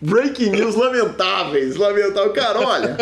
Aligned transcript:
Breaking 0.00 0.50
news 0.50 0.74
lamentáveis, 0.74 1.76
lamentáveis. 1.76 2.32
Cara, 2.32 2.60
olha, 2.60 2.96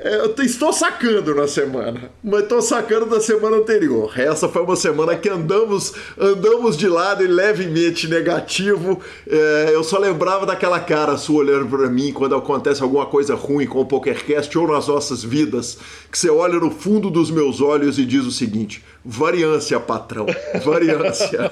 é, 0.00 0.16
eu 0.16 0.34
estou 0.44 0.72
sacando 0.72 1.34
na 1.34 1.48
semana, 1.48 2.10
mas 2.22 2.42
estou 2.42 2.62
sacando 2.62 3.06
da 3.06 3.20
semana 3.20 3.56
anterior. 3.56 4.12
Essa 4.18 4.48
foi 4.48 4.62
uma 4.62 4.76
semana 4.76 5.16
que 5.16 5.28
andamos, 5.28 5.94
andamos 6.18 6.76
de 6.76 6.88
lado 6.88 7.24
e 7.24 7.26
levemente 7.26 8.08
negativo. 8.08 9.00
É, 9.28 9.70
eu 9.72 9.82
só 9.82 9.98
lembrava 9.98 10.46
daquela 10.46 10.78
cara 10.78 11.16
sua 11.16 11.40
olhando 11.40 11.66
para 11.66 11.88
mim 11.88 12.12
quando 12.12 12.36
acontece 12.36 12.82
alguma 12.82 13.06
coisa 13.06 13.34
ruim 13.34 13.66
com 13.66 13.80
o 13.80 13.86
PokerCast 13.86 14.56
ou 14.56 14.68
nas 14.68 14.86
nossas 14.86 15.24
vidas, 15.24 15.78
que 16.10 16.18
você 16.18 16.30
olha 16.30 16.58
no 16.58 16.70
fundo 16.70 17.10
dos 17.10 17.30
meus 17.30 17.60
olhos 17.60 17.98
e 17.98 18.04
diz 18.04 18.24
o 18.24 18.30
seguinte: 18.30 18.84
variância, 19.04 19.80
patrão, 19.80 20.26
variância. 20.64 21.50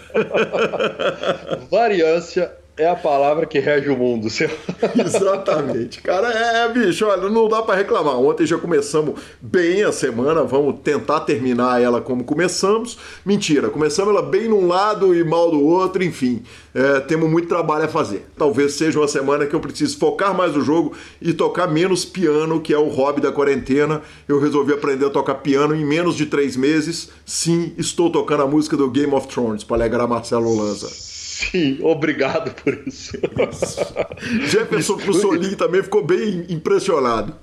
Variância 1.71 2.60
é 2.81 2.89
a 2.89 2.97
palavra 2.97 3.45
que 3.45 3.59
rege 3.59 3.91
o 3.91 3.97
mundo. 3.97 4.31
seu. 4.31 4.49
Exatamente, 4.99 6.01
cara. 6.01 6.29
É, 6.29 6.69
bicho, 6.69 7.07
olha, 7.07 7.29
não 7.29 7.49
dá 7.49 7.61
pra 7.63 7.75
reclamar. 7.75 8.19
Ontem 8.19 8.47
já 8.47 8.57
começamos 8.57 9.21
bem 9.41 9.83
a 9.83 9.93
semana, 9.93 10.45
vamos 10.45 10.81
tentar 10.83 11.21
terminar 11.21 11.81
ela 11.83 12.01
como 12.01 12.25
começamos. 12.25 12.97
Mentira, 13.25 13.69
começamos 13.69 14.15
ela 14.15 14.23
bem 14.23 14.49
num 14.49 14.67
lado 14.67 15.15
e 15.15 15.23
mal 15.23 15.51
do 15.51 15.63
outro, 15.63 16.03
enfim. 16.03 16.43
é, 16.75 17.01
temos 17.01 17.29
muito 17.31 17.49
trabalho 17.49 17.85
a 17.85 17.89
fazer. 17.89 18.27
Talvez 18.37 18.73
seja 18.75 18.99
uma 18.99 19.09
semana 19.09 19.47
que 19.47 19.55
eu 19.55 19.61
preciso 19.61 19.99
focar 19.99 20.35
mais 20.35 20.55
no 20.55 20.63
jogo 20.63 20.95
e 21.21 21.33
tocar 21.35 21.67
menos 21.67 22.05
piano, 22.05 22.61
que 22.61 22.73
é 22.73 22.79
o 22.79 22.89
hobby 22.89 23.21
da 23.21 23.31
quarentena. 23.31 24.01
Eu 24.27 24.41
resolvi 24.41 24.73
aprender 24.73 25.05
a 25.07 25.11
tocar 25.11 25.35
piano 25.37 25.75
em 25.75 25.85
menos 25.85 26.17
de 26.17 26.27
três 26.27 26.57
meses. 26.57 27.11
Sim, 27.27 27.75
estou 27.77 28.11
tocando 28.11 28.43
a 28.43 28.47
música 28.47 28.77
do 28.77 28.91
Game 28.91 29.13
of 29.15 29.29
Thrones 29.29 29.65
para 29.65 29.77
alegrar 29.77 30.09
Marcelo 30.09 30.57
Lanza. 30.57 31.20
Sim, 31.51 31.79
obrigado 31.83 32.53
por 32.63 32.83
isso. 32.87 33.13
Jefferson 34.47 34.97
Mussolini 35.07 35.57
também 35.57 35.83
ficou 35.83 36.05
bem 36.05 36.45
impressionado. 36.49 37.35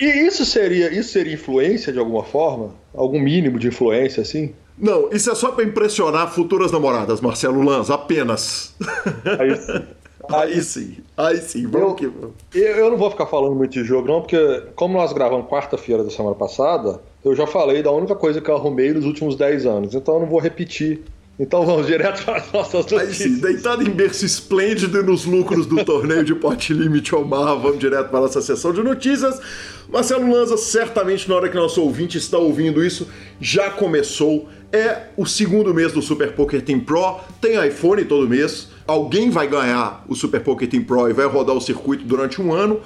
E 0.00 0.04
isso 0.26 0.44
seria, 0.44 0.92
isso 0.92 1.10
seria 1.12 1.34
influência 1.34 1.92
de 1.92 1.98
alguma 1.98 2.22
forma? 2.22 2.74
Algum 2.94 3.20
mínimo 3.20 3.58
de 3.58 3.68
influência, 3.68 4.22
assim? 4.22 4.54
Não, 4.78 5.10
isso 5.12 5.30
é 5.30 5.34
só 5.34 5.52
pra 5.52 5.64
impressionar 5.64 6.32
futuras 6.32 6.70
namoradas, 6.72 7.20
Marcelo 7.20 7.60
Lanz, 7.62 7.90
apenas. 7.90 8.74
Aí 9.38 9.56
sim. 9.56 9.82
Aí 10.28 10.62
sim, 10.62 10.96
aí 11.16 11.36
sim, 11.38 11.66
vamos 11.66 11.88
Eu- 11.88 11.94
que 11.96 12.06
vamos. 12.06 12.34
Eu 12.54 12.90
não 12.90 12.96
vou 12.96 13.10
ficar 13.10 13.26
falando 13.26 13.56
muito 13.56 13.72
de 13.72 13.82
jogo, 13.84 14.06
não, 14.06 14.20
porque 14.20 14.62
como 14.76 14.94
nós 14.96 15.12
gravamos 15.12 15.46
quarta-feira 15.50 16.04
da 16.04 16.10
semana 16.10 16.36
passada, 16.36 17.00
eu 17.24 17.34
já 17.34 17.46
falei 17.48 17.82
da 17.82 17.90
única 17.90 18.14
coisa 18.14 18.40
que 18.40 18.48
eu 18.48 18.54
arrumei 18.54 18.92
nos 18.92 19.04
últimos 19.06 19.34
10 19.34 19.66
anos, 19.66 19.94
então 19.94 20.14
eu 20.14 20.20
não 20.20 20.28
vou 20.28 20.38
repetir. 20.38 21.02
Então 21.40 21.64
vamos 21.64 21.86
direto 21.86 22.22
para 22.22 22.36
as 22.36 22.52
nossas 22.52 22.92
Aí 22.92 23.06
notícias. 23.06 23.16
sim, 23.16 23.40
deitado 23.40 23.82
em 23.82 23.88
berço 23.88 24.26
esplêndido 24.26 25.00
e 25.00 25.02
nos 25.02 25.24
lucros 25.24 25.64
do 25.64 25.82
torneio 25.82 26.22
de 26.22 26.34
Pot 26.34 26.74
Limit 26.74 27.14
Omar, 27.14 27.58
vamos 27.58 27.78
direto 27.78 28.10
para 28.10 28.18
a 28.18 28.22
nossa 28.22 28.42
sessão 28.42 28.74
de 28.74 28.82
notícias. 28.82 29.40
Marcelo 29.88 30.30
Lanza, 30.30 30.58
certamente 30.58 31.26
na 31.26 31.34
hora 31.36 31.48
que 31.48 31.56
nosso 31.56 31.80
ouvinte 31.80 32.18
está 32.18 32.36
ouvindo 32.36 32.84
isso, 32.84 33.08
já 33.40 33.70
começou. 33.70 34.50
É 34.70 35.06
o 35.16 35.24
segundo 35.24 35.72
mês 35.72 35.92
do 35.92 36.02
Super 36.02 36.32
Poker 36.32 36.60
Team 36.60 36.80
Pro, 36.80 37.20
tem 37.40 37.66
iPhone 37.66 38.04
todo 38.04 38.28
mês. 38.28 38.68
Alguém 38.86 39.30
vai 39.30 39.48
ganhar 39.48 40.04
o 40.08 40.14
Super 40.14 40.42
Poker 40.42 40.68
Team 40.68 40.84
Pro 40.84 41.08
e 41.08 41.14
vai 41.14 41.24
rodar 41.24 41.56
o 41.56 41.60
circuito 41.60 42.04
durante 42.04 42.40
um 42.40 42.52
ano 42.52 42.82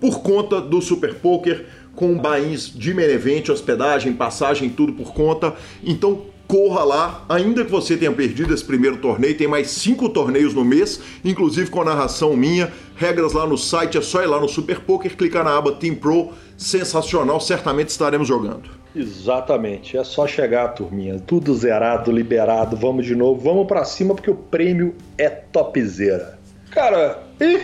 por 0.00 0.22
conta 0.22 0.62
do 0.62 0.80
Super 0.80 1.14
Poker, 1.14 1.66
com 1.94 2.16
bains 2.16 2.72
de 2.74 2.94
main 2.94 3.04
event, 3.04 3.50
hospedagem, 3.50 4.14
passagem, 4.14 4.70
tudo 4.70 4.94
por 4.94 5.12
conta. 5.12 5.54
Então 5.84 6.22
corra 6.48 6.82
lá, 6.82 7.24
ainda 7.28 7.62
que 7.62 7.70
você 7.70 7.94
tenha 7.94 8.10
perdido 8.10 8.54
esse 8.54 8.64
primeiro 8.64 8.96
torneio, 8.96 9.36
tem 9.36 9.46
mais 9.46 9.70
cinco 9.70 10.08
torneios 10.08 10.54
no 10.54 10.64
mês, 10.64 10.98
inclusive 11.22 11.70
com 11.70 11.82
a 11.82 11.84
narração 11.84 12.34
minha. 12.34 12.72
Regras 12.96 13.34
lá 13.34 13.46
no 13.46 13.58
site, 13.58 13.98
é 13.98 14.00
só 14.00 14.22
ir 14.22 14.26
lá 14.26 14.40
no 14.40 14.48
Super 14.48 14.80
Poker, 14.80 15.14
clicar 15.14 15.44
na 15.44 15.56
aba 15.56 15.72
Team 15.72 15.94
Pro, 15.94 16.30
sensacional, 16.56 17.38
certamente 17.38 17.90
estaremos 17.90 18.26
jogando. 18.26 18.70
Exatamente, 18.96 19.96
é 19.98 20.02
só 20.02 20.26
chegar, 20.26 20.68
turminha. 20.68 21.20
Tudo 21.20 21.54
zerado, 21.54 22.10
liberado, 22.10 22.76
vamos 22.76 23.04
de 23.04 23.14
novo, 23.14 23.40
vamos 23.40 23.66
pra 23.66 23.84
cima 23.84 24.14
porque 24.14 24.30
o 24.30 24.34
prêmio 24.34 24.94
é 25.18 25.28
topzera. 25.28 26.38
Cara, 26.70 27.22
e 27.38 27.60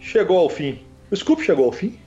chegou 0.00 0.38
ao 0.38 0.48
fim. 0.48 0.78
O 1.10 1.16
Scoop 1.16 1.42
chegou 1.44 1.66
ao 1.66 1.72
fim? 1.72 1.98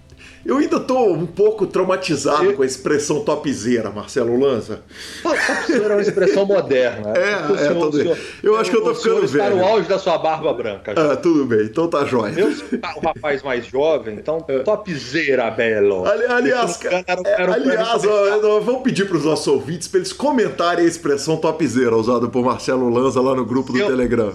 Eu 0.46 0.58
ainda 0.58 0.80
tô 0.80 1.12
um 1.12 1.26
pouco 1.26 1.66
traumatizado 1.68 2.46
Eu- 2.46 2.54
com 2.54 2.64
a 2.64 2.66
expressão 2.66 3.22
topzera, 3.24 3.90
Marcelo 3.92 4.40
Lanza. 4.40 4.82
Topzera 5.22 5.94
é 5.94 5.98
uma 5.98 6.02
expressão 6.02 6.46
moderna. 6.46 7.10
É, 7.18 7.52
O 7.52 7.56
é, 7.56 7.68
tudo 7.74 7.98
bem. 8.04 8.16
Eu 8.42 8.56
acho 8.56 8.72
que 8.72 8.78
eu 8.78 8.82
tô 8.84 8.92
o 8.92 8.96
senhor 8.96 9.16
ficando 9.22 9.26
está 9.38 9.50
no 9.50 9.56
velho. 9.58 9.68
auge 9.68 9.90
da 9.90 10.00
sua 10.00 10.18
barba 10.18 10.54
branca. 10.54 10.94
já. 10.96 11.12
Ah, 11.12 11.16
tudo 11.18 11.46
bem, 11.46 11.64
então 11.64 11.88
tá 11.90 12.06
jóia. 12.06 12.34
Eu 12.38 12.52
sou 12.54 12.66
um 12.72 13.00
rapaz 13.08 13.44
mais 13.44 13.66
jovem, 13.66 14.16
então 14.16 14.40
topzera, 14.64 15.50
belo. 15.52 16.06
Ali- 16.06 16.26
aliás, 16.26 16.78
cara, 16.78 17.04
era- 17.08 17.22
é, 17.26 17.44
aliás, 17.54 18.06
ó, 18.06 18.60
vamos 18.60 18.84
pedir 18.84 19.08
para 19.08 19.18
os 19.18 19.26
nossos 19.26 19.48
ouvintes 19.48 19.88
para 19.88 20.00
eles 20.00 20.14
comentarem 20.14 20.86
a 20.86 20.88
expressão 20.88 21.38
topzera 21.38 21.96
usada 21.96 22.28
por 22.28 22.44
Marcelo 22.46 22.90
Lanza 22.90 23.20
lá 23.22 23.36
no 23.36 23.46
grupo 23.46 23.74
do 23.74 23.80
Eu- 23.80 23.88
Telegram. 23.88 24.34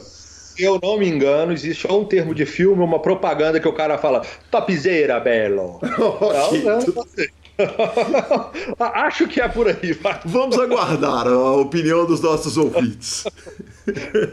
Se 0.56 0.62
eu 0.62 0.78
não 0.82 0.98
me 0.98 1.08
engano, 1.08 1.52
existe 1.52 1.86
ou 1.90 2.02
um 2.02 2.04
termo 2.04 2.34
de 2.34 2.44
filme, 2.46 2.82
uma 2.82 2.98
propaganda 3.00 3.58
que 3.60 3.68
o 3.68 3.72
cara 3.72 3.96
fala 3.98 4.22
topzera, 4.50 5.18
belo. 5.20 5.80
Não. 5.86 7.02
Acho 8.78 9.28
que 9.28 9.40
é 9.40 9.48
por 9.48 9.68
aí, 9.68 9.92
vai. 9.92 10.20
Vamos 10.24 10.58
aguardar 10.58 11.26
a 11.28 11.52
opinião 11.56 12.06
dos 12.06 12.20
nossos 12.20 12.56
ouvintes. 12.56 13.24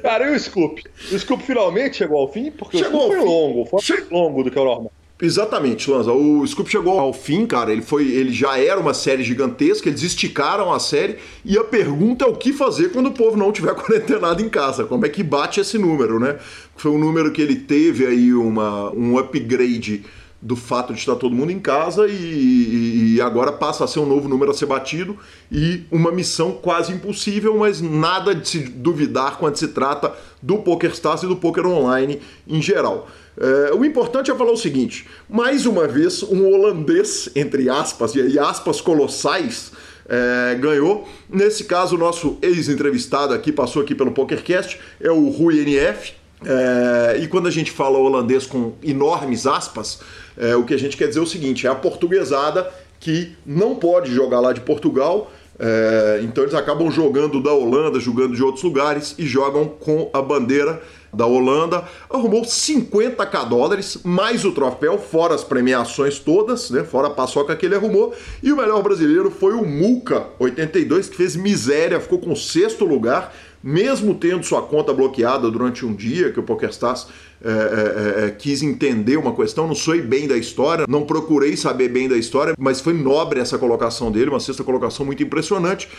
Cara, 0.01 0.29
e 0.31 0.35
o 0.35 0.39
Scoop? 0.39 0.81
O 1.11 1.19
Scoop 1.19 1.43
finalmente 1.43 1.97
chegou 1.97 2.19
ao 2.19 2.31
fim? 2.31 2.49
Porque 2.51 2.77
Chegou 2.77 3.01
o 3.01 3.03
Scoop 3.03 3.15
foi 3.17 3.19
fim. 3.19 3.25
longo, 3.29 3.65
foi 3.65 3.81
Che- 3.81 3.93
mais 3.93 4.09
longo 4.09 4.43
do 4.43 4.51
que 4.51 4.59
o 4.59 4.63
normal. 4.63 4.91
Exatamente, 5.21 5.91
Lanza. 5.91 6.13
O 6.13 6.47
Scoop 6.47 6.71
chegou 6.71 6.97
ao 6.97 7.11
fim, 7.11 7.45
cara. 7.45 7.73
Ele 7.73 7.81
foi, 7.81 8.07
ele 8.07 8.31
já 8.31 8.57
era 8.57 8.79
uma 8.79 8.93
série 8.93 9.21
gigantesca. 9.21 9.89
Eles 9.89 10.01
esticaram 10.01 10.71
a 10.71 10.79
série 10.79 11.17
e 11.43 11.57
a 11.57 11.63
pergunta 11.63 12.23
é 12.23 12.27
o 12.27 12.35
que 12.35 12.53
fazer 12.53 12.93
quando 12.93 13.07
o 13.07 13.11
povo 13.11 13.35
não 13.35 13.51
tiver 13.51 13.75
quarentenado 13.75 14.41
em 14.41 14.47
casa. 14.47 14.85
Como 14.85 15.05
é 15.05 15.09
que 15.09 15.21
bate 15.21 15.59
esse 15.59 15.77
número, 15.77 16.19
né? 16.19 16.37
Foi 16.77 16.91
um 16.91 16.97
número 16.97 17.33
que 17.33 17.41
ele 17.41 17.57
teve 17.57 18.05
aí 18.05 18.33
uma, 18.33 18.91
um 18.93 19.17
upgrade 19.17 20.05
do 20.41 20.55
fato 20.55 20.93
de 20.93 20.99
estar 20.99 21.15
todo 21.15 21.35
mundo 21.35 21.51
em 21.51 21.59
casa 21.59 22.07
e, 22.07 23.15
e, 23.15 23.21
agora 23.21 23.51
passa 23.51 23.83
a 23.83 23.87
ser 23.87 23.99
um 23.99 24.05
novo 24.05 24.29
número 24.29 24.51
a 24.51 24.53
ser 24.53 24.67
batido 24.67 25.17
e 25.51 25.83
uma 25.91 26.11
missão 26.11 26.53
quase 26.53 26.93
impossível, 26.93 27.57
mas 27.57 27.81
nada 27.81 28.33
de 28.33 28.47
se 28.47 28.59
duvidar 28.59 29.37
quando 29.37 29.57
se 29.57 29.67
trata 29.67 30.13
do 30.41 30.59
PokerStars 30.59 31.23
e 31.23 31.27
do 31.27 31.35
poker 31.35 31.65
online 31.65 32.21
em 32.47 32.61
geral. 32.61 33.09
É, 33.39 33.73
o 33.73 33.85
importante 33.85 34.29
é 34.29 34.35
falar 34.35 34.51
o 34.51 34.57
seguinte: 34.57 35.07
mais 35.29 35.65
uma 35.65 35.87
vez, 35.87 36.21
um 36.23 36.45
holandês, 36.47 37.29
entre 37.35 37.69
aspas, 37.69 38.13
e 38.13 38.37
aspas 38.37 38.81
colossais, 38.81 39.71
é, 40.09 40.55
ganhou. 40.55 41.07
Nesse 41.29 41.63
caso, 41.63 41.95
o 41.95 41.97
nosso 41.97 42.37
ex-entrevistado 42.41 43.33
aqui, 43.33 43.51
passou 43.51 43.81
aqui 43.81 43.95
pelo 43.95 44.11
PokerCast, 44.11 44.77
é 44.99 45.09
o 45.09 45.29
Rui 45.29 45.59
NF. 45.59 46.13
É, 46.45 47.19
e 47.21 47.27
quando 47.27 47.47
a 47.47 47.51
gente 47.51 47.71
fala 47.71 47.97
holandês 47.97 48.45
com 48.45 48.73
enormes 48.83 49.45
aspas, 49.45 49.99
é, 50.37 50.55
o 50.55 50.63
que 50.63 50.73
a 50.73 50.79
gente 50.79 50.97
quer 50.97 51.07
dizer 51.07 51.19
é 51.19 51.23
o 51.23 51.27
seguinte: 51.27 51.65
é 51.65 51.69
a 51.69 51.75
portuguesada 51.75 52.69
que 52.99 53.35
não 53.45 53.75
pode 53.75 54.13
jogar 54.13 54.41
lá 54.41 54.51
de 54.51 54.59
Portugal. 54.61 55.31
É, 55.61 56.21
então 56.23 56.43
eles 56.43 56.55
acabam 56.55 56.89
jogando 56.89 57.41
da 57.41 57.53
Holanda, 57.53 57.99
jogando 57.99 58.33
de 58.33 58.41
outros 58.41 58.63
lugares 58.63 59.13
e 59.17 59.25
jogam 59.25 59.67
com 59.67 60.09
a 60.13 60.21
bandeira 60.21 60.81
da 61.13 61.25
Holanda. 61.25 61.83
Arrumou 62.09 62.43
50k 62.43 63.47
dólares, 63.47 63.99
mais 64.03 64.45
o 64.45 64.51
troféu, 64.51 64.97
fora 64.97 65.35
as 65.35 65.43
premiações 65.43 66.19
todas, 66.19 66.69
né? 66.69 66.83
Fora 66.83 67.07
a 67.07 67.11
paçoca 67.11 67.55
que 67.55 67.65
ele 67.65 67.75
arrumou. 67.75 68.13
E 68.41 68.51
o 68.51 68.57
melhor 68.57 68.81
brasileiro 68.81 69.29
foi 69.31 69.53
o 69.53 69.65
Muca, 69.65 70.27
82, 70.39 71.09
que 71.09 71.17
fez 71.17 71.35
miséria, 71.35 71.99
ficou 71.99 72.19
com 72.19 72.35
sexto 72.35 72.85
lugar 72.85 73.33
mesmo 73.61 74.15
tendo 74.15 74.43
sua 74.43 74.61
conta 74.61 74.93
bloqueada 74.93 75.49
durante 75.51 75.85
um 75.85 75.93
dia, 75.93 76.31
que 76.31 76.39
o 76.39 76.43
PokerStars 76.43 77.07
é, 77.43 77.49
é, 77.49 78.25
é, 78.25 78.31
quis 78.31 78.63
entender 78.63 79.17
uma 79.17 79.35
questão, 79.35 79.67
não 79.67 79.75
sei 79.75 80.01
bem 80.01 80.27
da 80.27 80.37
história, 80.37 80.85
não 80.87 81.05
procurei 81.05 81.55
saber 81.57 81.89
bem 81.89 82.07
da 82.07 82.17
história, 82.17 82.55
mas 82.57 82.79
foi 82.79 82.93
nobre 82.93 83.39
essa 83.39 83.57
colocação 83.57 84.11
dele, 84.11 84.29
uma 84.29 84.39
sexta 84.39 84.63
colocação 84.63 85.05
muito 85.05 85.21
impressionante. 85.21 85.89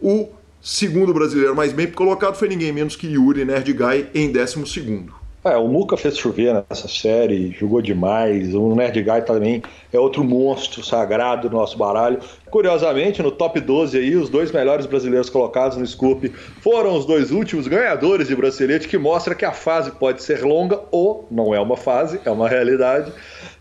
O 0.00 0.30
segundo 0.62 1.12
brasileiro 1.12 1.54
mais 1.54 1.72
bem 1.72 1.90
colocado 1.90 2.34
foi 2.34 2.48
ninguém 2.48 2.72
menos 2.72 2.96
que 2.96 3.06
Yuri 3.06 3.44
Nerdguy 3.44 4.08
em 4.14 4.30
décimo 4.30 4.66
segundo. 4.66 5.20
É, 5.42 5.56
o 5.56 5.66
Muca 5.68 5.96
fez 5.96 6.18
chover 6.18 6.52
nessa 6.68 6.86
série, 6.86 7.50
jogou 7.52 7.80
demais. 7.80 8.54
O 8.54 8.74
Nerd 8.74 9.02
Guy 9.02 9.22
também 9.22 9.62
é 9.90 9.98
outro 9.98 10.22
monstro 10.22 10.84
sagrado 10.84 11.48
do 11.48 11.56
nosso 11.56 11.78
baralho. 11.78 12.18
Curiosamente, 12.50 13.22
no 13.22 13.30
top 13.30 13.58
12 13.58 13.96
aí, 13.96 14.16
os 14.16 14.28
dois 14.28 14.52
melhores 14.52 14.84
brasileiros 14.84 15.30
colocados 15.30 15.78
no 15.78 15.86
Scoop 15.86 16.28
foram 16.60 16.94
os 16.94 17.06
dois 17.06 17.30
últimos 17.30 17.66
ganhadores 17.66 18.28
de 18.28 18.36
bracelete, 18.36 18.86
que 18.86 18.98
mostra 18.98 19.34
que 19.34 19.46
a 19.46 19.52
fase 19.52 19.92
pode 19.92 20.22
ser 20.22 20.42
longa 20.42 20.78
ou 20.90 21.26
não 21.30 21.54
é 21.54 21.60
uma 21.60 21.76
fase, 21.76 22.20
é 22.22 22.30
uma 22.30 22.46
realidade. 22.46 23.10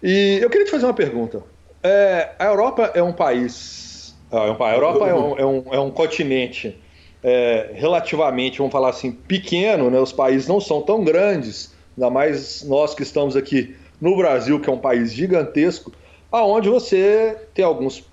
E 0.03 0.37
eu 0.41 0.49
queria 0.49 0.65
te 0.65 0.71
fazer 0.71 0.85
uma 0.85 0.93
pergunta. 0.93 1.41
É, 1.81 2.31
a 2.37 2.45
Europa 2.45 2.91
é 2.93 3.01
um 3.01 3.13
país. 3.13 4.13
Ah, 4.29 4.47
é 4.47 4.63
a 4.63 4.73
Europa 4.75 5.07
é 5.07 5.15
um, 5.15 5.37
é 5.37 5.45
um, 5.45 5.63
é 5.71 5.79
um 5.79 5.89
continente 5.89 6.77
é, 7.23 7.71
relativamente, 7.73 8.57
vamos 8.57 8.71
falar 8.71 8.89
assim, 8.89 9.11
pequeno, 9.11 9.89
né? 9.89 9.99
os 9.99 10.11
países 10.11 10.47
não 10.47 10.59
são 10.59 10.81
tão 10.81 11.03
grandes, 11.03 11.73
ainda 11.97 12.09
mais 12.09 12.63
nós 12.63 12.93
que 12.93 13.03
estamos 13.03 13.35
aqui 13.35 13.75
no 13.99 14.15
Brasil, 14.15 14.59
que 14.59 14.69
é 14.69 14.73
um 14.73 14.77
país 14.77 15.13
gigantesco, 15.13 15.91
aonde 16.31 16.69
você 16.69 17.37
tem 17.53 17.65
algumas 17.65 18.03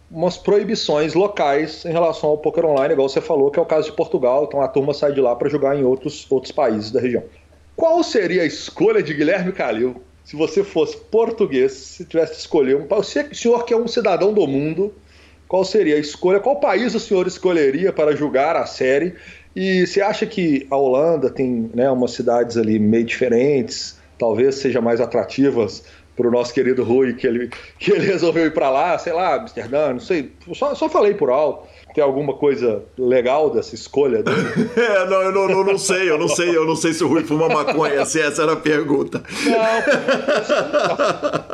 proibições 0.42 1.14
locais 1.14 1.84
em 1.84 1.92
relação 1.92 2.30
ao 2.30 2.38
poker 2.38 2.64
online, 2.64 2.94
igual 2.94 3.08
você 3.08 3.20
falou, 3.20 3.50
que 3.50 3.58
é 3.58 3.62
o 3.62 3.66
caso 3.66 3.90
de 3.90 3.96
Portugal, 3.96 4.44
então 4.44 4.60
a 4.60 4.68
turma 4.68 4.92
sai 4.92 5.12
de 5.12 5.20
lá 5.20 5.36
para 5.36 5.48
jogar 5.48 5.76
em 5.76 5.84
outros, 5.84 6.26
outros 6.30 6.52
países 6.52 6.90
da 6.90 7.00
região. 7.00 7.22
Qual 7.76 8.02
seria 8.02 8.42
a 8.42 8.46
escolha 8.46 9.02
de 9.02 9.12
Guilherme 9.12 9.52
Calil 9.52 10.02
se 10.26 10.34
você 10.34 10.64
fosse 10.64 10.96
português, 10.96 11.72
se 11.72 12.04
tivesse 12.04 12.32
que 12.32 12.38
escolher 12.40 12.76
um 12.76 12.88
o 12.90 13.02
senhor 13.04 13.64
que 13.64 13.72
é 13.72 13.76
um 13.76 13.86
cidadão 13.86 14.32
do 14.32 14.44
mundo, 14.44 14.92
qual 15.48 15.64
seria 15.64 15.96
a 15.96 15.98
escolha? 15.98 16.40
Qual 16.40 16.56
país 16.56 16.94
o 16.94 17.00
senhor 17.00 17.26
escolheria 17.26 17.92
para 17.92 18.14
julgar 18.16 18.56
a 18.56 18.66
série? 18.66 19.14
E 19.54 19.86
você 19.86 20.00
acha 20.00 20.26
que 20.26 20.66
a 20.70 20.76
Holanda 20.76 21.30
tem 21.30 21.70
né, 21.74 21.90
umas 21.90 22.12
cidades 22.12 22.56
ali 22.56 22.78
meio 22.78 23.04
diferentes, 23.04 23.98
talvez 24.18 24.56
sejam 24.56 24.82
mais 24.82 25.00
atrativas 25.00 25.82
para 26.16 26.28
o 26.28 26.30
nosso 26.30 26.52
querido 26.52 26.82
Rui, 26.82 27.14
que 27.14 27.26
ele, 27.26 27.50
que 27.78 27.92
ele 27.92 28.06
resolveu 28.06 28.46
ir 28.46 28.54
para 28.54 28.70
lá, 28.70 28.98
sei 28.98 29.12
lá, 29.12 29.34
Amsterdã, 29.34 29.92
não 29.92 30.00
sei, 30.00 30.32
só, 30.54 30.74
só 30.74 30.88
falei 30.88 31.14
por 31.14 31.30
alto. 31.30 31.68
Tem 31.96 32.04
alguma 32.04 32.34
coisa 32.34 32.82
legal 32.98 33.48
dessa 33.48 33.74
escolha 33.74 34.22
dele? 34.22 34.36
é, 34.76 35.06
não, 35.06 35.22
eu 35.22 35.32
não, 35.32 35.48
não, 35.48 35.64
não, 35.64 35.78
sei, 35.78 36.10
eu 36.10 36.18
não 36.18 36.28
sei, 36.28 36.54
eu 36.54 36.66
não 36.66 36.76
sei 36.76 36.92
se 36.92 37.02
o 37.02 37.08
Rui 37.08 37.24
fuma 37.24 37.48
maconha, 37.48 38.04
se 38.04 38.20
essa 38.20 38.42
era 38.42 38.52
a 38.52 38.56
pergunta. 38.56 39.22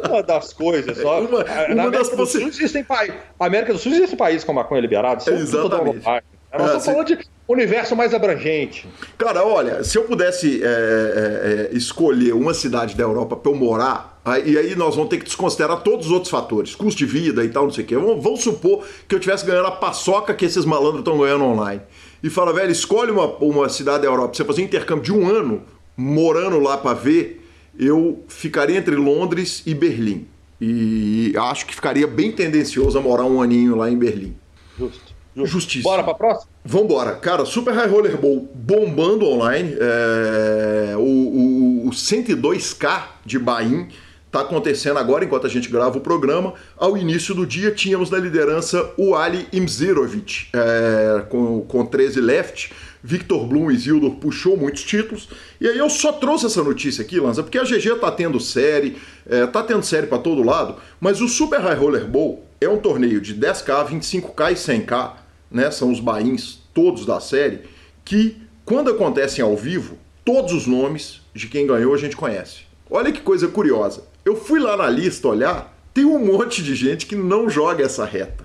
Não, 0.03 0.11
uma 0.11 0.21
das 0.21 0.53
coisas, 0.53 0.99
só. 0.99 1.21
Uma, 1.21 1.44
na 1.44 1.85
América 1.85 1.91
das 1.99 2.09
do 2.09 2.27
Sul 2.27 2.49
existem 2.49 2.83
países. 2.83 3.15
América 3.39 3.73
do 3.73 3.79
Sul 3.79 3.93
existe 3.93 4.17
países 4.17 4.43
com 4.43 4.53
maconha 4.53 4.81
liberado, 4.81 5.23
Exatamente. 5.31 6.05
Nós 6.05 6.67
estamos 6.67 6.85
falando 6.87 7.06
de 7.06 7.21
universo 7.47 7.94
mais 7.94 8.12
abrangente. 8.12 8.89
Cara, 9.17 9.47
olha, 9.47 9.85
se 9.85 9.97
eu 9.97 10.03
pudesse 10.03 10.61
é, 10.61 10.67
é, 10.67 11.73
é 11.73 11.77
escolher 11.77 12.35
uma 12.35 12.53
cidade 12.53 12.97
da 12.97 13.05
Europa 13.05 13.37
para 13.37 13.53
eu 13.53 13.55
morar, 13.55 14.12
e 14.45 14.57
aí 14.57 14.77
nós 14.77 14.95
vamos 14.95 15.11
ter 15.11 15.19
que 15.19 15.25
desconsiderar 15.25 15.83
todos 15.83 16.07
os 16.07 16.13
outros 16.13 16.31
fatores, 16.31 16.77
custo 16.77 16.99
de 16.99 17.07
vida 17.07 17.45
e 17.45 17.49
tal, 17.49 17.65
não 17.65 17.73
sei 17.73 17.83
o 17.83 17.87
quê. 17.87 17.97
Vamos, 17.97 18.23
vamos 18.23 18.41
supor 18.41 18.85
que 19.09 19.15
eu 19.15 19.19
estivesse 19.19 19.45
ganhando 19.45 19.67
a 19.67 19.73
paçoca 19.73 20.33
que 20.33 20.45
esses 20.45 20.65
malandros 20.65 21.01
estão 21.01 21.19
ganhando 21.19 21.45
online. 21.45 21.83
E 22.23 22.31
fala, 22.31 22.53
velho, 22.53 22.71
escolhe 22.71 23.11
uma, 23.11 23.27
uma 23.27 23.69
cidade 23.69 24.03
da 24.03 24.09
Europa 24.09 24.35
você 24.35 24.45
fazer 24.45 24.63
um 24.63 24.65
intercâmbio 24.65 25.05
de 25.05 25.13
um 25.13 25.29
ano, 25.29 25.63
morando 25.97 26.61
lá 26.61 26.79
para 26.79 26.95
ver, 26.95 27.45
eu 27.77 28.23
ficaria 28.29 28.79
entre 28.79 28.95
Londres 28.95 29.63
e 29.67 29.75
Berlim. 29.75 30.29
E 30.61 31.35
acho 31.37 31.67
que 31.67 31.75
ficaria 31.75 32.07
bem 32.07 32.31
tendencioso 32.31 32.97
a 32.97 33.01
morar 33.01 33.25
um 33.25 33.43
aninho 33.43 33.75
lá 33.75 33.91
em 33.91 33.99
Berlim. 33.99 34.37
Justo. 34.79 35.13
Justo. 35.35 35.53
Justiça. 35.53 35.83
Bora 35.83 36.05
pra 36.05 36.15
próxima? 36.15 36.53
Vambora. 36.65 37.15
Cara, 37.17 37.45
Super 37.45 37.75
High 37.75 37.89
Roller 37.89 38.17
Bowl 38.17 38.49
bombando 38.55 39.27
online. 39.27 39.75
É... 39.81 40.95
O, 40.97 41.01
o, 41.01 41.89
o 41.89 41.91
102K 41.91 43.03
de 43.25 43.39
Bahia 43.39 43.89
está 44.32 44.40
acontecendo 44.40 44.99
agora, 44.99 45.26
enquanto 45.26 45.46
a 45.46 45.50
gente 45.50 45.69
grava 45.69 45.99
o 45.99 46.00
programa. 46.00 46.55
Ao 46.79 46.96
início 46.96 47.34
do 47.34 47.46
dia, 47.46 47.70
tínhamos 47.70 48.08
na 48.08 48.17
liderança 48.17 48.90
o 48.96 49.14
Ali 49.14 49.46
Imzirovic, 49.52 50.49
é, 50.55 51.23
com, 51.29 51.61
com 51.61 51.84
13 51.84 52.19
left. 52.19 52.73
Victor 53.05 53.46
Blum 53.46 53.70
e 53.70 53.76
Zildor 53.76 54.12
puxou 54.12 54.56
muitos 54.56 54.84
títulos. 54.84 55.29
E 55.61 55.69
aí 55.69 55.76
eu 55.76 55.90
só 55.90 56.12
trouxe 56.12 56.46
essa 56.46 56.62
notícia 56.62 57.02
aqui, 57.02 57.20
Lanza, 57.20 57.43
porque 57.43 57.58
a 57.58 57.64
GG 57.64 57.99
tá 58.00 58.11
tendo 58.11 58.40
série, 58.40 58.96
é, 59.29 59.46
tá 59.46 59.62
tendo 59.62 59.82
série 59.82 60.06
para 60.06 60.19
todo 60.19 60.43
lado, 60.43 60.76
mas 60.99 61.20
o 61.20 61.29
Super 61.29 61.61
High 61.61 61.76
Roller 61.76 62.06
Bowl 62.06 62.46
é 62.58 62.69
um 62.69 62.79
torneio 62.79 63.20
de 63.20 63.34
10k, 63.34 63.88
25k 63.88 64.52
e 64.52 64.55
100k, 64.55 65.12
né? 65.50 65.70
São 65.70 65.90
os 65.90 66.00
bains 66.00 66.61
todos 66.73 67.05
da 67.05 67.20
série, 67.20 67.62
que 68.05 68.37
quando 68.64 68.90
acontecem 68.90 69.44
ao 69.44 69.56
vivo, 69.56 69.99
todos 70.25 70.52
os 70.52 70.67
nomes 70.67 71.20
de 71.34 71.49
quem 71.49 71.67
ganhou 71.67 71.93
a 71.93 71.99
gente 71.99 72.17
conhece. 72.17 72.61
Olha 72.88 73.11
que 73.11 73.20
coisa 73.20 73.49
curiosa. 73.49 74.12
Eu 74.25 74.37
fui 74.37 74.61
lá 74.61 74.77
na 74.77 74.89
lista 74.89 75.29
olhar, 75.29 75.77
tem 75.93 76.05
um 76.05 76.19
monte 76.25 76.63
de 76.63 76.75
gente 76.75 77.07
que 77.07 77.17
não 77.17 77.51
joga 77.51 77.85
essa 77.85 78.05
reta. 78.05 78.44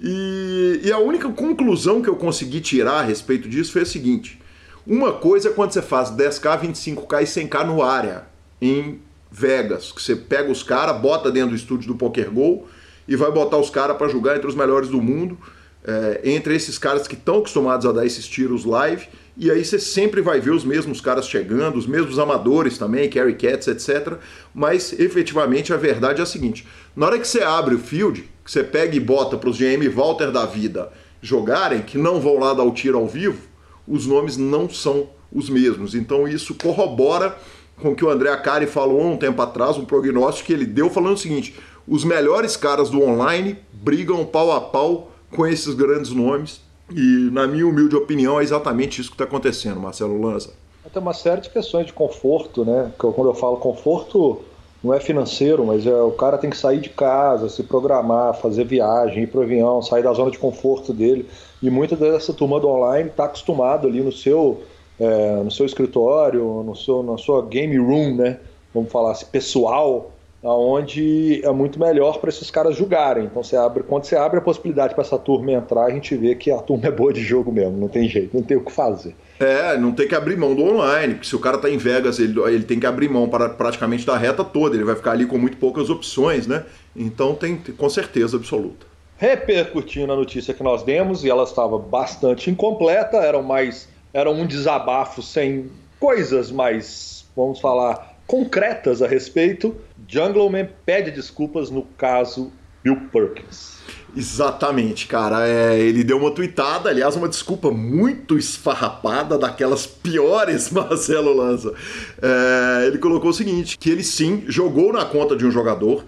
E, 0.00 0.80
e, 0.84 0.92
a 0.92 0.98
única 0.98 1.28
conclusão 1.30 2.02
que 2.02 2.08
eu 2.08 2.16
consegui 2.16 2.60
tirar 2.60 3.00
a 3.00 3.02
respeito 3.02 3.48
disso 3.48 3.72
foi 3.72 3.82
a 3.82 3.86
seguinte: 3.86 4.40
uma 4.86 5.12
coisa 5.12 5.48
é 5.48 5.52
quando 5.52 5.72
você 5.72 5.82
faz 5.82 6.10
10k, 6.10 6.60
25k 6.60 7.22
e 7.22 7.24
100k 7.24 7.66
no 7.66 7.82
área, 7.82 8.26
em 8.60 9.00
Vegas, 9.30 9.92
que 9.92 10.02
você 10.02 10.14
pega 10.14 10.50
os 10.50 10.62
caras, 10.62 11.00
bota 11.00 11.30
dentro 11.30 11.50
do 11.50 11.56
estúdio 11.56 11.88
do 11.88 11.94
Poker 11.96 12.30
Go 12.30 12.66
e 13.08 13.16
vai 13.16 13.30
botar 13.30 13.56
os 13.56 13.70
caras 13.70 13.96
para 13.96 14.08
jogar 14.08 14.36
entre 14.36 14.48
os 14.48 14.54
melhores 14.54 14.88
do 14.88 15.00
mundo, 15.00 15.38
é, 15.84 16.20
entre 16.24 16.54
esses 16.54 16.78
caras 16.78 17.08
que 17.08 17.14
estão 17.14 17.38
acostumados 17.38 17.86
a 17.86 17.92
dar 17.92 18.04
esses 18.04 18.28
tiros 18.28 18.64
live 18.64 19.06
e 19.38 19.50
aí 19.50 19.62
você 19.62 19.78
sempre 19.78 20.22
vai 20.22 20.40
ver 20.40 20.52
os 20.52 20.64
mesmos 20.64 20.98
caras 20.98 21.28
chegando, 21.28 21.76
os 21.76 21.86
mesmos 21.86 22.18
amadores 22.18 22.78
também, 22.78 23.10
Carry 23.10 23.34
Cats, 23.34 23.68
etc. 23.68 24.14
Mas 24.54 24.98
efetivamente 24.98 25.74
a 25.74 25.76
verdade 25.76 26.20
é 26.20 26.22
a 26.22 26.26
seguinte: 26.26 26.66
na 26.96 27.06
hora 27.06 27.18
que 27.18 27.28
você 27.28 27.42
abre 27.42 27.74
o 27.74 27.78
field, 27.78 28.22
que 28.42 28.50
você 28.50 28.64
pega 28.64 28.96
e 28.96 29.00
bota 29.00 29.36
para 29.36 29.50
os 29.50 29.58
GM 29.58 29.86
Walter 29.94 30.30
da 30.30 30.46
vida 30.46 30.90
jogarem, 31.20 31.82
que 31.82 31.98
não 31.98 32.18
vão 32.18 32.38
lá 32.38 32.54
dar 32.54 32.64
o 32.64 32.72
tiro 32.72 32.96
ao 32.96 33.06
vivo, 33.06 33.38
os 33.86 34.06
nomes 34.06 34.38
não 34.38 34.70
são 34.70 35.10
os 35.30 35.50
mesmos. 35.50 35.94
Então 35.94 36.26
isso 36.26 36.54
corrobora 36.54 37.36
com 37.76 37.90
o 37.90 37.94
que 37.94 38.04
o 38.04 38.10
André 38.10 38.30
Acari 38.30 38.66
falou 38.66 39.02
um 39.02 39.18
tempo 39.18 39.42
atrás, 39.42 39.76
um 39.76 39.84
prognóstico 39.84 40.46
que 40.46 40.52
ele 40.54 40.64
deu 40.64 40.88
falando 40.88 41.14
o 41.14 41.18
seguinte: 41.18 41.54
os 41.86 42.04
melhores 42.04 42.56
caras 42.56 42.88
do 42.88 43.02
online 43.02 43.58
brigam 43.70 44.24
pau 44.24 44.50
a 44.50 44.62
pau 44.62 45.12
com 45.30 45.46
esses 45.46 45.74
grandes 45.74 46.10
nomes 46.10 46.64
e, 46.90 47.28
na 47.32 47.46
minha 47.46 47.66
humilde 47.66 47.96
opinião, 47.96 48.40
é 48.40 48.42
exatamente 48.42 49.00
isso 49.00 49.10
que 49.10 49.14
está 49.14 49.24
acontecendo, 49.24 49.80
Marcelo 49.80 50.20
Lanza. 50.20 50.52
Tem 50.92 51.02
uma 51.02 51.14
série 51.14 51.40
de 51.40 51.50
questões 51.50 51.86
de 51.86 51.92
conforto, 51.92 52.64
né? 52.64 52.92
Quando 52.96 53.26
eu 53.26 53.34
falo 53.34 53.56
conforto, 53.56 54.40
não 54.82 54.94
é 54.94 55.00
financeiro, 55.00 55.66
mas 55.66 55.84
é, 55.84 56.00
o 56.00 56.12
cara 56.12 56.38
tem 56.38 56.48
que 56.48 56.56
sair 56.56 56.80
de 56.80 56.90
casa, 56.90 57.48
se 57.48 57.62
programar, 57.64 58.34
fazer 58.34 58.64
viagem, 58.64 59.24
ir 59.24 59.26
para 59.26 59.40
o 59.40 59.42
avião, 59.42 59.82
sair 59.82 60.02
da 60.02 60.12
zona 60.12 60.30
de 60.30 60.38
conforto 60.38 60.92
dele. 60.92 61.28
E 61.60 61.68
muita 61.70 61.96
dessa 61.96 62.32
turma 62.32 62.60
do 62.60 62.68
online 62.68 63.08
está 63.08 63.24
acostumado 63.24 63.88
ali 63.88 64.00
no 64.00 64.12
seu, 64.12 64.62
é, 65.00 65.42
no 65.42 65.50
seu 65.50 65.66
escritório, 65.66 66.62
no 66.62 66.76
seu, 66.76 67.02
na 67.02 67.18
sua 67.18 67.44
game 67.44 67.76
room, 67.76 68.14
né? 68.14 68.38
Vamos 68.72 68.92
falar 68.92 69.12
assim, 69.12 69.26
pessoal, 69.26 70.12
onde 70.50 71.40
é 71.44 71.50
muito 71.50 71.78
melhor 71.78 72.18
para 72.18 72.28
esses 72.28 72.50
caras 72.50 72.76
jogarem. 72.76 73.24
Então, 73.24 73.42
você 73.42 73.56
abre, 73.56 73.82
quando 73.82 74.04
você 74.04 74.16
abre 74.16 74.38
a 74.38 74.42
possibilidade 74.42 74.94
para 74.94 75.02
essa 75.02 75.18
turma 75.18 75.52
entrar, 75.52 75.84
a 75.84 75.90
gente 75.90 76.16
vê 76.16 76.34
que 76.34 76.50
a 76.50 76.58
turma 76.58 76.86
é 76.86 76.90
boa 76.90 77.12
de 77.12 77.22
jogo 77.22 77.50
mesmo, 77.52 77.76
não 77.76 77.88
tem 77.88 78.08
jeito, 78.08 78.36
não 78.36 78.42
tem 78.42 78.56
o 78.56 78.64
que 78.64 78.72
fazer. 78.72 79.14
É, 79.38 79.76
não 79.76 79.92
tem 79.92 80.08
que 80.08 80.14
abrir 80.14 80.36
mão 80.36 80.54
do 80.54 80.62
online, 80.62 81.14
porque 81.14 81.28
se 81.28 81.36
o 81.36 81.40
cara 81.40 81.58
tá 81.58 81.68
em 81.68 81.76
Vegas, 81.76 82.18
ele, 82.18 82.40
ele 82.40 82.64
tem 82.64 82.80
que 82.80 82.86
abrir 82.86 83.08
mão 83.08 83.28
para 83.28 83.48
praticamente 83.48 84.06
da 84.06 84.16
reta 84.16 84.42
toda, 84.42 84.74
ele 84.74 84.84
vai 84.84 84.96
ficar 84.96 85.12
ali 85.12 85.26
com 85.26 85.36
muito 85.36 85.56
poucas 85.58 85.90
opções, 85.90 86.46
né? 86.46 86.64
Então 86.94 87.34
tem 87.34 87.56
com 87.56 87.88
certeza 87.90 88.36
absoluta. 88.36 88.86
Repercutindo 89.18 90.12
a 90.12 90.16
notícia 90.16 90.54
que 90.54 90.62
nós 90.62 90.82
demos, 90.82 91.24
e 91.24 91.30
ela 91.30 91.44
estava 91.44 91.78
bastante 91.78 92.50
incompleta, 92.50 93.18
era 93.18 93.40
mais 93.42 93.88
era 94.16 94.30
um 94.30 94.46
desabafo 94.46 95.20
sem 95.20 95.70
coisas 96.00 96.50
mais, 96.50 97.26
vamos 97.36 97.60
falar, 97.60 98.16
concretas 98.26 99.02
a 99.02 99.06
respeito. 99.06 99.76
Jungleman 100.08 100.68
pede 100.84 101.10
desculpas 101.10 101.70
no 101.70 101.82
caso 101.96 102.52
Bill 102.82 103.08
Perkins. 103.12 103.76
Exatamente, 104.16 105.06
cara. 105.06 105.46
É, 105.46 105.78
ele 105.78 106.02
deu 106.02 106.16
uma 106.16 106.30
tweetada, 106.30 106.88
aliás, 106.88 107.16
uma 107.16 107.28
desculpa 107.28 107.70
muito 107.70 108.38
esfarrapada, 108.38 109.36
daquelas 109.36 109.86
piores, 109.86 110.70
Marcelo 110.72 111.34
Lanza. 111.34 111.74
É, 112.22 112.86
ele 112.86 112.98
colocou 112.98 113.30
o 113.30 113.34
seguinte: 113.34 113.76
que 113.76 113.90
ele 113.90 114.04
sim 114.04 114.44
jogou 114.46 114.92
na 114.92 115.04
conta 115.04 115.36
de 115.36 115.44
um 115.44 115.50
jogador 115.50 116.04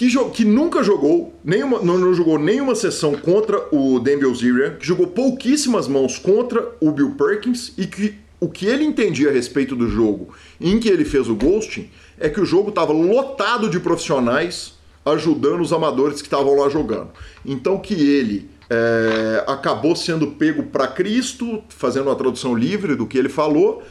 que, 0.00 0.08
que 0.30 0.44
nunca 0.46 0.82
jogou 0.82 1.34
nenhuma, 1.44 1.80
não, 1.82 1.98
não, 1.98 2.14
jogou 2.14 2.38
nenhuma 2.38 2.74
sessão 2.74 3.14
contra 3.14 3.68
o 3.70 3.98
Dan 3.98 4.18
Bilzerian, 4.18 4.76
que 4.76 4.86
jogou 4.86 5.08
pouquíssimas 5.08 5.86
mãos 5.86 6.18
contra 6.18 6.72
o 6.80 6.90
Bill 6.90 7.16
Perkins 7.16 7.74
e 7.76 7.86
que 7.86 8.14
o 8.40 8.48
que 8.48 8.64
ele 8.64 8.82
entendia 8.82 9.28
a 9.28 9.32
respeito 9.32 9.76
do 9.76 9.86
jogo 9.86 10.32
em 10.58 10.80
que 10.80 10.88
ele 10.88 11.04
fez 11.04 11.28
o 11.28 11.34
ghosting 11.34 11.90
é 12.20 12.28
que 12.28 12.40
o 12.40 12.44
jogo 12.44 12.68
estava 12.68 12.92
lotado 12.92 13.68
de 13.70 13.80
profissionais 13.80 14.74
ajudando 15.04 15.62
os 15.62 15.72
amadores 15.72 16.20
que 16.20 16.26
estavam 16.26 16.54
lá 16.54 16.68
jogando. 16.68 17.08
Então 17.44 17.78
que 17.78 17.94
ele 17.94 18.50
é, 18.68 19.42
acabou 19.46 19.96
sendo 19.96 20.28
pego 20.28 20.64
para 20.64 20.86
Cristo, 20.86 21.62
fazendo 21.70 22.08
uma 22.08 22.14
tradução 22.14 22.54
livre 22.54 22.94
do 22.94 23.06
que 23.06 23.18
ele 23.18 23.30
falou, 23.30 23.82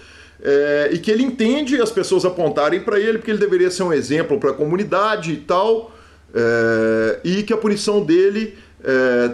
é, 0.41 0.91
e 0.93 0.99
que 0.99 1.11
ele 1.11 1.23
entende 1.23 1.81
as 1.81 1.91
pessoas 1.91 2.23
apontarem 2.23 2.79
para 2.79 2.99
ele 2.99 3.17
porque 3.17 3.31
ele 3.31 3.39
deveria 3.39 3.71
ser 3.71 3.83
um 3.83 3.91
exemplo 3.91 4.39
para 4.39 4.51
a 4.51 4.53
comunidade 4.53 5.33
e 5.33 5.37
tal, 5.37 5.91
é, 6.33 7.19
e 7.23 7.43
que 7.43 7.51
a 7.51 7.57
punição 7.57 8.05
dele 8.05 8.57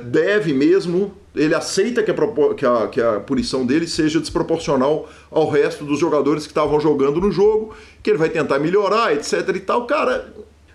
deve 0.05 0.51
mesmo, 0.55 1.13
ele 1.35 1.53
aceita 1.53 2.01
que 2.01 2.11
a, 2.11 2.15
que, 2.55 2.65
a, 2.65 2.87
que 2.87 3.01
a 3.01 3.19
punição 3.19 3.65
dele 3.65 3.87
seja 3.87 4.19
desproporcional 4.19 5.09
ao 5.29 5.49
resto 5.49 5.83
dos 5.83 5.99
jogadores 5.99 6.43
que 6.43 6.51
estavam 6.51 6.79
jogando 6.79 7.19
no 7.19 7.31
jogo, 7.31 7.75
que 8.01 8.09
ele 8.09 8.17
vai 8.17 8.29
tentar 8.29 8.59
melhorar, 8.59 9.13
etc 9.13 9.47
e 9.55 9.59
tal. 9.59 9.85
Cara, 9.85 10.33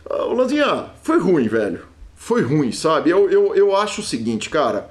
Lanzinha, 0.09 0.87
foi 1.03 1.19
ruim, 1.19 1.49
velho. 1.49 1.81
Foi 2.15 2.43
ruim, 2.43 2.73
sabe? 2.73 3.11
Eu, 3.11 3.31
eu, 3.31 3.55
eu 3.55 3.75
acho 3.75 4.03
o 4.03 4.05
seguinte, 4.05 4.51
cara. 4.51 4.91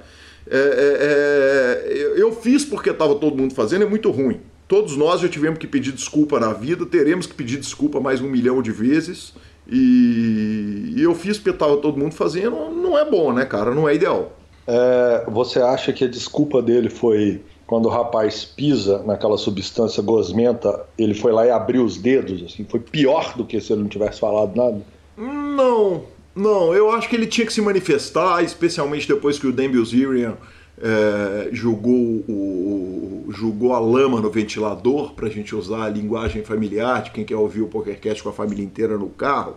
É, 0.50 0.56
é, 0.56 1.92
é, 1.92 2.20
eu 2.20 2.32
fiz 2.32 2.64
porque 2.64 2.90
estava 2.90 3.14
todo 3.14 3.36
mundo 3.36 3.54
fazendo, 3.54 3.84
é 3.84 3.88
muito 3.88 4.10
ruim. 4.10 4.40
Todos 4.66 4.96
nós 4.96 5.20
já 5.20 5.28
tivemos 5.28 5.58
que 5.58 5.66
pedir 5.66 5.92
desculpa 5.92 6.40
na 6.40 6.52
vida, 6.52 6.86
teremos 6.86 7.26
que 7.26 7.34
pedir 7.34 7.58
desculpa 7.58 8.00
mais 8.00 8.20
um 8.20 8.28
milhão 8.28 8.60
de 8.62 8.72
vezes. 8.72 9.32
E, 9.68 10.94
e 10.96 11.02
eu 11.02 11.14
fiz 11.14 11.38
porque 11.38 11.50
estava 11.50 11.76
todo 11.76 11.98
mundo 11.98 12.14
fazendo, 12.14 12.70
não 12.70 12.98
é 12.98 13.08
bom, 13.08 13.32
né, 13.32 13.44
cara? 13.44 13.72
Não 13.72 13.88
é 13.88 13.94
ideal. 13.94 14.39
É, 14.66 15.24
você 15.28 15.60
acha 15.60 15.92
que 15.92 16.04
a 16.04 16.08
desculpa 16.08 16.62
dele 16.62 16.88
foi 16.88 17.40
quando 17.66 17.86
o 17.86 17.88
rapaz 17.88 18.44
pisa 18.44 19.02
naquela 19.04 19.38
substância 19.38 20.02
gosmenta, 20.02 20.86
ele 20.98 21.14
foi 21.14 21.32
lá 21.32 21.46
e 21.46 21.50
abriu 21.50 21.84
os 21.84 21.96
dedos? 21.96 22.42
Assim, 22.42 22.66
foi 22.68 22.80
pior 22.80 23.36
do 23.36 23.44
que 23.44 23.60
se 23.60 23.72
ele 23.72 23.82
não 23.82 23.88
tivesse 23.88 24.18
falado 24.18 24.56
nada? 24.56 24.80
Não, 25.16 26.02
não, 26.34 26.74
eu 26.74 26.90
acho 26.90 27.08
que 27.08 27.14
ele 27.14 27.26
tinha 27.26 27.46
que 27.46 27.52
se 27.52 27.60
manifestar, 27.60 28.42
especialmente 28.42 29.06
depois 29.06 29.38
que 29.38 29.46
o 29.46 29.52
Dan 29.52 29.70
Bilzerian 29.70 30.36
é, 30.80 31.48
jogou, 31.52 32.24
o, 32.28 33.72
a 33.72 33.78
lama 33.78 34.20
no 34.20 34.30
ventilador, 34.30 35.12
para 35.12 35.26
a 35.26 35.30
gente 35.30 35.54
usar 35.54 35.84
a 35.84 35.88
linguagem 35.88 36.42
familiar 36.42 37.02
de 37.02 37.10
quem 37.10 37.24
quer 37.24 37.36
ouvir 37.36 37.60
o 37.60 37.68
PokerCast 37.68 38.22
com 38.22 38.30
a 38.30 38.32
família 38.32 38.64
inteira 38.64 38.96
no 38.96 39.08
carro. 39.08 39.56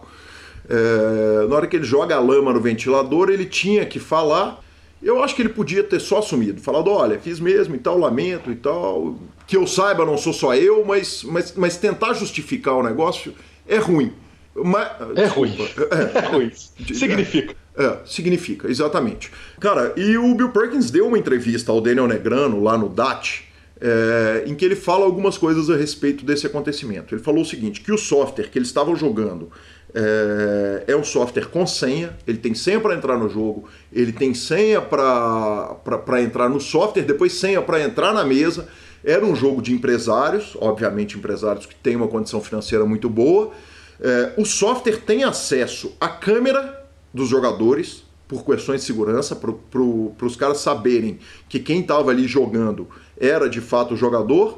É, 0.70 1.48
na 1.48 1.56
hora 1.56 1.68
que 1.68 1.76
ele 1.76 1.86
joga 1.86 2.16
a 2.16 2.20
lama 2.20 2.54
no 2.54 2.60
ventilador, 2.60 3.30
ele 3.30 3.46
tinha 3.46 3.86
que 3.86 4.00
falar. 4.00 4.63
Eu 5.04 5.22
acho 5.22 5.36
que 5.36 5.42
ele 5.42 5.50
podia 5.50 5.84
ter 5.84 6.00
só 6.00 6.20
assumido, 6.20 6.62
falado: 6.62 6.90
olha, 6.90 7.20
fiz 7.20 7.40
mesmo 7.40 7.76
e 7.76 7.80
tal, 7.80 7.98
lamento 7.98 8.50
e 8.52 8.56
tal. 8.56 9.20
Que 9.46 9.58
eu 9.58 9.68
saiba, 9.68 10.06
não 10.06 10.18
sou 10.18 10.32
só 10.32 10.56
eu, 10.56 10.86
mas, 10.86 11.24
mas, 11.24 11.54
mas 11.56 11.76
tentar 11.76 12.14
justificar 12.14 12.76
o 12.76 12.84
negócio 12.84 13.34
é 13.68 13.78
ruim. 13.78 14.14
Mas, 14.56 14.90
é 15.16 15.26
ruim. 15.26 15.54
É, 15.92 16.20
é 16.20 16.28
ruim. 16.30 16.52
Significa. 16.94 17.56
É, 17.76 17.86
é, 17.86 18.00
significa, 18.06 18.70
exatamente. 18.70 19.32
Cara, 19.60 19.94
e 19.98 20.18
o 20.18 20.34
Bill 20.36 20.50
Perkins 20.50 20.90
deu 20.90 21.08
uma 21.08 21.18
entrevista 21.18 21.72
ao 21.72 21.82
Daniel 21.82 22.08
Negrano 22.08 22.64
lá 22.64 22.78
no 22.78 22.88
DAT, 22.88 23.44
é, 23.82 24.44
em 24.46 24.56
que 24.56 24.64
ele 24.64 24.76
fala 24.76 25.04
algumas 25.04 25.38
coisas 25.38 25.70
a 25.70 25.76
respeito 25.76 26.24
desse 26.24 26.48
acontecimento. 26.48 27.14
Ele 27.14 27.22
falou 27.22 27.42
o 27.42 27.46
seguinte: 27.46 27.82
que 27.82 27.92
o 27.92 27.98
software 27.98 28.50
que 28.50 28.58
eles 28.58 28.70
estavam 28.70 28.96
jogando 28.96 29.52
é, 29.96 30.86
é 30.88 30.96
um 30.96 31.04
software 31.04 31.46
com 31.46 31.68
senha, 31.68 32.18
ele 32.26 32.38
tem 32.38 32.56
senha 32.56 32.80
para 32.80 32.96
entrar 32.96 33.18
no 33.18 33.30
jogo, 33.30 33.70
ele 33.92 34.12
tem 34.12 34.34
senha 34.34 34.82
para 34.82 36.22
entrar 36.22 36.50
no 36.50 36.60
software, 36.60 37.04
depois 37.04 37.34
senha 37.34 37.62
para 37.62 37.82
entrar 37.82 38.14
na 38.14 38.24
mesa. 38.24 38.68
Era 39.04 39.26
um 39.26 39.36
jogo 39.36 39.62
de 39.62 39.74
empresários, 39.74 40.58
obviamente 40.60 41.18
empresários 41.18 41.66
que 41.66 41.76
têm 41.76 41.96
uma 41.96 42.08
condição 42.08 42.42
financeira 42.42 42.86
muito 42.86 43.10
boa. 43.10 43.52
É, 44.00 44.34
o 44.38 44.46
software 44.46 44.98
tem 44.98 45.24
acesso 45.24 45.96
à 46.00 46.08
câmera 46.08 46.84
dos 47.14 47.30
jogadores 47.30 48.04
por 48.28 48.44
questões 48.44 48.82
de 48.82 48.88
segurança, 48.88 49.36
para 49.36 49.52
pro, 49.70 50.14
os 50.20 50.36
caras 50.36 50.58
saberem 50.60 51.20
que 51.48 51.60
quem 51.60 51.82
estava 51.82 52.10
ali 52.10 52.28
jogando 52.28 52.88
era 53.20 53.48
de 53.48 53.62
fato 53.62 53.94
o 53.94 53.98
jogador 53.98 54.58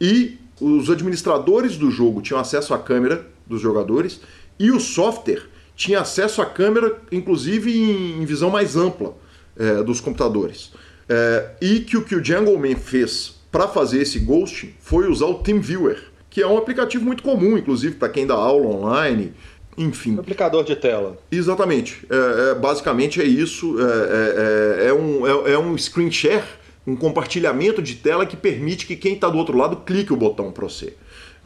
e 0.00 0.38
os 0.60 0.90
administradores 0.90 1.76
do 1.76 1.90
jogo 1.90 2.20
tinham 2.20 2.40
acesso 2.40 2.74
à 2.74 2.78
câmera 2.78 3.26
dos 3.46 3.60
jogadores 3.60 4.20
e 4.62 4.70
o 4.70 4.78
software 4.78 5.42
tinha 5.74 6.00
acesso 6.00 6.40
à 6.40 6.46
câmera, 6.46 6.96
inclusive 7.10 7.76
em, 7.76 8.24
visão 8.24 8.48
mais 8.48 8.76
ampla 8.76 9.16
é, 9.58 9.82
dos 9.82 10.00
computadores. 10.00 10.70
É, 11.08 11.50
e 11.60 11.80
que 11.80 11.96
o 11.96 12.04
que 12.04 12.14
o 12.14 12.24
Jungleman 12.24 12.76
fez 12.76 13.34
para 13.50 13.66
fazer 13.66 14.00
esse 14.00 14.20
ghost 14.20 14.72
foi 14.78 15.08
usar 15.08 15.26
o 15.26 15.34
TeamViewer, 15.34 16.00
que 16.30 16.40
é 16.40 16.46
um 16.46 16.56
aplicativo 16.56 17.04
muito 17.04 17.24
comum, 17.24 17.58
inclusive, 17.58 17.96
para 17.96 18.08
quem 18.08 18.24
dá 18.24 18.34
aula 18.34 18.68
online. 18.68 19.34
Enfim. 19.76 20.16
Aplicador 20.16 20.62
de 20.62 20.76
tela. 20.76 21.18
Exatamente. 21.30 22.06
É, 22.08 22.50
é, 22.50 22.54
basicamente 22.54 23.20
é 23.20 23.24
isso. 23.24 23.76
É, 23.80 24.84
é, 24.84 24.88
é, 24.88 24.94
um, 24.94 25.26
é, 25.26 25.58
um 25.58 25.76
screen 25.76 26.10
share, 26.12 26.44
um 26.86 26.94
compartilhamento 26.94 27.82
de 27.82 27.96
tela 27.96 28.24
que 28.24 28.36
permite 28.36 28.86
que 28.86 28.94
quem 28.94 29.14
está 29.14 29.28
do 29.28 29.38
outro 29.38 29.56
lado 29.56 29.76
clique 29.78 30.12
o 30.12 30.16
botão 30.16 30.52
para 30.52 30.68
você. 30.68 30.94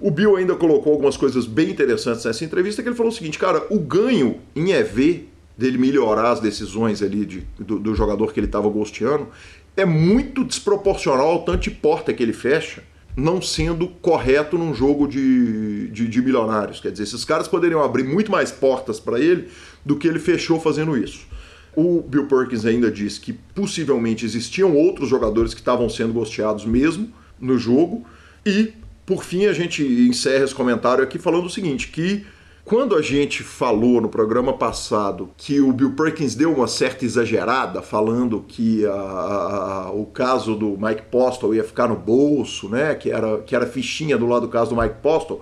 O 0.00 0.10
Bill 0.10 0.36
ainda 0.36 0.54
colocou 0.54 0.92
algumas 0.92 1.16
coisas 1.16 1.46
bem 1.46 1.70
interessantes 1.70 2.24
nessa 2.24 2.44
entrevista, 2.44 2.82
que 2.82 2.88
ele 2.88 2.96
falou 2.96 3.10
o 3.10 3.14
seguinte, 3.14 3.38
cara, 3.38 3.66
o 3.70 3.78
ganho 3.78 4.40
em 4.54 4.72
EV 4.72 5.26
dele 5.56 5.78
melhorar 5.78 6.32
as 6.32 6.40
decisões 6.40 7.02
ali 7.02 7.24
de, 7.24 7.46
do, 7.58 7.78
do 7.78 7.94
jogador 7.94 8.32
que 8.32 8.38
ele 8.38 8.46
estava 8.46 8.68
gosteando 8.68 9.28
é 9.76 9.84
muito 9.84 10.44
desproporcional 10.44 11.28
ao 11.28 11.44
tanto 11.44 11.62
de 11.62 11.70
porta 11.70 12.12
que 12.12 12.22
ele 12.22 12.32
fecha 12.32 12.82
não 13.16 13.40
sendo 13.40 13.88
correto 13.88 14.58
num 14.58 14.74
jogo 14.74 15.08
de, 15.08 15.88
de, 15.88 16.06
de 16.06 16.20
milionários. 16.20 16.80
Quer 16.80 16.92
dizer, 16.92 17.04
esses 17.04 17.24
caras 17.24 17.48
poderiam 17.48 17.82
abrir 17.82 18.04
muito 18.04 18.30
mais 18.30 18.52
portas 18.52 19.00
para 19.00 19.18
ele 19.18 19.48
do 19.84 19.96
que 19.96 20.06
ele 20.06 20.18
fechou 20.18 20.60
fazendo 20.60 20.96
isso. 20.96 21.26
O 21.74 22.02
Bill 22.02 22.26
Perkins 22.26 22.66
ainda 22.66 22.90
diz 22.90 23.18
que 23.18 23.32
possivelmente 23.32 24.24
existiam 24.24 24.76
outros 24.76 25.08
jogadores 25.08 25.54
que 25.54 25.60
estavam 25.60 25.88
sendo 25.88 26.12
gosteados 26.12 26.66
mesmo 26.66 27.10
no 27.40 27.58
jogo. 27.58 28.04
E, 28.44 28.74
por 29.06 29.22
fim, 29.22 29.46
a 29.46 29.52
gente 29.52 29.82
encerra 29.84 30.44
esse 30.44 30.54
comentário 30.54 31.02
aqui 31.02 31.16
falando 31.16 31.46
o 31.46 31.50
seguinte: 31.50 31.88
que 31.88 32.26
quando 32.64 32.96
a 32.96 33.00
gente 33.00 33.44
falou 33.44 34.00
no 34.00 34.08
programa 34.08 34.52
passado 34.52 35.30
que 35.36 35.60
o 35.60 35.72
Bill 35.72 35.92
Perkins 35.92 36.34
deu 36.34 36.52
uma 36.52 36.66
certa 36.66 37.04
exagerada, 37.04 37.80
falando 37.80 38.44
que 38.48 38.84
a, 38.84 38.90
a, 38.90 39.90
o 39.92 40.04
caso 40.06 40.56
do 40.56 40.76
Mike 40.76 41.02
Postle 41.08 41.54
ia 41.54 41.62
ficar 41.62 41.86
no 41.86 41.94
bolso, 41.94 42.68
né? 42.68 42.96
Que 42.96 43.12
era, 43.12 43.38
que 43.42 43.54
era 43.54 43.64
fichinha 43.64 44.18
do 44.18 44.26
lado 44.26 44.48
do 44.48 44.52
caso 44.52 44.74
do 44.74 44.82
Mike 44.82 44.96
Postle, 45.00 45.40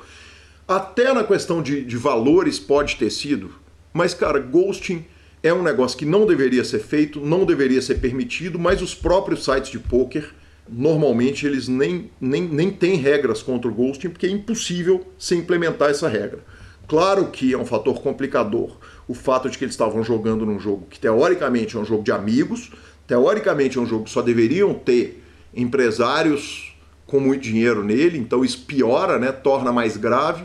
até 0.68 1.14
na 1.14 1.25
questão 1.25 1.62
de, 1.62 1.83
de 1.83 1.97
valores 1.97 2.59
pode 2.59 2.97
ter 2.97 3.09
sido. 3.09 3.50
Mas, 3.94 4.12
cara, 4.12 4.38
ghosting 4.38 5.06
é 5.42 5.54
um 5.54 5.62
negócio 5.62 5.97
que 5.97 6.04
não 6.04 6.26
deveria 6.26 6.64
ser 6.64 6.80
feito, 6.80 7.18
não 7.21 7.47
deveria 7.47 7.80
ser 7.80 7.94
permitido, 7.94 8.59
mas 8.59 8.83
os 8.83 8.94
próprios 8.94 9.42
sites 9.44 9.71
de 9.71 9.78
poker 9.78 10.35
normalmente 10.68 11.47
eles 11.47 11.68
nem, 11.68 12.11
nem, 12.21 12.42
nem 12.42 12.71
têm 12.71 12.97
regras 12.97 13.42
contra 13.42 13.71
o 13.71 13.75
ghosting, 13.75 14.09
porque 14.09 14.26
é 14.26 14.30
impossível 14.30 15.06
se 15.18 15.35
implementar 15.35 15.90
essa 15.90 16.09
regra. 16.09 16.40
Claro 16.87 17.28
que 17.28 17.52
é 17.52 17.59
um 17.59 17.64
fator 17.64 18.00
complicador 18.00 18.76
o 19.06 19.14
fato 19.14 19.49
de 19.50 19.59
que 19.59 19.64
eles 19.64 19.75
estavam 19.75 20.02
jogando 20.02 20.47
num 20.47 20.59
jogo 20.59 20.87
que 20.88 20.99
teoricamente 20.99 21.76
é 21.76 21.78
um 21.78 21.85
jogo 21.85 22.02
de 22.02 22.12
amigos, 22.12 22.71
teoricamente 23.06 23.78
é 23.78 23.80
um 23.80 23.87
jogo 23.87 24.04
que 24.04 24.11
só 24.11 24.23
deveriam 24.23 24.75
ter 24.75 25.23
empresários 25.54 26.75
com 27.06 27.21
muito 27.21 27.42
dinheiro 27.42 27.85
nele, 27.85 28.18
então 28.18 28.44
isso 28.44 28.64
piora, 28.66 29.18
né, 29.18 29.30
torna 29.30 29.73
mais 29.73 29.97
grave, 29.97 30.44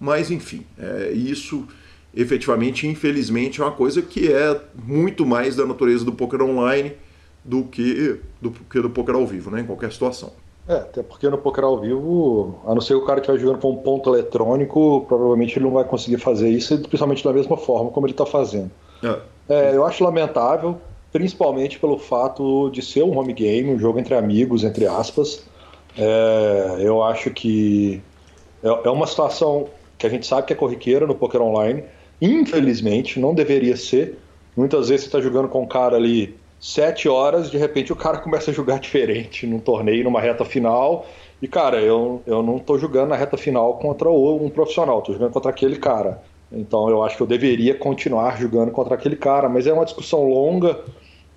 mas 0.00 0.30
enfim, 0.30 0.64
é, 0.78 1.12
isso 1.12 1.66
efetivamente, 2.14 2.86
infelizmente, 2.86 3.60
é 3.60 3.64
uma 3.64 3.72
coisa 3.72 4.00
que 4.00 4.32
é 4.32 4.58
muito 4.74 5.26
mais 5.26 5.54
da 5.54 5.66
natureza 5.66 6.04
do 6.04 6.12
poker 6.12 6.42
online 6.42 6.94
do 7.44 7.64
que 7.64 8.20
do, 8.40 8.50
que 8.50 8.80
do 8.80 8.90
poker 8.90 9.14
ao 9.14 9.26
vivo, 9.26 9.50
né, 9.50 9.60
em 9.60 9.64
qualquer 9.64 9.92
situação. 9.92 10.32
É, 10.68 10.74
até 10.74 11.02
porque 11.02 11.28
no 11.30 11.38
poker 11.38 11.64
ao 11.64 11.80
vivo, 11.80 12.60
a 12.66 12.74
não 12.74 12.80
ser 12.82 12.88
que 12.94 13.00
o 13.00 13.06
cara 13.06 13.20
estiver 13.20 13.38
jogando 13.38 13.58
com 13.58 13.70
um 13.70 13.76
ponto 13.76 14.14
eletrônico, 14.14 15.04
provavelmente 15.08 15.58
ele 15.58 15.64
não 15.64 15.72
vai 15.72 15.84
conseguir 15.84 16.18
fazer 16.18 16.50
isso, 16.50 16.78
principalmente 16.80 17.24
da 17.24 17.32
mesma 17.32 17.56
forma 17.56 17.90
como 17.90 18.06
ele 18.06 18.12
está 18.12 18.26
fazendo. 18.26 18.70
É. 19.02 19.18
É, 19.48 19.74
eu 19.74 19.86
acho 19.86 20.04
lamentável, 20.04 20.78
principalmente 21.10 21.78
pelo 21.78 21.98
fato 21.98 22.68
de 22.68 22.82
ser 22.82 23.02
um 23.02 23.16
home 23.16 23.32
game, 23.32 23.72
um 23.72 23.78
jogo 23.78 23.98
entre 23.98 24.14
amigos, 24.14 24.62
entre 24.62 24.86
aspas. 24.86 25.42
É, 25.96 26.76
eu 26.80 27.02
acho 27.02 27.30
que 27.30 28.02
é, 28.62 28.68
é 28.68 28.90
uma 28.90 29.06
situação 29.06 29.68
que 29.96 30.06
a 30.06 30.10
gente 30.10 30.26
sabe 30.26 30.46
que 30.46 30.52
é 30.52 30.56
corriqueira 30.56 31.06
no 31.06 31.14
poker 31.14 31.40
online. 31.40 31.82
Infelizmente, 32.20 33.18
não 33.18 33.34
deveria 33.34 33.76
ser. 33.76 34.18
Muitas 34.54 34.90
vezes 34.90 35.04
você 35.04 35.08
está 35.08 35.20
jogando 35.20 35.48
com 35.48 35.62
um 35.62 35.66
cara 35.66 35.96
ali 35.96 36.36
sete 36.60 37.08
horas, 37.08 37.50
de 37.50 37.58
repente 37.58 37.92
o 37.92 37.96
cara 37.96 38.18
começa 38.22 38.50
a 38.50 38.54
jogar 38.54 38.78
diferente 38.78 39.46
num 39.46 39.58
torneio, 39.58 40.04
numa 40.04 40.20
reta 40.20 40.44
final. 40.44 41.06
E, 41.40 41.46
cara, 41.46 41.80
eu, 41.80 42.20
eu 42.26 42.42
não 42.42 42.58
tô 42.58 42.76
jogando 42.78 43.10
na 43.10 43.16
reta 43.16 43.36
final 43.36 43.78
contra 43.78 44.10
um 44.10 44.50
profissional, 44.50 45.00
tô 45.02 45.12
jogando 45.12 45.32
contra 45.32 45.50
aquele 45.50 45.76
cara. 45.76 46.20
Então 46.50 46.88
eu 46.88 47.02
acho 47.02 47.16
que 47.16 47.22
eu 47.22 47.26
deveria 47.26 47.74
continuar 47.74 48.40
jogando 48.40 48.70
contra 48.72 48.94
aquele 48.94 49.16
cara, 49.16 49.48
mas 49.48 49.66
é 49.66 49.72
uma 49.72 49.84
discussão 49.84 50.24
longa. 50.28 50.80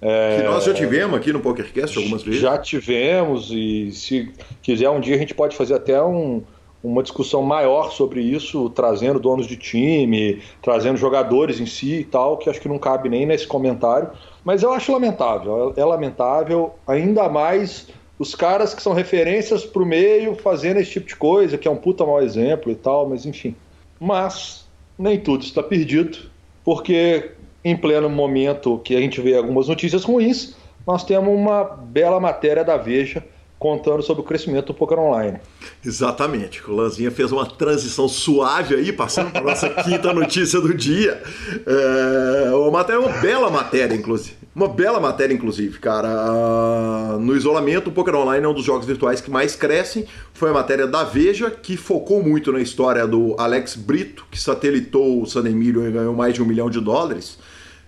É... 0.02 0.38
Que 0.38 0.44
nós 0.44 0.64
já 0.64 0.74
tivemos 0.74 1.16
aqui 1.18 1.32
no 1.32 1.40
PokerCast 1.40 1.98
algumas 1.98 2.24
vezes. 2.24 2.40
Já 2.40 2.58
tivemos, 2.58 3.52
e 3.52 3.92
se 3.92 4.32
quiser 4.62 4.90
um 4.90 5.00
dia 5.00 5.16
a 5.16 5.20
gente 5.20 5.36
pode 5.36 5.56
fazer 5.56 5.76
até 5.76 6.02
um, 6.02 6.42
uma 6.84 7.04
discussão 7.04 7.44
maior 7.44 7.92
sobre 7.92 8.22
isso, 8.22 8.70
trazendo 8.70 9.20
donos 9.20 9.46
de 9.46 9.56
time, 9.56 10.42
trazendo 10.62 10.98
jogadores 10.98 11.60
em 11.60 11.66
si 11.66 12.00
e 12.00 12.04
tal, 12.04 12.38
que 12.38 12.50
acho 12.50 12.60
que 12.60 12.68
não 12.68 12.80
cabe 12.80 13.08
nem 13.08 13.26
nesse 13.26 13.46
comentário. 13.46 14.10
Mas 14.44 14.64
eu 14.64 14.74
acho 14.74 14.92
lamentável, 14.92 15.74
é 15.76 15.86
lamentável, 15.86 16.74
ainda 16.88 17.30
mais 17.30 17.88
os 18.18 18.36
caras 18.36 18.74
que 18.74 18.82
são 18.82 18.94
referências 18.94 19.64
para 19.64 19.82
o 19.82 19.86
meio 19.86 20.36
fazendo 20.36 20.78
esse 20.78 20.92
tipo 20.92 21.08
de 21.08 21.16
coisa, 21.16 21.58
que 21.58 21.68
é 21.68 21.72
um 21.72 21.76
puta 21.76 22.06
mau 22.06 22.22
exemplo 22.22 22.72
e 22.72 22.76
tal, 22.76 23.08
mas 23.08 23.26
enfim. 23.26 23.56
Mas 24.00 24.68
nem 24.98 25.20
tudo 25.20 25.44
está 25.44 25.62
perdido, 25.62 26.30
porque 26.64 27.32
em 27.64 27.78
pleno 27.78 28.10
momento 28.10 28.80
que 28.84 28.96
a 28.96 29.00
gente 29.00 29.22
vê 29.22 29.36
algumas 29.36 29.68
notícias 29.68 30.04
ruins, 30.04 30.56
nós 30.86 31.04
temos 31.04 31.34
uma 31.34 31.64
bela 31.64 32.20
matéria 32.20 32.64
da 32.64 32.78
Veja 32.78 33.24
contando 33.62 34.02
sobre 34.02 34.24
o 34.24 34.26
crescimento 34.26 34.66
do 34.68 34.74
poker 34.74 34.98
online. 34.98 35.38
Exatamente. 35.86 36.68
O 36.68 36.74
Lanzinha 36.74 37.12
fez 37.12 37.32
uma 37.32 37.46
transição 37.46 38.10
suave 38.10 38.74
aí, 38.74 38.92
passando 38.92 39.30
para 39.30 39.42
nossa 39.42 39.70
quinta 39.70 40.12
notícia 40.12 40.60
do 40.60 40.74
dia. 40.74 41.22
É, 41.64 42.56
uma 42.56 42.72
matéria, 42.72 43.00
uma 43.00 43.20
bela 43.20 43.52
matéria, 43.52 43.94
inclusive. 43.94 44.36
Uma 44.56 44.68
bela 44.68 45.00
matéria, 45.00 45.32
inclusive, 45.32 45.78
cara. 45.78 47.20
No 47.20 47.36
isolamento, 47.36 47.92
o 47.92 47.94
poker 47.94 48.16
online 48.16 48.44
é 48.44 48.50
um 48.50 48.54
dos 48.54 48.66
jogos 48.66 48.88
virtuais 48.88 49.22
que 49.22 49.30
mais 49.30 49.56
crescem. 49.56 50.08
Foi 50.34 50.50
a 50.50 50.54
matéria 50.54 50.88
da 50.88 51.04
Veja, 51.04 51.52
que 51.52 51.78
focou 51.78 52.24
muito 52.24 52.52
na 52.52 52.62
história 52.62 53.06
do 53.06 53.36
Alex 53.38 53.76
Brito, 53.76 54.26
que 54.32 54.42
satelitou 54.42 55.22
o 55.22 55.28
San 55.28 55.48
Emilio 55.48 55.88
e 55.88 55.92
ganhou 55.92 56.16
mais 56.16 56.34
de 56.34 56.42
um 56.42 56.46
milhão 56.48 56.68
de 56.68 56.80
dólares. 56.80 57.38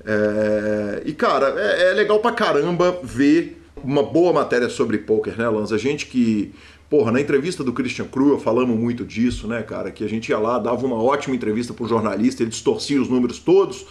É, 0.06 1.02
e, 1.04 1.14
cara, 1.14 1.56
é, 1.58 1.90
é 1.90 1.94
legal 1.94 2.20
pra 2.20 2.32
caramba 2.32 2.96
ver 3.02 3.63
uma 3.84 4.04
boa 4.04 4.32
matéria 4.32 4.70
sobre 4.70 4.98
poker, 5.00 5.38
né, 5.38 5.48
Lanza? 5.48 5.76
A 5.76 5.78
gente 5.78 6.06
que, 6.06 6.54
porra, 6.90 7.12
na 7.12 7.20
entrevista 7.20 7.64
do 7.64 7.74
Christian 7.74 8.06
Crua 8.06 8.40
falamos 8.40 8.78
muito 8.80 9.04
disso, 9.04 9.48
né, 9.48 9.62
cara? 9.62 9.92
Que 9.92 10.04
a 10.04 10.10
gente 10.10 10.30
ia 10.30 10.40
lá, 10.40 10.58
dava 10.58 10.86
uma 10.86 11.02
ótima 11.02 11.36
entrevista 11.36 11.74
para 11.74 11.84
o 11.84 11.88
jornalista, 11.88 12.44
ele 12.44 12.50
distorcia 12.50 13.02
os 13.02 13.10
números 13.10 13.40
todos, 13.40 13.86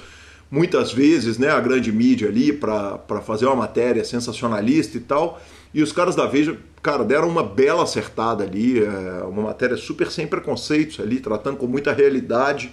muitas 0.51 0.93
vezes, 0.93 1.39
né, 1.39 1.51
a 1.51 1.61
grande 1.61 1.91
mídia 1.93 2.29
ali 2.29 2.53
para 2.53 3.21
fazer 3.25 3.47
uma 3.47 3.57
matéria 3.57 4.05
sensacionalista 4.05 4.97
e 4.97 5.01
tal. 5.01 5.41
E 5.75 5.83
os 5.83 5.93
caras 5.93 6.15
da 6.15 6.27
Veja, 6.27 6.57
cara, 6.83 7.03
deram 7.05 7.29
uma 7.29 7.43
bela 7.43 7.83
acertada 7.83 8.45
ali, 8.45 8.85
é, 8.85 9.25
uma 9.25 9.43
matéria 9.43 9.77
super 9.77 10.11
sem 10.11 10.27
preconceitos 10.27 11.01
ali, 11.01 11.21
tratando 11.21 11.57
com 11.57 11.67
muita 11.67 11.93
realidade. 11.93 12.71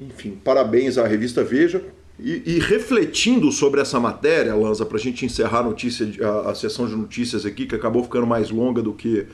Enfim, 0.00 0.38
parabéns 0.42 0.96
à 0.96 1.06
revista 1.06 1.44
Veja. 1.44 1.82
E, 2.20 2.42
e, 2.44 2.58
refletindo 2.58 3.52
sobre 3.52 3.80
essa 3.80 4.00
matéria, 4.00 4.54
Lanza, 4.54 4.84
para 4.84 4.96
a 4.98 5.00
gente 5.00 5.24
encerrar 5.24 5.60
a, 5.60 5.62
notícia, 5.62 6.08
a, 6.20 6.50
a, 6.50 6.54
sessão 6.54 6.86
de 6.86 6.96
notícias 6.96 7.46
aqui, 7.46 7.64
que 7.64 7.76
acabou 7.76 8.02
ficando 8.02 8.26
mais 8.26 8.50
longa 8.50 8.82
do 8.82 8.92
que, 8.92 9.26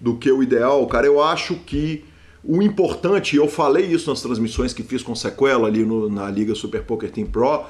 do 0.00 0.16
que 0.16 0.30
o 0.30 0.42
ideal, 0.42 0.86
cara, 0.86 1.06
eu 1.06 1.22
acho 1.22 1.56
que 1.56 2.02
o 2.42 2.62
importante, 2.62 3.36
e 3.36 3.38
eu 3.38 3.46
falei 3.46 3.84
isso 3.84 4.08
nas 4.08 4.22
transmissões 4.22 4.72
que 4.72 4.82
fiz 4.82 5.02
com 5.02 5.14
sequela 5.14 5.68
ali 5.68 5.84
no, 5.84 6.08
na 6.08 6.30
Liga 6.30 6.54
Super 6.54 6.82
Poker 6.82 7.10
Team 7.10 7.26
Pro, 7.26 7.64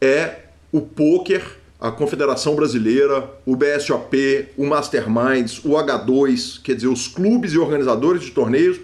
é 0.00 0.46
o 0.72 0.80
poker, 0.80 1.56
a 1.80 1.92
Confederação 1.92 2.56
Brasileira, 2.56 3.30
o 3.46 3.54
BSOP, 3.54 4.48
o 4.56 4.66
Masterminds, 4.66 5.64
o 5.64 5.70
H2, 5.70 6.60
quer 6.60 6.74
dizer, 6.74 6.88
os 6.88 7.06
clubes 7.06 7.52
e 7.52 7.58
organizadores 7.58 8.22
de 8.22 8.32
torneios 8.32 8.80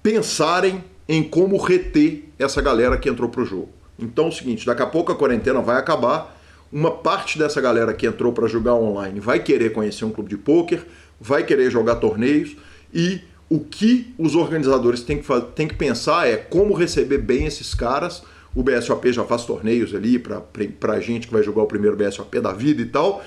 pensarem 0.00 0.84
em 1.08 1.24
como 1.24 1.56
reter 1.56 2.28
essa 2.38 2.62
galera 2.62 2.96
que 2.96 3.08
entrou 3.08 3.28
pro 3.28 3.44
jogo. 3.44 3.77
Então 3.98 4.26
é 4.26 4.28
o 4.28 4.32
seguinte, 4.32 4.64
daqui 4.64 4.82
a 4.82 4.86
pouco 4.86 5.10
a 5.10 5.16
quarentena 5.16 5.60
vai 5.60 5.76
acabar, 5.76 6.38
uma 6.70 6.90
parte 6.90 7.38
dessa 7.38 7.60
galera 7.60 7.92
que 7.94 8.06
entrou 8.06 8.32
para 8.32 8.46
jogar 8.46 8.74
online 8.74 9.20
vai 9.20 9.42
querer 9.42 9.72
conhecer 9.72 10.04
um 10.04 10.10
clube 10.10 10.28
de 10.28 10.36
pôquer, 10.36 10.86
vai 11.20 11.42
querer 11.42 11.70
jogar 11.70 11.96
torneios 11.96 12.56
e 12.92 13.20
o 13.48 13.60
que 13.60 14.14
os 14.18 14.34
organizadores 14.34 15.00
têm 15.00 15.18
que, 15.18 15.40
têm 15.54 15.66
que 15.66 15.74
pensar 15.74 16.28
é 16.28 16.36
como 16.36 16.74
receber 16.74 17.18
bem 17.18 17.46
esses 17.46 17.74
caras. 17.74 18.22
O 18.54 18.62
BSOP 18.62 19.12
já 19.12 19.24
faz 19.24 19.44
torneios 19.44 19.94
ali 19.94 20.18
para 20.18 20.92
a 20.92 21.00
gente 21.00 21.26
que 21.26 21.32
vai 21.32 21.42
jogar 21.42 21.62
o 21.62 21.66
primeiro 21.66 21.96
BSOP 21.96 22.40
da 22.40 22.52
vida 22.52 22.82
e 22.82 22.86
tal. 22.86 23.24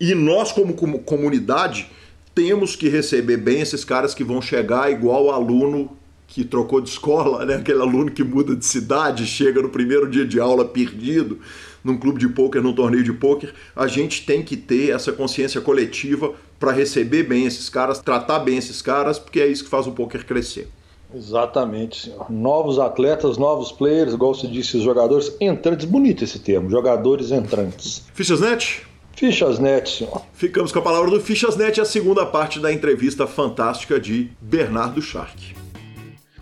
E 0.00 0.14
nós, 0.14 0.50
como, 0.50 0.74
como 0.74 1.00
comunidade, 1.00 1.90
temos 2.34 2.74
que 2.74 2.88
receber 2.88 3.36
bem 3.36 3.60
esses 3.60 3.84
caras 3.84 4.14
que 4.14 4.24
vão 4.24 4.40
chegar 4.42 4.90
igual 4.90 5.30
aluno 5.30 5.96
que 6.30 6.44
trocou 6.44 6.80
de 6.80 6.88
escola, 6.88 7.44
né? 7.44 7.56
aquele 7.56 7.80
aluno 7.80 8.10
que 8.10 8.22
muda 8.22 8.54
de 8.54 8.64
cidade, 8.64 9.26
chega 9.26 9.60
no 9.60 9.68
primeiro 9.68 10.08
dia 10.08 10.24
de 10.24 10.38
aula 10.38 10.64
perdido 10.64 11.40
num 11.82 11.98
clube 11.98 12.20
de 12.20 12.28
pôquer, 12.28 12.62
num 12.62 12.72
torneio 12.72 13.02
de 13.02 13.12
pôquer, 13.12 13.52
a 13.74 13.86
gente 13.86 14.24
tem 14.24 14.42
que 14.42 14.56
ter 14.56 14.90
essa 14.90 15.12
consciência 15.12 15.60
coletiva 15.60 16.32
para 16.58 16.72
receber 16.72 17.24
bem 17.24 17.46
esses 17.46 17.68
caras, 17.68 17.98
tratar 17.98 18.38
bem 18.40 18.58
esses 18.58 18.80
caras, 18.80 19.18
porque 19.18 19.40
é 19.40 19.46
isso 19.46 19.64
que 19.64 19.70
faz 19.70 19.86
o 19.86 19.92
pôquer 19.92 20.24
crescer. 20.24 20.68
Exatamente, 21.12 22.02
senhor. 22.02 22.30
Novos 22.30 22.78
atletas, 22.78 23.36
novos 23.36 23.72
players, 23.72 24.12
igual 24.12 24.32
você 24.32 24.46
disse, 24.46 24.76
os 24.76 24.84
jogadores 24.84 25.34
entrantes, 25.40 25.84
bonito 25.84 26.22
esse 26.22 26.38
termo, 26.38 26.70
jogadores 26.70 27.32
entrantes. 27.32 28.04
Fichas 28.14 28.40
Net? 28.40 28.82
Fichas 29.16 29.58
Net, 29.58 29.90
senhor. 29.90 30.22
Ficamos 30.32 30.70
com 30.70 30.78
a 30.78 30.82
palavra 30.82 31.10
do 31.10 31.20
Fichas 31.20 31.56
Net, 31.56 31.80
a 31.80 31.84
segunda 31.84 32.24
parte 32.24 32.60
da 32.60 32.72
entrevista 32.72 33.26
fantástica 33.26 33.98
de 33.98 34.30
Bernardo 34.40 35.02
Shark. 35.02 35.59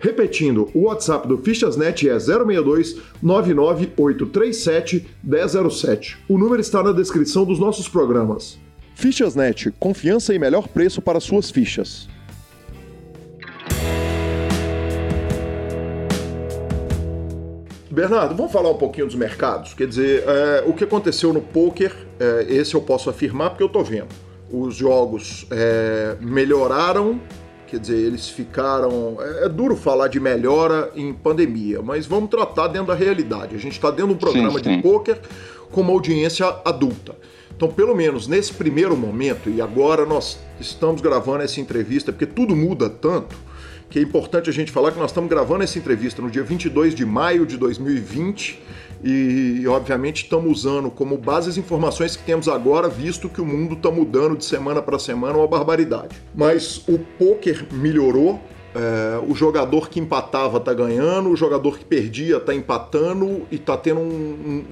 Repetindo, 0.00 0.70
o 0.72 0.84
WhatsApp 0.84 1.28
do 1.28 1.36
Fichasnet 1.36 2.08
é 2.08 2.18
062 2.18 2.96
99837 3.22 5.06
1007. 5.22 6.18
O 6.26 6.38
número 6.38 6.60
está 6.60 6.82
na 6.82 6.90
descrição 6.90 7.44
dos 7.44 7.58
nossos 7.58 7.86
programas. 7.86 8.58
Fichasnet, 8.94 9.70
confiança 9.78 10.34
e 10.34 10.38
melhor 10.38 10.68
preço 10.68 11.02
para 11.02 11.20
suas 11.20 11.50
fichas. 11.50 12.08
Bernardo, 17.90 18.34
vamos 18.34 18.52
falar 18.52 18.70
um 18.70 18.78
pouquinho 18.78 19.06
dos 19.06 19.16
mercados? 19.16 19.74
Quer 19.74 19.86
dizer, 19.86 20.24
é, 20.26 20.64
o 20.66 20.72
que 20.72 20.84
aconteceu 20.84 21.32
no 21.34 21.42
poker, 21.42 21.94
é, 22.18 22.46
esse 22.48 22.74
eu 22.74 22.80
posso 22.80 23.10
afirmar 23.10 23.50
porque 23.50 23.64
eu 23.64 23.66
estou 23.66 23.84
vendo. 23.84 24.08
Os 24.50 24.76
jogos 24.76 25.46
é, 25.50 26.16
melhoraram 26.20 27.20
Quer 27.70 27.78
dizer, 27.78 27.98
eles 27.98 28.28
ficaram. 28.28 29.16
É, 29.20 29.46
é, 29.46 29.48
duro 29.48 29.76
falar 29.76 30.08
de 30.08 30.18
melhora 30.18 30.90
em 30.96 31.14
pandemia, 31.14 31.80
mas 31.80 32.04
vamos 32.04 32.28
tratar 32.28 32.66
dentro 32.66 32.88
da 32.88 32.94
realidade. 32.94 33.54
A 33.54 33.58
gente 33.58 33.74
está 33.74 33.90
dentro 33.90 34.08
de 34.08 34.14
um 34.14 34.16
programa 34.16 34.58
sim, 34.58 34.64
sim. 34.64 34.76
de 34.76 34.82
poker 34.82 35.20
com 35.70 35.80
uma 35.80 35.92
audiência 35.92 36.46
adulta. 36.64 37.14
Então, 37.56 37.68
pelo 37.68 37.94
menos 37.94 38.26
nesse 38.26 38.52
primeiro 38.52 38.96
momento, 38.96 39.48
e 39.48 39.62
agora 39.62 40.04
nós 40.04 40.40
estamos 40.58 41.00
gravando 41.00 41.44
essa 41.44 41.60
entrevista, 41.60 42.10
porque 42.10 42.26
tudo 42.26 42.56
muda 42.56 42.90
tanto, 42.90 43.36
que 43.88 44.00
é 44.00 44.02
importante 44.02 44.50
a 44.50 44.52
gente 44.52 44.72
falar 44.72 44.90
que 44.90 44.98
nós 44.98 45.10
estamos 45.10 45.30
gravando 45.30 45.62
essa 45.62 45.78
entrevista 45.78 46.20
no 46.20 46.30
dia 46.30 46.42
22 46.42 46.92
de 46.92 47.06
maio 47.06 47.46
de 47.46 47.56
2020 47.56 48.60
e, 49.02 49.66
obviamente, 49.66 50.24
estamos 50.24 50.50
usando 50.50 50.90
como 50.90 51.16
base 51.16 51.48
as 51.48 51.56
informações 51.56 52.16
que 52.16 52.22
temos 52.22 52.48
agora, 52.48 52.88
visto 52.88 53.28
que 53.28 53.40
o 53.40 53.46
mundo 53.46 53.74
está 53.74 53.90
mudando 53.90 54.36
de 54.36 54.44
semana 54.44 54.82
para 54.82 54.98
semana 54.98 55.38
uma 55.38 55.46
barbaridade. 55.46 56.20
Mas 56.34 56.86
o 56.86 56.98
poker 56.98 57.66
melhorou. 57.72 58.40
É, 58.72 59.18
o 59.26 59.34
jogador 59.34 59.88
que 59.88 59.98
empatava 59.98 60.58
está 60.58 60.72
ganhando, 60.72 61.30
o 61.30 61.36
jogador 61.36 61.76
que 61.76 61.84
perdia 61.84 62.36
está 62.36 62.54
empatando 62.54 63.42
e 63.50 63.56
está 63.56 63.76
tendo 63.76 63.98
um, 63.98 64.04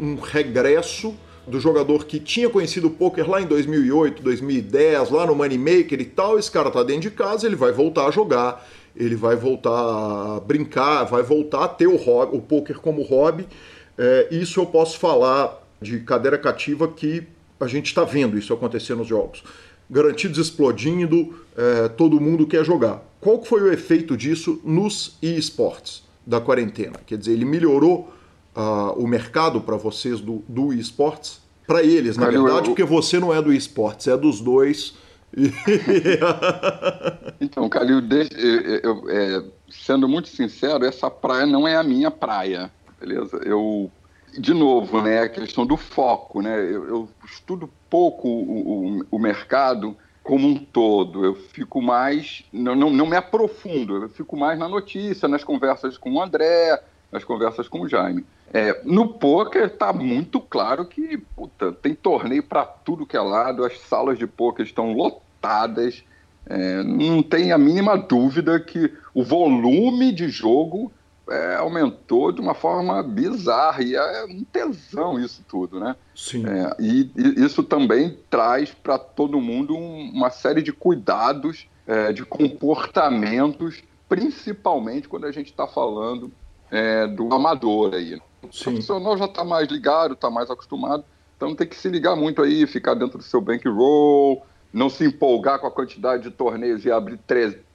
um, 0.01 0.11
um 0.11 0.19
regresso 0.23 1.13
do 1.49 1.59
jogador 1.59 2.05
que 2.05 2.21
tinha 2.21 2.49
conhecido 2.49 2.87
o 2.87 2.91
poker 2.91 3.29
lá 3.29 3.41
em 3.41 3.47
2008, 3.47 4.23
2010, 4.23 5.11
lá 5.11 5.27
no 5.27 5.35
Moneymaker 5.35 6.01
e 6.01 6.05
tal, 6.05 6.39
esse 6.39 6.51
cara 6.51 6.71
tá 6.71 6.83
dentro 6.83 7.03
de 7.03 7.11
casa, 7.11 7.47
ele 7.47 7.57
vai 7.57 7.73
voltar 7.73 8.07
a 8.07 8.11
jogar, 8.13 8.65
ele 8.95 9.17
vai 9.17 9.35
voltar 9.35 9.71
a 9.71 10.41
brincar, 10.41 11.05
vai 11.05 11.23
voltar 11.23 11.65
a 11.65 11.69
ter 11.69 11.87
o, 11.87 11.97
o 11.97 12.41
poker 12.41 12.79
como 12.79 13.03
hobby. 13.03 13.49
É, 13.99 14.29
isso 14.31 14.61
eu 14.61 14.67
posso 14.67 14.99
falar 14.99 15.61
de 15.83 15.99
cadeira 16.01 16.39
cativa 16.39 16.87
que 16.87 17.27
a 17.61 17.67
gente 17.67 17.87
está 17.87 18.05
vendo 18.05 18.39
isso 18.39 18.55
acontecer 18.55 18.95
nos 18.95 19.09
jogos. 19.09 19.43
Garantidos 19.91 20.39
explodindo, 20.39 21.35
é, 21.57 21.89
todo 21.89 22.21
mundo 22.21 22.47
quer 22.47 22.65
jogar. 22.65 23.03
Qual 23.21 23.45
foi 23.45 23.63
o 23.63 23.73
efeito 23.73 24.17
disso 24.17 24.61
nos 24.65 25.19
esportes 25.21 26.05
da 26.25 26.41
quarentena? 26.41 27.01
Quer 27.05 27.19
dizer, 27.19 27.33
ele 27.33 27.45
melhorou 27.45 28.13
uh, 28.55 28.93
o 28.97 29.07
mercado 29.09 29.61
para 29.61 29.77
vocês 29.77 30.21
do, 30.21 30.45
do 30.49 30.73
esportes? 30.73 31.41
Para 31.67 31.83
eles, 31.83 32.17
na 32.17 32.27
Cara, 32.27 32.41
verdade, 32.41 32.69
eu... 32.69 32.75
porque 32.75 32.85
você 32.85 33.19
não 33.19 33.35
é 33.35 33.43
do 33.43 33.53
esportes, 33.53 34.07
é 34.07 34.17
dos 34.17 34.41
dois. 34.41 34.95
então, 37.41 37.69
Calil, 37.69 38.01
eu, 38.09 38.81
eu, 38.83 39.11
é, 39.11 39.45
sendo 39.69 40.09
muito 40.09 40.29
sincero, 40.29 40.85
essa 40.85 41.11
praia 41.11 41.45
não 41.45 41.69
é 41.69 41.77
a 41.77 41.83
minha 41.83 42.11
praia, 42.11 42.71
beleza? 42.99 43.39
Eu, 43.45 43.91
de 44.37 44.53
novo, 44.53 45.01
né, 45.03 45.21
a 45.21 45.29
questão 45.29 45.65
do 45.65 45.77
foco, 45.77 46.43
né? 46.43 46.59
Eu, 46.59 46.89
eu 46.89 47.09
estudo 47.25 47.71
pouco 47.89 48.29
o, 48.29 48.99
o, 48.99 49.07
o, 49.11 49.19
mercado 49.19 49.97
como 50.23 50.47
um 50.47 50.57
todo. 50.57 51.25
Eu 51.25 51.35
fico 51.35 51.81
mais, 51.81 52.45
não, 52.53 52.75
não, 52.75 52.91
não 52.91 53.07
me 53.07 53.17
aprofundo. 53.17 54.03
Eu 54.05 54.09
fico 54.09 54.37
mais 54.37 54.59
na 54.59 54.69
notícia, 54.69 55.29
nas 55.29 55.45
conversas 55.45 55.97
com 55.97 56.13
o 56.13 56.23
André, 56.23 56.83
nas 57.11 57.25
conversas 57.25 57.69
com 57.69 57.81
o 57.81 57.89
Jaime. 57.89 58.25
É, 58.53 58.81
no 58.85 59.09
poker 59.09 59.67
está 59.67 59.93
muito 59.93 60.41
claro 60.41 60.87
que 60.87 61.19
puta, 61.37 61.71
tem 61.71 61.95
torneio 61.95 62.43
para 62.43 62.65
tudo 62.65 63.07
que 63.07 63.17
é 63.17 63.21
lado, 63.21 63.63
as 63.63 63.79
salas 63.81 64.19
de 64.19 64.27
poker 64.27 64.65
estão 64.65 64.93
lotadas. 64.93 66.03
É, 66.47 66.83
não 66.83 67.23
tem 67.23 67.53
a 67.53 67.59
mínima 67.59 67.97
dúvida 67.97 68.59
que 68.59 68.91
o 69.13 69.23
volume 69.23 70.13
de 70.13 70.31
jogo 70.31 70.91
é, 71.31 71.57
aumentou 71.57 72.33
de 72.33 72.41
uma 72.41 72.55
forma 72.55 73.03
bizarra 73.03 73.83
e 73.83 73.95
é 73.95 74.25
um 74.25 74.45
tesão 74.45 75.19
isso 75.19 75.45
tudo, 75.49 75.79
né? 75.79 75.97
Sim. 76.15 76.45
É, 76.47 76.77
e, 76.79 77.11
e, 77.17 77.45
isso 77.45 77.63
também 77.63 78.19
traz 78.31 78.73
para 78.73 78.99
todo 78.99 79.41
mundo 79.41 79.75
um, 79.77 80.11
uma 80.11 80.31
série 80.31 80.63
de 80.63 80.73
cuidados, 80.73 81.69
é, 81.87 82.13
de 82.13 82.25
comportamentos, 82.25 83.83
principalmente 84.09 85.09
quando 85.09 85.27
a 85.27 85.33
gente 85.33 85.51
está 85.51 85.67
falando 85.67 86.33
é, 86.71 87.07
do 87.07 87.33
amador 87.33 87.95
aí. 87.95 88.21
O 88.43 88.53
Sim. 88.53 88.65
profissional 88.65 89.17
já 89.19 89.27
está 89.27 89.45
mais 89.45 89.69
ligado, 89.69 90.15
está 90.15 90.31
mais 90.31 90.51
acostumado, 90.51 91.05
então 91.37 91.55
tem 91.55 91.67
que 91.67 91.77
se 91.77 91.89
ligar 91.89 92.17
muito 92.17 92.43
aí, 92.43 92.67
ficar 92.67 92.95
dentro 92.95 93.19
do 93.19 93.25
seu 93.25 93.41
bankroll, 93.41 94.45
não 94.73 94.89
se 94.89 95.05
empolgar 95.05 95.59
com 95.59 95.67
a 95.67 95.71
quantidade 95.71 96.25
de 96.25 96.31
torneios 96.31 96.85
e 96.85 96.91
abrir 96.91 97.19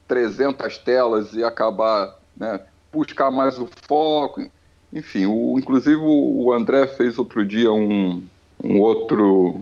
300 0.08 0.78
telas 0.80 1.34
e 1.34 1.44
acabar, 1.44 2.18
né, 2.36 2.60
buscar 2.94 3.32
mais 3.32 3.58
o 3.60 3.68
foco. 3.88 4.46
Enfim, 4.92 5.26
o, 5.26 5.58
inclusive 5.58 6.00
o 6.00 6.54
André 6.54 6.88
fez 6.88 7.18
outro 7.18 7.46
dia 7.46 7.72
um, 7.72 8.24
um 8.64 8.80
outro. 8.80 9.62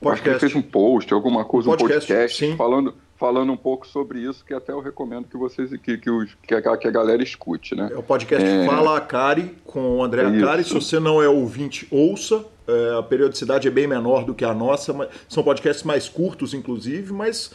Podcast. 0.00 0.06
Acho 0.06 0.22
que 0.22 0.28
ele 0.28 0.38
fez 0.38 0.54
um 0.54 0.62
post, 0.62 1.14
alguma 1.14 1.44
coisa, 1.44 1.70
podcast, 1.70 2.12
um 2.12 2.16
podcast 2.16 2.56
falando 2.56 2.94
falando 3.16 3.52
um 3.52 3.56
pouco 3.56 3.86
sobre 3.86 4.20
isso, 4.20 4.44
que 4.44 4.52
até 4.52 4.72
eu 4.72 4.80
recomendo 4.80 5.26
que 5.26 5.36
vocês 5.36 5.70
que, 5.78 5.96
que, 5.96 6.10
os, 6.10 6.36
que, 6.42 6.54
a, 6.54 6.76
que 6.76 6.88
a 6.88 6.90
galera 6.90 7.22
escute, 7.22 7.74
né? 7.74 7.88
É 7.92 7.96
o 7.96 8.02
podcast 8.02 8.46
é... 8.46 8.66
Fala 8.66 8.96
Acari 8.96 9.54
com 9.64 9.98
o 9.98 10.04
André 10.04 10.26
Acari. 10.26 10.64
Se 10.64 10.74
você 10.74 10.98
não 10.98 11.22
é 11.22 11.28
ouvinte, 11.28 11.86
ouça. 11.90 12.44
É, 12.66 12.98
a 12.98 13.02
periodicidade 13.02 13.68
é 13.68 13.70
bem 13.70 13.86
menor 13.86 14.24
do 14.24 14.34
que 14.34 14.44
a 14.44 14.54
nossa, 14.54 14.92
mas 14.92 15.08
são 15.28 15.42
podcasts 15.42 15.84
mais 15.84 16.08
curtos, 16.08 16.54
inclusive, 16.54 17.12
mas 17.12 17.50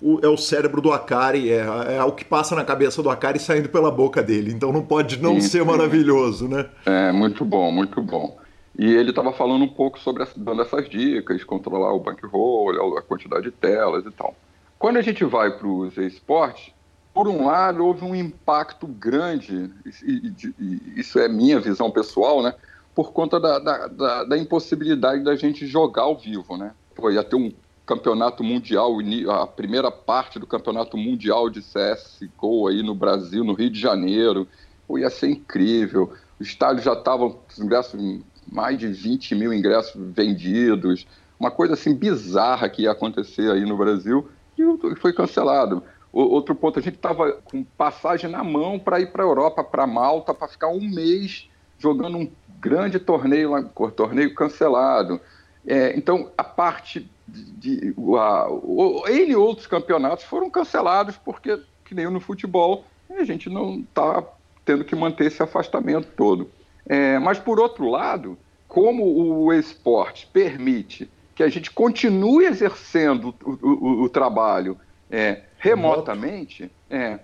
o, 0.00 0.18
é 0.22 0.28
o 0.28 0.36
cérebro 0.36 0.80
do 0.80 0.92
Akari, 0.92 1.50
é, 1.50 1.64
é 1.96 2.04
o 2.04 2.12
que 2.12 2.24
passa 2.24 2.54
na 2.54 2.64
cabeça 2.64 3.02
do 3.02 3.10
Akari 3.10 3.38
saindo 3.38 3.68
pela 3.68 3.90
boca 3.90 4.22
dele. 4.22 4.52
Então 4.52 4.72
não 4.72 4.82
pode 4.82 5.20
não 5.20 5.34
sim, 5.34 5.42
ser 5.42 5.60
sim. 5.60 5.64
maravilhoso, 5.64 6.48
né? 6.48 6.66
É, 6.86 7.12
muito 7.12 7.44
bom, 7.44 7.70
muito 7.70 8.00
bom. 8.02 8.38
E 8.78 8.86
ele 8.94 9.10
estava 9.10 9.32
falando 9.32 9.62
um 9.62 9.68
pouco 9.68 9.98
sobre, 9.98 10.26
dando 10.36 10.62
essas 10.62 10.88
dicas, 10.88 11.44
controlar 11.44 11.92
o 11.92 12.00
bankroll, 12.00 12.96
a 12.96 13.02
quantidade 13.02 13.44
de 13.44 13.50
telas 13.50 14.06
e 14.06 14.10
tal. 14.10 14.34
Quando 14.78 14.96
a 14.96 15.02
gente 15.02 15.22
vai 15.24 15.50
para 15.50 15.66
os 15.66 15.96
esportes, 15.98 16.72
por 17.12 17.28
um 17.28 17.46
lado, 17.46 17.84
houve 17.84 18.04
um 18.04 18.14
impacto 18.14 18.86
grande, 18.86 19.70
e, 20.02 20.32
e, 20.58 20.92
isso 20.96 21.18
é 21.18 21.28
minha 21.28 21.60
visão 21.60 21.90
pessoal, 21.90 22.42
né? 22.42 22.54
Por 22.94 23.12
conta 23.12 23.38
da, 23.38 23.58
da, 23.58 23.86
da, 23.88 24.24
da 24.24 24.38
impossibilidade 24.38 25.22
da 25.22 25.36
gente 25.36 25.66
jogar 25.66 26.02
ao 26.02 26.16
vivo, 26.16 26.56
né? 26.56 26.72
Pô, 26.94 27.10
ia 27.10 27.22
ter 27.22 27.36
um 27.36 27.52
campeonato 27.90 28.44
mundial, 28.44 28.98
a 29.28 29.46
primeira 29.48 29.90
parte 29.90 30.38
do 30.38 30.46
campeonato 30.46 30.96
mundial 30.96 31.50
de 31.50 31.60
CSGO 31.60 32.68
aí 32.68 32.84
no 32.84 32.94
Brasil, 32.94 33.42
no 33.42 33.52
Rio 33.52 33.68
de 33.68 33.80
Janeiro. 33.80 34.46
Pô, 34.86 34.96
ia 34.96 35.10
ser 35.10 35.28
incrível. 35.28 36.12
O 36.38 36.42
estádio 36.42 36.84
já 36.84 36.92
estava 36.92 37.34
ingressos, 37.58 38.00
mais 38.46 38.78
de 38.78 38.86
20 38.86 39.34
mil 39.34 39.52
ingressos 39.52 39.92
vendidos. 39.96 41.04
Uma 41.38 41.50
coisa 41.50 41.74
assim 41.74 41.92
bizarra 41.92 42.68
que 42.68 42.82
ia 42.82 42.92
acontecer 42.92 43.50
aí 43.50 43.64
no 43.64 43.76
Brasil 43.76 44.28
e 44.56 44.94
foi 44.94 45.12
cancelado. 45.12 45.82
Outro 46.12 46.54
ponto, 46.54 46.78
a 46.78 46.82
gente 46.82 46.94
estava 46.94 47.32
com 47.44 47.64
passagem 47.64 48.30
na 48.30 48.44
mão 48.44 48.78
para 48.78 49.00
ir 49.00 49.10
para 49.10 49.24
a 49.24 49.26
Europa, 49.26 49.64
para 49.64 49.84
Malta, 49.84 50.32
para 50.32 50.46
ficar 50.46 50.68
um 50.68 50.80
mês 50.80 51.48
jogando 51.76 52.18
um 52.18 52.30
grande 52.60 53.00
torneio 53.00 53.52
torneio 53.96 54.32
cancelado. 54.32 55.20
É, 55.66 55.96
então, 55.96 56.30
a 56.38 56.44
parte 56.44 57.10
de. 57.30 57.90
de 57.92 57.94
a, 58.16 58.48
o, 58.50 59.04
ele 59.06 59.32
e 59.32 59.36
outros 59.36 59.66
campeonatos 59.66 60.24
foram 60.24 60.50
cancelados 60.50 61.16
porque, 61.16 61.60
que 61.84 61.94
nem 61.94 62.10
no 62.10 62.20
futebol, 62.20 62.84
a 63.10 63.24
gente 63.24 63.48
não 63.48 63.80
está 63.80 64.22
tendo 64.64 64.84
que 64.84 64.94
manter 64.94 65.26
esse 65.26 65.42
afastamento 65.42 66.08
todo. 66.16 66.50
É, 66.86 67.18
mas, 67.18 67.38
por 67.38 67.60
outro 67.60 67.88
lado, 67.88 68.38
como 68.68 69.04
o 69.04 69.52
esporte 69.52 70.28
permite 70.32 71.10
que 71.34 71.42
a 71.42 71.48
gente 71.48 71.70
continue 71.70 72.44
exercendo 72.44 73.34
o, 73.44 73.58
o, 73.62 74.02
o 74.02 74.08
trabalho 74.08 74.78
é, 75.10 75.42
remotamente, 75.58 76.70
é, 76.88 77.18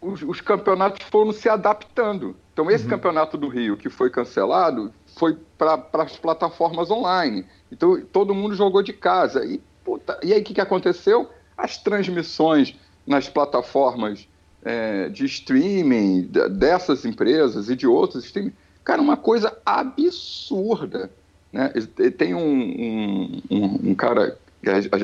os, 0.00 0.22
os, 0.22 0.40
campeonatos 0.40 1.06
foram 1.08 1.32
se 1.32 1.48
adaptando. 1.48 2.36
Então, 2.52 2.70
esse 2.70 2.84
uhum. 2.84 2.90
campeonato 2.90 3.36
do 3.36 3.48
Rio 3.48 3.76
que 3.76 3.88
foi 3.88 4.10
cancelado 4.10 4.92
foi 5.16 5.36
para 5.58 5.86
as 5.94 6.16
plataformas 6.16 6.90
online. 6.90 7.44
Então, 7.70 8.00
todo 8.12 8.34
mundo 8.34 8.54
jogou 8.54 8.82
de 8.82 8.92
casa. 8.92 9.44
E, 9.44 9.60
puta, 9.84 10.18
e 10.22 10.32
aí, 10.32 10.40
o 10.40 10.44
que, 10.44 10.54
que 10.54 10.60
aconteceu? 10.60 11.30
As 11.56 11.76
transmissões 11.78 12.74
nas 13.06 13.28
plataformas 13.28 14.28
é, 14.64 15.08
de 15.08 15.24
streaming 15.24 16.22
dessas 16.50 17.04
empresas 17.04 17.68
e 17.68 17.76
de 17.76 17.86
outros 17.86 18.24
streaming, 18.24 18.52
cara, 18.84 19.02
uma 19.02 19.16
coisa 19.16 19.56
absurda. 19.64 21.10
Né? 21.52 21.72
Tem 22.16 22.34
um, 22.34 22.40
um, 22.40 23.42
um, 23.50 23.90
um 23.90 23.94
cara, 23.94 24.38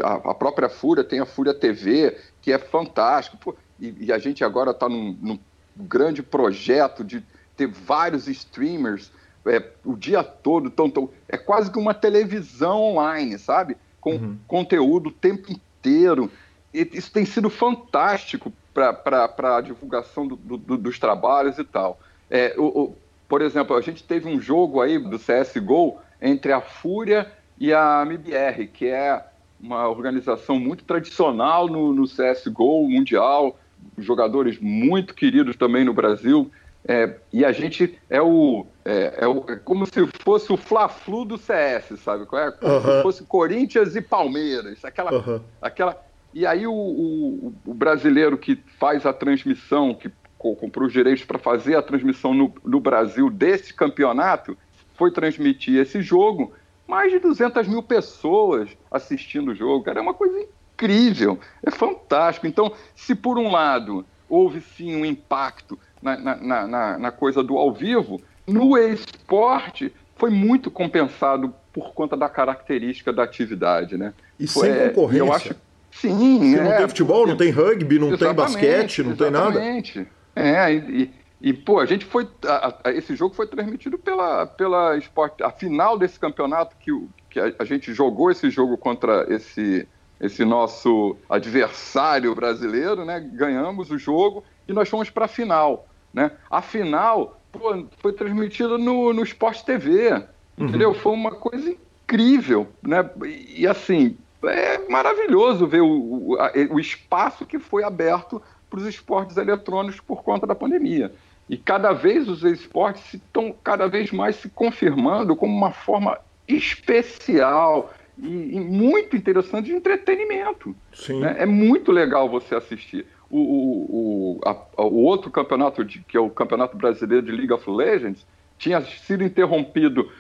a, 0.02 0.30
a, 0.30 0.34
própria 0.34 0.68
Fúria 0.68 1.04
tem 1.04 1.20
a 1.20 1.26
Fúria 1.26 1.52
TV, 1.52 2.16
que 2.40 2.52
é 2.52 2.58
fantástico. 2.58 3.36
Pô, 3.36 3.54
e, 3.78 4.06
e, 4.06 4.12
a 4.12 4.18
gente 4.18 4.42
agora 4.42 4.70
está 4.70 4.88
num, 4.88 5.16
num, 5.20 5.38
grande 5.76 6.22
projeto 6.24 7.04
de 7.04 7.22
ter 7.56 7.68
vários 7.68 8.26
streamers 8.26 9.12
é, 9.46 9.62
o 9.84 9.96
dia 9.96 10.22
todo. 10.22 10.70
Tão, 10.70 10.90
tão, 10.90 11.10
é 11.28 11.36
quase 11.36 11.70
que 11.70 11.78
uma 11.78 11.94
televisão 11.94 12.80
online, 12.80 13.38
sabe? 13.38 13.76
Com 14.00 14.12
uhum. 14.12 14.38
conteúdo 14.46 15.08
o 15.08 15.12
tempo 15.12 15.52
inteiro. 15.52 16.30
E 16.72 16.88
isso 16.92 17.10
tem 17.10 17.24
sido 17.24 17.48
fantástico 17.48 18.52
para 18.72 19.56
a 19.56 19.60
divulgação 19.60 20.26
do, 20.26 20.36
do, 20.36 20.76
dos 20.76 20.98
trabalhos 20.98 21.58
e 21.58 21.64
tal. 21.64 21.98
É, 22.30 22.54
o, 22.56 22.64
o, 22.64 22.96
por 23.28 23.42
exemplo, 23.42 23.76
a 23.76 23.80
gente 23.80 24.02
teve 24.02 24.28
um 24.28 24.40
jogo 24.40 24.80
aí 24.80 24.98
do 24.98 25.18
CSGO 25.18 25.98
entre 26.20 26.52
a 26.52 26.60
Fúria 26.60 27.30
e 27.58 27.72
a 27.72 28.02
MBR, 28.06 28.68
que 28.68 28.86
é 28.86 29.24
uma 29.60 29.88
organização 29.88 30.58
muito 30.58 30.84
tradicional 30.84 31.66
no, 31.66 31.92
no 31.92 32.04
CSGO 32.04 32.88
mundial, 32.88 33.58
jogadores 33.98 34.58
muito 34.60 35.14
queridos 35.14 35.56
também 35.56 35.84
no 35.84 35.92
Brasil. 35.92 36.50
É, 36.90 37.16
e 37.30 37.44
a 37.44 37.52
gente 37.52 37.98
é 38.08 38.22
o, 38.22 38.66
é, 38.82 39.18
é, 39.18 39.28
o, 39.28 39.44
é 39.46 39.56
como 39.56 39.84
se 39.84 40.06
fosse 40.24 40.50
o 40.50 40.56
Fla-Flu 40.56 41.26
do 41.26 41.36
CS, 41.36 42.00
sabe? 42.00 42.22
É? 42.22 42.50
Como 42.50 42.80
se 42.80 43.02
fosse 43.02 43.24
Corinthians 43.24 43.94
e 43.94 44.00
Palmeiras. 44.00 44.82
Aquela, 44.82 45.42
aquela... 45.60 46.02
E 46.32 46.46
aí 46.46 46.66
o, 46.66 46.72
o, 46.72 47.54
o, 47.66 47.74
brasileiro 47.74 48.38
que 48.38 48.58
faz 48.78 49.04
a 49.04 49.12
transmissão, 49.12 49.92
que 49.92 50.10
comprou 50.38 50.86
os 50.86 50.92
direitos 50.92 51.24
para 51.24 51.38
fazer 51.38 51.76
a 51.76 51.82
transmissão 51.82 52.32
no, 52.32 52.54
no 52.64 52.80
Brasil 52.80 53.28
desse 53.28 53.74
campeonato, 53.74 54.56
foi 54.94 55.10
transmitir 55.10 55.78
esse 55.78 56.00
jogo, 56.00 56.54
mais 56.86 57.12
de 57.12 57.18
200 57.18 57.68
mil 57.68 57.82
pessoas 57.82 58.70
assistindo 58.90 59.50
o 59.50 59.54
jogo, 59.54 59.84
cara, 59.84 59.98
é 59.98 60.02
uma 60.02 60.14
coisa 60.14 60.40
incrível, 60.40 61.38
é 61.62 61.70
fantástico. 61.70 62.46
Então, 62.46 62.72
se 62.94 63.14
por 63.14 63.38
um 63.38 63.50
lado 63.50 64.06
houve 64.28 64.60
sim 64.60 64.94
um 64.94 65.04
impacto 65.04 65.78
na, 66.02 66.16
na, 66.16 66.66
na, 66.66 66.98
na 66.98 67.10
coisa 67.10 67.42
do 67.42 67.56
ao 67.56 67.72
vivo, 67.72 68.20
no 68.46 68.76
esporte 68.76 69.92
foi 70.16 70.30
muito 70.30 70.70
compensado 70.70 71.54
por 71.72 71.92
conta 71.92 72.16
da 72.16 72.28
característica 72.28 73.12
da 73.12 73.22
atividade, 73.22 73.96
né? 73.96 74.12
E 74.38 74.48
foi, 74.48 74.72
sem 74.72 74.88
concorrência. 74.88 75.22
Eu 75.24 75.32
acho, 75.32 75.54
sim, 75.90 76.56
é, 76.56 76.62
não 76.62 76.76
tem 76.76 76.88
futebol, 76.88 77.26
não 77.26 77.36
tem 77.36 77.50
rugby, 77.50 77.98
não 77.98 78.16
tem 78.16 78.34
basquete, 78.34 79.02
não 79.02 79.14
tem 79.14 79.30
nada. 79.30 79.50
Exatamente. 79.50 80.06
É, 80.34 80.72
e, 80.72 81.10
e, 81.40 81.52
pô, 81.52 81.78
a 81.78 81.86
gente 81.86 82.04
foi. 82.04 82.28
A, 82.44 82.74
a, 82.84 82.92
esse 82.92 83.14
jogo 83.14 83.34
foi 83.34 83.46
transmitido 83.46 83.98
pela, 83.98 84.46
pela 84.46 84.96
esporte. 84.96 85.42
A 85.42 85.50
final 85.50 85.96
desse 85.96 86.18
campeonato 86.18 86.76
que, 86.80 86.90
que 87.30 87.38
a, 87.38 87.52
a, 87.58 87.64
gente 87.64 87.92
jogou 87.92 88.30
esse 88.30 88.50
jogo 88.50 88.76
contra 88.76 89.26
esse, 89.28 89.86
esse 90.20 90.44
nosso 90.44 91.16
adversário 91.28 92.34
brasileiro, 92.34 93.04
né? 93.04 93.20
Ganhamos 93.20 93.90
o 93.90 93.98
jogo 93.98 94.42
e 94.66 94.72
nós 94.72 94.88
fomos 94.88 95.10
para 95.10 95.26
a 95.26 95.28
final. 95.28 95.87
Né? 96.12 96.30
A 96.50 96.62
final 96.62 97.40
pô, 97.52 97.84
foi 97.98 98.12
transmitida 98.12 98.78
no, 98.78 99.12
no 99.12 99.22
Sport 99.22 99.62
TV. 99.62 100.12
Uhum. 100.56 100.66
Entendeu? 100.66 100.94
Foi 100.94 101.12
uma 101.12 101.32
coisa 101.32 101.70
incrível. 101.70 102.68
Né? 102.82 103.08
E 103.54 103.66
assim, 103.66 104.16
é 104.44 104.88
maravilhoso 104.88 105.66
ver 105.66 105.80
o, 105.80 105.88
o, 105.88 106.36
o 106.70 106.80
espaço 106.80 107.44
que 107.46 107.58
foi 107.58 107.84
aberto 107.84 108.42
para 108.68 108.80
os 108.80 108.86
esportes 108.86 109.36
eletrônicos 109.36 110.00
por 110.00 110.22
conta 110.22 110.46
da 110.46 110.54
pandemia. 110.54 111.12
E 111.48 111.56
cada 111.56 111.92
vez 111.92 112.28
os 112.28 112.44
esportes 112.44 113.14
estão 113.14 113.54
cada 113.64 113.88
vez 113.88 114.12
mais 114.12 114.36
se 114.36 114.48
confirmando 114.50 115.34
como 115.34 115.56
uma 115.56 115.72
forma 115.72 116.18
especial 116.46 117.92
e, 118.18 118.56
e 118.56 118.60
muito 118.60 119.16
interessante 119.16 119.66
de 119.66 119.72
entretenimento. 119.72 120.76
Né? 121.20 121.36
É 121.38 121.46
muito 121.46 121.90
legal 121.90 122.28
você 122.28 122.54
assistir. 122.54 123.06
O, 123.30 123.38
o, 123.38 124.38
o, 124.38 124.40
a, 124.44 124.82
o 124.84 125.02
outro 125.04 125.30
campeonato, 125.30 125.84
de, 125.84 126.00
que 126.00 126.16
é 126.16 126.20
o 126.20 126.30
Campeonato 126.30 126.76
Brasileiro 126.76 127.26
de 127.26 127.32
League 127.32 127.52
of 127.52 127.68
Legends, 127.70 128.26
tinha 128.56 128.80
sido 128.80 129.22
interrompido 129.22 130.10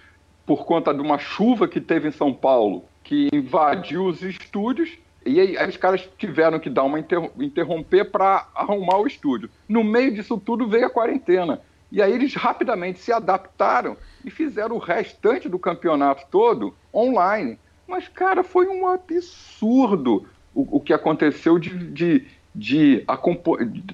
por 0.44 0.64
conta 0.64 0.92
de 0.92 1.00
uma 1.00 1.18
chuva 1.18 1.66
que 1.66 1.80
teve 1.80 2.08
em 2.08 2.12
São 2.12 2.32
Paulo, 2.32 2.84
que 3.02 3.28
invadiu 3.32 4.04
os 4.04 4.22
estúdios 4.22 4.98
e 5.28 5.40
aí, 5.40 5.58
aí, 5.58 5.68
os 5.68 5.76
caras 5.76 6.08
tiveram 6.16 6.58
que 6.58 6.70
dar 6.70 6.84
uma 6.84 6.98
inter 6.98 7.30
interromper 7.38 8.10
para 8.10 8.48
arrumar 8.54 8.96
o 8.98 9.06
estúdio. 9.06 9.50
No 9.68 9.84
meio 9.84 10.14
disso 10.14 10.38
tudo 10.38 10.66
veio 10.66 10.86
a 10.86 10.90
quarentena. 10.90 11.60
E 11.92 12.00
aí 12.00 12.12
eles 12.12 12.34
rapidamente 12.34 12.98
se 12.98 13.12
adaptaram 13.12 13.96
e 14.24 14.30
fizeram 14.30 14.76
o 14.76 14.78
restante 14.78 15.48
do 15.48 15.58
campeonato 15.58 16.26
todo 16.30 16.74
online. 16.94 17.58
Mas, 17.86 18.08
cara, 18.08 18.42
foi 18.42 18.68
um 18.68 18.86
absurdo 18.86 20.26
o, 20.54 20.76
o 20.76 20.80
que 20.80 20.92
aconteceu 20.92 21.58
de, 21.58 21.70
de, 21.90 22.26
de, 22.58 23.04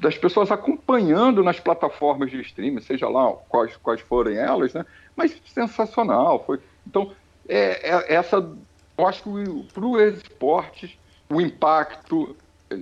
das 0.00 0.16
pessoas 0.16 0.50
acompanhando 0.50 1.44
nas 1.44 1.60
plataformas 1.60 2.30
de 2.30 2.40
streaming, 2.40 2.80
seja 2.80 3.08
lá 3.08 3.30
quais, 3.48 3.76
quais 3.76 4.00
forem 4.00 4.38
elas, 4.38 4.72
né? 4.72 4.86
Mas 5.14 5.36
sensacional. 5.44 6.42
Foi, 6.46 6.58
então, 6.86 7.12
é, 7.46 7.90
é 7.90 8.14
essa, 8.14 8.36
eu 8.96 9.06
acho 9.06 9.22
que 9.22 9.72
para 9.74 9.84
os 9.84 10.14
esportes 10.14 10.96
o 11.28 11.40
impacto 11.42 12.34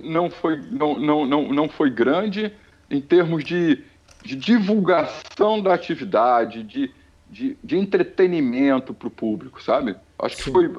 não 0.03 0.29
foi, 0.29 0.61
não, 0.71 0.97
não, 0.97 1.25
não, 1.25 1.53
não 1.53 1.69
foi 1.69 1.89
grande 1.89 2.53
em 2.89 3.01
termos 3.01 3.43
de, 3.43 3.83
de 4.23 4.37
divulgação 4.37 5.61
da 5.61 5.73
atividade, 5.73 6.63
de, 6.63 6.91
de, 7.29 7.57
de 7.61 7.77
entretenimento 7.77 8.93
para 8.93 9.07
o 9.09 9.11
público, 9.11 9.61
sabe? 9.61 9.97
Acho 10.17 10.37
que 10.37 10.43
Sim. 10.43 10.51
foi. 10.53 10.71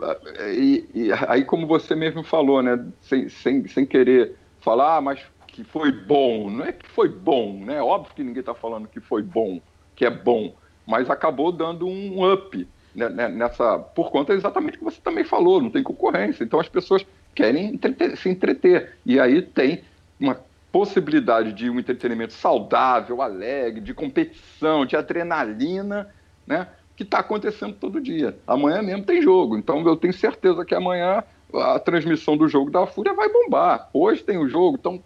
E, 0.51 0.89
e, 0.95 1.13
aí, 1.29 1.45
como 1.45 1.67
você 1.67 1.95
mesmo 1.95 2.25
falou, 2.25 2.63
né? 2.63 2.83
Sem, 3.03 3.29
sem, 3.29 3.69
sem 3.69 3.85
querer 3.85 4.35
falar, 4.65 4.97
ah, 4.97 5.01
mas 5.01 5.21
que 5.47 5.63
foi 5.63 5.93
bom. 5.93 6.51
Não 6.51 6.65
é 6.65 6.73
que 6.73 6.89
foi 6.89 7.09
bom, 7.09 7.65
né? 7.65 7.81
Óbvio 7.81 8.15
que 8.15 8.25
ninguém 8.25 8.41
está 8.41 8.55
falando 8.55 8.89
que 8.89 8.99
foi 8.99 9.23
bom, 9.23 9.61
que 9.95 10.05
é 10.05 10.11
bom, 10.11 10.55
mas 10.87 11.09
acabou 11.09 11.53
dando 11.53 11.87
um 11.87 12.33
up 12.33 12.67
né, 12.95 13.09
né, 13.09 13.29
nessa. 13.29 13.79
Por 13.79 14.11
conta 14.11 14.33
exatamente 14.33 14.79
que 14.79 14.85
você 14.85 15.01
também 15.01 15.25
falou, 15.25 15.61
não 15.61 15.71
tem 15.71 15.83
concorrência. 15.83 16.45
Então 16.45 16.61
as 16.61 16.69
pessoas 16.69 17.05
querem 17.35 17.67
entreter, 17.67 18.17
se 18.17 18.29
entreter. 18.29 18.97
E 19.05 19.19
aí 19.19 19.43
tem 19.43 19.83
uma 20.19 20.41
possibilidade 20.71 21.53
de 21.53 21.69
um 21.69 21.79
entretenimento 21.79 22.33
saudável, 22.33 23.21
alegre, 23.21 23.81
de 23.81 23.95
competição, 23.95 24.87
de 24.87 24.97
adrenalina, 24.97 26.09
né? 26.47 26.69
Que 26.97 27.03
está 27.03 27.19
acontecendo 27.19 27.75
todo 27.75 28.01
dia. 28.01 28.37
Amanhã 28.47 28.81
mesmo 28.83 29.05
tem 29.05 29.21
jogo, 29.21 29.57
então 29.57 29.85
eu 29.85 29.97
tenho 29.97 30.13
certeza 30.13 30.65
que 30.65 30.75
amanhã 30.75 31.25
a 31.57 31.79
transmissão 31.79 32.37
do 32.37 32.49
jogo 32.49 32.71
da 32.71 32.87
Fúria 32.87 33.15
vai 33.15 33.29
bombar. 33.29 33.89
Hoje 33.93 34.23
tem 34.23 34.39
o 34.39 34.49
jogo, 34.49 34.77
então 34.79 35.03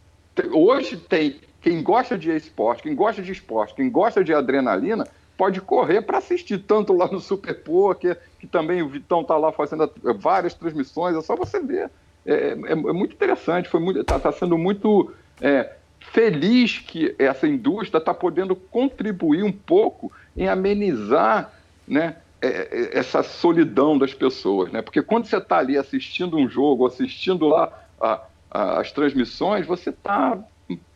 hoje 0.53 0.97
tem 0.97 1.41
quem 1.61 1.83
gosta 1.83 2.17
de 2.17 2.31
esporte, 2.31 2.83
quem 2.83 2.95
gosta 2.95 3.21
de 3.21 3.33
esporte, 3.33 3.75
quem 3.75 3.91
gosta 3.91 4.23
de 4.23 4.33
adrenalina, 4.33 5.07
pode 5.37 5.61
correr 5.61 6.03
para 6.03 6.19
assistir 6.19 6.59
tanto 6.59 6.93
lá 6.93 7.07
no 7.07 7.21
Super 7.21 7.63
Poker, 7.63 8.19
que 8.39 8.47
também 8.47 8.83
o 8.83 8.89
Vitão 8.89 9.23
está 9.23 9.37
lá 9.37 9.53
fazendo 9.53 9.91
várias 10.17 10.55
transmissões, 10.55 11.17
é 11.17 11.23
só 11.23 11.37
você 11.37 11.61
ver. 11.61 11.91
É, 12.27 12.35
é, 12.35 12.73
é 12.73 12.75
muito 12.75 13.15
interessante, 13.15 13.69
foi 13.69 13.81
muito, 13.81 14.01
está 14.01 14.19
tá 14.19 14.33
sendo 14.33 14.59
muito 14.59 15.13
é, 15.41 15.73
feliz 16.01 16.79
que 16.79 17.15
essa 17.19 17.47
indústria 17.47 17.99
está 17.99 18.13
podendo 18.15 18.55
contribuir 18.57 19.43
um 19.43 19.53
pouco 19.53 20.13
em 20.37 20.49
amenizar, 20.49 21.53
né, 21.87 22.17
essa 22.41 23.23
solidão 23.23 23.99
das 23.99 24.15
pessoas, 24.15 24.71
né? 24.71 24.81
Porque 24.81 25.03
quando 25.03 25.27
você 25.27 25.39
está 25.39 25.59
ali 25.59 25.77
assistindo 25.77 26.37
um 26.37 26.49
jogo, 26.49 26.87
assistindo 26.87 27.47
lá 27.49 27.73
a, 28.01 28.23
a, 28.51 28.81
as 28.81 28.93
transmissões, 28.93 29.67
você 29.67 29.91
está 29.91 30.39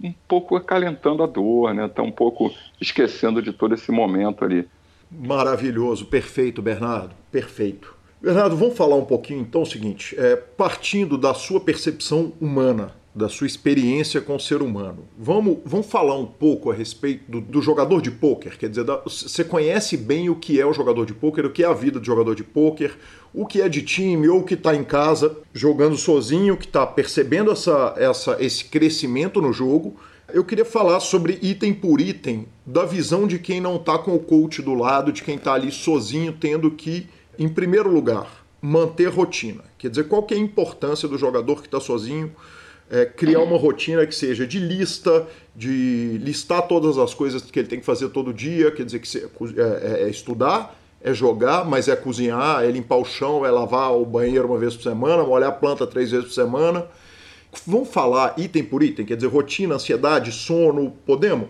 um 0.03 0.15
pouco 0.29 0.55
acalentando 0.55 1.23
a 1.23 1.27
dor, 1.27 1.75
né? 1.75 1.87
Está 1.87 2.03
um 2.03 2.13
pouco 2.13 2.53
esquecendo 2.81 3.43
de 3.43 3.53
todo 3.53 3.75
esse 3.75 3.91
momento 3.91 4.45
ali. 4.45 4.69
Maravilhoso, 5.11 6.07
perfeito, 6.07 6.63
Bernardo, 6.63 7.15
perfeito. 7.31 7.95
Bernardo, 8.21 8.57
vamos 8.57 8.77
falar 8.77 8.95
um 8.95 9.05
pouquinho 9.05 9.41
então 9.41 9.63
o 9.63 9.67
seguinte, 9.67 10.15
é, 10.17 10.37
partindo 10.37 11.19
da 11.19 11.35
sua 11.35 11.61
percepção 11.61 12.33
humana, 12.41 12.95
da 13.15 13.29
sua 13.29 13.47
experiência 13.47 14.21
com 14.21 14.37
o 14.37 14.41
ser 14.41 14.63
humano, 14.63 15.07
vamos, 15.19 15.59
vamos 15.65 15.87
falar 15.87 16.17
um 16.17 16.25
pouco 16.25 16.71
a 16.71 16.75
respeito 16.75 17.31
do, 17.31 17.41
do 17.41 17.61
jogador 17.61 18.01
de 18.01 18.11
pôquer, 18.11 18.57
quer 18.57 18.71
dizer, 18.71 18.85
você 19.05 19.45
conhece 19.45 19.97
bem 19.97 20.31
o 20.31 20.37
que 20.37 20.61
é 20.61 20.65
o 20.65 20.73
jogador 20.73 21.05
de 21.05 21.13
pôquer, 21.13 21.45
o 21.45 21.51
que 21.51 21.63
é 21.63 21.67
a 21.67 21.75
vida 21.75 22.01
de 22.01 22.07
jogador 22.07 22.35
de 22.35 22.43
pôquer, 22.43 22.97
o 23.35 23.47
que 23.47 23.61
é 23.61 23.69
de 23.69 23.83
time 23.83 24.29
ou 24.29 24.43
que 24.43 24.55
está 24.55 24.75
em 24.75 24.85
casa 24.85 25.37
jogando 25.53 25.97
sozinho, 25.97 26.57
que 26.57 26.67
está 26.67 26.87
percebendo 26.87 27.51
essa, 27.51 27.95
essa, 27.99 28.37
esse 28.41 28.65
crescimento 28.65 29.41
no 29.41 29.53
jogo. 29.53 29.97
Eu 30.33 30.45
queria 30.45 30.65
falar 30.65 31.01
sobre 31.01 31.39
item 31.43 31.75
por 31.75 32.01
item, 32.01 32.47
da 32.65 32.85
visão 32.87 33.27
de 33.27 33.39
quem 33.39 33.61
não 33.61 33.77
está 33.77 33.99
com 33.99 34.15
o 34.15 34.19
coach 34.19 34.63
do 34.63 34.73
lado, 34.73 35.13
de 35.13 35.23
quem 35.23 35.37
está 35.37 35.53
ali 35.53 35.71
sozinho, 35.71 36.33
tendo 36.33 36.71
que 36.71 37.07
em 37.39 37.49
primeiro 37.49 37.91
lugar, 37.91 38.45
manter 38.61 39.09
rotina. 39.09 39.65
Quer 39.79 39.91
dizer, 39.91 40.05
qual 40.05 40.23
que 40.23 40.35
é 40.35 40.37
a 40.37 40.41
importância 40.41 41.09
do 41.09 41.19
jogador 41.19 41.61
que 41.61 41.67
está 41.67 41.81
sozinho 41.81 42.31
é, 42.93 43.07
criar 43.07 43.41
uma 43.41 43.57
rotina 43.57 44.07
que 44.07 44.15
seja 44.15 44.47
de 44.47 44.59
lista, 44.59 45.27
de 45.57 46.19
listar 46.23 46.69
todas 46.69 46.99
as 46.99 47.15
coisas 47.15 47.41
que 47.41 47.59
ele 47.59 47.67
tem 47.67 47.81
que 47.81 47.87
fazer 47.87 48.11
todo 48.11 48.35
dia, 48.35 48.71
quer 48.71 48.85
dizer, 48.85 48.99
que 48.99 49.19
é, 49.19 49.63
é, 49.63 50.03
é 50.03 50.11
estudar, 50.11 50.79
é 51.01 51.15
jogar, 51.15 51.65
mas 51.65 51.89
é 51.89 51.97
cozinhar, 51.97 52.63
é 52.63 52.71
limpar 52.71 52.97
o 52.97 53.05
chão, 53.05 53.47
é 53.47 53.51
lavar 53.51 53.93
o 53.93 54.05
banheiro 54.05 54.47
uma 54.47 54.59
vez 54.59 54.77
por 54.77 54.83
semana, 54.83 55.25
molhar 55.25 55.49
a 55.49 55.53
planta 55.53 55.87
três 55.87 56.11
vezes 56.11 56.27
por 56.27 56.35
semana. 56.35 56.87
Vamos 57.67 57.89
falar 57.89 58.35
item 58.37 58.63
por 58.63 58.83
item, 58.83 59.07
quer 59.07 59.17
dizer, 59.17 59.29
rotina, 59.29 59.77
ansiedade, 59.77 60.31
sono, 60.31 60.93
podemos? 61.07 61.49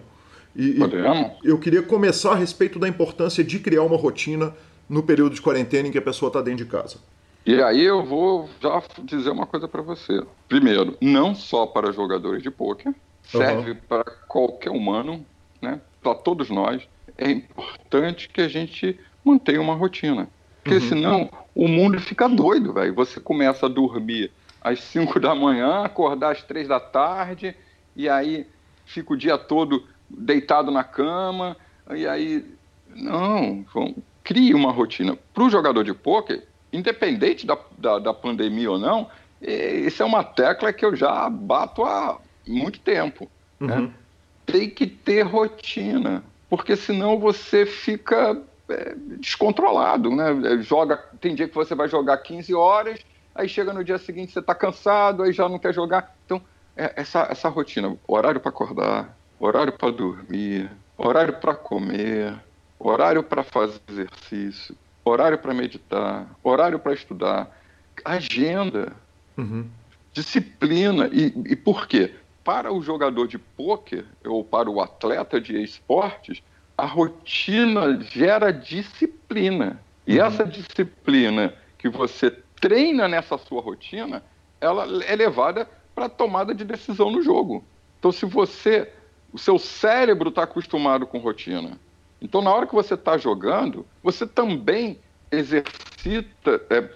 E, 0.55 0.75
podemos. 0.75 1.33
Eu 1.43 1.59
queria 1.59 1.83
começar 1.83 2.33
a 2.33 2.37
respeito 2.37 2.79
da 2.79 2.87
importância 2.89 3.43
de 3.43 3.59
criar 3.59 3.83
uma 3.83 3.97
rotina 3.97 4.55
no 4.89 5.03
período 5.03 5.35
de 5.35 5.43
quarentena 5.43 5.89
em 5.89 5.91
que 5.91 5.99
a 5.99 6.03
pessoa 6.03 6.29
está 6.29 6.41
dentro 6.41 6.65
de 6.65 6.71
casa? 6.71 6.99
E 7.45 7.61
aí 7.61 7.83
eu 7.83 8.05
vou 8.05 8.49
já 8.61 8.83
dizer 9.03 9.31
uma 9.31 9.47
coisa 9.47 9.67
para 9.67 9.83
você. 9.83 10.23
Primeiro, 10.49 10.97
não 11.01 11.35
só 11.35 11.67
para 11.67 11.93
jogadores 11.93 12.43
de 12.43 12.51
pôquer, 12.51 12.95
serve 13.23 13.73
uhum. 13.73 13.77
para 13.89 14.05
qualquer 14.29 14.71
humano, 14.71 15.25
né? 15.61 15.81
Para 16.01 16.15
todos 16.15 16.51
nós, 16.51 16.87
é 17.19 17.31
importante 17.31 18.29
que 18.29 18.41
a 18.41 18.49
gente 18.49 18.99
mantenha 19.25 19.61
uma 19.61 19.75
rotina. 19.75 20.29
Porque 20.63 20.79
uhum. 20.79 20.89
senão 20.89 21.31
o 21.55 21.67
mundo 21.67 22.01
fica 22.01 22.29
doido, 22.29 22.73
velho. 22.73 22.95
Você 22.95 23.19
começa 23.19 23.67
a 23.67 23.69
dormir 23.69 24.31
às 24.61 24.81
5 24.81 25.19
da 25.19 25.35
manhã, 25.35 25.83
acordar 25.83 26.33
às 26.33 26.43
3 26.43 26.69
da 26.69 26.79
tarde, 26.79 27.57
e 27.97 28.09
aí 28.09 28.47
fica 28.85 29.13
o 29.13 29.17
dia 29.17 29.37
todo 29.37 29.85
deitado 30.09 30.71
na 30.71 30.85
cama, 30.85 31.57
e 31.91 32.07
aí. 32.07 32.45
Não, 32.95 33.65
crie 34.23 34.55
uma 34.55 34.71
rotina. 34.71 35.19
Para 35.35 35.45
o 35.45 35.51
jogador 35.51 35.83
de 35.83 35.95
pôquer, 35.95 36.47
independente 36.73 37.47
da, 37.47 37.59
da, 37.77 37.99
da, 37.99 38.15
pandemia 38.15 38.71
ou 38.71 38.79
não, 38.79 39.09
isso 39.41 40.03
é 40.03 40.07
uma 40.07 40.25
tecla 40.25 40.73
que 40.73 40.85
eu 40.85 40.95
já 40.97 41.29
bato 41.29 41.83
há 41.85 42.19
muito 42.47 42.81
tempo. 42.81 43.29
Né? 43.61 43.75
Uhum. 43.75 43.83
Né? 43.83 43.93
Tem 44.47 44.71
que 44.71 44.87
ter 44.87 45.23
rotina, 45.23 46.23
porque 46.49 46.77
senão 46.77 47.19
você 47.19 47.65
fica 47.65 48.41
é, 48.69 48.95
descontrolado, 49.19 50.11
né? 50.11 50.61
Joga, 50.63 50.97
tem 51.21 51.35
dia 51.35 51.49
que 51.49 51.55
você 51.55 51.75
vai 51.75 51.89
jogar 51.89 52.17
15 52.19 52.55
horas, 52.55 53.01
aí 53.35 53.49
chega 53.49 53.73
no 53.73 53.85
dia 53.85 53.99
seguinte 53.99 54.33
você 54.33 54.41
está 54.41 54.55
cansado, 54.55 55.23
aí 55.23 55.33
já 55.33 55.49
não 55.49 55.59
quer 55.59 55.73
jogar. 55.73 56.15
Então, 56.25 56.43
é, 56.77 56.93
essa, 56.97 57.29
essa 57.31 57.49
rotina, 57.49 57.97
horário 58.07 58.41
para 58.41 58.51
acordar, 58.51 59.17
horário 59.39 59.73
para 59.73 59.91
dormir, 59.91 60.71
horário 60.97 61.35
para 61.35 61.55
comer, 61.55 62.35
horário 62.79 63.23
para 63.23 63.43
fazer 63.43 63.81
exercício, 63.89 64.77
horário 65.05 65.39
para 65.39 65.55
meditar, 65.55 66.27
horário 66.43 66.79
para 66.79 66.93
estudar, 66.93 67.51
agenda, 68.05 68.93
uhum. 69.37 69.67
disciplina. 70.13 71.09
E, 71.13 71.33
e 71.47 71.57
por 71.57 71.87
quê? 71.87 72.15
Para 72.45 72.73
o 72.73 72.83
jogador 72.83 73.29
de 73.29 73.39
pôquer 73.39 74.05
ou 74.25 74.45
para 74.45 74.69
o 74.69 74.81
atleta 74.81 75.41
de 75.41 75.63
esportes, 75.63 76.43
a 76.77 76.87
rotina 76.87 78.01
gera 78.01 78.53
disciplina. 78.53 79.81
E 80.07 80.19
uhum. 80.19 80.27
essa 80.27 80.45
disciplina 80.45 81.55
que 81.79 81.89
você 81.89 82.31
treina 82.61 83.09
nessa 83.09 83.37
sua 83.39 83.61
rotina, 83.61 84.23
ela 84.61 85.05
é 85.05 85.17
levada 85.17 85.69
para 85.95 86.07
a 86.07 86.09
tomada 86.09 86.55
de 86.55 86.65
decisão 86.65 87.11
no 87.11 87.23
jogo. 87.23 87.65
Então, 87.99 88.13
se 88.13 88.25
você, 88.25 88.91
o 89.33 89.39
seu 89.39 89.59
cérebro 89.59 90.29
está 90.29 90.45
acostumado 90.45 91.07
com 91.07 91.19
rotina, 91.19 91.79
então 92.23 92.41
na 92.41 92.55
hora 92.55 92.67
que 92.67 92.75
você 92.75 92.95
está 92.95 93.19
jogando, 93.19 93.85
você 94.03 94.27
também 94.27 94.99
exercita, 95.31 96.63
é, 96.71 96.89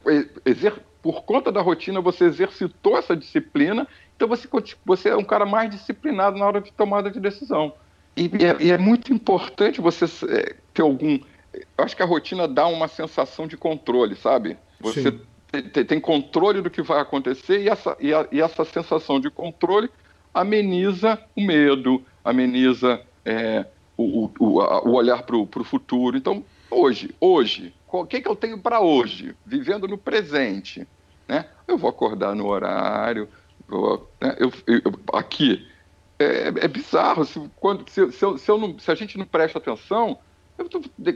exer, 0.44 0.74
por 1.02 1.24
conta 1.24 1.50
da 1.50 1.60
rotina, 1.60 2.00
você 2.00 2.24
exercitou 2.24 2.96
essa 2.96 3.16
disciplina, 3.16 3.88
então 4.14 4.28
você, 4.28 4.48
você 4.84 5.08
é 5.08 5.16
um 5.16 5.24
cara 5.24 5.44
mais 5.44 5.70
disciplinado 5.70 6.38
na 6.38 6.46
hora 6.46 6.60
de 6.60 6.72
tomada 6.72 7.10
de 7.10 7.18
decisão. 7.18 7.72
E, 8.16 8.24
e, 8.24 8.44
é, 8.44 8.56
e 8.60 8.70
é, 8.70 8.78
muito 8.78 9.12
importante 9.12 9.80
você 9.80 10.04
é, 10.28 10.54
ter 10.72 10.82
algum. 10.82 11.18
Eu 11.52 11.84
acho 11.84 11.96
que 11.96 12.02
a 12.02 12.06
rotina 12.06 12.46
dá 12.46 12.66
uma 12.66 12.88
sensação 12.88 13.46
de 13.46 13.56
controle, 13.56 14.14
sabe? 14.14 14.56
Você 14.80 15.12
tem, 15.72 15.84
tem, 15.84 16.00
controle 16.00 16.60
do 16.60 16.70
que 16.70 16.82
vai 16.82 17.00
acontecer 17.00 17.62
e 17.62 17.68
essa, 17.68 17.96
e, 17.98 18.12
a, 18.12 18.26
e 18.30 18.40
essa 18.40 18.64
sensação 18.64 19.18
de 19.18 19.30
controle 19.30 19.90
ameniza 20.32 21.18
o 21.34 21.40
medo, 21.40 22.04
ameniza 22.24 23.00
é, 23.24 23.64
o, 23.96 24.30
o, 24.38 24.60
o, 24.60 24.92
olhar 24.92 25.22
para 25.22 25.36
o 25.36 25.64
futuro. 25.64 26.16
Então, 26.16 26.44
hoje, 26.70 27.14
hoje, 27.20 27.74
o 27.90 28.04
que, 28.04 28.20
que 28.20 28.28
eu 28.28 28.36
tenho 28.36 28.58
para 28.58 28.80
hoje? 28.80 29.34
Vivendo 29.44 29.88
no 29.88 29.96
presente. 29.96 30.86
Né? 31.26 31.46
Eu 31.66 31.78
vou 31.78 31.90
acordar 31.90 32.34
no 32.34 32.46
horário, 32.46 33.28
vou, 33.66 34.10
né? 34.20 34.36
eu, 34.38 34.52
eu, 34.66 34.92
aqui. 35.12 35.66
É, 36.18 36.48
é, 36.48 36.68
bizarro, 36.68 37.26
se, 37.26 37.38
quando, 37.56 37.86
se, 37.90 38.10
se, 38.10 38.24
eu, 38.24 38.38
se, 38.38 38.50
eu 38.50 38.56
não, 38.56 38.78
se 38.78 38.90
a 38.90 38.94
gente 38.94 39.18
não 39.18 39.26
presta 39.26 39.58
atenção, 39.58 40.18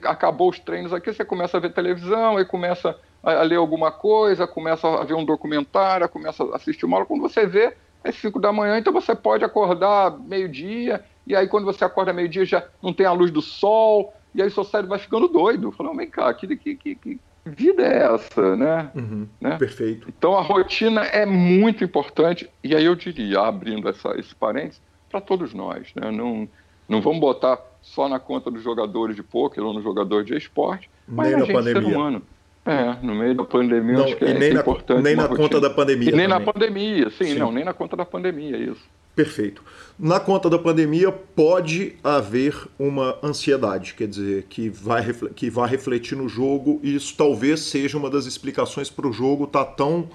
acabou 0.05 0.51
os 0.51 0.59
treinos 0.59 0.93
aqui, 0.93 1.11
você 1.11 1.25
começa 1.25 1.57
a 1.57 1.61
ver 1.61 1.73
televisão, 1.73 2.37
aí 2.37 2.45
começa 2.45 2.99
a, 3.23 3.33
a, 3.33 3.43
ler 3.43 3.57
alguma 3.57 3.91
coisa, 3.91 4.47
começa 4.47 4.87
a 4.87 5.05
ver 5.05 5.15
um 5.15 5.25
documentário, 5.25 6.07
começa 6.07 6.45
a 6.45 6.57
assistir 6.57 6.85
uma 6.85 6.99
aula. 6.99 7.07
Quando 7.07 7.23
você 7.23 7.47
vê, 7.47 7.75
é 8.05 8.13
5 8.13 8.39
da 8.39 8.53
manhã, 8.53 8.79
então 8.79 8.93
você 8.93 9.15
pode 9.15 9.43
acordar 9.43 10.19
meio-dia, 10.19 11.03
e 11.31 11.37
aí 11.37 11.47
quando 11.47 11.65
você 11.65 11.85
acorda 11.85 12.13
meio-dia 12.13 12.45
já 12.45 12.67
não 12.83 12.93
tem 12.93 13.07
a 13.07 13.13
luz 13.13 13.31
do 13.31 13.41
sol, 13.41 14.13
e 14.35 14.43
aí 14.43 14.51
seu 14.51 14.65
cérebro 14.65 14.91
vai 14.91 14.99
ficando 14.99 15.29
doido. 15.29 15.71
Falando, 15.71 15.97
vem 15.97 16.11
cá, 16.11 16.35
que, 16.35 16.57
que, 16.57 16.75
que, 16.75 16.95
que 16.97 17.21
vida 17.45 17.83
é 17.83 18.13
essa, 18.13 18.57
né? 18.57 18.91
Uhum, 18.95 19.29
né? 19.41 19.57
Perfeito. 19.57 20.09
Então 20.09 20.37
a 20.37 20.43
rotina 20.43 21.03
é 21.03 21.25
muito 21.25 21.85
importante, 21.85 22.51
e 22.65 22.75
aí 22.75 22.85
eu 22.85 22.97
diria, 22.97 23.41
abrindo 23.41 23.89
essa, 23.89 24.19
esse 24.19 24.35
parênteses, 24.35 24.83
para 25.09 25.21
todos 25.21 25.55
nós, 25.55 25.93
né? 25.95 26.11
Não, 26.11 26.49
não 26.89 27.01
vamos 27.01 27.21
botar 27.21 27.59
só 27.81 28.09
na 28.09 28.19
conta 28.19 28.51
dos 28.51 28.63
jogadores 28.63 29.15
de 29.15 29.23
pôquer 29.23 29.63
ou 29.63 29.73
no 29.73 29.83
jogador 29.83 30.25
de 30.25 30.37
esporte, 30.37 30.91
mas 31.07 31.29
nem 31.29 31.39
na 31.39 31.45
gente, 31.45 31.55
pandemia. 31.55 31.83
ser 31.83 31.97
humano. 31.97 32.23
É, 32.67 32.97
no 33.03 33.15
meio 33.15 33.35
da 33.35 33.45
pandemia 33.45 33.95
não, 33.95 34.05
acho 34.05 34.17
que 34.17 34.25
é, 34.25 34.35
nem 34.35 34.51
é 34.51 34.55
na, 34.55 34.61
importante. 34.61 35.03
Nem 35.03 35.17
na 35.17 35.23
rotina. 35.23 35.49
conta 35.49 35.61
da 35.61 35.71
pandemia. 35.71 36.09
E 36.09 36.13
nem 36.13 36.29
também. 36.29 36.47
na 36.47 36.53
pandemia, 36.53 37.11
sim, 37.11 37.25
sim, 37.25 37.39
não, 37.39 37.51
nem 37.51 37.65
na 37.65 37.73
conta 37.73 37.97
da 37.97 38.05
pandemia, 38.05 38.57
isso. 38.57 38.83
Perfeito. 39.21 39.63
Na 39.99 40.19
conta 40.19 40.49
da 40.49 40.59
pandemia 40.59 41.13
pode 41.13 41.95
haver 42.03 42.57
uma 42.79 43.19
ansiedade, 43.23 43.93
quer 43.93 44.09
dizer, 44.09 44.47
que 44.49 44.71
vai, 44.71 45.13
que 45.13 45.51
vai 45.51 45.69
refletir 45.69 46.17
no 46.17 46.27
jogo, 46.27 46.81
e 46.83 46.95
isso 46.95 47.15
talvez 47.15 47.61
seja 47.61 47.99
uma 47.99 48.09
das 48.09 48.25
explicações 48.25 48.89
para 48.89 49.07
o 49.07 49.13
jogo 49.13 49.45
estar 49.45 49.67
tá 49.67 49.73
tão. 49.73 50.09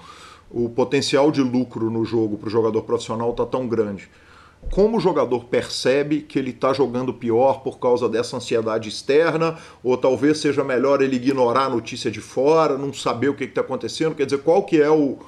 O 0.50 0.68
potencial 0.68 1.30
de 1.30 1.40
lucro 1.40 1.88
no 1.88 2.04
jogo 2.04 2.36
para 2.36 2.48
o 2.48 2.50
jogador 2.50 2.82
profissional 2.82 3.30
está 3.30 3.46
tão 3.46 3.68
grande 3.68 4.10
como 4.72 4.96
o 4.96 5.00
jogador 5.00 5.44
percebe 5.44 6.22
que 6.22 6.40
ele 6.40 6.50
está 6.50 6.72
jogando 6.72 7.14
pior 7.14 7.60
por 7.60 7.78
causa 7.78 8.08
dessa 8.08 8.36
ansiedade 8.36 8.88
externa, 8.88 9.56
ou 9.84 9.96
talvez 9.96 10.38
seja 10.38 10.64
melhor 10.64 11.00
ele 11.00 11.14
ignorar 11.14 11.66
a 11.66 11.68
notícia 11.68 12.10
de 12.10 12.20
fora, 12.20 12.76
não 12.76 12.92
saber 12.92 13.28
o 13.28 13.34
que 13.34 13.44
está 13.44 13.60
acontecendo. 13.60 14.16
Quer 14.16 14.24
dizer, 14.24 14.38
qual 14.38 14.64
que 14.64 14.82
é 14.82 14.90
o, 14.90 15.18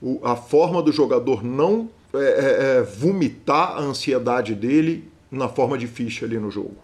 o 0.00 0.20
a 0.22 0.36
forma 0.36 0.80
do 0.80 0.92
jogador 0.92 1.42
não 1.42 1.90
é, 2.14 2.24
é, 2.24 2.78
é, 2.78 2.82
vomitar 2.82 3.76
a 3.76 3.80
ansiedade 3.80 4.54
dele 4.54 5.10
na 5.30 5.48
forma 5.48 5.76
de 5.76 5.86
ficha 5.86 6.24
ali 6.24 6.38
no 6.38 6.50
jogo? 6.50 6.76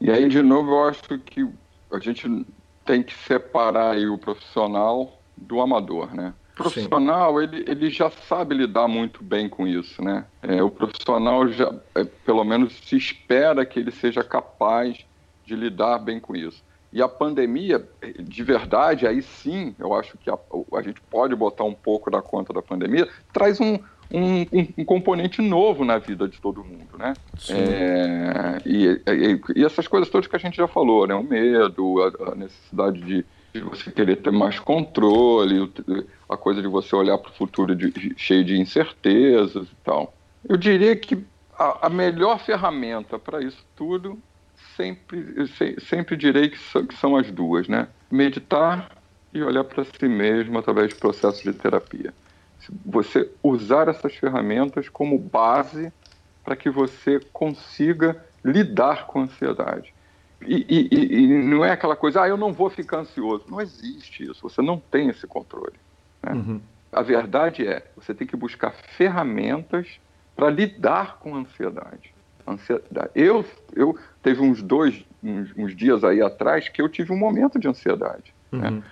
E 0.00 0.10
aí, 0.10 0.28
de 0.28 0.42
novo, 0.42 0.70
eu 0.70 0.84
acho 0.84 1.02
que 1.18 1.48
a 1.90 1.98
gente 1.98 2.46
tem 2.84 3.02
que 3.02 3.14
separar 3.26 3.96
o 3.98 4.16
profissional 4.16 5.20
do 5.36 5.60
amador, 5.60 6.14
né? 6.14 6.32
profissional 6.58 7.40
ele, 7.40 7.64
ele 7.68 7.88
já 7.88 8.10
sabe 8.10 8.54
lidar 8.54 8.88
muito 8.88 9.22
bem 9.22 9.48
com 9.48 9.66
isso, 9.66 10.02
né? 10.02 10.26
É, 10.42 10.60
o 10.60 10.68
profissional 10.68 11.46
já, 11.48 11.72
é, 11.94 12.04
pelo 12.04 12.42
menos, 12.42 12.74
se 12.84 12.96
espera 12.96 13.64
que 13.64 13.78
ele 13.78 13.92
seja 13.92 14.24
capaz 14.24 15.06
de 15.46 15.54
lidar 15.54 15.98
bem 15.98 16.18
com 16.18 16.34
isso. 16.34 16.62
E 16.92 17.00
a 17.00 17.08
pandemia, 17.08 17.86
de 18.18 18.42
verdade, 18.42 19.06
aí 19.06 19.22
sim, 19.22 19.74
eu 19.78 19.94
acho 19.94 20.18
que 20.18 20.28
a, 20.28 20.38
a 20.74 20.82
gente 20.82 21.00
pode 21.02 21.34
botar 21.36 21.64
um 21.64 21.74
pouco 21.74 22.10
da 22.10 22.20
conta 22.20 22.52
da 22.52 22.62
pandemia, 22.62 23.08
traz 23.32 23.60
um, 23.60 23.78
um, 24.10 24.40
um, 24.78 24.84
componente 24.84 25.42
novo 25.42 25.84
na 25.84 25.98
vida 25.98 26.26
de 26.26 26.40
todo 26.40 26.64
mundo, 26.64 26.96
né? 26.98 27.14
É, 27.50 28.58
e, 28.64 28.86
e, 28.86 29.40
e, 29.56 29.64
essas 29.64 29.86
coisas 29.86 30.08
todas 30.08 30.26
que 30.26 30.36
a 30.36 30.38
gente 30.38 30.56
já 30.56 30.66
falou, 30.66 31.06
né? 31.06 31.14
O 31.14 31.22
medo, 31.22 32.02
a, 32.02 32.32
a 32.32 32.34
necessidade 32.34 33.00
de, 33.00 33.24
de 33.52 33.60
você 33.60 33.90
querer 33.90 34.16
ter 34.16 34.30
mais 34.30 34.58
controle, 34.58 35.70
a 36.28 36.36
coisa 36.36 36.62
de 36.62 36.68
você 36.68 36.96
olhar 36.96 37.18
para 37.18 37.30
o 37.30 37.34
futuro 37.34 37.76
de, 37.76 37.90
de, 37.90 38.14
cheio 38.16 38.44
de 38.44 38.58
incertezas 38.58 39.66
e 39.66 39.76
tal. 39.84 40.14
Eu 40.48 40.56
diria 40.56 40.96
que 40.96 41.22
a, 41.58 41.86
a 41.86 41.90
melhor 41.90 42.38
ferramenta 42.38 43.18
para 43.18 43.42
isso 43.42 43.62
tudo, 43.76 44.18
sempre, 44.74 45.46
se, 45.48 45.76
sempre 45.80 46.16
direi 46.16 46.48
que 46.48 46.58
são, 46.58 46.86
que 46.86 46.96
são 46.96 47.16
as 47.16 47.30
duas, 47.30 47.68
né? 47.68 47.88
Meditar 48.10 48.90
e 49.34 49.42
olhar 49.42 49.64
para 49.64 49.84
si 49.84 50.08
mesmo 50.08 50.58
através 50.58 50.88
de 50.88 50.94
processos 50.94 51.42
de 51.42 51.52
terapia. 51.52 52.14
Você 52.84 53.30
usar 53.42 53.88
essas 53.88 54.14
ferramentas 54.14 54.88
como 54.88 55.18
base 55.18 55.92
para 56.44 56.56
que 56.56 56.70
você 56.70 57.20
consiga 57.32 58.22
lidar 58.44 59.06
com 59.06 59.20
a 59.20 59.22
ansiedade. 59.24 59.92
E, 60.40 60.88
e, 60.90 61.24
e, 61.24 61.26
não 61.44 61.64
é 61.64 61.72
aquela 61.72 61.96
coisa, 61.96 62.22
ah, 62.22 62.28
eu 62.28 62.36
não 62.36 62.52
vou 62.52 62.70
ficar 62.70 62.98
ansioso. 62.98 63.44
Não 63.48 63.60
existe 63.60 64.24
isso, 64.24 64.48
você 64.48 64.62
não 64.62 64.78
tem 64.78 65.08
esse 65.08 65.26
controle. 65.26 65.74
Né? 66.22 66.32
Uhum. 66.32 66.60
A 66.92 67.02
verdade 67.02 67.66
é, 67.66 67.84
você 67.96 68.14
tem 68.14 68.26
que 68.26 68.36
buscar 68.36 68.72
ferramentas 68.96 70.00
para 70.34 70.48
lidar 70.48 71.18
com 71.18 71.34
a 71.34 71.38
ansiedade. 71.38 72.14
ansiedade. 72.46 73.10
Eu, 73.14 73.44
eu 73.74 73.98
teve 74.22 74.40
uns 74.40 74.62
dois, 74.62 75.04
uns, 75.22 75.52
uns, 75.56 75.76
dias 75.76 76.04
aí 76.04 76.22
atrás 76.22 76.68
que 76.68 76.80
eu 76.80 76.88
tive 76.88 77.12
um 77.12 77.18
momento 77.18 77.58
de 77.58 77.68
ansiedade. 77.68 78.32
Né? 78.50 78.68
Uhum. 78.68 78.76
Né? 78.76 78.82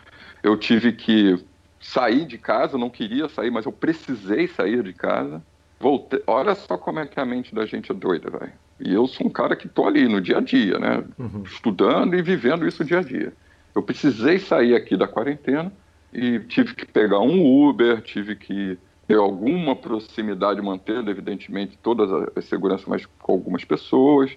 Eu 0.42 0.56
tive 0.58 0.92
que 0.92 1.42
sair 1.86 2.24
de 2.26 2.36
casa, 2.36 2.76
não 2.76 2.90
queria 2.90 3.28
sair, 3.28 3.50
mas 3.50 3.64
eu 3.64 3.72
precisei 3.72 4.48
sair 4.48 4.82
de 4.82 4.92
casa. 4.92 5.42
Voltei. 5.78 6.22
Olha 6.26 6.54
só 6.54 6.76
como 6.76 6.98
é 6.98 7.06
que 7.06 7.20
a 7.20 7.24
mente 7.24 7.54
da 7.54 7.64
gente 7.66 7.92
é 7.92 7.94
doida, 7.94 8.30
velho. 8.30 8.52
E 8.80 8.92
eu 8.92 9.06
sou 9.06 9.26
um 9.26 9.30
cara 9.30 9.54
que 9.54 9.68
tô 9.68 9.86
ali 9.86 10.08
no 10.08 10.20
dia 10.20 10.38
a 10.38 10.40
dia, 10.40 10.78
né? 10.78 11.04
Uhum. 11.18 11.42
Estudando 11.44 12.14
e 12.14 12.22
vivendo 12.22 12.66
isso 12.66 12.84
dia 12.84 12.98
a 12.98 13.02
dia. 13.02 13.32
Eu 13.74 13.82
precisei 13.82 14.38
sair 14.38 14.74
aqui 14.74 14.96
da 14.96 15.06
quarentena 15.06 15.72
e 16.12 16.40
tive 16.40 16.74
que 16.74 16.86
pegar 16.86 17.20
um 17.20 17.68
Uber, 17.68 18.00
tive 18.02 18.36
que 18.36 18.78
ter 19.06 19.16
alguma 19.16 19.76
proximidade, 19.76 20.60
mantendo, 20.60 21.10
evidentemente, 21.10 21.78
todas 21.82 22.10
as 22.34 22.44
seguranças, 22.46 22.86
mas 22.86 23.06
com 23.06 23.32
algumas 23.32 23.64
pessoas. 23.64 24.36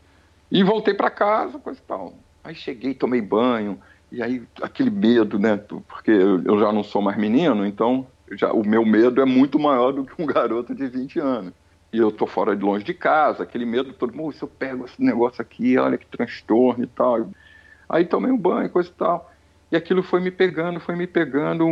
E 0.52 0.64
voltei 0.64 0.94
para 0.94 1.10
casa, 1.10 1.58
coisa 1.58 1.80
e 1.80 1.84
tal. 1.84 2.14
Aí 2.44 2.54
cheguei, 2.54 2.94
tomei 2.94 3.22
banho, 3.22 3.80
e 4.12 4.22
aí 4.22 4.44
aquele 4.62 4.90
medo, 4.90 5.38
né? 5.38 5.58
Porque 5.58 6.12
eu 6.12 6.60
já 6.60 6.72
não 6.72 6.84
sou 6.84 7.02
mais 7.02 7.18
menino, 7.18 7.66
então 7.66 8.08
já, 8.32 8.52
o 8.52 8.66
meu 8.66 8.86
medo 8.86 9.22
é 9.22 9.26
muito 9.26 9.60
maior 9.60 9.92
do 9.92 10.06
que 10.06 10.22
um 10.22 10.26
garoto 10.26 10.74
de 10.74 10.88
20 10.88 11.20
anos. 11.20 11.54
E 11.92 11.98
eu 11.98 12.12
tô 12.12 12.28
fora 12.28 12.56
de 12.56 12.64
longe 12.64 12.84
de 12.84 12.94
casa, 12.94 13.44
aquele 13.44 13.66
medo 13.66 13.94
todo, 13.94 14.16
mundo, 14.16 14.34
se 14.34 14.44
eu 14.44 14.48
pego 14.48 14.86
esse 14.86 15.02
negócio 15.02 15.42
aqui, 15.42 15.78
olha 15.78 15.98
que 15.98 16.06
transtorno 16.06 16.84
e 16.84 16.88
tal. 16.88 17.30
Aí 17.88 18.06
tomei 18.06 18.32
um 18.32 18.38
banho, 18.38 18.70
coisa 18.70 18.90
e 18.90 18.94
tal. 18.94 19.32
E 19.72 19.76
aquilo 19.76 20.02
foi 20.04 20.20
me 20.20 20.32
pegando, 20.32 20.80
foi 20.80 20.96
me 20.96 21.06
pegando, 21.06 21.66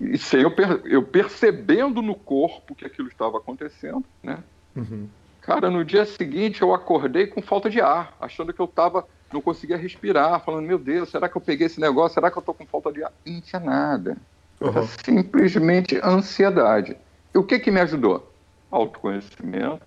e 0.00 0.18
sem 0.18 0.42
eu, 0.42 0.50
per, 0.50 0.80
eu 0.84 1.02
percebendo 1.02 2.02
no 2.02 2.14
corpo 2.14 2.74
que 2.74 2.84
aquilo 2.84 3.08
estava 3.08 3.38
acontecendo, 3.38 4.04
né? 4.22 4.38
Uhum. 4.74 5.08
Cara, 5.40 5.70
no 5.70 5.84
dia 5.84 6.04
seguinte 6.04 6.62
eu 6.62 6.74
acordei 6.74 7.26
com 7.26 7.40
falta 7.40 7.70
de 7.70 7.80
ar, 7.80 8.16
achando 8.20 8.52
que 8.52 8.60
eu 8.60 8.66
estava 8.66 9.06
não 9.32 9.40
conseguia 9.40 9.76
respirar, 9.76 10.40
falando, 10.44 10.66
meu 10.66 10.78
Deus, 10.78 11.10
será 11.10 11.28
que 11.28 11.36
eu 11.36 11.40
peguei 11.40 11.66
esse 11.66 11.80
negócio? 11.80 12.14
Será 12.14 12.30
que 12.30 12.36
eu 12.36 12.40
estou 12.40 12.54
com 12.54 12.66
falta 12.66 12.92
de 12.92 13.04
ar? 13.04 13.12
Não 13.24 13.40
tinha 13.40 13.60
nada. 13.60 14.16
Era 14.60 14.82
simplesmente 15.04 15.98
ansiedade. 16.02 16.96
E 17.34 17.38
o 17.38 17.44
que, 17.44 17.58
que 17.58 17.70
me 17.70 17.80
ajudou? 17.80 18.30
Autoconhecimento, 18.70 19.80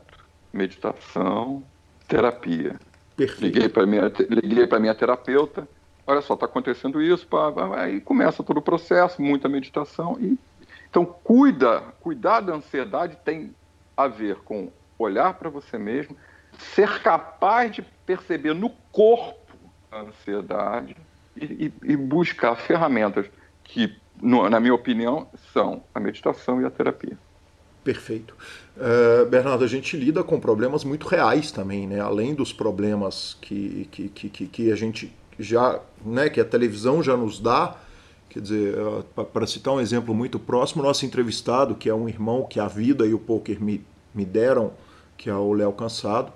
meditação, 0.51 1.63
terapia. 2.07 2.79
Perfeito. 3.15 3.43
Liguei 3.43 3.69
para 3.69 3.85
minha, 3.85 4.11
liguei 4.29 4.79
minha 4.79 4.95
terapeuta, 4.95 5.67
olha 6.07 6.21
só, 6.21 6.33
está 6.33 6.45
acontecendo 6.45 7.01
isso, 7.01 7.27
pá, 7.27 7.51
pá, 7.51 7.81
aí 7.81 8.01
começa 8.01 8.43
todo 8.43 8.57
o 8.57 8.61
processo, 8.61 9.21
muita 9.21 9.47
meditação. 9.47 10.17
E, 10.19 10.37
então, 10.89 11.05
cuida, 11.05 11.81
cuidar 11.99 12.39
da 12.39 12.53
ansiedade 12.53 13.17
tem 13.23 13.53
a 13.95 14.07
ver 14.07 14.37
com 14.37 14.71
olhar 14.97 15.33
para 15.35 15.49
você 15.49 15.77
mesmo, 15.77 16.15
ser 16.75 17.01
capaz 17.01 17.71
de 17.71 17.81
perceber 18.05 18.53
no 18.53 18.69
corpo 18.91 19.55
a 19.91 20.01
ansiedade 20.01 20.95
e, 21.35 21.71
e, 21.85 21.93
e 21.93 21.97
buscar 21.97 22.55
ferramentas 22.55 23.25
que, 23.63 23.95
no, 24.21 24.49
na 24.49 24.59
minha 24.59 24.73
opinião, 24.73 25.27
são 25.51 25.83
a 25.93 25.99
meditação 25.99 26.61
e 26.61 26.65
a 26.65 26.69
terapia. 26.69 27.17
Perfeito. 27.83 28.35
Uh, 28.77 29.25
Bernardo, 29.25 29.63
a 29.63 29.67
gente 29.67 29.97
lida 29.97 30.23
com 30.23 30.39
problemas 30.39 30.83
muito 30.83 31.05
reais 31.07 31.51
também, 31.51 31.85
né? 31.85 31.99
Além 31.99 32.33
dos 32.33 32.53
problemas 32.53 33.37
que, 33.41 33.87
que, 33.91 34.09
que, 34.09 34.47
que 34.47 34.71
a 34.71 34.75
gente 34.75 35.13
já, 35.37 35.79
né, 36.05 36.29
que 36.29 36.39
a 36.39 36.45
televisão 36.45 37.03
já 37.03 37.17
nos 37.17 37.39
dá. 37.39 37.75
Quer 38.29 38.39
dizer, 38.39 38.75
uh, 38.77 39.03
para 39.25 39.45
citar 39.45 39.73
um 39.73 39.81
exemplo 39.81 40.15
muito 40.15 40.39
próximo, 40.39 40.81
nosso 40.81 41.05
entrevistado, 41.05 41.75
que 41.75 41.89
é 41.89 41.93
um 41.93 42.07
irmão 42.07 42.43
que 42.43 42.59
a 42.59 42.67
vida 42.67 43.05
e 43.05 43.13
o 43.13 43.19
poker 43.19 43.61
me, 43.61 43.85
me 44.15 44.25
deram, 44.25 44.71
que 45.17 45.29
é 45.29 45.35
o 45.35 45.53
Léo 45.53 45.73
Cansado, 45.73 46.31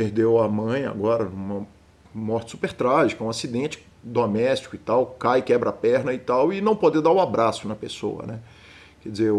perdeu 0.00 0.38
a 0.38 0.48
mãe 0.48 0.86
agora, 0.86 1.24
uma 1.24 1.66
morte 2.14 2.52
super 2.52 2.72
trágica, 2.72 3.22
um 3.22 3.28
acidente 3.28 3.86
doméstico 4.02 4.74
e 4.74 4.78
tal, 4.78 5.04
cai, 5.04 5.42
quebra 5.42 5.68
a 5.68 5.72
perna 5.74 6.14
e 6.14 6.18
tal, 6.18 6.50
e 6.54 6.62
não 6.62 6.74
poder 6.74 7.02
dar 7.02 7.12
um 7.12 7.20
abraço 7.20 7.68
na 7.68 7.74
pessoa, 7.74 8.24
né? 8.24 8.38
Quer 9.02 9.10
dizer, 9.10 9.30
o, 9.30 9.36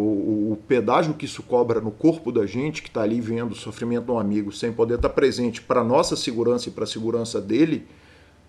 o, 0.52 0.60
pedágio 0.68 1.16
que 1.16 1.26
isso 1.26 1.42
cobra 1.42 1.82
no 1.82 1.90
corpo 1.90 2.32
da 2.32 2.46
gente, 2.46 2.84
que 2.84 2.90
está 2.90 3.02
ali 3.02 3.20
vendo 3.20 3.54
o 3.54 3.56
sofrimento 3.56 4.06
de 4.06 4.12
um 4.12 4.20
amigo, 4.20 4.52
sem 4.52 4.72
poder 4.72 4.96
estar 4.96 5.10
tá 5.10 5.16
presente 5.16 5.64
para 5.64 5.84
nossa 5.84 6.16
segurança 6.16 6.70
e 6.70 6.72
para 6.72 6.84
a 6.84 6.88
segurança 6.88 7.42
dele, 7.42 7.88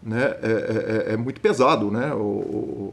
né, 0.03 0.37
é, 0.43 1.07
é, 1.09 1.13
é, 1.15 1.17
muito 1.17 1.41
pesado, 1.41 1.91
né, 1.91 2.13
o, 2.13 2.93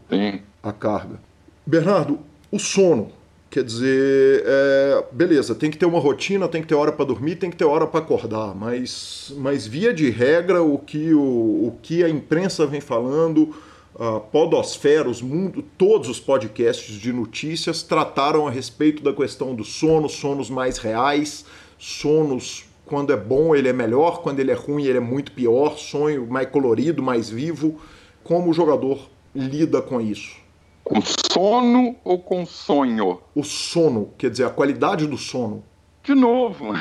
a 0.64 0.72
carga. 0.72 1.20
Bernardo, 1.66 2.20
o 2.50 2.58
sono, 2.58 3.12
quer 3.50 3.64
dizer, 3.64 4.44
é, 4.46 5.04
beleza, 5.12 5.56
tem 5.56 5.72
que 5.72 5.78
ter 5.78 5.86
uma 5.86 6.00
rotina, 6.00 6.48
tem 6.48 6.62
que 6.62 6.68
ter 6.68 6.76
hora 6.76 6.92
para 6.92 7.06
dormir, 7.06 7.36
tem 7.36 7.50
que 7.50 7.58
ter 7.58 7.66
hora 7.66 7.88
para 7.88 8.00
acordar, 8.00 8.54
mas, 8.56 9.34
mas 9.38 9.66
via 9.66 9.94
de 9.94 10.10
regra, 10.10 10.62
o 10.62 10.78
que, 10.78 11.14
o, 11.14 11.20
o 11.20 11.80
que 11.82 12.04
a 12.04 12.10
imprensa 12.10 12.66
vem 12.68 12.80
falando 12.80 13.56
a 14.00 14.20
Podosfera, 14.20 15.10
os 15.10 15.22
mundo, 15.22 15.64
todos 15.78 16.08
os 16.08 16.20
podcasts 16.20 16.96
de 16.96 17.12
notícias 17.12 17.84
trataram 17.84 18.48
a 18.48 18.52
respeito 18.52 19.04
da 19.04 19.12
questão 19.12 19.54
do 19.54 19.66
sono, 19.66 20.08
sonos 20.08 20.50
mais 20.50 20.78
reais, 20.78 21.44
sonos 21.78 22.66
quando 22.86 23.14
é 23.14 23.18
bom 23.18 23.54
ele 23.54 23.68
é 23.68 23.74
melhor, 23.74 24.22
quando 24.22 24.40
ele 24.40 24.52
é 24.52 24.56
ruim 24.56 24.86
ele 24.86 24.98
é 24.98 25.02
muito 25.02 25.32
pior, 25.32 25.78
sonho 25.78 26.26
mais 26.26 26.50
colorido, 26.50 27.04
mais 27.04 27.30
vivo. 27.30 27.80
Como 28.24 28.50
o 28.50 28.54
jogador 28.54 29.10
lida 29.36 29.82
com 29.82 30.02
isso? 30.02 30.38
Com 30.84 31.02
sono 31.02 31.96
ou 32.04 32.20
com 32.20 32.46
sonho? 32.46 33.22
O 33.36 33.44
sono, 33.44 34.12
quer 34.18 34.30
dizer, 34.30 34.46
a 34.46 34.50
qualidade 34.50 35.06
do 35.06 35.18
sono. 35.18 35.64
De 36.04 36.16
novo, 36.16 36.74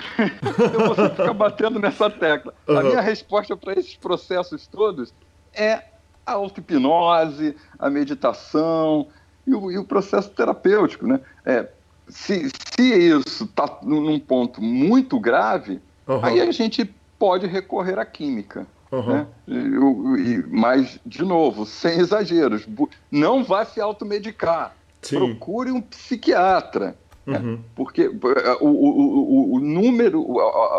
eu 0.72 0.94
vou 0.94 1.10
ficar 1.10 1.34
batendo 1.34 1.78
nessa 1.78 2.08
tecla. 2.08 2.54
Uhum. 2.66 2.78
A 2.78 2.82
minha 2.82 3.00
resposta 3.00 3.56
para 3.56 3.78
esses 3.78 3.96
processos 3.96 4.66
todos 4.66 5.12
é 5.52 5.82
a 6.24 6.32
auto-hipnose, 6.32 7.56
a 7.78 7.90
meditação 7.90 9.08
e 9.46 9.54
o, 9.54 9.70
e 9.70 9.78
o, 9.78 9.84
processo 9.84 10.30
terapêutico. 10.30 11.06
Né? 11.06 11.20
É, 11.44 11.68
se, 12.08 12.48
se 12.48 12.82
isso 12.82 13.44
está 13.44 13.78
num 13.82 14.18
ponto 14.18 14.62
muito 14.62 15.18
grave, 15.18 15.80
uhum. 16.06 16.24
aí 16.24 16.40
a 16.40 16.50
gente 16.50 16.84
pode 17.18 17.46
recorrer 17.46 17.98
à 17.98 18.06
química. 18.06 18.66
Uhum. 18.90 19.12
Né? 19.12 19.26
E, 19.46 20.30
e, 20.32 20.44
mas, 20.48 20.98
de 21.04 21.22
novo, 21.22 21.66
sem 21.66 21.98
exageros, 21.98 22.66
não 23.10 23.44
vá 23.44 23.64
se 23.64 23.80
automedicar. 23.80 24.74
Sim. 25.02 25.16
Procure 25.16 25.70
um 25.70 25.80
psiquiatra. 25.80 26.96
Né? 27.26 27.38
Uhum. 27.38 27.52
Né? 27.52 27.58
Porque 27.74 28.02
é, 28.02 28.52
o, 28.60 28.66
o, 28.66 29.50
o, 29.50 29.54
o 29.54 29.60
número, 29.60 30.24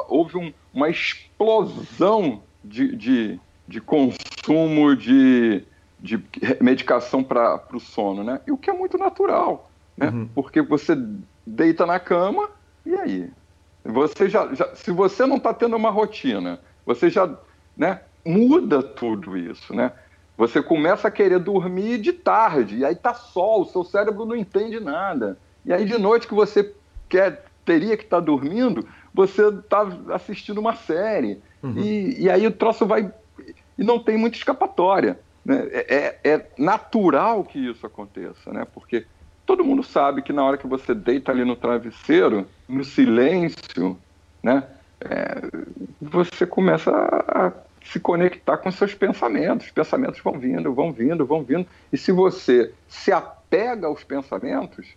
houve 0.07 0.37
um, 0.37 0.51
uma 0.73 0.89
explosão 0.89 2.41
de, 2.63 2.95
de, 2.95 3.39
de 3.67 3.79
consumo 3.79 4.95
de, 4.95 5.63
de 5.99 6.23
medicação 6.59 7.23
para 7.23 7.61
o 7.73 7.79
sono, 7.79 8.23
né? 8.23 8.41
E 8.47 8.51
o 8.51 8.57
que 8.57 8.69
é 8.69 8.73
muito 8.73 8.97
natural, 8.97 9.69
né? 9.95 10.09
Uhum. 10.09 10.29
Porque 10.33 10.61
você 10.61 10.97
deita 11.45 11.85
na 11.85 11.99
cama 11.99 12.49
e 12.85 12.95
aí? 12.95 13.29
Você 13.83 14.29
já, 14.29 14.53
já 14.53 14.75
se 14.75 14.91
você 14.91 15.25
não 15.25 15.37
está 15.37 15.53
tendo 15.53 15.75
uma 15.75 15.89
rotina, 15.89 16.59
você 16.85 17.09
já, 17.09 17.29
né? 17.79 18.01
Muda 18.25 18.83
tudo 18.83 19.37
isso, 19.37 19.73
né? 19.73 19.93
Você 20.37 20.61
começa 20.61 21.07
a 21.07 21.11
querer 21.11 21.39
dormir 21.39 21.97
de 21.97 22.13
tarde, 22.13 22.77
e 22.77 22.85
aí 22.85 22.95
tá 22.95 23.13
sol, 23.13 23.61
o 23.61 23.65
seu 23.65 23.83
cérebro 23.83 24.25
não 24.25 24.35
entende 24.35 24.79
nada. 24.79 25.37
E 25.65 25.73
aí 25.73 25.85
de 25.85 25.97
noite 25.97 26.27
que 26.27 26.33
você 26.33 26.73
quer, 27.07 27.45
teria 27.65 27.97
que 27.97 28.03
estar 28.03 28.17
tá 28.19 28.25
dormindo, 28.25 28.85
você 29.13 29.47
está 29.47 29.87
assistindo 30.13 30.59
uma 30.59 30.75
série. 30.75 31.41
Uhum. 31.63 31.77
E, 31.77 32.23
e 32.23 32.29
aí 32.29 32.45
o 32.45 32.51
troço 32.51 32.85
vai 32.85 33.11
e 33.77 33.83
não 33.83 33.97
tem 33.97 34.17
muita 34.17 34.37
escapatória. 34.37 35.19
Né? 35.43 35.67
É, 35.71 35.95
é, 35.95 36.19
é, 36.31 36.45
natural 36.57 37.43
que 37.43 37.57
isso 37.57 37.85
aconteça, 37.85 38.51
né? 38.51 38.67
porque 38.73 39.05
todo 39.45 39.63
mundo 39.63 39.83
sabe 39.83 40.21
que 40.21 40.33
na 40.33 40.43
hora 40.43 40.57
que 40.57 40.67
você 40.67 40.93
deita 40.93 41.31
ali 41.31 41.43
no 41.43 41.55
travesseiro, 41.55 42.45
no 42.67 42.83
silêncio, 42.83 43.97
né? 44.43 44.63
É, 45.01 45.41
você 46.01 46.45
começa 46.45 46.91
a 46.91 47.51
se 47.83 47.99
conectar 47.99 48.57
com 48.57 48.71
seus 48.71 48.93
pensamentos. 48.93 49.67
Os 49.67 49.71
pensamentos 49.71 50.19
vão 50.21 50.37
vindo, 50.37 50.73
vão 50.73 50.91
vindo, 50.91 51.25
vão 51.25 51.43
vindo. 51.43 51.67
E 51.91 51.97
se 51.97 52.11
você 52.11 52.73
se 52.87 53.11
apega 53.11 53.87
aos 53.87 54.03
pensamentos, 54.03 54.87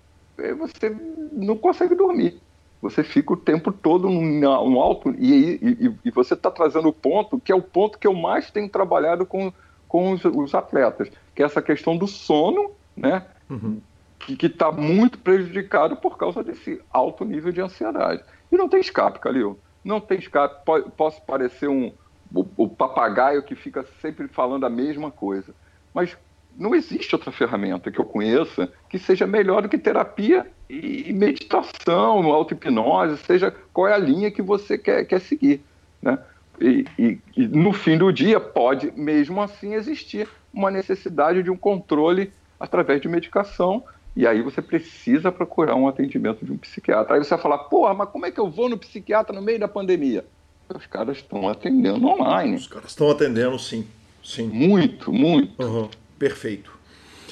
você 0.58 0.94
não 1.32 1.56
consegue 1.56 1.94
dormir. 1.94 2.40
Você 2.80 3.04
fica 3.04 3.32
o 3.32 3.36
tempo 3.36 3.70
todo 3.70 4.10
num, 4.10 4.80
alto. 4.80 5.14
E, 5.16 5.58
e, 5.62 5.94
e 6.04 6.10
você 6.10 6.34
está 6.34 6.50
trazendo 6.50 6.88
o 6.88 6.92
ponto 6.92 7.38
que 7.38 7.52
é 7.52 7.54
o 7.54 7.62
ponto 7.62 7.98
que 7.98 8.06
eu 8.06 8.12
mais 8.12 8.50
tenho 8.50 8.68
trabalhado 8.68 9.24
com, 9.24 9.52
com 9.86 10.10
os, 10.10 10.24
os 10.24 10.54
atletas, 10.54 11.08
que 11.34 11.42
é 11.42 11.46
essa 11.46 11.62
questão 11.62 11.96
do 11.96 12.08
sono, 12.08 12.72
né? 12.96 13.24
Uhum. 13.48 13.80
Que 14.18 14.46
está 14.46 14.70
muito 14.72 15.18
prejudicado 15.18 15.96
por 15.96 16.16
causa 16.16 16.42
desse 16.42 16.80
alto 16.90 17.24
nível 17.24 17.52
de 17.52 17.60
ansiedade. 17.60 18.22
E 18.50 18.56
não 18.56 18.68
tem 18.68 18.80
escape, 18.80 19.20
Calil. 19.20 19.58
Não 19.84 20.00
tem 20.00 20.18
escape. 20.18 20.64
Posso 20.96 21.22
parecer 21.22 21.68
um, 21.68 21.92
o, 22.34 22.46
o 22.56 22.68
papagaio 22.68 23.42
que 23.42 23.54
fica 23.54 23.84
sempre 24.00 24.28
falando 24.28 24.64
a 24.64 24.70
mesma 24.70 25.10
coisa. 25.10 25.54
Mas 25.92 26.16
não 26.56 26.74
existe 26.74 27.14
outra 27.14 27.32
ferramenta 27.32 27.90
que 27.90 27.98
eu 27.98 28.04
conheça 28.04 28.70
que 28.88 28.98
seja 28.98 29.26
melhor 29.26 29.62
do 29.62 29.68
que 29.68 29.78
terapia 29.78 30.46
e 30.68 31.12
meditação, 31.12 32.24
auto-hipnose, 32.32 33.18
seja 33.18 33.54
qual 33.72 33.88
é 33.88 33.94
a 33.94 33.98
linha 33.98 34.30
que 34.30 34.42
você 34.42 34.78
quer, 34.78 35.04
quer 35.04 35.20
seguir. 35.20 35.62
Né? 36.00 36.18
E, 36.60 36.84
e, 36.98 37.18
e, 37.36 37.48
no 37.48 37.72
fim 37.72 37.98
do 37.98 38.12
dia 38.12 38.38
pode, 38.38 38.92
mesmo 38.92 39.40
assim, 39.40 39.74
existir 39.74 40.28
uma 40.52 40.70
necessidade 40.70 41.42
de 41.42 41.50
um 41.50 41.56
controle 41.56 42.32
através 42.58 43.00
de 43.00 43.08
medicação, 43.08 43.82
e 44.14 44.26
aí 44.26 44.42
você 44.42 44.60
precisa 44.60 45.32
procurar 45.32 45.74
um 45.74 45.88
atendimento 45.88 46.44
de 46.44 46.52
um 46.52 46.58
psiquiatra. 46.58 47.14
Aí 47.14 47.24
você 47.24 47.30
vai 47.30 47.38
falar, 47.38 47.58
porra, 47.58 47.94
mas 47.94 48.08
como 48.10 48.26
é 48.26 48.30
que 48.30 48.38
eu 48.38 48.50
vou 48.50 48.68
no 48.68 48.78
psiquiatra 48.78 49.34
no 49.34 49.42
meio 49.42 49.58
da 49.58 49.66
pandemia? 49.66 50.24
Os 50.68 50.86
caras 50.86 51.18
estão 51.18 51.48
atendendo 51.48 52.06
online. 52.06 52.56
Os 52.56 52.66
caras 52.66 52.90
estão 52.90 53.10
atendendo, 53.10 53.58
sim. 53.58 53.86
sim. 54.22 54.48
Muito, 54.48 55.12
muito. 55.12 55.62
Uhum. 55.62 55.88
Perfeito. 56.18 56.72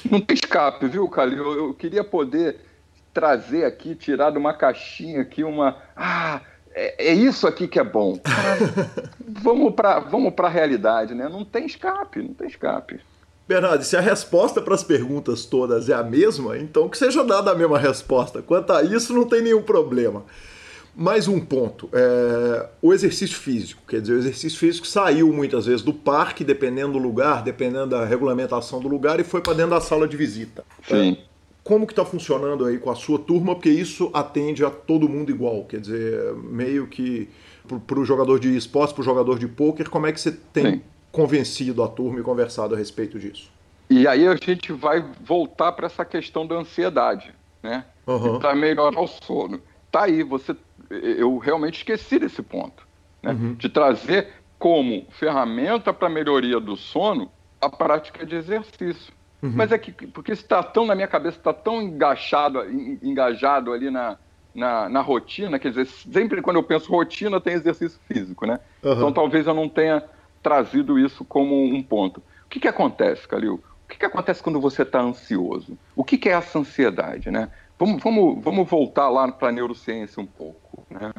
Não 0.09 0.19
tem 0.19 0.35
escape, 0.35 0.87
viu, 0.87 1.07
Calil? 1.07 1.37
Eu, 1.37 1.57
eu, 1.67 1.73
queria 1.73 2.03
poder 2.03 2.57
trazer 3.13 3.65
aqui, 3.65 3.95
tirar 3.95 4.31
de 4.31 4.37
uma 4.37 4.53
caixinha 4.53 5.21
aqui 5.21 5.43
uma. 5.43 5.77
Ah, 5.95 6.41
é, 6.73 7.09
é 7.09 7.13
isso 7.13 7.47
aqui 7.47 7.67
que 7.67 7.79
é 7.79 7.83
bom. 7.83 8.19
vamos 9.27 9.73
para 9.73 9.99
vamos 9.99 10.33
a 10.37 10.49
realidade, 10.49 11.13
né? 11.13 11.27
Não 11.29 11.45
tem 11.45 11.65
escape, 11.65 12.21
não 12.21 12.33
tem 12.33 12.47
escape. 12.47 12.99
Bernardo, 13.47 13.83
se 13.83 13.97
a 13.97 14.01
resposta 14.01 14.61
para 14.61 14.75
as 14.75 14.83
perguntas 14.83 15.45
todas 15.45 15.89
é 15.89 15.93
a 15.93 16.03
mesma, 16.03 16.57
então 16.57 16.87
que 16.87 16.97
seja 16.97 17.23
dada 17.23 17.51
a 17.51 17.55
mesma 17.55 17.77
resposta. 17.77 18.41
Quanto 18.41 18.71
a 18.71 18.81
isso, 18.81 19.13
não 19.13 19.25
tem 19.25 19.41
nenhum 19.41 19.61
problema. 19.61 20.23
Mais 20.95 21.27
um 21.27 21.39
ponto, 21.39 21.89
é, 21.93 22.67
o 22.81 22.93
exercício 22.93 23.37
físico. 23.37 23.81
Quer 23.87 24.01
dizer, 24.01 24.13
o 24.13 24.17
exercício 24.17 24.59
físico 24.59 24.85
saiu 24.85 25.31
muitas 25.31 25.65
vezes 25.65 25.81
do 25.81 25.93
parque, 25.93 26.43
dependendo 26.43 26.93
do 26.93 26.99
lugar, 26.99 27.43
dependendo 27.43 27.87
da 27.87 28.05
regulamentação 28.05 28.81
do 28.81 28.89
lugar, 28.89 29.19
e 29.19 29.23
foi 29.23 29.41
para 29.41 29.53
dentro 29.53 29.71
da 29.71 29.81
sala 29.81 30.07
de 30.07 30.17
visita. 30.17 30.65
Sim. 30.87 31.17
É, 31.17 31.31
como 31.63 31.85
que 31.85 31.93
está 31.93 32.03
funcionando 32.03 32.65
aí 32.65 32.77
com 32.77 32.89
a 32.89 32.95
sua 32.95 33.19
turma? 33.19 33.55
Porque 33.55 33.69
isso 33.69 34.09
atende 34.13 34.65
a 34.65 34.69
todo 34.69 35.07
mundo 35.07 35.29
igual. 35.29 35.63
Quer 35.63 35.79
dizer, 35.79 36.33
meio 36.35 36.87
que 36.87 37.29
para 37.87 37.99
o 37.99 38.03
jogador 38.03 38.39
de 38.39 38.55
esportes, 38.55 38.93
para 38.93 39.01
o 39.01 39.05
jogador 39.05 39.39
de 39.39 39.47
pôquer, 39.47 39.87
como 39.87 40.07
é 40.07 40.11
que 40.11 40.19
você 40.19 40.31
tem 40.31 40.71
Sim. 40.71 40.81
convencido 41.11 41.83
a 41.83 41.87
turma 41.87 42.19
e 42.19 42.23
conversado 42.23 42.75
a 42.75 42.77
respeito 42.77 43.19
disso. 43.19 43.49
E 43.89 44.07
aí 44.07 44.27
a 44.27 44.35
gente 44.35 44.71
vai 44.71 45.05
voltar 45.23 45.71
para 45.73 45.85
essa 45.85 46.03
questão 46.03 46.47
da 46.47 46.55
ansiedade, 46.55 47.33
né? 47.61 47.85
Uhum. 48.07 48.39
Para 48.39 48.55
melhorar 48.55 48.99
o 48.99 49.07
sono. 49.07 49.61
Tá 49.91 50.03
aí, 50.03 50.23
você, 50.23 50.55
eu 50.91 51.37
realmente 51.37 51.77
esqueci 51.77 52.19
desse 52.19 52.41
ponto, 52.41 52.87
né? 53.21 53.31
Uhum. 53.31 53.53
De 53.53 53.69
trazer 53.69 54.29
como 54.59 55.05
ferramenta 55.11 55.93
para 55.93 56.09
melhoria 56.09 56.59
do 56.59 56.75
sono 56.75 57.31
a 57.59 57.69
prática 57.69 58.25
de 58.25 58.35
exercício. 58.35 59.13
Uhum. 59.41 59.53
Mas 59.55 59.71
é 59.71 59.77
que, 59.77 59.91
porque 60.07 60.31
está 60.31 60.61
tão 60.61 60.85
na 60.85 60.93
minha 60.93 61.07
cabeça, 61.07 61.37
está 61.37 61.53
tão 61.53 61.81
engajado, 61.81 62.63
engajado 63.01 63.73
ali 63.73 63.89
na, 63.89 64.17
na, 64.53 64.87
na, 64.87 65.01
rotina, 65.01 65.57
quer 65.57 65.69
dizer, 65.69 65.85
sempre 65.85 66.41
quando 66.41 66.57
eu 66.57 66.63
penso 66.63 66.91
rotina 66.91 67.41
tem 67.41 67.53
exercício 67.53 67.99
físico, 68.07 68.45
né? 68.45 68.59
Então 68.83 69.11
talvez 69.11 69.47
eu 69.47 69.53
não 69.53 69.67
tenha 69.67 70.03
trazido 70.43 70.99
isso 70.99 71.25
como 71.25 71.63
um 71.63 71.81
ponto. 71.81 72.19
O 72.45 72.49
que, 72.49 72.59
que 72.59 72.67
acontece, 72.67 73.27
Calil? 73.27 73.63
que, 73.91 73.99
que 73.99 74.05
acontece 74.05 74.41
quando 74.41 74.59
você 74.59 74.83
está 74.83 75.01
ansioso? 75.01 75.77
O 75.95 76.03
que, 76.03 76.17
que, 76.17 76.29
é 76.29 76.33
essa 76.33 76.59
ansiedade, 76.59 77.29
né? 77.29 77.49
Vamos, 77.77 78.01
vamos, 78.01 78.43
vamos 78.43 78.69
voltar 78.69 79.09
lá 79.09 79.29
para 79.31 79.49
a 79.49 79.51
neurociência 79.51 80.21
um 80.21 80.25
pouco, 80.25 80.70
né? 80.91 81.11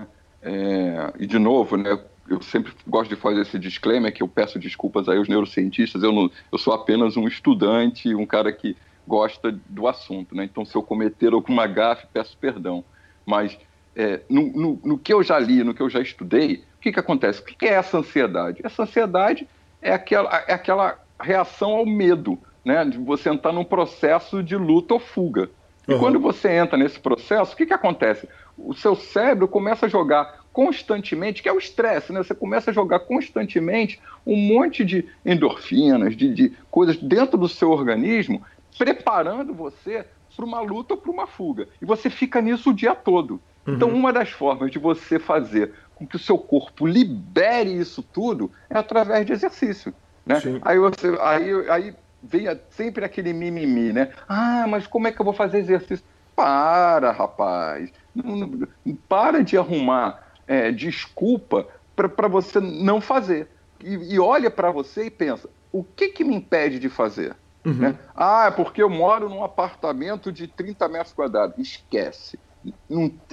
É, 0.43 1.12
e 1.18 1.27
de 1.27 1.39
novo, 1.39 1.77
né? 1.77 1.99
Eu 2.29 2.41
sempre 2.41 2.73
gosto 2.87 3.11
de 3.11 3.16
fazer 3.16 3.43
esse 3.43 3.59
disclaimer 3.59 4.12
que 4.12 4.23
eu 4.23 4.29
peço 4.29 4.59
desculpas 4.59 5.09
aí 5.09 5.18
aos 5.18 5.29
neurocientistas. 5.29 6.03
Eu, 6.03 6.12
não, 6.12 6.31
eu 6.51 6.59
sou 6.59 6.73
apenas 6.73 7.16
um 7.16 7.27
estudante, 7.27 8.14
um 8.14 8.25
cara 8.25 8.53
que 8.53 8.77
gosta 9.07 9.53
do 9.68 9.89
assunto, 9.89 10.35
né? 10.35 10.45
Então, 10.45 10.64
se 10.64 10.75
eu 10.75 10.83
cometer 10.83 11.33
alguma 11.33 11.66
gafe, 11.66 12.07
peço 12.12 12.37
perdão. 12.39 12.85
Mas 13.27 13.59
é, 13.95 14.20
no, 14.29 14.47
no, 14.53 14.81
no, 14.85 14.99
que 14.99 15.12
eu 15.12 15.23
já 15.23 15.39
li, 15.39 15.64
no 15.64 15.75
que 15.75 15.83
eu 15.83 15.91
já 15.91 16.01
estudei, 16.01 16.64
o 16.77 16.81
que, 16.81 16.93
que 16.93 17.01
acontece? 17.01 17.41
O 17.41 17.45
que, 17.45 17.55
que 17.55 17.66
é 17.66 17.75
essa 17.75 17.99
ansiedade? 17.99 18.61
Essa 18.64 18.85
ansiedade 18.85 19.49
é 19.81 19.93
aquela, 19.93 20.45
é 20.47 20.55
aquela 20.55 20.99
reação 21.20 21.73
ao 21.73 21.87
medo 21.87 22.39
né, 22.64 22.85
de 22.85 22.99
você 22.99 23.31
entrar 23.31 23.53
num 23.53 23.64
processo 23.64 24.43
de 24.43 24.57
luta 24.57 24.95
ou 24.95 25.01
fuga. 25.01 25.51
E 25.87 25.93
uhum. 25.93 25.99
quando 25.99 26.20
você 26.20 26.51
entra 26.51 26.79
nesse 26.79 27.01
processo, 27.01 27.55
o 27.55 27.57
que, 27.57 27.66
que 27.66 27.75
acontece? 27.75 28.29
O 28.64 28.74
seu 28.74 28.94
cérebro 28.94 29.48
começa 29.48 29.86
a 29.86 29.88
jogar 29.88 30.42
constantemente, 30.52 31.42
que 31.42 31.48
é 31.48 31.52
o 31.52 31.58
estresse, 31.58 32.12
né? 32.12 32.22
Você 32.22 32.34
começa 32.34 32.70
a 32.70 32.74
jogar 32.74 33.00
constantemente 33.00 34.00
um 34.26 34.36
monte 34.36 34.84
de 34.84 35.08
endorfinas, 35.24 36.16
de, 36.16 36.32
de 36.32 36.52
coisas 36.70 36.96
dentro 36.96 37.38
do 37.38 37.48
seu 37.48 37.70
organismo, 37.70 38.42
preparando 38.78 39.54
você 39.54 40.04
para 40.36 40.44
uma 40.44 40.60
luta 40.60 40.94
ou 40.94 41.00
para 41.00 41.10
uma 41.10 41.26
fuga. 41.26 41.68
E 41.80 41.84
você 41.84 42.08
fica 42.08 42.40
nisso 42.40 42.70
o 42.70 42.74
dia 42.74 42.94
todo. 42.94 43.40
Uhum. 43.66 43.74
Então, 43.74 43.88
uma 43.88 44.12
das 44.12 44.30
formas 44.30 44.70
de 44.70 44.78
você 44.78 45.18
fazer 45.18 45.72
com 45.94 46.06
que 46.06 46.16
o 46.16 46.18
seu 46.18 46.38
corpo 46.38 46.86
libere 46.86 47.72
isso 47.72 48.02
tudo 48.02 48.50
é 48.68 48.76
através 48.76 49.24
de 49.26 49.32
exercício. 49.32 49.94
Né? 50.24 50.40
Aí, 50.62 50.78
você, 50.78 51.16
aí, 51.20 51.70
aí 51.70 51.94
vem 52.22 52.46
sempre 52.70 53.04
aquele 53.04 53.32
mimimi, 53.32 53.92
né? 53.92 54.10
Ah, 54.28 54.66
mas 54.68 54.86
como 54.86 55.06
é 55.06 55.12
que 55.12 55.20
eu 55.20 55.24
vou 55.24 55.34
fazer 55.34 55.58
exercício? 55.58 56.04
Para, 56.34 57.10
rapaz. 57.12 57.92
Não, 58.14 58.36
não, 58.36 58.68
para 59.08 59.42
de 59.42 59.56
arrumar 59.56 60.32
é, 60.46 60.70
desculpa 60.70 61.66
para 61.94 62.28
você 62.28 62.60
não 62.60 63.00
fazer. 63.00 63.48
E, 63.82 64.14
e 64.14 64.20
olha 64.20 64.50
para 64.50 64.70
você 64.70 65.06
e 65.06 65.10
pensa: 65.10 65.48
o 65.70 65.82
que, 65.82 66.08
que 66.08 66.24
me 66.24 66.34
impede 66.34 66.78
de 66.78 66.88
fazer? 66.88 67.34
Uhum. 67.64 67.74
Né? 67.74 67.98
Ah, 68.14 68.46
é 68.46 68.50
porque 68.50 68.82
eu 68.82 68.90
moro 68.90 69.28
num 69.28 69.44
apartamento 69.44 70.32
de 70.32 70.46
30 70.46 70.88
metros 70.88 71.14
quadrados. 71.14 71.58
Esquece. 71.58 72.38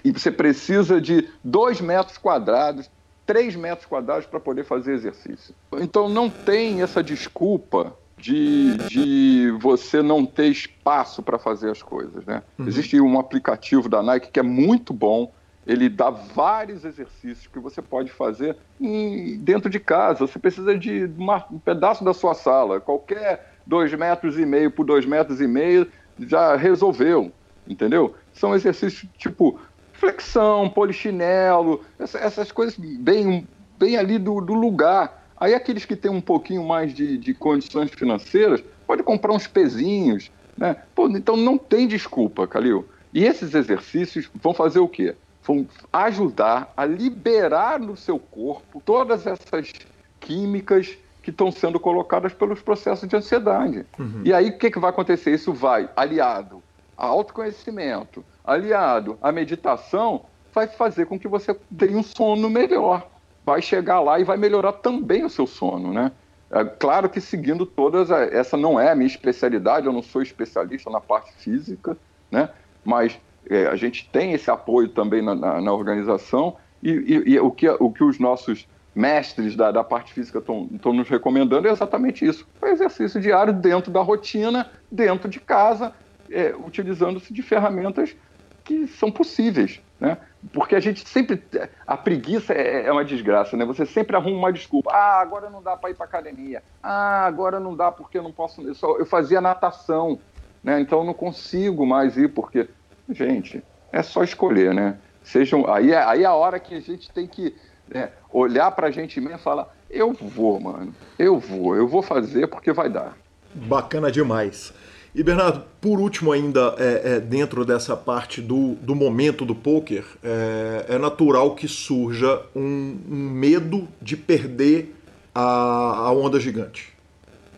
e 0.04 0.12
você 0.12 0.32
precisa 0.32 1.02
de 1.02 1.28
2 1.44 1.82
metros 1.82 2.18
quadrados, 2.18 2.90
3 3.26 3.56
metros 3.56 3.86
quadrados 3.88 4.26
para 4.26 4.40
poder 4.40 4.64
fazer 4.64 4.94
exercício. 4.94 5.54
Então 5.74 6.08
não 6.08 6.30
tem 6.30 6.82
essa 6.82 7.04
desculpa 7.04 7.96
de, 8.20 8.78
de 8.90 9.52
você 9.60 10.02
não 10.02 10.26
ter 10.26 10.48
espaço 10.48 11.24
para 11.24 11.40
fazer 11.40 11.72
as 11.72 11.82
coisas. 11.82 12.26
Né? 12.26 12.44
Uhum. 12.58 12.68
Existe 12.68 13.00
um 13.00 13.18
aplicativo 13.20 13.88
da 13.88 14.04
Nike 14.04 14.32
que 14.32 14.40
é 14.40 14.44
muito 14.44 14.94
bom. 14.94 15.32
Ele 15.66 15.88
dá 15.88 16.10
vários 16.10 16.84
exercícios 16.84 17.48
que 17.48 17.60
você 17.60 17.82
pode 17.82 18.12
fazer 18.12 18.58
em, 18.80 19.38
dentro 19.38 19.70
de 19.70 19.80
casa. 19.80 20.28
Você 20.28 20.40
precisa 20.40 20.78
de 20.78 21.10
uma, 21.18 21.46
um 21.52 21.60
pedaço 21.60 22.04
da 22.04 22.14
sua 22.14 22.34
sala. 22.34 22.80
Qualquer 22.80 23.56
dois 23.66 23.94
metros 23.94 24.38
e 24.38 24.46
meio 24.46 24.72
por 24.72 24.86
dois 24.86 25.06
metros 25.06 25.40
e 25.40 25.48
meio 25.48 25.88
já 26.20 26.56
resolveu, 26.56 27.32
entendeu? 27.68 28.16
São 28.34 28.54
exercícios 28.54 29.10
tipo 29.18 29.60
flexão, 29.94 30.70
polichinelo, 30.70 31.84
essas 32.00 32.52
coisas 32.52 32.76
bem, 32.78 33.46
bem 33.78 33.98
ali 33.98 34.18
do, 34.18 34.40
do 34.42 34.54
lugar 34.54 35.19
Aí 35.40 35.54
aqueles 35.54 35.86
que 35.86 35.96
têm 35.96 36.12
um 36.12 36.22
pouquinho 36.22 36.64
mais 36.64 36.94
de, 36.94 37.18
de 37.18 37.34
condições 37.34 37.90
financeiras, 37.92 38.64
pode 38.86 39.04
comprar 39.04 39.34
uns 39.34 39.48
pezinhos, 39.48 40.32
né? 40.58 40.76
Pô, 40.94 41.08
então 41.08 41.38
não 41.38 41.58
tem 41.58 41.88
desculpa, 41.88 42.46
Calil. 42.46 42.88
E 43.14 43.24
esses 43.24 43.54
exercícios 43.54 44.30
vão 44.36 44.54
fazer 44.54 44.80
o 44.80 44.88
quê? 44.88 45.16
Vão 45.44 45.68
ajudar 45.94 46.74
a 46.76 46.86
liberar 46.86 47.80
no 47.80 47.96
seu 47.96 48.20
corpo 48.20 48.82
todas 48.86 49.26
essas 49.26 49.72
químicas 50.20 50.98
que 51.24 51.30
estão 51.30 51.52
sendo 51.52 51.80
colocadas 51.80 52.34
pelos 52.34 52.62
processos 52.62 53.08
de 53.08 53.16
ansiedade. 53.16 53.86
Uhum. 53.98 54.22
E 54.26 54.34
aí 54.34 54.50
o 54.50 54.58
que, 54.58 54.70
que 54.70 54.80
vai 54.80 54.90
acontecer? 54.90 55.32
Isso 55.34 55.54
vai 55.54 55.90
aliado 55.96 56.62
a 56.98 57.06
autoconhecimento, 57.06 58.26
aliado 58.44 59.18
à 59.22 59.32
meditação, 59.32 60.26
vai 60.54 60.68
fazer 60.68 61.06
com 61.06 61.18
que 61.18 61.28
você 61.28 61.56
tenha 61.78 61.98
um 61.98 62.04
sono 62.04 62.50
melhor 62.50 63.08
vai 63.46 63.62
chegar 63.62 64.00
lá 64.00 64.20
e 64.20 64.24
vai 64.24 64.38
melhorar 64.38 64.74
também 64.74 65.24
o 65.24 65.30
seu 65.30 65.48
sono, 65.48 65.94
né? 65.94 66.12
É, 66.52 66.64
claro 66.64 67.10
que 67.10 67.22
seguindo 67.22 67.66
todas, 67.66 68.10
essa 68.10 68.58
não 68.58 68.80
é 68.80 68.92
a 68.92 68.96
minha 68.96 69.08
especialidade, 69.08 69.86
eu 69.86 69.94
não 69.94 70.02
sou 70.02 70.22
especialista 70.22 70.90
na 70.90 71.00
parte 71.00 71.32
física, 71.34 71.98
né? 72.32 72.50
Mas 72.84 73.20
é, 73.48 73.68
a 73.68 73.76
gente 73.76 74.10
tem 74.10 74.34
esse 74.34 74.50
apoio 74.50 74.90
também 74.90 75.22
na, 75.22 75.36
na, 75.36 75.62
na 75.62 75.74
organização 75.74 76.56
e, 76.82 76.92
e, 76.92 77.34
e, 77.34 77.40
o, 77.40 77.52
que, 77.52 77.70
o 77.70 77.92
que 77.92 78.04
os 78.04 78.20
nossos 78.20 78.68
mestres 78.96 79.56
da, 79.56 79.72
da 79.72 79.84
parte 79.84 80.14
física 80.14 80.40
estão 80.40 80.94
nos 80.94 81.08
recomendando 81.08 81.68
é 81.68 81.72
exatamente 81.72 82.26
isso: 82.26 82.48
o 82.62 82.66
exercício 82.66 83.20
diário 83.22 83.54
dentro 83.54 83.92
da 83.92 84.02
rotina, 84.02 84.70
dentro 84.92 85.30
de 85.30 85.40
casa, 85.40 85.94
é, 86.32 86.56
utilizando-se 86.56 87.34
de 87.34 87.42
ferramentas 87.42 88.16
que 88.64 88.88
são 88.88 89.12
possíveis, 89.12 89.82
né? 90.00 90.18
Porque 90.54 90.76
a 90.76 90.80
gente 90.80 91.08
sempre. 91.08 91.44
A 91.86 91.98
preguiça 91.98 92.54
é, 92.54 92.86
é 92.86 92.92
uma 92.92 93.04
desgraça, 93.04 93.58
né? 93.58 93.66
Você 93.66 93.86
sempre 93.86 94.16
arruma 94.16 94.38
uma 94.38 94.54
desculpa. 94.54 94.92
Ah, 94.92 95.20
agora 95.20 95.50
não 95.50 95.62
dá 95.62 95.76
para 95.76 95.90
ir 95.90 95.96
para 95.96 96.06
academia. 96.06 96.64
Ah, 96.82 97.26
agora 97.26 97.60
não 97.60 97.76
dá 97.76 97.92
porque 97.92 98.18
eu 98.18 98.24
não 98.24 98.32
posso. 98.32 98.62
Eu, 98.62 98.74
só, 98.74 98.98
eu 98.98 99.06
fazia 99.06 99.42
natação, 99.42 100.20
né? 100.64 100.80
Então 100.80 101.00
eu 101.00 101.06
não 101.06 101.14
consigo 101.14 101.86
mais 101.86 102.18
ir 102.18 102.30
porque. 102.30 102.70
Gente, 103.10 103.64
é 103.92 104.04
só 104.04 104.24
escolher, 104.24 104.74
né? 104.74 104.98
Sejam, 105.24 105.72
aí, 105.72 105.92
é, 105.92 106.04
aí 106.04 106.24
é 106.24 106.26
a 106.26 106.34
hora 106.34 106.60
que 106.60 106.76
a 106.76 106.80
gente 106.80 107.12
tem 107.12 107.28
que 107.28 107.56
né, 107.88 108.12
olhar 108.32 108.72
para 108.72 108.88
a 108.88 108.92
gente 108.92 109.20
mesmo 109.20 109.36
e 109.36 109.42
falar: 109.42 109.68
eu 109.90 110.14
vou, 110.14 110.60
mano, 110.60 110.94
eu 111.18 111.40
vou, 111.40 111.76
eu 111.76 111.88
vou 111.88 112.02
fazer 112.02 112.48
porque 112.48 112.72
vai 112.72 112.90
dar. 112.90 113.18
Bacana 113.54 114.12
demais. 114.12 114.74
E 115.14 115.24
Bernardo, 115.24 115.64
por 115.82 116.00
último 116.00 116.32
ainda, 116.32 116.76
é, 116.78 117.16
é, 117.16 117.20
dentro 117.20 117.66
dessa 117.66 117.96
parte 117.96 118.42
do, 118.42 118.76
do 118.76 118.94
momento 118.94 119.44
do 119.44 119.56
poker, 119.56 120.04
é, 120.24 120.86
é 120.90 120.98
natural 121.00 121.56
que 121.56 121.68
surja 121.68 122.42
um, 122.56 122.98
um, 123.10 123.30
medo 123.32 123.88
de 124.00 124.16
perder 124.16 124.96
a, 125.34 125.42
a 125.42 126.12
onda 126.12 126.40
gigante. 126.40 126.94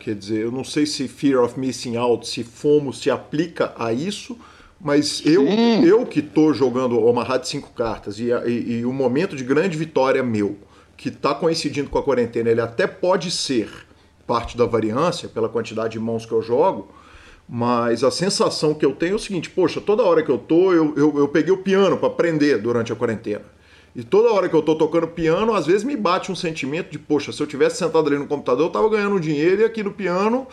Quer 0.00 0.14
dizer, 0.14 0.38
eu 0.40 0.50
não 0.50 0.64
sei 0.64 0.86
se 0.86 1.06
Fear 1.06 1.44
of 1.44 1.60
Missing 1.60 1.96
Out, 1.96 2.26
se 2.26 2.42
FOMO 2.42 2.92
se 2.92 3.10
aplica 3.10 3.72
a 3.76 3.92
isso, 3.92 4.36
mas 4.80 5.22
eu, 5.24 5.46
eu 5.46 6.06
que 6.06 6.20
estou 6.20 6.52
jogando 6.54 6.98
Omaha 6.98 7.36
de 7.36 7.48
cinco 7.48 7.70
cartas 7.72 8.18
e, 8.18 8.30
e, 8.46 8.78
e 8.78 8.84
o 8.84 8.92
momento 8.92 9.36
de 9.36 9.44
grande 9.44 9.76
vitória 9.76 10.22
meu, 10.22 10.56
que 10.96 11.08
está 11.08 11.34
coincidindo 11.34 11.90
com 11.90 11.98
a 11.98 12.02
quarentena, 12.02 12.50
ele 12.50 12.60
até 12.60 12.86
pode 12.86 13.30
ser 13.30 13.70
parte 14.26 14.56
da 14.56 14.64
variância 14.64 15.28
pela 15.28 15.48
quantidade 15.48 15.92
de 15.92 16.00
mãos 16.00 16.24
que 16.24 16.32
eu 16.32 16.42
jogo, 16.42 16.88
mas 17.48 18.02
a 18.04 18.10
sensação 18.10 18.74
que 18.74 18.84
eu 18.84 18.94
tenho 18.94 19.12
é 19.12 19.16
o 19.16 19.18
seguinte: 19.18 19.50
poxa, 19.50 19.80
toda 19.80 20.02
hora 20.02 20.22
que 20.22 20.30
eu 20.30 20.38
tô, 20.38 20.72
eu, 20.72 20.94
eu, 20.96 21.18
eu 21.18 21.28
peguei 21.28 21.52
o 21.52 21.58
piano 21.58 21.96
para 21.96 22.08
aprender 22.08 22.58
durante 22.58 22.92
a 22.92 22.96
quarentena. 22.96 23.44
E 23.94 24.02
toda 24.02 24.32
hora 24.32 24.48
que 24.48 24.54
eu 24.54 24.62
tô 24.62 24.74
tocando 24.74 25.06
piano, 25.06 25.52
às 25.52 25.66
vezes 25.66 25.84
me 25.84 25.94
bate 25.94 26.32
um 26.32 26.34
sentimento 26.34 26.90
de, 26.90 26.98
poxa, 26.98 27.30
se 27.30 27.42
eu 27.42 27.46
tivesse 27.46 27.76
sentado 27.76 28.06
ali 28.06 28.18
no 28.18 28.26
computador, 28.26 28.66
eu 28.66 28.70
tava 28.70 28.88
ganhando 28.88 29.20
dinheiro 29.20 29.60
e 29.60 29.64
aqui 29.64 29.82
no 29.82 29.92
piano 29.92 30.46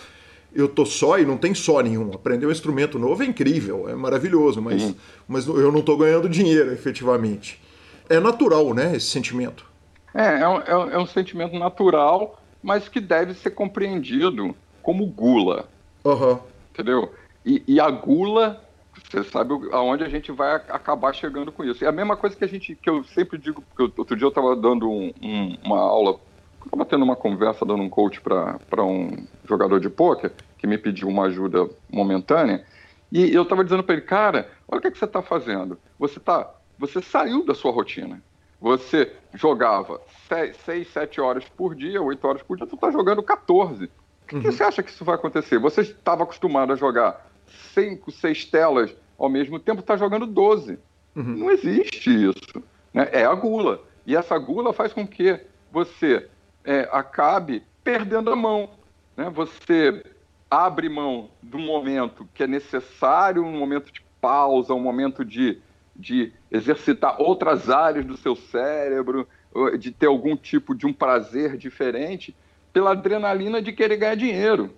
eu 0.54 0.68
tô 0.68 0.86
só 0.86 1.18
e 1.20 1.26
não 1.26 1.38
tem 1.38 1.54
só 1.54 1.80
nenhum. 1.80 2.12
Aprender 2.14 2.46
um 2.46 2.52
instrumento 2.52 3.00
novo 3.00 3.24
é 3.24 3.26
incrível, 3.26 3.88
é 3.88 3.96
maravilhoso, 3.96 4.62
mas, 4.62 4.84
uhum. 4.84 4.96
mas 5.28 5.48
eu 5.48 5.72
não 5.72 5.82
tô 5.82 5.96
ganhando 5.96 6.28
dinheiro 6.28 6.74
efetivamente. 6.74 7.62
É 8.10 8.20
natural, 8.20 8.74
né, 8.74 8.96
esse 8.96 9.06
sentimento? 9.06 9.66
É, 10.14 10.42
é 10.42 10.48
um, 10.48 10.62
é 10.90 10.98
um 10.98 11.06
sentimento 11.06 11.58
natural, 11.58 12.42
mas 12.62 12.90
que 12.90 13.00
deve 13.00 13.36
ser 13.36 13.52
compreendido 13.52 14.54
como 14.82 15.06
gula. 15.06 15.70
Aham. 16.04 16.32
Uhum 16.32 16.49
entendeu? 16.80 17.14
E, 17.46 17.64
e, 17.68 17.80
a 17.80 17.90
gula, 17.90 18.64
você 19.10 19.24
sabe 19.24 19.54
aonde 19.72 20.04
a 20.04 20.10
gente 20.10 20.32
vai 20.32 20.56
acabar 20.56 21.14
chegando 21.14 21.52
com 21.52 21.64
isso. 21.64 21.84
É 21.84 21.88
a 21.88 21.92
mesma 21.92 22.16
coisa 22.16 22.36
que 22.36 22.44
a 22.44 22.48
gente, 22.48 22.76
que 22.76 22.90
eu 22.90 23.04
sempre 23.04 23.38
digo, 23.38 23.62
porque 23.62 24.00
outro 24.00 24.16
dia 24.16 24.26
eu 24.26 24.30
estava 24.30 24.56
dando 24.56 24.90
um, 24.90 25.14
um, 25.22 25.58
uma 25.64 25.80
aula 25.80 26.20
estava 26.66 26.86
tendo 26.86 27.04
uma 27.04 27.16
conversa, 27.16 27.66
dando 27.66 27.82
um 27.82 27.90
coach 27.90 28.22
para 28.22 28.84
um 28.84 29.26
jogador 29.46 29.80
de 29.80 29.90
pôquer 29.90 30.34
que 30.58 30.68
me 30.68 30.78
pediu 30.78 31.08
uma 31.08 31.26
ajuda 31.26 31.70
momentânea. 31.90 32.66
E 33.12 33.34
eu 33.34 33.44
estava 33.44 33.64
dizendo 33.64 33.84
para 33.84 33.96
ele, 33.96 34.04
cara, 34.04 34.50
olha 34.68 34.80
o 34.80 34.82
que, 34.82 34.88
é 34.88 34.92
que 34.92 34.98
você 34.98 35.06
está 35.06 35.22
fazendo. 35.22 35.80
Você, 35.98 36.20
tá, 36.20 36.54
você 36.78 37.02
saiu 37.02 37.46
da 37.46 37.56
sua 37.56 37.72
rotina. 37.72 38.22
Você 38.62 39.14
jogava 39.34 40.02
6, 40.28 40.88
7 40.88 41.22
horas 41.22 41.46
por 41.48 41.74
dia, 41.74 42.02
8 42.02 42.28
horas 42.28 42.44
por 42.44 42.58
dia, 42.58 42.68
tu 42.68 42.76
está 42.76 42.92
jogando 42.92 43.24
14. 43.24 43.90
O 44.30 44.32
que, 44.32 44.36
uhum. 44.36 44.42
que, 44.44 44.52
você 44.52 44.64
acha 44.64 44.84
que 44.84 44.92
isso 44.92 45.04
vai 45.04 45.16
acontecer? 45.16 45.58
Você 45.58 45.82
estava 45.82 46.22
acostumado 46.22 46.72
a 46.72 46.76
jogar 46.76 47.28
5, 47.74 48.12
6 48.12 48.46
telas 48.46 48.96
ao 49.18 49.28
mesmo 49.28 49.58
tempo, 49.58 49.80
está 49.80 49.98
jogando 49.98 50.28
12. 50.28 50.78
Uhum. 51.16 51.24
Não 51.24 51.52
existe 51.52 52.30
isso. 52.30 52.64
Né? 52.94 53.10
É 53.12 53.26
a 53.26 53.34
gula. 53.34 53.82
E 54.06 54.16
essa 54.16 54.38
gula 54.38 54.72
faz 54.72 54.94
com 54.94 55.08
que 55.08 55.40
você 55.72 56.30
é, 56.64 56.88
acabe 56.92 57.64
perdendo 57.84 58.32
a 58.32 58.36
mão. 58.36 58.70
Né? 59.18 59.32
Você 59.32 60.06
abre 60.50 60.88
mão 60.90 61.32
do 61.42 61.58
momento 61.58 62.30
que 62.32 62.44
é 62.44 62.48
necessário, 62.48 63.44
um 63.44 63.58
momento 63.58 63.92
de 63.92 64.04
pausa, 64.22 64.76
um 64.76 64.80
momento 64.80 65.26
de, 65.26 65.60
de 65.96 66.32
exercitar 66.52 67.20
outras 67.20 67.68
áreas 67.68 68.06
do 68.06 68.16
seu 68.16 68.36
cérebro, 68.36 69.28
de 69.80 69.90
ter 69.92 70.06
algum 70.06 70.38
tipo 70.38 70.76
de 70.76 70.86
um 70.86 70.94
prazer 70.94 71.58
diferente, 71.58 72.36
pela 72.72 72.92
adrenalina 72.92 73.62
de 73.62 73.72
querer 73.74 73.98
ganhar 73.98 74.16
dinheiro. 74.16 74.74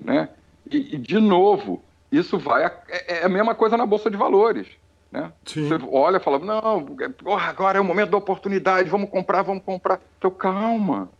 Né? 0.00 0.28
E, 0.70 0.94
e 0.94 0.98
de 0.98 1.18
novo, 1.18 1.82
isso 2.10 2.38
vai. 2.38 2.64
É, 2.64 3.20
é 3.20 3.24
a 3.24 3.28
mesma 3.28 3.54
coisa 3.54 3.76
na 3.76 3.86
Bolsa 3.86 4.10
de 4.10 4.16
Valores. 4.16 4.66
Né? 5.10 5.30
Você 5.44 5.78
olha 5.90 6.18
fala, 6.18 6.38
não, 6.38 6.86
agora 7.38 7.76
é 7.76 7.80
o 7.80 7.84
momento 7.84 8.10
da 8.10 8.16
oportunidade, 8.16 8.88
vamos 8.88 9.10
comprar, 9.10 9.42
vamos 9.42 9.62
comprar. 9.62 10.00
Então, 10.16 10.30
calma, 10.30 11.10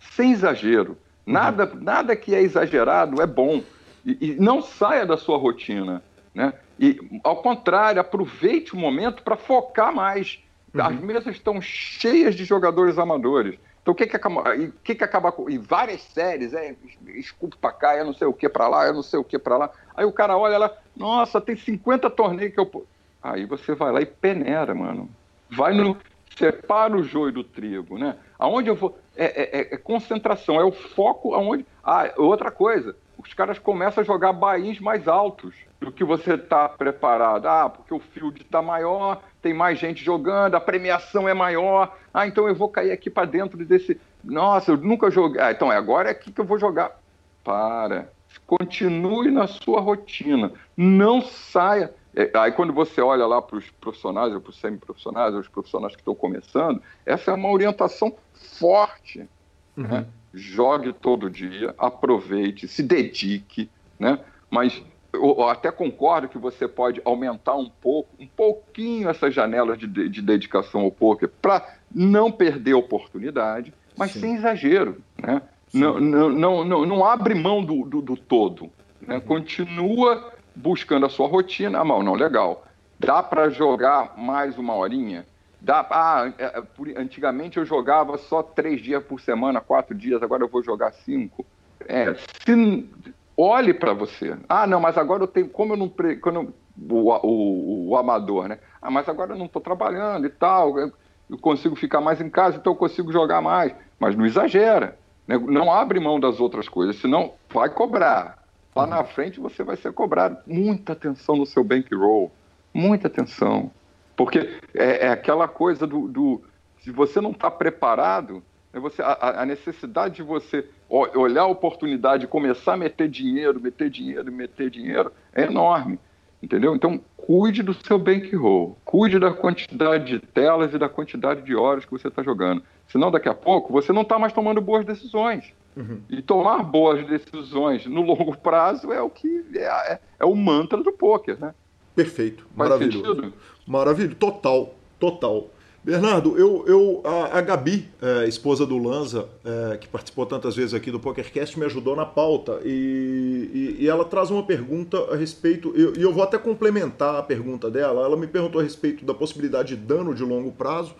sem 0.00 0.32
exagero. 0.32 0.96
Nada, 1.26 1.66
uhum. 1.66 1.80
nada 1.80 2.16
que 2.16 2.34
é 2.34 2.40
exagerado 2.40 3.20
é 3.20 3.26
bom. 3.26 3.62
E, 4.04 4.18
e, 4.20 4.36
não 4.40 4.62
saia 4.62 5.06
da 5.06 5.16
sua 5.16 5.36
rotina. 5.36 6.02
Né? 6.34 6.52
E, 6.80 6.98
ao 7.22 7.42
contrário, 7.42 8.00
aproveite 8.00 8.74
o 8.74 8.78
momento 8.78 9.22
para 9.22 9.36
focar 9.36 9.94
mais. 9.94 10.42
Uhum. 10.74 10.82
As 10.82 11.00
mesas 11.00 11.36
estão 11.36 11.60
cheias 11.60 12.34
de 12.34 12.44
jogadores 12.44 12.98
amadores. 12.98 13.58
Então, 13.82 13.92
o 13.92 13.96
que 13.96 14.06
que 14.06 14.16
acaba, 14.16 14.44
que 14.84 14.94
que 14.94 15.04
acaba 15.04 15.34
em 15.48 15.58
várias 15.58 16.02
séries, 16.02 16.54
é 16.54 16.74
escupo 17.16 17.56
para 17.58 17.72
cá, 17.72 17.94
é 17.94 18.04
não 18.04 18.14
sei 18.14 18.28
o 18.28 18.32
que 18.32 18.48
para 18.48 18.68
lá, 18.68 18.86
é 18.86 18.92
não 18.92 19.02
sei 19.02 19.18
o 19.18 19.24
que 19.24 19.38
para 19.38 19.56
lá. 19.56 19.70
Aí 19.96 20.04
o 20.04 20.12
cara 20.12 20.38
olha 20.38 20.56
lá, 20.56 20.72
nossa, 20.96 21.40
tem 21.40 21.56
50 21.56 22.08
torneios 22.10 22.54
que 22.54 22.60
eu. 22.60 22.86
Aí 23.20 23.44
você 23.44 23.74
vai 23.74 23.92
lá 23.92 24.00
e 24.00 24.06
peneira, 24.06 24.72
mano. 24.74 25.08
Vai 25.50 25.74
no. 25.74 25.96
Separa 26.36 26.96
o 26.96 27.02
joio 27.02 27.32
do 27.32 27.44
trigo, 27.44 27.98
né? 27.98 28.16
Aonde 28.38 28.70
eu 28.70 28.76
vou. 28.76 28.98
É, 29.16 29.24
é, 29.24 29.60
é, 29.60 29.74
é 29.74 29.76
concentração, 29.76 30.60
é 30.60 30.64
o 30.64 30.72
foco 30.72 31.34
aonde. 31.34 31.66
Ah, 31.84 32.10
outra 32.16 32.50
coisa, 32.50 32.96
os 33.18 33.34
caras 33.34 33.58
começam 33.58 34.02
a 34.02 34.06
jogar 34.06 34.32
bains 34.32 34.80
mais 34.80 35.06
altos 35.08 35.54
do 35.80 35.92
que 35.92 36.04
você 36.04 36.34
está 36.34 36.68
preparado. 36.68 37.46
Ah, 37.46 37.68
porque 37.68 37.92
o 37.92 37.98
field 37.98 38.40
está 38.40 38.62
maior, 38.62 39.22
tem 39.42 39.52
mais 39.52 39.78
gente 39.78 40.04
jogando, 40.04 40.54
a 40.54 40.60
premiação 40.60 41.28
é 41.28 41.34
maior. 41.34 41.98
Ah, 42.14 42.26
então 42.26 42.46
eu 42.46 42.54
vou 42.54 42.68
cair 42.68 42.92
aqui 42.92 43.10
para 43.10 43.26
dentro 43.26 43.62
desse. 43.64 44.00
Nossa, 44.22 44.70
eu 44.70 44.76
nunca 44.76 45.10
joguei. 45.10 45.42
Ah, 45.42 45.50
então 45.50 45.70
é 45.70 45.76
agora 45.76 46.08
é 46.08 46.12
aqui 46.12 46.30
que 46.30 46.40
eu 46.40 46.44
vou 46.44 46.58
jogar. 46.58 46.98
Para. 47.42 48.10
Continue 48.46 49.30
na 49.32 49.48
sua 49.48 49.80
rotina. 49.80 50.52
Não 50.76 51.20
saia. 51.20 51.92
É, 52.14 52.30
aí 52.34 52.52
quando 52.52 52.72
você 52.72 53.00
olha 53.00 53.26
lá 53.26 53.42
para 53.42 53.56
os 53.56 53.68
profissionais, 53.70 54.32
ou 54.32 54.40
para 54.40 54.50
os 54.50 54.60
semi-profissionais, 54.60 55.34
ou 55.34 55.40
os 55.40 55.48
profissionais 55.48 55.94
que 55.94 56.00
estão 56.00 56.14
começando, 56.14 56.80
essa 57.04 57.32
é 57.32 57.34
uma 57.34 57.50
orientação 57.50 58.14
forte. 58.60 59.28
Uhum. 59.76 59.88
Né? 59.88 60.06
Jogue 60.32 60.92
todo 60.92 61.28
dia, 61.28 61.74
aproveite, 61.76 62.68
se 62.68 62.82
dedique, 62.82 63.68
né? 63.98 64.18
Mas 64.50 64.82
eu 65.12 65.48
até 65.48 65.70
concordo 65.70 66.28
que 66.28 66.38
você 66.38 66.66
pode 66.66 67.00
aumentar 67.04 67.54
um 67.54 67.68
pouco, 67.68 68.08
um 68.18 68.26
pouquinho 68.26 69.08
essas 69.08 69.34
janelas 69.34 69.78
de, 69.78 69.86
de 69.86 70.22
dedicação 70.22 70.82
ao 70.82 70.90
poker 70.90 71.28
para 71.28 71.76
não 71.94 72.32
perder 72.32 72.72
a 72.72 72.78
oportunidade, 72.78 73.74
mas 73.96 74.12
Sim. 74.12 74.20
sem 74.20 74.34
exagero, 74.36 75.02
né? 75.18 75.42
Não, 75.72 75.98
não, 75.98 76.64
não, 76.64 76.86
não, 76.86 77.04
abre 77.04 77.34
mão 77.34 77.64
do, 77.64 77.84
do, 77.86 78.02
do 78.02 78.16
todo, 78.16 78.70
né? 79.00 79.16
Uhum. 79.16 79.20
Continua 79.22 80.32
buscando 80.54 81.06
a 81.06 81.08
sua 81.08 81.26
rotina. 81.26 81.80
Ah, 81.80 81.84
não, 81.84 82.14
legal. 82.14 82.66
Dá 82.98 83.22
para 83.22 83.48
jogar 83.48 84.14
mais 84.18 84.58
uma 84.58 84.74
horinha? 84.74 85.26
Dá, 85.60 85.86
ah, 85.90 86.32
é, 86.38 86.44
é, 86.44 87.00
antigamente 87.00 87.56
eu 87.56 87.64
jogava 87.64 88.18
só 88.18 88.42
três 88.42 88.82
dias 88.82 89.02
por 89.02 89.20
semana, 89.20 89.60
quatro 89.60 89.94
dias, 89.94 90.22
agora 90.22 90.42
eu 90.42 90.48
vou 90.48 90.62
jogar 90.62 90.92
cinco. 90.92 91.46
É, 91.88 92.14
se, 92.44 92.88
olhe 93.36 93.74
para 93.74 93.92
você. 93.92 94.36
Ah, 94.48 94.66
não, 94.66 94.80
mas 94.80 94.96
agora 94.96 95.22
eu 95.22 95.28
tenho, 95.28 95.48
como 95.48 95.74
eu 95.74 95.76
não. 95.76 95.92
Quando 96.20 96.54
o, 96.90 97.12
o, 97.26 97.88
o, 97.90 97.96
amador, 97.96 98.48
né? 98.48 98.58
Ah, 98.80 98.90
mas 98.90 99.08
agora 99.08 99.32
eu 99.32 99.38
não 99.38 99.46
estou 99.46 99.60
trabalhando 99.60 100.26
e 100.26 100.30
tal, 100.30 100.78
eu 100.78 100.92
consigo 101.40 101.76
ficar 101.76 102.00
mais 102.00 102.20
em 102.20 102.30
casa, 102.30 102.56
então 102.56 102.72
eu 102.72 102.76
consigo 102.78 103.12
jogar 103.12 103.40
mais. 103.40 103.74
Mas 103.98 104.16
não 104.16 104.26
exagera. 104.26 104.98
Né? 105.26 105.38
Não 105.38 105.72
abre 105.72 106.00
mão 106.00 106.18
das 106.18 106.40
outras 106.40 106.68
coisas, 106.68 106.96
senão 106.96 107.34
vai 107.52 107.68
cobrar. 107.70 108.42
Lá 108.74 108.86
na 108.86 109.04
frente 109.04 109.38
você 109.38 109.62
vai 109.62 109.76
ser 109.76 109.92
cobrado. 109.92 110.38
Muita 110.46 110.94
atenção 110.94 111.36
no 111.36 111.46
seu 111.46 111.62
bankroll. 111.62 112.32
Muita 112.72 113.06
atenção. 113.06 113.70
Porque 114.16 114.58
é, 114.74 115.06
é 115.06 115.08
aquela 115.10 115.46
coisa 115.46 115.86
do, 115.86 116.08
do, 116.08 116.42
Se 116.80 116.90
você 116.90 117.20
não 117.20 117.32
está 117.32 117.50
preparado, 117.50 118.42
você, 118.80 119.02
a, 119.02 119.42
a, 119.42 119.46
necessidade 119.46 120.16
de 120.16 120.22
você 120.22 120.66
olhar 120.88 121.42
a 121.42 121.46
oportunidade, 121.46 122.26
começar 122.26 122.74
a 122.74 122.76
meter 122.76 123.08
dinheiro, 123.08 123.60
meter 123.60 123.90
dinheiro, 123.90 124.32
meter 124.32 124.70
dinheiro, 124.70 125.12
é 125.34 125.44
enorme. 125.44 125.98
Entendeu? 126.42 126.74
Então, 126.74 127.00
cuide 127.16 127.62
do 127.62 127.72
seu 127.72 127.98
bankroll. 127.98 128.76
Cuide 128.84 129.18
da 129.18 129.30
quantidade 129.30 130.18
de 130.18 130.18
telas 130.18 130.74
e 130.74 130.78
da 130.78 130.88
quantidade 130.88 131.42
de 131.42 131.54
horas 131.54 131.84
que 131.84 131.92
você 131.92 132.08
está 132.08 132.22
jogando. 132.22 132.62
Senão, 132.88 133.10
daqui 133.10 133.28
a 133.28 133.34
pouco, 133.34 133.72
você 133.72 133.92
não 133.92 134.02
está 134.02 134.18
mais 134.18 134.32
tomando 134.32 134.60
boas 134.60 134.84
decisões. 134.84 135.54
Uhum. 135.76 136.00
E 136.10 136.20
tomar 136.20 136.62
boas 136.62 137.06
decisões 137.06 137.86
no 137.86 138.02
longo 138.02 138.36
prazo 138.36 138.92
é 138.92 139.00
o 139.00 139.08
que 139.08 139.44
é, 139.54 139.92
é, 139.92 140.00
é 140.18 140.24
o 140.24 140.34
mantra 140.34 140.82
do 140.82 140.92
poker, 140.92 141.38
né? 141.40 141.54
Perfeito. 141.94 142.46
Faz 142.56 142.70
Maravilhoso. 142.70 143.14
Sentido? 143.14 143.34
Maravilha. 143.66 144.14
Total. 144.16 144.74
Total. 144.98 145.48
Bernardo, 145.84 146.38
eu, 146.38 146.64
eu 146.68 147.00
a, 147.04 147.38
a 147.38 147.40
Gabi, 147.40 147.88
é, 148.00 148.28
esposa 148.28 148.64
do 148.64 148.78
Lanza, 148.78 149.28
é, 149.44 149.76
que 149.78 149.88
participou 149.88 150.24
tantas 150.24 150.54
vezes 150.54 150.74
aqui 150.74 150.92
do 150.92 151.00
PokerCast, 151.00 151.58
me 151.58 151.64
ajudou 151.64 151.96
na 151.96 152.06
pauta 152.06 152.60
e, 152.64 153.50
e, 153.52 153.76
e 153.80 153.88
ela 153.88 154.04
traz 154.04 154.30
uma 154.30 154.44
pergunta 154.44 154.96
a 155.12 155.16
respeito, 155.16 155.72
e 155.74 155.82
eu, 155.82 155.92
eu, 155.94 156.12
vou 156.12 156.22
até 156.22 156.38
complementar 156.38 157.16
a 157.16 157.22
pergunta 157.22 157.68
dela. 157.68 158.04
Ela 158.04 158.16
me 158.16 158.28
perguntou 158.28 158.60
a 158.60 158.64
respeito 158.64 159.04
da 159.04 159.12
possibilidade 159.12 159.74
de 159.74 159.82
dano 159.82 160.14
de 160.14 160.22
longo 160.22 160.52
prazo. 160.52 160.94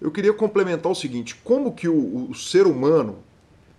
Eu 0.00 0.12
queria 0.12 0.32
complementar 0.32 0.92
o 0.92 0.94
seguinte: 0.94 1.34
como 1.42 1.72
que 1.72 1.88
o, 1.88 2.30
o 2.30 2.34
ser 2.34 2.68
humano, 2.68 3.18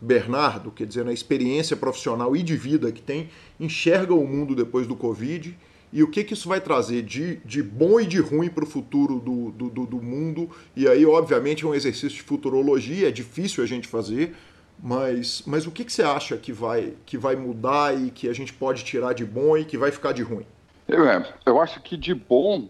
Bernardo, 0.01 0.69
quer 0.69 0.85
dizer, 0.85 1.05
na 1.05 1.13
experiência 1.13 1.77
profissional 1.77 2.35
e 2.35 2.43
de 2.43 2.57
vida 2.57 2.91
que 2.91 3.01
tem, 3.01 3.29
enxerga 3.57 4.13
o 4.13 4.27
mundo 4.27 4.53
depois 4.53 4.85
do 4.85 4.97
Covid 4.97 5.57
e 5.93 6.01
o 6.03 6.07
que, 6.07 6.23
que 6.23 6.33
isso 6.33 6.47
vai 6.47 6.61
trazer 6.61 7.01
de, 7.01 7.37
de 7.37 7.61
bom 7.61 7.99
e 7.99 8.05
de 8.05 8.19
ruim 8.19 8.49
para 8.49 8.63
o 8.63 8.67
futuro 8.67 9.19
do, 9.19 9.51
do, 9.51 9.85
do, 9.85 10.01
mundo. 10.01 10.49
E 10.75 10.87
aí, 10.87 11.05
obviamente, 11.05 11.65
é 11.65 11.67
um 11.67 11.75
exercício 11.75 12.17
de 12.17 12.21
futurologia, 12.21 13.09
é 13.09 13.11
difícil 13.11 13.63
a 13.63 13.67
gente 13.67 13.87
fazer, 13.87 14.35
mas, 14.81 15.43
mas 15.45 15.67
o 15.67 15.71
que, 15.71 15.83
que 15.83 15.91
você 15.91 16.01
acha 16.01 16.37
que 16.37 16.53
vai, 16.53 16.93
que 17.05 17.17
vai 17.17 17.35
mudar 17.35 17.93
e 17.99 18.09
que 18.09 18.29
a 18.29 18.33
gente 18.33 18.53
pode 18.53 18.83
tirar 18.83 19.13
de 19.13 19.25
bom 19.25 19.57
e 19.57 19.65
que 19.65 19.77
vai 19.77 19.91
ficar 19.91 20.13
de 20.13 20.23
ruim? 20.23 20.45
Eu, 20.87 21.07
é, 21.07 21.33
eu 21.45 21.61
acho 21.61 21.81
que 21.81 21.95
de 21.95 22.13
bom 22.13 22.67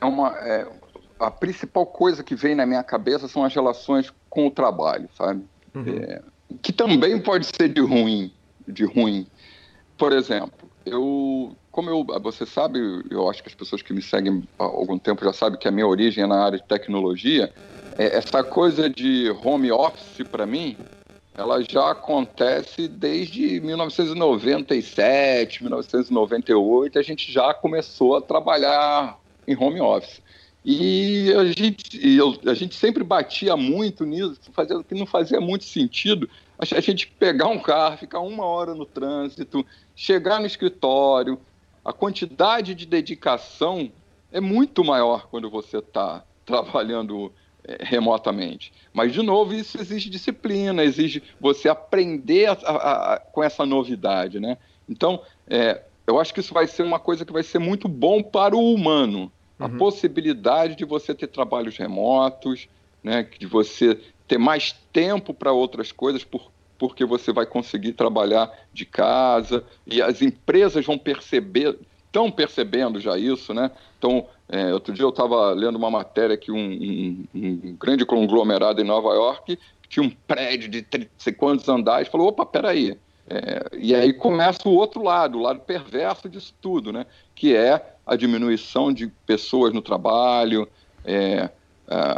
é 0.00 0.04
uma. 0.04 0.36
É, 0.38 0.66
a 1.18 1.30
principal 1.30 1.86
coisa 1.86 2.22
que 2.22 2.34
vem 2.34 2.54
na 2.54 2.66
minha 2.66 2.82
cabeça 2.82 3.28
são 3.28 3.44
as 3.44 3.54
relações 3.54 4.12
com 4.28 4.46
o 4.46 4.50
trabalho, 4.50 5.08
sabe? 5.16 5.44
Uhum. 5.74 5.98
É, 5.98 6.22
que 6.60 6.72
também 6.72 7.20
pode 7.20 7.46
ser 7.46 7.68
de 7.68 7.80
ruim, 7.80 8.32
de 8.66 8.84
ruim. 8.84 9.26
Por 9.96 10.12
exemplo, 10.12 10.68
eu, 10.84 11.56
como 11.74 11.90
eu, 11.90 12.06
você 12.20 12.46
sabe, 12.46 12.78
eu 13.10 13.28
acho 13.28 13.42
que 13.42 13.48
as 13.48 13.54
pessoas 13.54 13.82
que 13.82 13.92
me 13.92 14.00
seguem 14.00 14.44
há 14.56 14.62
algum 14.62 14.96
tempo 14.96 15.24
já 15.24 15.32
sabem 15.32 15.58
que 15.58 15.66
a 15.66 15.72
minha 15.72 15.88
origem 15.88 16.22
é 16.22 16.26
na 16.26 16.44
área 16.44 16.56
de 16.56 16.64
tecnologia. 16.64 17.52
É, 17.98 18.16
essa 18.16 18.44
coisa 18.44 18.88
de 18.88 19.28
home 19.42 19.72
office 19.72 20.24
para 20.30 20.46
mim, 20.46 20.76
ela 21.36 21.60
já 21.62 21.90
acontece 21.90 22.86
desde 22.86 23.60
1997, 23.60 25.64
1998. 25.64 26.96
A 26.96 27.02
gente 27.02 27.32
já 27.32 27.52
começou 27.52 28.14
a 28.14 28.22
trabalhar 28.22 29.18
em 29.44 29.56
home 29.56 29.80
office. 29.80 30.22
E 30.64 31.34
a 31.36 31.44
gente, 31.46 31.98
eu, 32.00 32.38
a 32.46 32.54
gente 32.54 32.76
sempre 32.76 33.02
batia 33.02 33.56
muito 33.56 34.06
nisso, 34.06 34.38
fazia, 34.52 34.80
que 34.84 34.94
não 34.94 35.06
fazia 35.06 35.40
muito 35.40 35.64
sentido 35.64 36.30
a 36.56 36.80
gente 36.80 37.08
pegar 37.18 37.48
um 37.48 37.58
carro, 37.58 37.98
ficar 37.98 38.20
uma 38.20 38.44
hora 38.44 38.74
no 38.74 38.86
trânsito, 38.86 39.66
chegar 39.94 40.38
no 40.38 40.46
escritório, 40.46 41.38
a 41.84 41.92
quantidade 41.92 42.74
de 42.74 42.86
dedicação 42.86 43.92
é 44.32 44.40
muito 44.40 44.82
maior 44.82 45.28
quando 45.28 45.50
você 45.50 45.78
está 45.78 46.24
trabalhando 46.44 47.32
é, 47.62 47.78
remotamente. 47.80 48.72
Mas, 48.92 49.12
de 49.12 49.22
novo, 49.22 49.54
isso 49.54 49.78
exige 49.78 50.10
disciplina, 50.10 50.82
exige 50.82 51.22
você 51.40 51.68
aprender 51.68 52.46
a, 52.46 52.52
a, 52.52 53.14
a, 53.14 53.18
com 53.20 53.42
essa 53.42 53.64
novidade. 53.64 54.40
Né? 54.40 54.56
Então, 54.88 55.22
é, 55.46 55.82
eu 56.06 56.20
acho 56.20 56.32
que 56.32 56.40
isso 56.40 56.52
vai 56.52 56.66
ser 56.66 56.82
uma 56.82 56.98
coisa 56.98 57.24
que 57.24 57.32
vai 57.32 57.42
ser 57.42 57.58
muito 57.58 57.88
bom 57.88 58.22
para 58.22 58.56
o 58.56 58.74
humano. 58.74 59.30
Uhum. 59.58 59.66
A 59.66 59.68
possibilidade 59.68 60.76
de 60.76 60.84
você 60.84 61.14
ter 61.14 61.28
trabalhos 61.28 61.76
remotos, 61.76 62.68
né, 63.02 63.28
de 63.38 63.46
você 63.46 64.00
ter 64.26 64.38
mais 64.38 64.72
tempo 64.92 65.32
para 65.32 65.52
outras 65.52 65.92
coisas, 65.92 66.24
por, 66.24 66.50
porque 66.88 67.02
você 67.02 67.32
vai 67.32 67.46
conseguir 67.46 67.94
trabalhar 67.94 68.52
de 68.70 68.84
casa, 68.84 69.64
e 69.86 70.02
as 70.02 70.20
empresas 70.20 70.84
vão 70.84 70.98
perceber, 70.98 71.78
estão 72.04 72.30
percebendo 72.30 73.00
já 73.00 73.16
isso, 73.16 73.54
né? 73.54 73.70
Então, 73.98 74.26
é, 74.46 74.70
outro 74.74 74.92
dia 74.92 75.02
eu 75.02 75.08
estava 75.08 75.52
lendo 75.52 75.76
uma 75.76 75.90
matéria 75.90 76.36
que 76.36 76.52
um, 76.52 76.58
um, 76.58 77.24
um, 77.34 77.76
grande 77.80 78.04
conglomerado 78.04 78.82
em 78.82 78.84
Nova 78.84 79.14
York 79.14 79.58
tinha 79.88 80.04
um 80.04 80.10
prédio 80.10 80.68
de 80.68 80.82
30 80.82 81.32
quantos 81.38 81.66
andares, 81.70 82.08
falou, 82.08 82.28
opa, 82.28 82.44
peraí. 82.44 82.98
É, 83.26 83.70
e 83.78 83.94
aí 83.94 84.12
começa 84.12 84.68
o 84.68 84.74
outro 84.74 85.02
lado, 85.02 85.38
o 85.38 85.40
lado 85.40 85.60
perverso 85.60 86.28
disso 86.28 86.54
tudo, 86.60 86.92
né? 86.92 87.06
Que 87.34 87.56
é 87.56 87.94
a 88.06 88.14
diminuição 88.14 88.92
de 88.92 89.06
pessoas 89.24 89.72
no 89.72 89.80
trabalho, 89.80 90.68
é, 91.02 91.48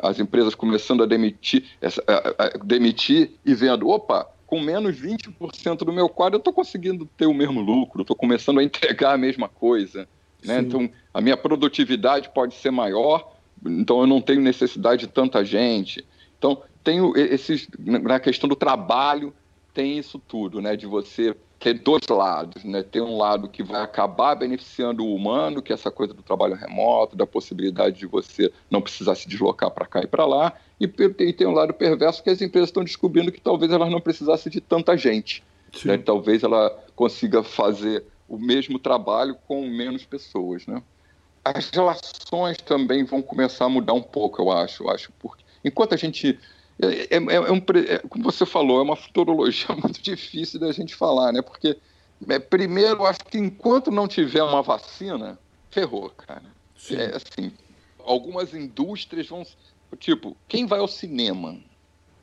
as 0.02 0.18
empresas 0.18 0.56
começando 0.56 1.04
a 1.04 1.06
demitir, 1.06 1.64
a, 2.08 2.44
a 2.44 2.48
demitir 2.64 3.32
e 3.44 3.54
vendo, 3.54 3.88
opa, 3.88 4.28
com 4.46 4.60
menos 4.60 4.96
20% 4.96 5.78
do 5.78 5.92
meu 5.92 6.08
quadro 6.08 6.36
eu 6.36 6.38
estou 6.38 6.52
conseguindo 6.52 7.04
ter 7.16 7.26
o 7.26 7.34
mesmo 7.34 7.60
lucro, 7.60 8.02
estou 8.02 8.16
começando 8.16 8.60
a 8.60 8.64
entregar 8.64 9.14
a 9.14 9.18
mesma 9.18 9.48
coisa. 9.48 10.08
Né? 10.44 10.60
Então, 10.60 10.88
a 11.12 11.20
minha 11.20 11.36
produtividade 11.36 12.30
pode 12.32 12.54
ser 12.54 12.70
maior, 12.70 13.36
então 13.64 14.00
eu 14.00 14.06
não 14.06 14.20
tenho 14.20 14.40
necessidade 14.40 15.06
de 15.06 15.12
tanta 15.12 15.44
gente. 15.44 16.06
Então, 16.38 16.62
tenho 16.84 17.16
esses, 17.16 17.68
na 17.78 18.20
questão 18.20 18.48
do 18.48 18.54
trabalho, 18.54 19.34
tem 19.74 19.98
isso 19.98 20.18
tudo, 20.18 20.60
né? 20.60 20.76
De 20.76 20.86
você 20.86 21.34
ter 21.58 21.74
dois 21.74 22.02
lados, 22.08 22.64
né? 22.64 22.82
Tem 22.82 23.00
um 23.00 23.16
lado 23.16 23.48
que 23.48 23.62
vai 23.62 23.82
acabar 23.82 24.34
beneficiando 24.34 25.04
o 25.04 25.14
humano, 25.14 25.62
que 25.62 25.72
é 25.72 25.74
essa 25.74 25.90
coisa 25.90 26.12
do 26.12 26.22
trabalho 26.22 26.54
remoto, 26.54 27.16
da 27.16 27.26
possibilidade 27.26 27.98
de 27.98 28.06
você 28.06 28.52
não 28.70 28.82
precisar 28.82 29.14
se 29.14 29.28
deslocar 29.28 29.70
para 29.70 29.86
cá 29.86 30.00
e 30.02 30.06
para 30.06 30.26
lá, 30.26 30.52
e, 30.80 30.84
e, 30.84 31.32
tem 31.32 31.46
um 31.46 31.52
lado 31.52 31.72
perverso 31.72 32.22
que 32.22 32.28
as 32.28 32.42
empresas 32.42 32.68
estão 32.68 32.84
descobrindo 32.84 33.32
que 33.32 33.40
talvez 33.40 33.72
elas 33.72 33.90
não 33.90 34.00
precisassem 34.00 34.52
de 34.52 34.60
tanta 34.60 34.96
gente. 34.96 35.42
Né? 35.84 35.96
Talvez 35.98 36.42
ela 36.42 36.70
consiga 36.94 37.42
fazer 37.42 38.04
o 38.28 38.38
mesmo 38.38 38.78
trabalho 38.78 39.36
com 39.46 39.66
menos 39.66 40.04
pessoas, 40.04 40.66
né? 40.66 40.82
As 41.44 41.70
relações 41.70 42.56
também 42.58 43.04
vão 43.04 43.22
começar 43.22 43.66
a 43.66 43.68
mudar 43.68 43.92
um 43.92 44.02
pouco, 44.02 44.42
eu 44.42 44.50
acho. 44.50 44.82
Eu 44.82 44.90
acho 44.90 45.12
porque 45.18 45.44
enquanto 45.64 45.94
a 45.94 45.96
gente 45.96 46.38
é, 46.80 47.16
é, 47.16 47.16
é 47.16 47.52
um, 47.52 47.56
é, 47.58 47.98
como 48.08 48.24
você 48.24 48.44
falou, 48.44 48.80
é 48.80 48.82
uma 48.82 48.96
futurologia 48.96 49.74
muito 49.76 50.02
difícil 50.02 50.60
da 50.60 50.72
gente 50.72 50.94
falar, 50.94 51.32
né? 51.32 51.40
Porque 51.42 51.76
é, 52.28 52.38
primeiro, 52.38 53.00
eu 53.00 53.06
acho 53.06 53.20
que 53.20 53.38
enquanto 53.38 53.90
não 53.90 54.08
tiver 54.08 54.42
uma 54.42 54.62
vacina, 54.62 55.38
ferrou, 55.70 56.10
cara. 56.10 56.42
Sim. 56.76 56.96
É 56.96 57.16
assim, 57.16 57.52
algumas 58.04 58.54
indústrias 58.54 59.28
vão, 59.28 59.46
tipo, 59.98 60.36
quem 60.48 60.66
vai 60.66 60.78
ao 60.78 60.88
cinema? 60.88 61.58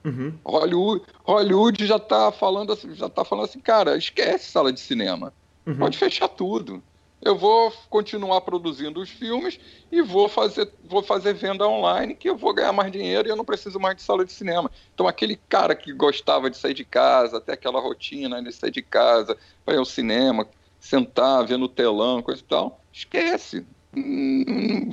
Uhum. 0.04 0.34
Hollywood, 0.43 1.06
Hollywood 1.24 1.86
já 1.86 1.95
está 1.95 2.32
falando, 2.32 2.74
assim, 2.74 2.93
já 2.93 3.10
tá 3.10 3.24
falando 3.24 3.45
assim, 3.45 3.60
cara, 3.60 3.97
esquece 3.97 4.51
sala 4.51 4.72
de 4.72 4.80
cinema. 4.80 5.34
Uhum. 5.66 5.78
Pode 5.78 5.97
fechar 5.97 6.28
tudo. 6.28 6.84
Eu 7.24 7.38
vou 7.38 7.71
continuar 7.89 8.41
produzindo 8.41 8.99
os 8.99 9.09
filmes 9.09 9.57
e 9.89 10.01
vou 10.01 10.28
fazer, 10.28 10.69
vou 10.84 11.01
fazer 11.01 11.34
venda 11.34 11.65
online, 11.65 12.15
que 12.15 12.30
eu 12.30 12.36
vou 12.36 12.53
ganhar 12.53 12.74
mais 12.74 12.91
dinheiro 12.91 13.28
e 13.28 13.32
eu 13.32 13.36
não 13.36 13.45
preciso 13.45 13.80
mais 13.80 13.95
de 13.95 14.01
sala 14.01 14.26
de 14.26 14.32
cinema. 14.34 14.69
Então, 14.93 15.07
aquele 15.07 15.38
cara 15.47 15.74
que 15.74 15.93
gostava 15.93 16.49
de 16.49 16.57
sair 16.57 16.74
de 16.74 16.84
casa, 16.84 17.38
até 17.38 17.53
aquela 17.53 17.80
rotina 17.80 18.43
de 18.43 18.51
sair 18.51 18.71
de 18.71 18.82
casa, 18.82 19.38
para 19.63 19.76
ir 19.76 19.78
ao 19.78 19.86
cinema, 19.86 20.45
sentar, 20.80 21.45
ver 21.45 21.57
no 21.57 21.69
telão, 21.69 22.21
coisa 22.21 22.41
e 22.41 22.45
tal, 22.45 22.82
esquece. 22.91 23.65
Hum, 23.95 24.89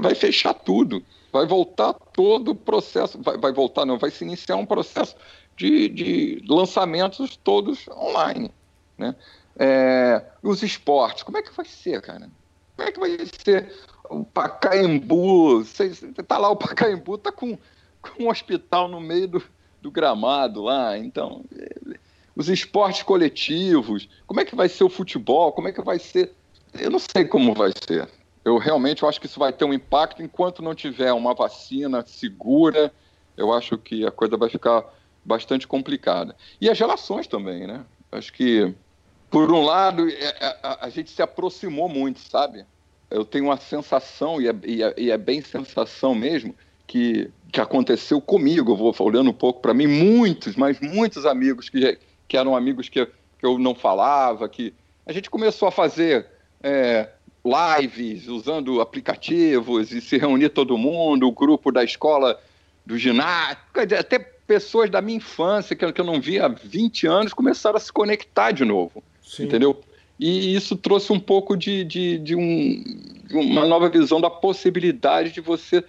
vai 0.00 0.14
fechar 0.16 0.54
tudo. 0.54 1.04
Vai 1.32 1.46
voltar 1.46 1.92
todo 1.92 2.50
o 2.50 2.56
processo. 2.56 3.20
Vai, 3.22 3.38
vai 3.38 3.52
voltar, 3.52 3.84
não, 3.84 3.98
vai 3.98 4.10
se 4.10 4.24
iniciar 4.24 4.56
um 4.56 4.66
processo 4.66 5.14
de, 5.56 5.88
de 5.88 6.44
lançamentos 6.48 7.36
todos 7.36 7.86
online. 7.88 8.50
Né? 8.98 9.14
É, 9.56 10.24
os 10.42 10.62
esportes, 10.62 11.22
como 11.22 11.38
é 11.38 11.42
que 11.42 11.54
vai 11.54 11.66
ser, 11.66 12.00
cara? 12.02 12.28
Como 12.76 12.88
é 12.88 12.92
que 12.92 13.00
vai 13.00 13.10
ser 13.44 13.72
o 14.10 14.24
Pacaembu? 14.24 15.64
Você, 15.64 15.90
tá 16.26 16.38
lá, 16.38 16.50
o 16.50 16.56
Pacaembu 16.56 17.18
tá 17.18 17.30
com, 17.30 17.56
com 18.02 18.24
um 18.24 18.28
hospital 18.28 18.88
no 18.88 19.00
meio 19.00 19.28
do, 19.28 19.42
do 19.80 19.90
gramado 19.90 20.62
lá, 20.62 20.98
então... 20.98 21.44
Os 22.36 22.48
esportes 22.48 23.04
coletivos, 23.04 24.08
como 24.26 24.40
é 24.40 24.44
que 24.44 24.56
vai 24.56 24.68
ser 24.68 24.82
o 24.82 24.90
futebol? 24.90 25.52
Como 25.52 25.68
é 25.68 25.72
que 25.72 25.80
vai 25.80 26.00
ser... 26.00 26.32
Eu 26.72 26.90
não 26.90 26.98
sei 26.98 27.24
como 27.24 27.54
vai 27.54 27.70
ser. 27.86 28.08
Eu 28.44 28.58
realmente 28.58 29.02
eu 29.02 29.08
acho 29.08 29.20
que 29.20 29.26
isso 29.26 29.38
vai 29.38 29.52
ter 29.52 29.64
um 29.64 29.72
impacto 29.72 30.20
enquanto 30.22 30.60
não 30.60 30.74
tiver 30.74 31.12
uma 31.12 31.32
vacina 31.32 32.04
segura. 32.04 32.92
Eu 33.36 33.52
acho 33.52 33.78
que 33.78 34.04
a 34.04 34.10
coisa 34.10 34.36
vai 34.36 34.50
ficar 34.50 34.84
bastante 35.24 35.66
complicada. 35.66 36.36
E 36.60 36.68
as 36.68 36.78
relações 36.78 37.28
também, 37.28 37.66
né? 37.66 37.84
Acho 38.10 38.32
que 38.32 38.74
por 39.34 39.50
um 39.50 39.64
lado, 39.64 40.08
é, 40.08 40.12
é, 40.40 40.56
a, 40.62 40.88
gente 40.88 41.10
se 41.10 41.20
aproximou 41.20 41.88
muito, 41.88 42.20
sabe? 42.20 42.64
Eu 43.10 43.24
tenho 43.24 43.46
uma 43.46 43.56
sensação, 43.56 44.40
e 44.40 44.46
é, 44.46 44.54
e 44.64 44.80
é, 44.80 44.94
e 44.96 45.10
é 45.10 45.18
bem 45.18 45.42
sensação 45.42 46.14
mesmo, 46.14 46.54
que, 46.86 47.28
que 47.50 47.60
aconteceu 47.60 48.20
comigo. 48.20 48.70
Eu 48.70 48.76
vou 48.76 48.94
olhando 49.00 49.30
um 49.30 49.34
pouco 49.34 49.60
para 49.60 49.74
mim, 49.74 49.88
muitos, 49.88 50.54
mas 50.54 50.78
muitos 50.78 51.26
amigos 51.26 51.68
que, 51.68 51.98
que 52.28 52.36
eram 52.36 52.54
amigos 52.54 52.88
que, 52.88 53.04
que 53.04 53.44
eu 53.44 53.58
não 53.58 53.74
falava, 53.74 54.48
que 54.48 54.72
a 55.04 55.12
gente 55.12 55.28
começou 55.28 55.66
a 55.66 55.72
fazer 55.72 56.28
é, 56.62 57.08
lives 57.44 58.28
usando 58.28 58.80
aplicativos 58.80 59.90
e 59.90 60.00
se 60.00 60.16
reunir 60.16 60.50
todo 60.50 60.78
mundo, 60.78 61.26
o 61.26 61.32
grupo 61.32 61.72
da 61.72 61.82
escola 61.82 62.40
do 62.86 62.96
ginásio, 62.96 63.58
até 63.98 64.20
pessoas 64.46 64.88
da 64.88 65.02
minha 65.02 65.16
infância 65.16 65.74
que 65.74 65.84
eu 65.84 66.04
não 66.04 66.20
via 66.20 66.46
há 66.46 66.48
20 66.48 67.08
anos 67.08 67.34
começaram 67.34 67.76
a 67.76 67.80
se 67.80 67.92
conectar 67.92 68.52
de 68.52 68.64
novo. 68.64 69.02
Sim. 69.34 69.44
Entendeu? 69.44 69.80
E 70.18 70.54
isso 70.54 70.76
trouxe 70.76 71.12
um 71.12 71.18
pouco 71.18 71.56
de, 71.56 71.84
de, 71.84 72.18
de, 72.18 72.36
um, 72.36 72.82
de 73.26 73.36
uma 73.36 73.66
nova 73.66 73.88
visão 73.88 74.20
da 74.20 74.30
possibilidade 74.30 75.32
de 75.32 75.40
você 75.40 75.82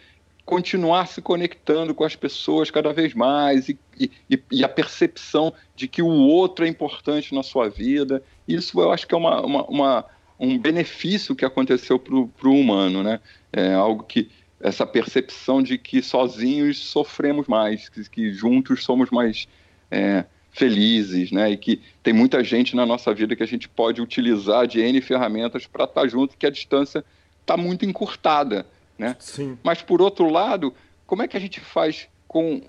continuar 0.44 1.08
se 1.08 1.22
conectando 1.22 1.94
com 1.94 2.04
as 2.04 2.16
pessoas 2.16 2.70
cada 2.70 2.94
vez 2.94 3.14
mais 3.14 3.68
e, 3.68 3.80
e, 4.00 4.12
e, 4.52 4.64
a 4.64 4.70
percepção 4.70 5.54
de 5.76 5.88
que 5.88 6.02
o 6.02 6.08
outro 6.08 6.66
é 6.66 6.68
importante 6.68 7.34
na 7.34 7.42
sua 7.42 7.68
vida. 7.68 8.24
Isso 8.48 8.80
eu 8.80 8.92
acho 8.92 9.08
que 9.08 9.16
é 9.16 9.18
uma, 9.18 9.42
uma, 9.42 9.66
uma 9.66 10.06
um 10.40 10.58
benefício 10.58 11.36
que 11.36 11.46
aconteceu 11.46 11.98
para 11.98 12.14
o 12.14 12.60
humano, 12.60 13.02
né? 13.02 13.20
É 13.52 13.74
algo 13.74 14.04
que 14.04 14.30
essa 14.60 14.86
percepção 14.86 15.62
de 15.62 15.78
que 15.78 16.02
sozinhos 16.02 16.78
sofremos 16.78 17.48
mais, 17.48 17.90
que, 17.90 18.08
que 18.10 18.32
juntos 18.32 18.84
somos 18.84 19.10
mais 19.10 19.48
é, 19.90 20.26
felizes, 20.56 21.32
né? 21.32 21.52
E 21.52 21.58
que 21.58 21.82
tem 22.02 22.14
muita 22.14 22.42
gente 22.42 22.78
na 22.78 22.86
nossa 22.86 23.14
vida 23.14 23.36
que 23.36 23.44
a 23.44 23.48
gente 23.48 23.68
pode 23.68 24.02
utilizar 24.02 24.66
de 24.66 24.80
N 24.80 25.02
ferramentas 25.02 25.68
para 25.68 25.84
estar 25.84 26.02
tá 26.02 26.08
junto, 26.08 26.38
que 26.38 26.46
a 26.46 26.50
distância 26.50 27.04
está 27.42 27.58
muito 27.58 27.86
encurtada, 27.86 28.66
né? 28.98 29.18
Sim. 29.20 29.60
Mas, 29.62 29.82
por 29.82 30.02
outro 30.02 30.30
lado, 30.30 30.74
como 31.06 31.22
é 31.22 31.28
que 31.28 31.36
a 31.36 31.40
gente 31.42 31.60
faz 31.60 32.08
com 32.26 32.62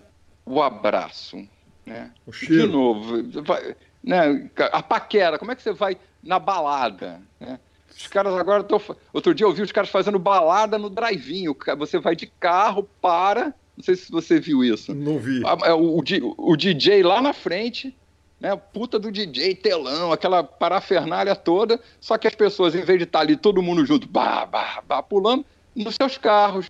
o 0.44 0.60
abraço, 0.60 1.46
né? 1.86 2.10
O 2.26 2.32
cheiro. 2.32 2.66
De 2.66 2.72
novo, 2.72 3.42
vai, 3.44 3.76
né? 4.02 4.50
a 4.72 4.82
paquera, 4.82 5.38
como 5.38 5.52
é 5.52 5.54
que 5.54 5.62
você 5.62 5.72
vai 5.72 5.96
na 6.20 6.40
balada, 6.40 7.22
né? 7.38 7.60
Os 7.96 8.08
caras 8.08 8.34
agora. 8.34 8.66
Outro 9.12 9.32
dia 9.32 9.46
eu 9.46 9.52
vi 9.52 9.62
os 9.62 9.72
caras 9.72 9.88
fazendo 9.88 10.18
balada 10.18 10.76
no 10.76 10.90
drive-in. 10.90 11.54
Você 11.78 11.98
vai 12.00 12.16
de 12.16 12.26
carro, 12.26 12.82
para, 13.00 13.54
não 13.76 13.84
sei 13.84 13.94
se 13.94 14.10
você 14.10 14.40
viu 14.40 14.64
isso. 14.64 14.94
Não 14.94 15.18
vi. 15.18 15.42
É, 15.64 15.72
o, 15.72 15.98
o, 15.98 16.02
o 16.38 16.56
DJ 16.56 17.02
lá 17.02 17.20
na 17.20 17.32
frente, 17.32 17.94
né? 18.40 18.56
Puta 18.56 18.98
do 18.98 19.12
DJ, 19.12 19.54
telão, 19.54 20.12
aquela 20.12 20.42
parafernália 20.42 21.36
toda. 21.36 21.78
Só 22.00 22.16
que 22.16 22.26
as 22.26 22.34
pessoas, 22.34 22.74
em 22.74 22.82
vez 22.82 22.98
de 22.98 23.04
estar 23.04 23.20
ali 23.20 23.36
todo 23.36 23.62
mundo 23.62 23.84
junto, 23.84 24.08
bah, 24.08 24.46
bah, 24.46 24.82
bah, 24.86 25.02
pulando, 25.02 25.44
nos 25.74 25.94
seus 25.94 26.16
carros. 26.16 26.68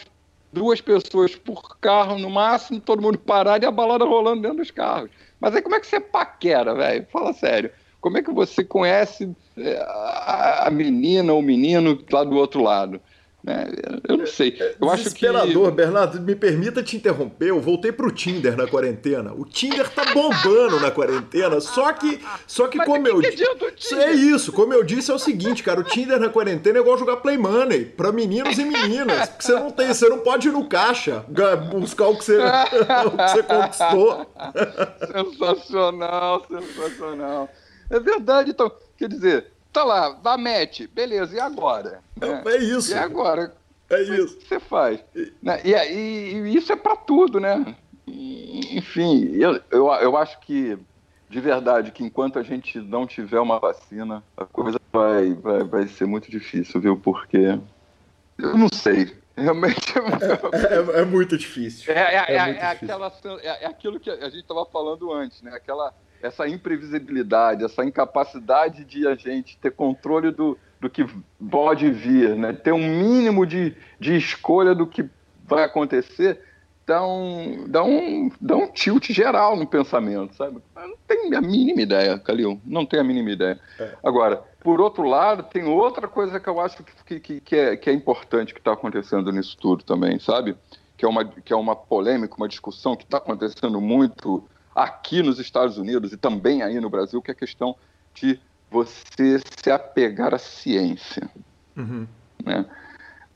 Duas 0.52 0.80
pessoas 0.80 1.34
por 1.36 1.76
carro 1.78 2.18
no 2.18 2.30
máximo, 2.30 2.80
todo 2.80 3.02
mundo 3.02 3.18
parado 3.18 3.64
e 3.64 3.68
a 3.68 3.70
balada 3.70 4.04
rolando 4.04 4.42
dentro 4.42 4.58
dos 4.58 4.70
carros. 4.70 5.10
Mas 5.38 5.54
aí 5.54 5.60
como 5.60 5.74
é 5.74 5.80
que 5.80 5.86
você 5.86 6.00
paquera, 6.00 6.74
velho? 6.74 7.06
Fala 7.12 7.32
sério. 7.32 7.70
Como 8.00 8.16
é 8.16 8.22
que 8.22 8.30
você 8.30 8.64
conhece 8.64 9.34
é, 9.58 9.86
a 9.86 10.70
menina 10.70 11.32
ou 11.32 11.40
o 11.40 11.42
menino 11.42 12.02
lá 12.10 12.24
do 12.24 12.36
outro 12.36 12.62
lado? 12.62 13.00
Né? 13.46 13.64
Eu 14.08 14.16
não 14.16 14.26
sei. 14.26 14.58
Eu 14.80 14.90
acho 14.90 15.14
que. 15.14 15.24
Bernardo, 15.70 16.20
me 16.20 16.34
permita 16.34 16.82
te 16.82 16.96
interromper. 16.96 17.50
Eu 17.50 17.60
voltei 17.60 17.92
pro 17.92 18.10
Tinder 18.10 18.56
na 18.56 18.66
quarentena. 18.66 19.32
O 19.32 19.44
Tinder 19.44 19.88
tá 19.88 20.12
bombando 20.12 20.80
na 20.80 20.90
quarentena. 20.90 21.60
Só 21.60 21.92
que, 21.92 22.20
só 22.44 22.66
que 22.66 22.84
como 22.84 23.06
eu 23.06 23.20
disse. 23.20 23.94
É 23.94 24.10
isso, 24.10 24.52
como 24.52 24.74
eu 24.74 24.82
disse, 24.82 25.12
é 25.12 25.14
o 25.14 25.18
seguinte, 25.18 25.62
cara. 25.62 25.80
O 25.80 25.84
Tinder 25.84 26.18
na 26.18 26.28
quarentena 26.28 26.78
é 26.78 26.80
igual 26.80 26.98
jogar 26.98 27.18
Play 27.18 27.38
Money 27.38 27.84
pra 27.84 28.10
meninos 28.10 28.58
e 28.58 28.64
meninas. 28.64 29.28
Porque 29.28 29.44
você 29.44 29.52
não 29.54 29.70
tem, 29.70 29.86
você 29.86 30.08
não 30.08 30.18
pode 30.18 30.48
ir 30.48 30.52
no 30.52 30.68
caixa 30.68 31.24
buscar 31.70 32.08
o 32.08 32.18
que 32.18 32.24
você, 32.24 32.38
o 32.42 33.10
que 33.10 33.30
você 33.30 33.42
conquistou. 33.44 34.26
Sensacional, 35.12 36.44
sensacional. 36.48 37.48
É 37.88 38.00
verdade, 38.00 38.50
então. 38.50 38.72
Quer 38.98 39.08
dizer, 39.08 39.46
tá 39.76 39.84
lá, 39.84 40.08
dá 40.10 40.38
match, 40.38 40.86
beleza, 40.92 41.36
e 41.36 41.40
agora? 41.40 42.00
É, 42.20 42.50
é 42.50 42.56
isso. 42.58 42.92
E 42.92 42.94
agora? 42.94 43.54
É 43.90 44.02
isso. 44.02 44.34
O 44.34 44.38
que 44.38 44.48
você 44.48 44.58
faz? 44.58 45.00
Né? 45.42 45.60
E, 45.64 45.72
e, 45.72 46.32
e 46.32 46.56
isso 46.56 46.72
é 46.72 46.76
para 46.76 46.96
tudo, 46.96 47.38
né? 47.38 47.76
enfim, 48.08 49.32
eu, 49.34 49.60
eu, 49.70 49.86
eu 49.88 50.16
acho 50.16 50.38
que, 50.40 50.78
de 51.28 51.40
verdade, 51.40 51.90
que 51.90 52.04
enquanto 52.04 52.38
a 52.38 52.42
gente 52.42 52.78
não 52.78 53.06
tiver 53.06 53.40
uma 53.40 53.58
vacina, 53.58 54.22
a 54.36 54.44
coisa 54.44 54.80
vai, 54.92 55.34
vai, 55.34 55.64
vai 55.64 55.88
ser 55.88 56.06
muito 56.06 56.30
difícil, 56.30 56.80
viu? 56.80 56.96
Porque 56.96 57.58
eu 58.38 58.56
não 58.56 58.68
sei. 58.72 59.14
Realmente 59.36 59.92
é, 59.98 60.98
é, 60.98 61.00
é 61.02 61.04
muito 61.04 61.36
difícil. 61.36 61.92
É, 61.92 62.14
é, 62.14 62.24
é, 62.28 62.36
é 62.36 62.66
aquela, 62.66 63.12
é, 63.42 63.66
aquilo 63.66 64.00
que 64.00 64.08
a 64.08 64.30
gente 64.30 64.40
estava 64.40 64.64
falando 64.64 65.12
antes, 65.12 65.42
né? 65.42 65.52
Aquela 65.52 65.92
essa 66.22 66.48
imprevisibilidade, 66.48 67.64
essa 67.64 67.84
incapacidade 67.84 68.84
de 68.84 69.06
a 69.06 69.14
gente 69.14 69.58
ter 69.58 69.72
controle 69.72 70.30
do, 70.30 70.58
do 70.80 70.90
que 70.90 71.06
pode 71.50 71.90
vir, 71.90 72.36
né? 72.36 72.52
ter 72.52 72.72
um 72.72 72.78
mínimo 72.78 73.46
de, 73.46 73.74
de 73.98 74.16
escolha 74.16 74.74
do 74.74 74.86
que 74.86 75.08
vai 75.46 75.64
acontecer, 75.64 76.40
dá 76.86 77.04
um, 77.04 77.64
dá, 77.68 77.82
um, 77.82 78.30
dá 78.40 78.56
um 78.56 78.68
tilt 78.68 79.10
geral 79.10 79.56
no 79.56 79.66
pensamento, 79.66 80.34
sabe? 80.36 80.62
Eu 80.76 80.88
não 80.88 80.96
tenho 81.06 81.36
a 81.36 81.40
mínima 81.40 81.82
ideia, 81.82 82.18
Calil, 82.18 82.60
não 82.64 82.86
tenho 82.86 83.02
a 83.02 83.04
mínima 83.04 83.30
ideia. 83.30 83.58
É. 83.78 83.96
Agora, 84.04 84.42
por 84.62 84.80
outro 84.80 85.02
lado, 85.02 85.42
tem 85.42 85.64
outra 85.64 86.06
coisa 86.06 86.38
que 86.38 86.48
eu 86.48 86.60
acho 86.60 86.82
que, 87.04 87.20
que, 87.20 87.40
que, 87.40 87.56
é, 87.56 87.76
que 87.76 87.90
é 87.90 87.92
importante 87.92 88.54
que 88.54 88.60
está 88.60 88.72
acontecendo 88.72 89.32
nisso 89.32 89.56
tudo 89.60 89.82
também, 89.84 90.18
sabe? 90.20 90.56
Que 90.96 91.04
é 91.04 91.08
uma, 91.08 91.24
que 91.24 91.52
é 91.52 91.56
uma 91.56 91.74
polêmica, 91.74 92.36
uma 92.36 92.48
discussão 92.48 92.96
que 92.96 93.04
está 93.04 93.18
acontecendo 93.18 93.80
muito 93.80 94.44
aqui 94.76 95.22
nos 95.22 95.38
Estados 95.38 95.78
Unidos 95.78 96.12
e 96.12 96.18
também 96.18 96.62
aí 96.62 96.78
no 96.78 96.90
Brasil, 96.90 97.22
que 97.22 97.30
é 97.30 97.32
a 97.32 97.36
questão 97.36 97.74
de 98.12 98.38
você 98.70 99.40
se 99.58 99.70
apegar 99.70 100.34
à 100.34 100.38
ciência. 100.38 101.30
Uhum. 101.74 102.06
Né? 102.44 102.66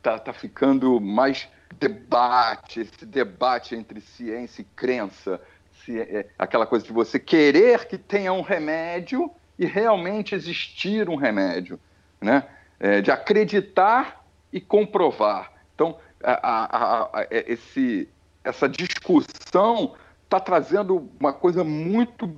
Tá, 0.02 0.18
tá 0.18 0.34
ficando 0.34 1.00
mais 1.00 1.48
debate, 1.78 2.80
esse 2.80 3.06
debate 3.06 3.74
entre 3.74 4.02
ciência 4.02 4.60
e 4.60 4.66
crença, 4.76 5.40
se, 5.82 5.98
é, 5.98 6.28
aquela 6.38 6.66
coisa 6.66 6.84
de 6.84 6.92
você 6.92 7.18
querer 7.18 7.86
que 7.86 7.96
tenha 7.96 8.34
um 8.34 8.42
remédio 8.42 9.30
e 9.58 9.64
realmente 9.64 10.34
existir 10.34 11.08
um 11.08 11.16
remédio, 11.16 11.80
né? 12.20 12.44
É, 12.78 13.02
de 13.02 13.10
acreditar 13.10 14.24
e 14.50 14.58
comprovar. 14.60 15.52
Então, 15.74 15.98
a, 16.22 16.32
a, 16.32 17.02
a, 17.02 17.22
é, 17.30 17.52
esse, 17.52 18.08
essa 18.42 18.66
discussão 18.66 19.94
está 20.30 20.38
trazendo 20.38 21.10
uma 21.18 21.32
coisa 21.32 21.64
muito, 21.64 22.32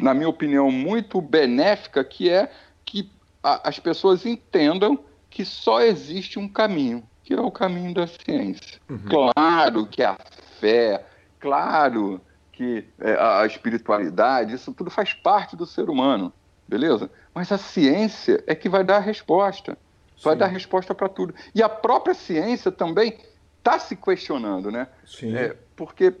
na 0.00 0.12
minha 0.12 0.28
opinião, 0.28 0.68
muito 0.68 1.20
benéfica, 1.20 2.02
que 2.02 2.28
é 2.28 2.50
que 2.84 3.08
a, 3.40 3.68
as 3.68 3.78
pessoas 3.78 4.26
entendam 4.26 4.98
que 5.30 5.44
só 5.44 5.80
existe 5.80 6.40
um 6.40 6.48
caminho, 6.48 7.04
que 7.22 7.32
é 7.32 7.40
o 7.40 7.50
caminho 7.52 7.94
da 7.94 8.08
ciência. 8.08 8.80
Uhum. 8.90 8.98
Claro 9.08 9.86
que 9.86 10.02
a 10.02 10.18
fé, 10.58 11.06
claro 11.38 12.20
que 12.50 12.84
é, 12.98 13.16
a 13.16 13.46
espiritualidade, 13.46 14.54
isso 14.54 14.72
tudo 14.72 14.90
faz 14.90 15.12
parte 15.12 15.54
do 15.54 15.66
ser 15.66 15.88
humano, 15.88 16.32
beleza? 16.66 17.08
Mas 17.32 17.52
a 17.52 17.58
ciência 17.58 18.42
é 18.46 18.56
que 18.56 18.68
vai 18.68 18.82
dar 18.82 18.96
a 18.96 19.00
resposta, 19.00 19.78
vai 20.20 20.34
Sim. 20.34 20.38
dar 20.40 20.46
resposta 20.46 20.92
para 20.94 21.08
tudo. 21.08 21.32
E 21.54 21.62
a 21.62 21.68
própria 21.68 22.14
ciência 22.14 22.72
também 22.72 23.16
está 23.58 23.78
se 23.78 23.94
questionando, 23.94 24.70
né? 24.70 24.88
Sim. 25.04 25.36
É, 25.36 25.56
porque 25.76 26.14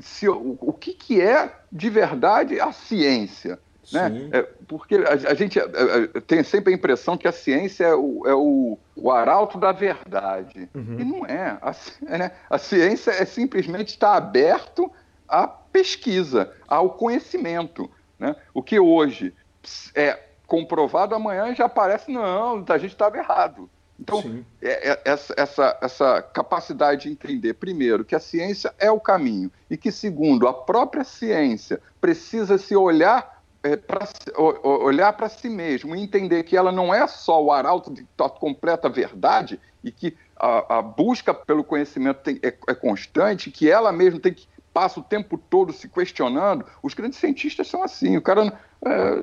se, 0.00 0.28
o, 0.28 0.56
o 0.60 0.72
que, 0.72 0.92
que 0.94 1.20
é 1.20 1.52
de 1.70 1.90
verdade 1.90 2.60
a 2.60 2.72
ciência. 2.72 3.58
Né? 3.92 4.28
É, 4.32 4.42
porque 4.68 4.96
a, 4.96 5.30
a 5.30 5.34
gente 5.34 5.58
a, 5.58 5.64
a, 5.64 6.20
tem 6.20 6.42
sempre 6.42 6.72
a 6.72 6.76
impressão 6.76 7.16
que 7.16 7.26
a 7.26 7.32
ciência 7.32 7.84
é 7.84 7.94
o, 7.94 8.22
é 8.26 8.34
o, 8.34 8.78
o 8.96 9.10
arauto 9.10 9.58
da 9.58 9.72
verdade. 9.72 10.68
Uhum. 10.74 10.96
E 10.98 11.04
não 11.04 11.26
é. 11.26 11.58
A, 11.60 11.74
é, 12.06 12.18
né? 12.18 12.30
a 12.48 12.58
ciência 12.58 13.10
é 13.10 13.24
simplesmente 13.24 13.88
estar 13.88 14.14
aberto 14.14 14.90
à 15.28 15.46
pesquisa, 15.46 16.52
ao 16.66 16.90
conhecimento. 16.90 17.90
Né? 18.18 18.36
O 18.54 18.62
que 18.62 18.78
hoje 18.78 19.34
é 19.94 20.18
comprovado, 20.46 21.14
amanhã 21.14 21.54
já 21.54 21.68
parece, 21.68 22.10
não, 22.12 22.64
a 22.68 22.78
gente 22.78 22.92
estava 22.92 23.16
errado. 23.16 23.70
Então, 23.98 24.44
é, 24.60 24.90
é, 24.90 25.00
essa, 25.04 25.34
essa, 25.36 25.78
essa 25.80 26.22
capacidade 26.22 27.02
de 27.02 27.10
entender, 27.10 27.54
primeiro, 27.54 28.04
que 28.04 28.14
a 28.14 28.20
ciência 28.20 28.74
é 28.78 28.90
o 28.90 28.98
caminho, 28.98 29.50
e 29.70 29.76
que, 29.76 29.92
segundo, 29.92 30.48
a 30.48 30.52
própria 30.52 31.04
ciência 31.04 31.80
precisa 32.00 32.58
se 32.58 32.74
olhar 32.74 33.42
é, 33.62 33.76
para 33.76 34.08
olhar 34.64 35.12
para 35.12 35.28
si 35.28 35.48
mesmo 35.48 35.94
e 35.94 36.02
entender 36.02 36.42
que 36.42 36.56
ela 36.56 36.72
não 36.72 36.92
é 36.92 37.06
só 37.06 37.42
o 37.42 37.52
arauto 37.52 37.92
de 37.92 38.04
completa 38.40 38.88
verdade 38.88 39.60
e 39.84 39.92
que 39.92 40.16
a, 40.36 40.78
a 40.78 40.82
busca 40.82 41.32
pelo 41.32 41.62
conhecimento 41.62 42.22
tem, 42.22 42.40
é, 42.42 42.48
é, 42.68 42.74
constante, 42.74 43.50
que 43.50 43.70
ela 43.70 43.92
mesma 43.92 44.18
tem 44.18 44.34
que 44.34 44.48
passa 44.74 44.98
o 44.98 45.02
tempo 45.02 45.38
todo 45.38 45.72
se 45.72 45.88
questionando. 45.88 46.64
Os 46.82 46.94
grandes 46.94 47.18
cientistas 47.18 47.68
são 47.68 47.82
assim. 47.82 48.16
O 48.16 48.22
cara 48.22 48.46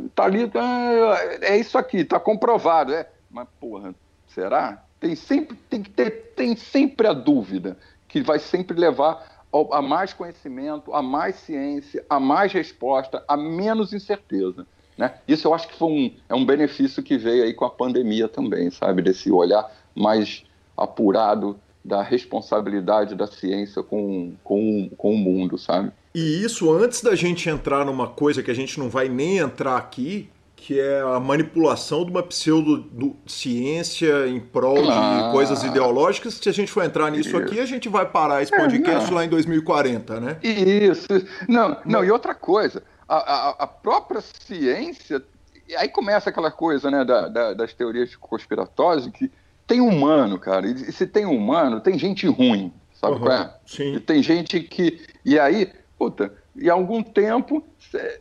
está 0.05 0.23
é, 0.23 0.25
ali, 0.25 0.43
é, 0.43 1.53
é 1.53 1.57
isso 1.57 1.77
aqui, 1.77 1.97
está 1.97 2.19
comprovado. 2.19 2.93
É, 2.93 3.09
mas 3.29 3.47
porra, 3.59 3.93
Será? 4.29 4.83
Tem 4.99 5.15
sempre, 5.15 5.57
tem 5.69 5.81
que 5.81 5.89
ter, 5.89 6.33
tem 6.35 6.55
sempre 6.55 7.07
a 7.07 7.13
dúvida 7.13 7.77
que 8.07 8.21
vai 8.21 8.39
sempre 8.39 8.77
levar 8.77 9.39
a 9.71 9.81
mais 9.81 10.13
conhecimento, 10.13 10.93
a 10.93 11.01
mais 11.01 11.35
ciência, 11.35 12.05
a 12.09 12.19
mais 12.19 12.51
resposta, 12.51 13.23
a 13.27 13.35
menos 13.35 13.93
incerteza. 13.93 14.65
Né? 14.97 15.13
Isso 15.27 15.47
eu 15.47 15.53
acho 15.53 15.67
que 15.67 15.75
foi 15.75 15.87
um, 15.87 16.13
é 16.27 16.35
um 16.35 16.45
benefício 16.45 17.01
que 17.01 17.17
veio 17.17 17.43
aí 17.43 17.53
com 17.53 17.65
a 17.65 17.69
pandemia 17.69 18.27
também, 18.27 18.69
sabe? 18.69 19.01
Desse 19.01 19.31
olhar 19.31 19.71
mais 19.95 20.43
apurado 20.77 21.59
da 21.83 22.01
responsabilidade 22.01 23.15
da 23.15 23.25
ciência 23.25 23.81
com, 23.81 24.33
com, 24.43 24.89
com 24.97 25.13
o 25.13 25.17
mundo, 25.17 25.57
sabe? 25.57 25.91
E 26.13 26.43
isso 26.43 26.71
antes 26.71 27.01
da 27.01 27.15
gente 27.15 27.49
entrar 27.49 27.85
numa 27.85 28.07
coisa 28.07 28.43
que 28.43 28.51
a 28.51 28.53
gente 28.53 28.77
não 28.77 28.89
vai 28.89 29.07
nem 29.07 29.37
entrar 29.37 29.77
aqui, 29.77 30.29
que 30.59 30.79
é 30.79 30.99
a 30.99 31.19
manipulação 31.19 32.03
de 32.03 32.11
uma 32.11 32.21
pseudociência 32.21 34.27
em 34.27 34.41
prol 34.41 34.75
de 34.75 35.31
coisas 35.31 35.63
ideológicas. 35.63 36.33
Se 36.33 36.49
a 36.49 36.51
gente 36.51 36.69
for 36.69 36.83
entrar 36.83 37.09
nisso 37.09 37.29
Isso. 37.29 37.37
aqui, 37.37 37.59
a 37.59 37.65
gente 37.65 37.87
vai 37.87 38.05
parar 38.05 38.43
esse 38.43 38.53
é, 38.53 38.57
podcast 38.57 39.09
é, 39.09 39.15
lá 39.15 39.23
em 39.23 39.29
2040, 39.29 40.19
né? 40.19 40.37
Isso. 40.43 41.07
Não, 41.47 41.77
não, 41.85 42.03
e 42.03 42.11
outra 42.11 42.35
coisa, 42.35 42.83
a, 43.07 43.15
a, 43.15 43.49
a 43.59 43.67
própria 43.67 44.21
ciência, 44.21 45.23
aí 45.77 45.87
começa 45.87 46.29
aquela 46.29 46.51
coisa, 46.51 46.91
né, 46.91 47.05
da, 47.05 47.29
da, 47.29 47.53
das 47.53 47.73
teorias 47.73 48.13
conspiratórias, 48.17 49.07
que 49.07 49.31
tem 49.65 49.79
humano, 49.79 50.37
cara, 50.37 50.67
e 50.67 50.91
se 50.91 51.07
tem 51.07 51.25
humano, 51.25 51.79
tem 51.79 51.97
gente 51.97 52.27
ruim, 52.27 52.73
sabe 52.93 53.13
uhum, 53.13 53.19
qual 53.21 53.31
é? 53.31 53.53
Sim. 53.65 53.95
E 53.95 53.99
tem 54.01 54.21
gente 54.21 54.59
que... 54.59 55.01
E 55.23 55.39
aí, 55.39 55.71
puta, 55.97 56.33
e 56.53 56.69
há 56.69 56.73
algum 56.73 57.01
tempo, 57.01 57.63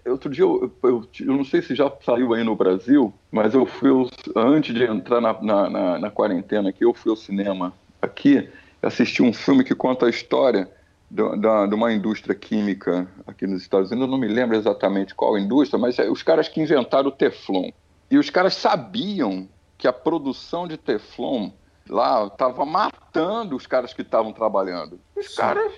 outro 0.07 0.31
dia, 0.31 0.45
eu, 0.45 0.73
eu, 0.83 1.09
eu, 1.21 1.37
não 1.37 1.45
sei 1.45 1.62
se 1.62 1.75
já 1.75 1.93
saiu 2.05 2.33
aí 2.35 2.43
no 2.43 2.57
Brasil, 2.57 3.12
mas 3.31 3.55
eu 3.55 3.66
fui, 3.66 3.91
antes 4.35 4.75
de 4.75 4.85
entrar 4.85 5.21
na, 5.21 5.41
na, 5.43 5.71
na, 5.71 5.99
na 5.99 6.11
quarentena 6.11 6.71
aqui, 6.71 6.85
eu 6.85 6.95
fui 6.95 7.11
ao 7.11 7.16
cinema 7.16 7.73
aqui, 8.01 8.49
assisti 8.83 9.23
um 9.23 9.33
filme 9.33 9.64
que 9.64 9.75
conta 9.75 10.07
a 10.07 10.11
história 10.11 10.71
de, 11.11 11.37
da, 11.37 11.66
de 11.66 11.75
uma 11.75 11.93
indústria 11.93 12.35
química 12.35 13.09
aqui 13.27 13.47
nos 13.47 13.62
Estados 13.62 13.91
Unidos, 13.91 14.09
eu 14.09 14.11
não 14.11 14.19
me 14.19 14.29
lembro 14.29 14.57
exatamente 14.57 15.14
qual 15.14 15.39
indústria, 15.39 15.79
mas 15.79 15.99
é 15.99 16.11
os 16.11 16.23
caras 16.23 16.49
que 16.49 16.61
inventaram 16.61 17.09
o 17.09 17.12
Teflon. 17.12 17.71
E 18.11 18.16
os 18.16 18.31
caras 18.31 18.55
sabiam 18.55 19.49
que 19.77 19.87
a 19.87 19.93
produção 19.93 20.66
de 20.66 20.77
Teflon 20.77 21.51
lá 21.89 22.27
estava 22.27 22.64
matando 22.64 23.57
os 23.57 23.66
caras 23.66 23.93
que 23.93 24.03
estavam 24.03 24.33
trabalhando. 24.33 24.99
Os 25.16 25.31
Sim. 25.31 25.37
caras 25.37 25.73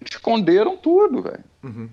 esconderam 0.00 0.76
tudo, 0.76 1.22
velho. 1.22 1.44
Uhum. 1.62 1.88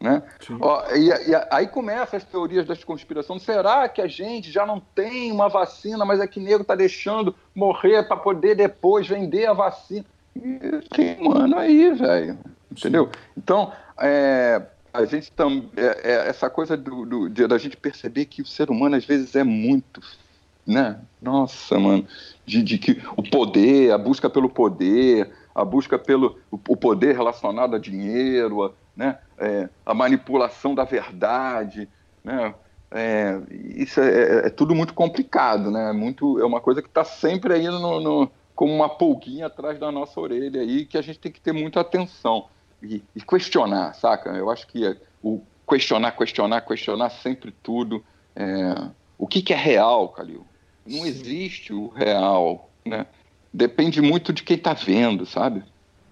Né? 0.00 0.22
Ó, 0.60 0.82
e, 0.94 1.08
e, 1.08 1.34
aí 1.50 1.66
começam 1.66 2.16
as 2.16 2.24
teorias 2.24 2.66
das 2.66 2.84
conspirações. 2.84 3.42
Será 3.42 3.88
que 3.88 4.02
a 4.02 4.06
gente 4.06 4.50
já 4.50 4.66
não 4.66 4.80
tem 4.94 5.32
uma 5.32 5.48
vacina, 5.48 6.04
mas 6.04 6.20
é 6.20 6.26
que 6.26 6.38
nego 6.38 6.64
tá 6.64 6.74
deixando 6.74 7.34
morrer 7.54 8.02
para 8.06 8.16
poder 8.16 8.54
depois 8.54 9.06
vender 9.06 9.46
a 9.46 9.52
vacina? 9.52 10.04
tem 10.94 11.22
mano 11.22 11.58
aí, 11.58 11.92
velho. 11.92 12.38
Entendeu? 12.70 13.10
Então, 13.36 13.72
é, 13.98 14.62
a 14.92 15.04
gente 15.06 15.32
tam, 15.32 15.64
é, 15.76 16.12
é, 16.12 16.28
essa 16.28 16.50
coisa 16.50 16.76
do, 16.76 17.06
do, 17.06 17.28
de, 17.30 17.46
da 17.46 17.56
gente 17.56 17.76
perceber 17.76 18.26
que 18.26 18.42
o 18.42 18.46
ser 18.46 18.70
humano 18.70 18.96
às 18.96 19.04
vezes 19.04 19.34
é 19.34 19.42
muito 19.42 20.02
né? 20.66 20.98
Nossa, 21.22 21.78
mano, 21.78 22.06
de, 22.44 22.62
de 22.62 22.76
que 22.78 23.00
o 23.16 23.22
poder, 23.22 23.92
a 23.92 23.98
busca 23.98 24.28
pelo 24.28 24.48
poder, 24.48 25.30
a 25.54 25.64
busca 25.64 25.98
pelo 25.98 26.38
o 26.50 26.76
poder 26.76 27.14
relacionado 27.14 27.76
a 27.76 27.78
dinheiro, 27.78 28.64
a, 28.64 28.72
né? 28.96 29.18
É, 29.38 29.68
a 29.84 29.92
manipulação 29.92 30.74
da 30.74 30.84
verdade, 30.84 31.88
né? 32.24 32.54
É, 32.90 33.40
isso 33.50 34.00
é, 34.00 34.08
é, 34.08 34.46
é, 34.46 34.50
tudo 34.50 34.74
muito 34.74 34.94
complicado, 34.94 35.70
né? 35.70 35.92
Muito, 35.92 36.40
é 36.40 36.44
uma 36.44 36.60
coisa 36.60 36.80
que 36.80 36.88
está 36.88 37.04
sempre 37.04 37.52
aí 37.52 37.66
no, 37.66 38.00
no, 38.00 38.30
como 38.54 38.72
uma 38.72 38.88
pulguinha 38.88 39.46
atrás 39.46 39.78
da 39.78 39.92
nossa 39.92 40.18
orelha 40.20 40.60
aí 40.60 40.86
que 40.86 40.96
a 40.96 41.02
gente 41.02 41.18
tem 41.18 41.30
que 41.30 41.40
ter 41.40 41.52
muita 41.52 41.80
atenção 41.80 42.46
e, 42.82 43.02
e 43.14 43.20
questionar, 43.20 43.94
saca? 43.94 44.30
Eu 44.30 44.50
acho 44.50 44.66
que 44.66 44.96
o 45.22 45.42
questionar, 45.68 46.12
questionar, 46.12 46.60
questionar 46.62 47.10
sempre 47.10 47.52
tudo. 47.62 48.04
É, 48.34 48.90
o 49.18 49.26
que, 49.26 49.42
que 49.42 49.52
é 49.52 49.56
real, 49.56 50.08
Calil? 50.10 50.46
Não 50.86 51.02
Sim. 51.02 51.08
existe 51.08 51.72
o 51.72 51.88
real, 51.88 52.70
né? 52.84 53.06
Depende 53.52 54.00
muito 54.00 54.32
de 54.32 54.42
quem 54.42 54.56
está 54.56 54.74
vendo, 54.74 55.26
sabe? 55.26 55.64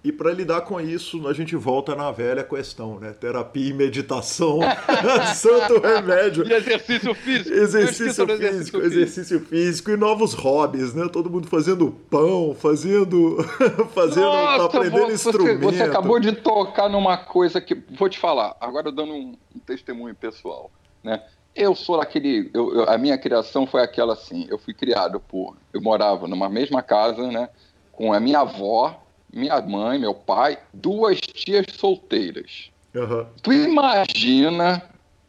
E 0.05 0.11
para 0.11 0.31
lidar 0.31 0.61
com 0.61 0.79
isso, 0.79 1.27
a 1.27 1.33
gente 1.33 1.55
volta 1.55 1.95
na 1.95 2.11
velha 2.11 2.43
questão, 2.43 2.99
né? 2.99 3.11
Terapia 3.11 3.71
e 3.71 3.73
meditação, 3.73 4.59
santo 5.33 5.79
remédio. 5.79 6.47
E 6.47 6.53
exercício 6.53 7.15
físico. 7.15 7.49
Exercício 7.49 8.27
físico, 8.27 8.31
exercício, 8.31 8.81
exercício 8.83 9.39
físico 9.39 9.89
e 9.89 9.97
novos 9.97 10.35
hobbies, 10.35 10.93
né? 10.93 11.09
Todo 11.11 11.27
mundo 11.27 11.47
fazendo 11.47 11.91
pão, 12.07 12.53
fazendo. 12.53 13.37
fazendo. 13.95 14.29
Tá 14.29 14.57
Nossa, 14.57 14.77
aprendendo 14.77 15.07
você, 15.07 15.13
instrumento. 15.13 15.61
Você 15.61 15.81
acabou 15.81 16.19
de 16.19 16.33
tocar 16.33 16.87
numa 16.87 17.17
coisa 17.17 17.59
que. 17.59 17.73
Vou 17.97 18.07
te 18.07 18.19
falar, 18.19 18.55
agora 18.61 18.91
dando 18.91 19.11
um, 19.11 19.35
um 19.55 19.59
testemunho 19.65 20.13
pessoal, 20.13 20.69
né? 21.03 21.23
Eu 21.55 21.73
sou 21.73 21.99
aquele. 21.99 22.51
Eu, 22.53 22.75
eu, 22.75 22.87
a 22.87 22.95
minha 22.99 23.17
criação 23.17 23.65
foi 23.65 23.81
aquela 23.81 24.13
assim. 24.13 24.45
Eu 24.51 24.59
fui 24.59 24.75
criado 24.75 25.19
por. 25.19 25.57
Eu 25.73 25.81
morava 25.81 26.27
numa 26.27 26.47
mesma 26.47 26.83
casa, 26.83 27.31
né? 27.31 27.49
Com 27.91 28.13
a 28.13 28.19
minha 28.19 28.41
avó, 28.41 29.01
minha 29.33 29.61
mãe, 29.61 29.99
meu 29.99 30.13
pai, 30.13 30.57
duas 30.73 31.19
tias 31.19 31.65
solteiras. 31.73 32.71
Uhum. 32.93 33.25
Tu 33.41 33.53
imagina 33.53 34.81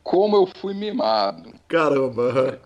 como 0.02 0.36
eu 0.36 0.46
fui 0.46 0.72
mimado. 0.72 1.52
Caramba! 1.66 2.60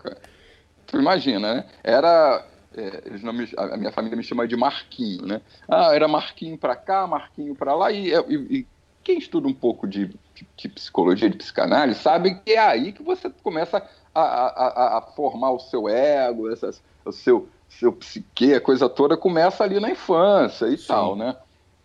Tu 0.85 0.97
imagina, 0.99 1.55
né? 1.55 1.65
Era. 1.83 2.45
É, 2.75 3.31
me, 3.33 3.49
a 3.57 3.77
minha 3.77 3.91
família 3.91 4.15
me 4.15 4.23
chama 4.23 4.47
de 4.47 4.55
Marquinho, 4.55 5.25
né? 5.25 5.41
Ah, 5.67 5.93
era 5.93 6.07
Marquinho 6.07 6.57
pra 6.57 6.75
cá, 6.75 7.05
Marquinho 7.05 7.53
pra 7.53 7.75
lá, 7.75 7.91
e, 7.91 8.13
e, 8.13 8.59
e 8.59 8.67
quem 9.03 9.17
estuda 9.17 9.47
um 9.47 9.53
pouco 9.53 9.87
de, 9.87 10.07
de, 10.07 10.47
de, 10.55 10.69
psicologia, 10.69 11.29
de 11.29 11.37
psicanálise, 11.37 11.99
sabe 11.99 12.35
que 12.35 12.53
é 12.53 12.59
aí 12.59 12.93
que 12.93 13.03
você 13.03 13.29
começa 13.43 13.85
a, 14.13 14.21
a, 14.21 14.97
a 14.99 15.01
formar 15.01 15.51
o 15.51 15.59
seu 15.59 15.89
ego, 15.89 16.49
essas, 16.49 16.81
o 17.03 17.11
seu, 17.11 17.49
seu 17.79 17.91
psique, 17.91 18.53
a 18.53 18.61
coisa 18.61 18.89
toda 18.89 19.17
começa 19.17 19.63
ali 19.63 19.79
na 19.79 19.89
infância 19.89 20.67
e 20.67 20.77
Sim. 20.77 20.87
tal, 20.87 21.15
né? 21.15 21.35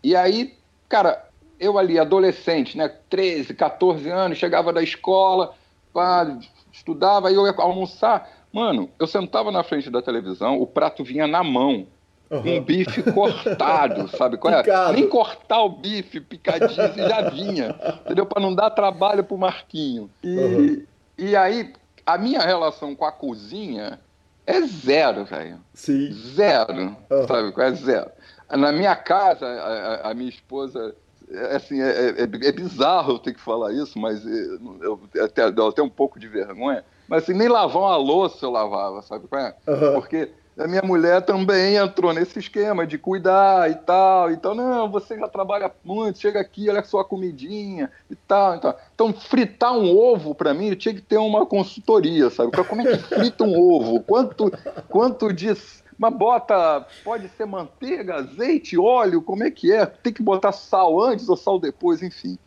E 0.02 0.14
aí, 0.14 0.54
cara, 0.88 1.24
eu 1.58 1.78
ali, 1.78 1.98
adolescente, 1.98 2.76
né? 2.76 2.88
13, 3.08 3.54
14 3.54 4.08
anos, 4.10 4.38
chegava 4.38 4.72
da 4.72 4.82
escola, 4.82 5.54
pá, 5.92 6.38
estudava, 6.72 7.28
aí 7.28 7.34
eu 7.34 7.46
ia 7.46 7.54
almoçar. 7.58 8.28
Mano, 8.52 8.90
eu 8.98 9.06
sentava 9.06 9.50
na 9.50 9.62
frente 9.62 9.90
da 9.90 10.02
televisão, 10.02 10.60
o 10.60 10.66
prato 10.66 11.04
vinha 11.04 11.26
na 11.26 11.42
mão. 11.42 11.86
Uhum. 12.28 12.56
Um 12.56 12.60
bife 12.60 13.04
cortado, 13.12 14.08
sabe 14.18 14.36
qual 14.36 14.52
é? 14.52 14.92
Nem 14.92 15.08
cortar 15.08 15.62
o 15.62 15.68
bife 15.68 16.20
picadinho 16.20 17.08
já 17.08 17.30
vinha, 17.30 17.76
entendeu? 18.04 18.26
Para 18.26 18.42
não 18.42 18.52
dar 18.52 18.70
trabalho 18.70 19.22
pro 19.22 19.38
Marquinho. 19.38 20.10
E, 20.24 20.36
uhum. 20.36 20.82
e 21.16 21.36
aí, 21.36 21.72
a 22.04 22.18
minha 22.18 22.40
relação 22.40 22.96
com 22.96 23.04
a 23.04 23.12
cozinha 23.12 24.00
é 24.46 24.62
zero, 24.62 25.24
velho. 25.24 25.58
Sim. 25.74 26.12
Zero, 26.12 26.96
uhum. 27.10 27.26
sabe 27.26 27.52
qual 27.52 27.66
é? 27.66 27.72
Zero. 27.72 28.10
Na 28.50 28.70
minha 28.72 28.94
casa, 28.94 29.46
a, 29.46 30.10
a 30.10 30.14
minha 30.14 30.28
esposa 30.28 30.94
é, 31.30 31.56
assim, 31.56 31.80
é, 31.80 32.10
é, 32.10 32.22
é, 32.22 32.52
bizarro 32.52 33.14
eu 33.14 33.18
ter 33.18 33.34
que 33.34 33.40
falar 33.40 33.72
isso, 33.72 33.98
mas 33.98 34.24
eu, 34.24 35.00
eu 35.14 35.24
até, 35.24 35.42
até 35.42 35.82
um 35.82 35.88
pouco 35.88 36.20
de 36.20 36.28
vergonha. 36.28 36.84
Mas 37.08 37.24
assim, 37.24 37.34
nem 37.34 37.48
lavar 37.48 37.82
uma 37.82 37.96
louça 37.96 38.46
eu 38.46 38.50
lavava, 38.50 39.02
sabe 39.02 39.26
qual 39.26 39.40
é? 39.40 39.54
Uhum. 39.66 39.94
Porque 39.94 40.30
a 40.58 40.66
minha 40.66 40.82
mulher 40.82 41.20
também 41.22 41.76
entrou 41.76 42.12
nesse 42.14 42.38
esquema 42.38 42.86
de 42.86 42.96
cuidar 42.96 43.70
e 43.70 43.74
tal. 43.74 44.30
Então, 44.30 44.54
não, 44.54 44.90
você 44.90 45.18
já 45.18 45.28
trabalha 45.28 45.70
muito, 45.84 46.18
chega 46.18 46.40
aqui, 46.40 46.70
olha 46.70 46.82
só 46.82 47.00
a 47.00 47.04
comidinha 47.04 47.90
e 48.10 48.16
tal. 48.16 48.56
Então, 48.56 48.74
então 48.94 49.12
fritar 49.12 49.72
um 49.72 49.94
ovo, 49.94 50.34
para 50.34 50.54
mim, 50.54 50.68
eu 50.68 50.76
tinha 50.76 50.94
que 50.94 51.02
ter 51.02 51.18
uma 51.18 51.44
consultoria, 51.44 52.30
sabe? 52.30 52.50
Como 52.64 52.80
é 52.80 52.96
que 52.96 53.02
frita 53.02 53.44
um 53.44 53.58
ovo? 53.58 54.00
Quanto, 54.00 54.50
quanto 54.88 55.32
de. 55.32 55.54
Mas 55.98 56.14
bota, 56.14 56.86
pode 57.02 57.28
ser 57.30 57.46
manteiga, 57.46 58.16
azeite, 58.16 58.78
óleo, 58.78 59.22
como 59.22 59.44
é 59.44 59.50
que 59.50 59.72
é? 59.72 59.86
Tem 59.86 60.12
que 60.12 60.22
botar 60.22 60.52
sal 60.52 61.02
antes 61.02 61.28
ou 61.28 61.36
sal 61.36 61.58
depois, 61.58 62.02
enfim. 62.02 62.38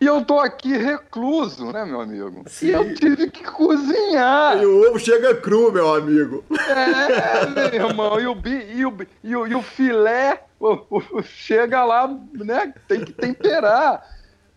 E 0.00 0.06
eu 0.06 0.24
tô 0.24 0.38
aqui 0.38 0.74
recluso, 0.78 1.70
né, 1.70 1.84
meu 1.84 2.00
amigo? 2.00 2.42
Sim. 2.46 2.68
E 2.68 2.70
eu 2.70 2.94
tive 2.94 3.30
que 3.30 3.44
cozinhar. 3.44 4.56
E 4.56 4.64
o 4.64 4.88
ovo 4.88 4.98
chega 4.98 5.34
cru, 5.34 5.70
meu 5.70 5.94
amigo. 5.94 6.42
É, 6.50 7.46
meu 7.46 7.66
irmão. 7.66 8.18
E 8.18 8.26
o, 8.26 8.42
e 8.46 8.86
o, 8.86 8.96
e 9.22 9.36
o, 9.36 9.46
e 9.46 9.54
o 9.54 9.62
filé 9.62 10.42
o, 10.58 10.78
o, 10.90 11.22
chega 11.22 11.84
lá, 11.84 12.08
né? 12.32 12.72
Tem 12.88 13.04
que 13.04 13.12
temperar. 13.12 14.02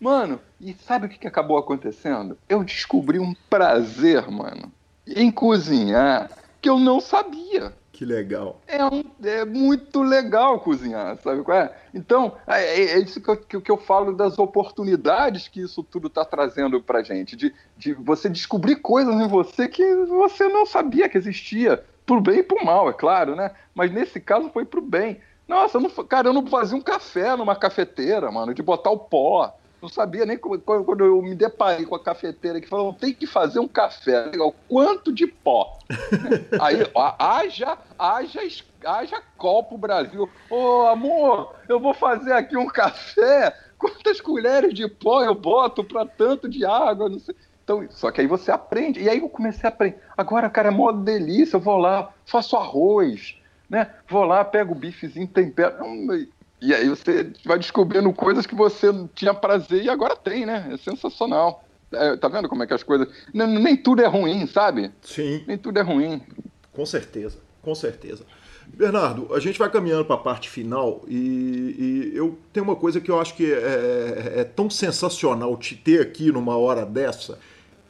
Mano, 0.00 0.40
e 0.58 0.74
sabe 0.86 1.06
o 1.06 1.08
que 1.10 1.28
acabou 1.28 1.58
acontecendo? 1.58 2.38
Eu 2.48 2.64
descobri 2.64 3.18
um 3.18 3.34
prazer, 3.50 4.30
mano, 4.30 4.72
em 5.06 5.30
cozinhar 5.30 6.30
que 6.60 6.70
eu 6.70 6.78
não 6.78 7.00
sabia. 7.00 7.72
Que 7.94 8.04
legal. 8.04 8.60
É, 8.66 8.84
um, 8.84 9.04
é 9.22 9.44
muito 9.44 10.02
legal 10.02 10.58
cozinhar, 10.58 11.16
sabe 11.18 11.44
qual 11.44 11.56
é? 11.56 11.72
Então, 11.94 12.36
é, 12.44 12.80
é, 12.80 12.84
é 12.94 12.98
isso 12.98 13.20
que 13.20 13.30
eu, 13.30 13.60
que, 13.62 13.70
eu 13.70 13.76
falo 13.76 14.12
das 14.12 14.36
oportunidades 14.36 15.46
que 15.46 15.60
isso 15.60 15.80
tudo 15.84 16.08
está 16.08 16.24
trazendo 16.24 16.82
pra 16.82 17.04
gente, 17.04 17.36
de, 17.36 17.54
de 17.78 17.94
você 17.94 18.28
descobrir 18.28 18.76
coisas 18.76 19.14
em 19.14 19.28
você 19.28 19.68
que 19.68 19.94
você 20.06 20.48
não 20.48 20.66
sabia 20.66 21.08
que 21.08 21.16
existia, 21.16 21.84
pro 22.04 22.20
bem 22.20 22.40
e 22.40 22.42
pro 22.42 22.64
mal, 22.64 22.90
é 22.90 22.92
claro, 22.92 23.36
né? 23.36 23.52
Mas 23.72 23.92
nesse 23.92 24.18
caso 24.18 24.50
foi 24.50 24.64
pro 24.64 24.82
bem. 24.82 25.20
Nossa, 25.46 25.78
eu 25.78 25.82
não, 25.82 25.90
cara, 26.04 26.30
eu 26.30 26.32
não 26.32 26.44
fazia 26.48 26.76
um 26.76 26.82
café 26.82 27.36
numa 27.36 27.54
cafeteira, 27.54 28.28
mano, 28.28 28.52
de 28.52 28.62
botar 28.62 28.90
o 28.90 28.98
pó 28.98 29.56
não 29.84 29.88
sabia 29.90 30.24
nem 30.24 30.38
como, 30.38 30.58
quando 30.58 31.04
eu 31.04 31.20
me 31.20 31.34
deparei 31.34 31.84
com 31.84 31.94
a 31.94 32.02
cafeteira 32.02 32.58
que 32.58 32.66
falou, 32.66 32.94
tem 32.94 33.12
que 33.12 33.26
fazer 33.26 33.58
um 33.58 33.68
café. 33.68 34.26
Legal, 34.26 34.54
quanto 34.66 35.12
de 35.12 35.26
pó? 35.26 35.78
Aí, 36.58 36.90
haja, 37.18 37.76
haja, 37.98 38.40
haja 38.82 39.22
copo 39.36 39.76
Brasil. 39.76 40.28
Ô, 40.48 40.56
oh, 40.56 40.86
amor, 40.86 41.54
eu 41.68 41.78
vou 41.78 41.92
fazer 41.92 42.32
aqui 42.32 42.56
um 42.56 42.66
café. 42.66 43.54
Quantas 43.76 44.22
colheres 44.22 44.72
de 44.72 44.88
pó 44.88 45.22
eu 45.22 45.34
boto 45.34 45.84
para 45.84 46.06
tanto 46.06 46.48
de 46.48 46.64
água? 46.64 47.10
Não 47.10 47.18
sei. 47.18 47.36
Então, 47.62 47.86
só 47.90 48.10
que 48.10 48.22
aí 48.22 48.26
você 48.26 48.50
aprende. 48.50 49.02
E 49.02 49.08
aí 49.10 49.18
eu 49.18 49.28
comecei 49.28 49.68
a 49.68 49.68
aprender. 49.68 50.00
Agora, 50.16 50.48
cara, 50.48 50.68
é 50.68 50.70
mó 50.70 50.92
delícia. 50.92 51.56
Eu 51.56 51.60
vou 51.60 51.76
lá, 51.76 52.10
faço 52.24 52.56
arroz, 52.56 53.36
né? 53.68 53.90
Vou 54.08 54.24
lá, 54.24 54.42
pego 54.44 54.72
o 54.72 54.78
bifezinho, 54.78 55.28
tempero. 55.28 55.76
E 56.64 56.72
aí 56.72 56.88
você 56.88 57.30
vai 57.44 57.58
descobrindo 57.58 58.10
coisas 58.14 58.46
que 58.46 58.54
você 58.54 58.90
tinha 59.14 59.34
prazer 59.34 59.84
e 59.84 59.90
agora 59.90 60.16
tem, 60.16 60.46
né? 60.46 60.70
É 60.72 60.76
sensacional. 60.78 61.62
É, 61.92 62.16
tá 62.16 62.26
vendo 62.26 62.48
como 62.48 62.62
é 62.62 62.66
que 62.66 62.72
as 62.72 62.82
coisas. 62.82 63.06
Nem, 63.34 63.46
nem 63.46 63.76
tudo 63.76 64.00
é 64.00 64.06
ruim, 64.06 64.46
sabe? 64.46 64.90
Sim. 65.02 65.44
Nem 65.46 65.58
tudo 65.58 65.78
é 65.78 65.82
ruim. 65.82 66.22
Com 66.72 66.86
certeza, 66.86 67.36
com 67.60 67.74
certeza. 67.74 68.24
Bernardo, 68.66 69.28
a 69.34 69.40
gente 69.40 69.58
vai 69.58 69.70
caminhando 69.70 70.06
para 70.06 70.14
a 70.14 70.18
parte 70.18 70.48
final 70.48 71.04
e, 71.06 72.10
e, 72.14 72.16
eu 72.16 72.38
tenho 72.50 72.64
uma 72.64 72.74
coisa 72.74 72.98
que 72.98 73.10
eu 73.10 73.20
acho 73.20 73.34
que 73.34 73.52
é, 73.52 73.56
é, 73.56 74.40
é, 74.40 74.44
tão 74.44 74.70
sensacional 74.70 75.54
te 75.58 75.76
ter 75.76 76.00
aqui 76.00 76.32
numa 76.32 76.56
hora 76.56 76.86
dessa, 76.86 77.38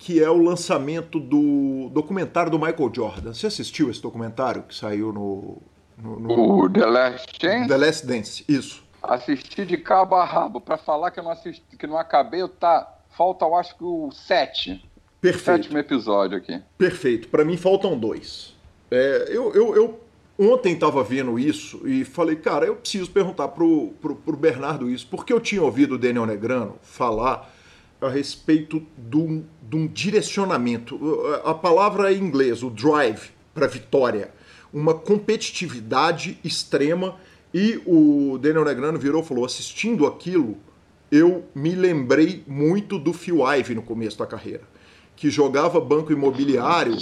que 0.01 0.21
é 0.21 0.29
o 0.29 0.37
lançamento 0.37 1.21
do 1.21 1.89
documentário 1.93 2.51
do 2.51 2.59
Michael 2.59 2.91
Jordan. 2.93 3.33
Você 3.33 3.47
assistiu 3.47 3.89
esse 3.89 4.03
documentário 4.03 4.65
que 4.65 4.75
saiu 4.75 5.13
no, 5.13 5.63
no, 5.97 6.19
no... 6.19 6.65
O 6.65 6.71
The 6.71 6.87
Last 6.87 7.39
Dance? 7.41 7.69
The 7.69 7.77
Last 7.77 8.07
Dance, 8.07 8.45
isso. 8.49 8.85
Assisti 9.03 9.65
de 9.65 9.77
cabo 9.77 10.15
a 10.15 10.25
rabo. 10.25 10.61
Para 10.61 10.77
falar 10.77 11.11
que 11.11 11.21
eu 11.21 11.25
não 11.25 11.31
assisti, 11.31 11.63
que 11.77 11.87
não 11.87 11.99
acabei, 11.99 12.43
eu 12.43 12.49
tá. 12.49 12.91
Falta, 13.17 13.45
eu 13.45 13.55
acho 13.55 13.77
que 13.77 13.85
o 13.85 14.11
sete. 14.11 14.85
Perfeito. 15.21 15.63
Sétimo 15.63 15.79
episódio 15.79 16.39
aqui. 16.39 16.61
Perfeito. 16.77 17.29
Para 17.29 17.45
mim 17.45 17.57
faltam 17.57 17.97
dois. 17.97 18.55
É, 18.91 19.29
eu, 19.29 19.53
eu, 19.55 19.75
eu 19.77 20.01
ontem 20.39 20.75
estava 20.75 21.03
vendo 21.03 21.39
isso 21.39 21.87
e 21.87 22.05
falei, 22.05 22.37
cara, 22.37 22.67
eu 22.67 22.77
preciso 22.77 23.11
perguntar 23.11 23.49
pro, 23.49 23.95
pro, 24.01 24.17
pro 24.17 24.37
Bernardo 24.37 24.91
isso, 24.91 25.07
porque 25.11 25.33
eu 25.33 25.41
tinha 25.41 25.63
ouvido 25.63 25.95
o 25.95 25.99
Daniel 25.99 26.27
Negrano 26.27 26.79
falar 26.83 27.51
a 28.01 28.09
respeito 28.09 28.85
de 28.99 29.17
um, 29.17 29.87
direcionamento. 29.87 30.99
A 31.45 31.55
palavra 31.55 32.13
em 32.13 32.19
inglês, 32.19 32.63
o 32.63 32.71
drive 32.71 33.31
para 33.55 33.67
vitória 33.67 34.31
uma 34.75 34.93
competitividade 34.93 36.37
extrema. 36.43 37.17
E 37.55 37.81
o 37.87 38.37
Daniel 38.39 38.65
Negrano 38.65 38.99
virou 38.99 39.23
e 39.23 39.25
falou: 39.25 39.45
assistindo 39.45 40.05
aquilo, 40.05 40.59
eu 41.11 41.45
me 41.55 41.71
lembrei 41.77 42.43
muito 42.49 42.99
do 42.99 43.13
Phil 43.13 43.49
Ivey 43.49 43.77
no 43.77 43.83
começo 43.83 44.19
da 44.19 44.27
carreira. 44.27 44.63
que 45.17 45.31
jogava 45.31 45.81
banco 45.81 46.13
imobiliário 46.13 46.97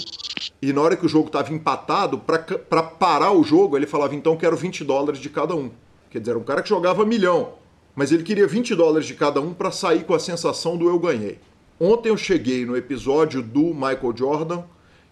e 0.60 0.70
na 0.70 0.82
hora 0.82 0.96
que 0.96 1.06
o 1.06 1.08
jogo 1.08 1.28
estava 1.28 1.50
empatado, 1.50 2.18
para 2.18 2.82
parar 2.82 3.32
o 3.32 3.42
jogo, 3.42 3.74
ele 3.74 3.86
falava: 3.86 4.14
então 4.14 4.36
quero 4.36 4.54
20 4.54 4.84
dólares 4.84 5.18
de 5.18 5.30
cada 5.30 5.56
um. 5.56 5.70
Quer 6.10 6.18
dizer, 6.18 6.32
era 6.32 6.38
um 6.38 6.44
cara 6.44 6.60
que 6.60 6.68
jogava 6.68 7.06
milhão, 7.06 7.54
mas 7.96 8.12
ele 8.12 8.22
queria 8.22 8.46
20 8.46 8.74
dólares 8.74 9.06
de 9.06 9.14
cada 9.14 9.40
um 9.40 9.54
para 9.54 9.70
sair 9.70 10.04
com 10.04 10.12
a 10.12 10.18
sensação 10.18 10.76
do 10.76 10.90
eu 10.90 10.98
ganhei. 10.98 11.38
Ontem 11.80 12.10
eu 12.10 12.18
cheguei 12.18 12.66
no 12.66 12.76
episódio 12.76 13.42
do 13.42 13.72
Michael 13.72 14.14
Jordan, 14.14 14.62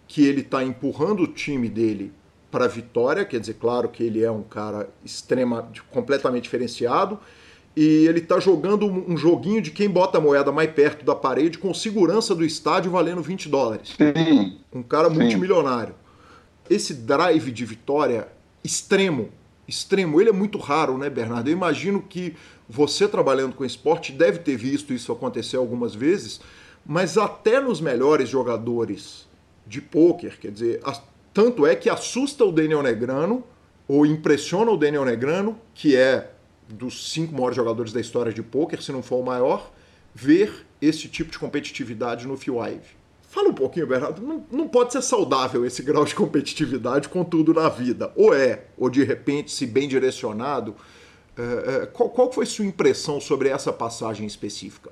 que 0.07 0.23
ele 0.23 0.41
está 0.41 0.63
empurrando 0.63 1.23
o 1.23 1.27
time 1.27 1.67
dele 1.67 2.13
para 2.51 2.65
a 2.65 2.67
vitória, 2.67 3.23
quer 3.23 3.39
dizer, 3.39 3.53
claro 3.55 3.87
que 3.87 4.03
ele 4.03 4.23
é 4.23 4.29
um 4.29 4.43
cara 4.43 4.89
extrema, 5.03 5.71
completamente 5.89 6.43
diferenciado, 6.43 7.17
e 7.75 8.05
ele 8.05 8.19
está 8.19 8.39
jogando 8.39 8.85
um 8.85 9.15
joguinho 9.15 9.61
de 9.61 9.71
quem 9.71 9.89
bota 9.89 10.17
a 10.17 10.21
moeda 10.21 10.51
mais 10.51 10.69
perto 10.71 11.05
da 11.05 11.15
parede 11.15 11.57
com 11.57 11.73
segurança 11.73 12.35
do 12.35 12.43
estádio 12.43 12.91
valendo 12.91 13.21
20 13.21 13.47
dólares. 13.47 13.95
Sim. 13.95 14.57
Um 14.73 14.83
cara 14.83 15.09
Sim. 15.09 15.15
multimilionário. 15.15 15.95
Esse 16.69 16.93
drive 16.93 17.49
de 17.51 17.65
vitória 17.65 18.27
extremo, 18.61 19.29
extremo, 19.67 20.19
ele 20.19 20.29
é 20.29 20.33
muito 20.33 20.57
raro, 20.57 20.97
né, 20.97 21.09
Bernardo? 21.09 21.47
Eu 21.47 21.53
imagino 21.53 22.01
que 22.01 22.35
você 22.67 23.07
trabalhando 23.07 23.55
com 23.55 23.63
esporte 23.63 24.11
deve 24.11 24.39
ter 24.39 24.57
visto 24.57 24.93
isso 24.93 25.11
acontecer 25.11 25.55
algumas 25.55 25.95
vezes, 25.95 26.41
mas 26.85 27.17
até 27.17 27.61
nos 27.61 27.79
melhores 27.79 28.27
jogadores 28.27 29.27
de 29.65 29.79
pôquer, 29.79 30.37
quer 30.37 30.51
dizer, 30.51 30.81
tanto 31.33 31.65
é 31.65 31.75
que 31.75 31.89
assusta 31.89 32.43
o 32.43 32.51
Daniel 32.51 32.83
Negrano, 32.83 33.43
ou 33.87 34.05
impressiona 34.05 34.71
o 34.71 34.77
Daniel 34.77 35.05
Negrano, 35.05 35.57
que 35.73 35.95
é 35.95 36.31
dos 36.69 37.11
cinco 37.11 37.33
maiores 37.33 37.55
jogadores 37.55 37.91
da 37.91 37.99
história 37.99 38.31
de 38.31 38.41
pôquer, 38.41 38.81
se 38.81 38.91
não 38.91 39.03
for 39.03 39.17
o 39.17 39.23
maior, 39.23 39.71
ver 40.13 40.65
esse 40.81 41.07
tipo 41.07 41.31
de 41.31 41.39
competitividade 41.39 42.27
no 42.27 42.37
Phil 42.37 42.57
Ive. 42.65 43.01
Fala 43.31 43.49
um 43.49 43.53
pouquinho, 43.53 43.87
Bernardo. 43.87 44.21
Não, 44.21 44.45
não 44.51 44.67
pode 44.67 44.91
ser 44.91 45.01
saudável 45.01 45.65
esse 45.65 45.81
grau 45.81 46.03
de 46.03 46.13
competitividade 46.13 47.07
com 47.07 47.23
tudo 47.23 47.53
na 47.53 47.69
vida. 47.69 48.11
Ou 48.15 48.33
é, 48.33 48.65
ou 48.77 48.89
de 48.89 49.03
repente, 49.03 49.51
se 49.51 49.65
bem 49.65 49.87
direcionado. 49.87 50.75
É, 51.37 51.83
é, 51.83 51.85
qual, 51.85 52.09
qual 52.09 52.31
foi 52.31 52.45
sua 52.45 52.65
impressão 52.65 53.21
sobre 53.21 53.47
essa 53.47 53.71
passagem 53.71 54.27
específica? 54.27 54.91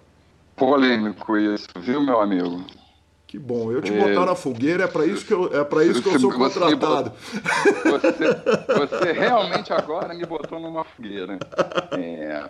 Polêmico 0.55 1.37
isso, 1.37 1.67
viu, 1.81 2.01
meu 2.01 2.21
amigo? 2.21 2.65
Que 3.29 3.37
bom, 3.37 3.71
eu 3.71 3.79
te 3.79 3.93
é... 3.93 3.95
botar 3.95 4.25
na 4.25 4.33
fogueira, 4.33 4.85
é 4.85 4.87
para 4.87 5.05
isso 5.05 5.23
que 5.23 5.31
eu, 5.31 5.55
é 5.55 5.63
para 5.63 5.85
isso 5.85 6.01
que 6.01 6.09
eu 6.09 6.19
sou 6.19 6.33
contratado. 6.33 7.13
Você, 7.83 8.87
você, 8.87 9.11
realmente 9.11 9.71
agora 9.71 10.15
me 10.15 10.25
botou 10.25 10.59
numa 10.59 10.83
fogueira. 10.83 11.37
É, 11.91 12.49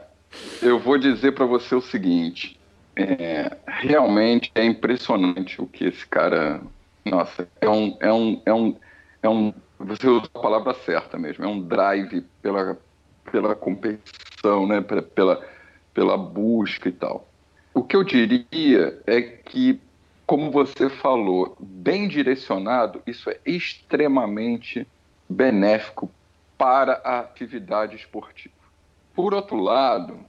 eu 0.61 0.79
vou 0.79 0.97
dizer 0.97 1.33
para 1.33 1.45
você 1.45 1.75
o 1.75 1.81
seguinte: 1.81 2.57
é, 2.95 3.57
realmente 3.67 4.49
é 4.55 4.63
impressionante 4.63 5.61
o 5.61 5.67
que 5.67 5.83
esse 5.83 6.07
cara. 6.07 6.61
Nossa, 7.03 7.45
é 7.59 7.67
um, 7.67 7.97
é 7.99 8.13
um, 8.13 8.41
é 8.45 8.53
um, 8.53 8.75
é 9.23 9.27
um. 9.27 9.53
Você 9.79 10.07
usa 10.07 10.29
a 10.33 10.39
palavra 10.39 10.73
certa 10.85 11.17
mesmo. 11.17 11.43
É 11.43 11.47
um 11.49 11.61
drive 11.61 12.21
pela, 12.41 12.77
pela 13.29 13.53
competição, 13.53 14.65
né? 14.65 14.79
Pela, 14.79 15.45
pela 15.93 16.17
busca 16.17 16.87
e 16.87 16.93
tal. 16.93 17.27
O 17.73 17.83
que 17.83 17.97
eu 17.97 18.03
diria 18.05 18.97
é 19.05 19.21
que 19.21 19.81
como 20.29 20.51
você 20.51 20.91
falou, 20.91 21.57
bem 21.59 22.07
direcionado, 22.07 23.01
isso 23.07 23.31
é 23.31 23.39
extremamente 23.43 24.87
benéfico 25.27 26.07
para 26.55 27.01
a 27.03 27.21
atividade 27.21 27.95
esportiva. 27.95 28.53
Por 29.15 29.33
outro 29.33 29.59
lado, 29.59 30.19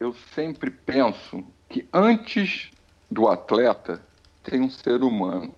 eu 0.00 0.14
sempre 0.34 0.70
penso 0.70 1.44
que 1.68 1.86
antes 1.92 2.70
do 3.10 3.28
atleta 3.28 4.02
tem 4.42 4.58
um 4.62 4.70
ser 4.70 5.02
humano. 5.02 5.54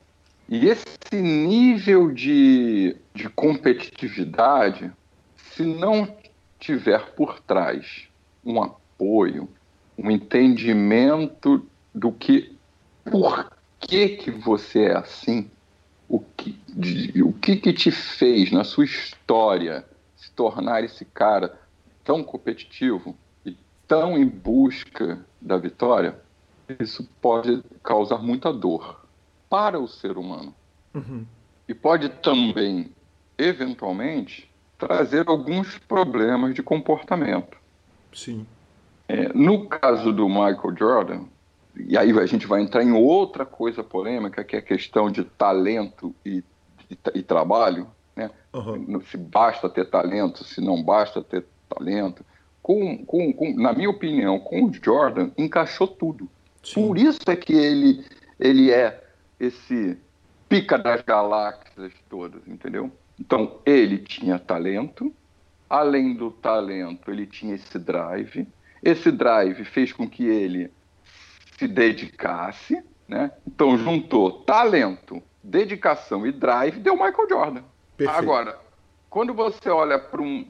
E 0.48 0.66
esse 0.66 1.14
nível 1.14 2.10
de, 2.10 2.96
de 3.14 3.28
competitividade, 3.28 4.90
se 5.36 5.62
não 5.62 6.16
tiver 6.58 7.12
por 7.12 7.38
trás 7.38 8.08
um 8.44 8.60
apoio, 8.60 9.48
um 9.96 10.10
entendimento 10.10 11.64
do 11.94 12.10
que 12.10 12.58
por 13.04 13.53
que 13.86 14.08
que 14.16 14.30
você 14.30 14.84
é 14.84 14.96
assim? 14.96 15.50
O 16.08 16.20
que, 16.20 16.58
de, 16.68 17.22
o 17.22 17.32
que 17.32 17.56
que 17.56 17.72
te 17.72 17.90
fez 17.90 18.50
na 18.50 18.64
sua 18.64 18.84
história 18.84 19.84
se 20.16 20.30
tornar 20.32 20.84
esse 20.84 21.04
cara 21.04 21.58
tão 22.02 22.22
competitivo 22.22 23.16
e 23.44 23.56
tão 23.86 24.16
em 24.18 24.26
busca 24.26 25.24
da 25.40 25.56
vitória? 25.56 26.18
Isso 26.80 27.08
pode 27.20 27.62
causar 27.82 28.18
muita 28.18 28.52
dor 28.52 29.04
para 29.48 29.78
o 29.78 29.86
ser 29.86 30.16
humano. 30.16 30.54
Uhum. 30.94 31.24
E 31.68 31.74
pode 31.74 32.08
também, 32.08 32.90
eventualmente, 33.36 34.50
trazer 34.78 35.28
alguns 35.28 35.78
problemas 35.78 36.54
de 36.54 36.62
comportamento. 36.62 37.56
Sim. 38.12 38.46
É, 39.08 39.32
no 39.32 39.66
caso 39.68 40.12
do 40.12 40.28
Michael 40.28 40.76
Jordan, 40.76 41.24
e 41.76 41.98
aí 41.98 42.10
a 42.18 42.26
gente 42.26 42.46
vai 42.46 42.62
entrar 42.62 42.82
em 42.82 42.92
outra 42.92 43.44
coisa 43.44 43.82
polêmica, 43.82 44.44
que 44.44 44.56
é 44.56 44.58
a 44.60 44.62
questão 44.62 45.10
de 45.10 45.24
talento 45.24 46.14
e, 46.24 46.42
e, 46.90 46.98
e 47.14 47.22
trabalho, 47.22 47.88
né? 48.14 48.30
Uhum. 48.52 49.00
Se 49.10 49.16
basta 49.16 49.68
ter 49.68 49.90
talento, 49.90 50.44
se 50.44 50.60
não 50.60 50.82
basta 50.82 51.22
ter 51.22 51.44
talento. 51.68 52.24
Com, 52.62 53.04
com, 53.04 53.32
com, 53.32 53.54
na 53.54 53.72
minha 53.72 53.90
opinião, 53.90 54.38
com 54.38 54.64
o 54.64 54.72
Jordan, 54.72 55.30
encaixou 55.36 55.86
tudo. 55.86 56.28
Sim. 56.62 56.86
Por 56.86 56.96
isso 56.96 57.20
é 57.26 57.36
que 57.36 57.52
ele, 57.52 58.04
ele 58.38 58.70
é 58.70 59.02
esse 59.38 59.98
pica 60.48 60.78
das 60.78 61.02
galáxias 61.02 61.92
todas, 62.08 62.40
entendeu? 62.46 62.90
Então, 63.20 63.58
ele 63.66 63.98
tinha 63.98 64.38
talento, 64.38 65.12
além 65.68 66.14
do 66.14 66.30
talento, 66.30 67.10
ele 67.10 67.26
tinha 67.26 67.54
esse 67.54 67.78
drive. 67.78 68.46
Esse 68.82 69.10
drive 69.10 69.64
fez 69.64 69.92
com 69.92 70.08
que 70.08 70.24
ele 70.24 70.70
se 71.58 71.68
dedicasse, 71.68 72.82
né? 73.08 73.30
Então 73.46 73.76
juntou 73.76 74.42
talento, 74.42 75.22
dedicação 75.42 76.26
e 76.26 76.32
drive, 76.32 76.78
deu 76.78 76.94
Michael 76.94 77.28
Jordan. 77.28 77.62
Perfeito. 77.96 78.18
Agora, 78.18 78.58
quando 79.08 79.32
você 79.34 79.68
olha 79.68 79.98
para 79.98 80.20
um, 80.20 80.46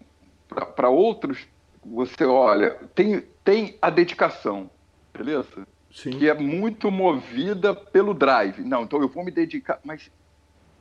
para 0.77 0.89
outros, 0.89 1.47
você 1.85 2.25
olha, 2.25 2.71
tem, 2.95 3.23
tem 3.43 3.77
a 3.83 3.91
dedicação, 3.91 4.71
beleza? 5.13 5.67
Sim. 5.93 6.11
Que 6.11 6.29
é 6.29 6.35
muito 6.35 6.91
movida 6.91 7.75
pelo 7.75 8.15
drive. 8.15 8.63
Não, 8.63 8.83
então 8.83 9.01
eu 9.01 9.09
vou 9.09 9.25
me 9.25 9.31
dedicar, 9.31 9.79
mas 9.85 10.11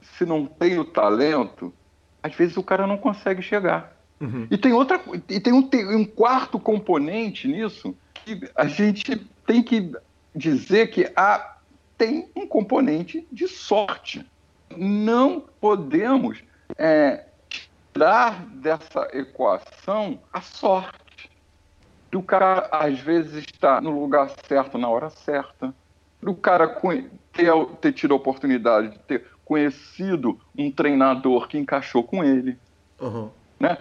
se 0.01 0.25
não 0.25 0.45
tem 0.45 0.79
o 0.79 0.85
talento, 0.85 1.73
às 2.21 2.33
vezes 2.33 2.57
o 2.57 2.63
cara 2.63 2.87
não 2.87 2.97
consegue 2.97 3.41
chegar. 3.41 3.95
Uhum. 4.19 4.47
E 4.49 4.57
tem 4.57 4.71
outra, 4.71 5.01
e 5.29 5.39
tem 5.39 5.53
um, 5.53 5.61
tem 5.61 5.85
um 5.95 6.05
quarto 6.05 6.59
componente 6.59 7.47
nisso 7.47 7.95
que 8.13 8.49
a 8.55 8.65
gente 8.65 9.17
tem 9.45 9.61
que 9.61 9.91
dizer 10.35 10.87
que 10.87 11.11
há, 11.15 11.57
tem 11.97 12.29
um 12.35 12.47
componente 12.47 13.27
de 13.31 13.47
sorte. 13.47 14.25
Não 14.75 15.43
podemos 15.61 16.43
é, 16.77 17.25
tirar 17.47 18.45
dessa 18.47 19.07
equação 19.13 20.19
a 20.31 20.41
sorte. 20.41 21.29
Do 22.11 22.21
cara, 22.21 22.67
às 22.71 22.99
vezes, 22.99 23.43
estar 23.43 23.81
no 23.81 23.99
lugar 23.99 24.29
certo 24.47 24.77
na 24.77 24.87
hora 24.89 25.09
certa. 25.09 25.73
Do 26.21 26.35
cara 26.35 26.67
ter, 27.31 27.51
ter 27.81 27.91
tido 27.91 28.13
a 28.13 28.17
oportunidade 28.17 28.89
de 28.89 28.99
ter 28.99 29.25
conhecido 29.43 30.39
um 30.57 30.71
treinador 30.71 31.47
que 31.47 31.57
encaixou 31.57 32.03
com 32.03 32.23
ele. 32.23 32.57
Uhum. 32.99 33.29
Né? 33.59 33.77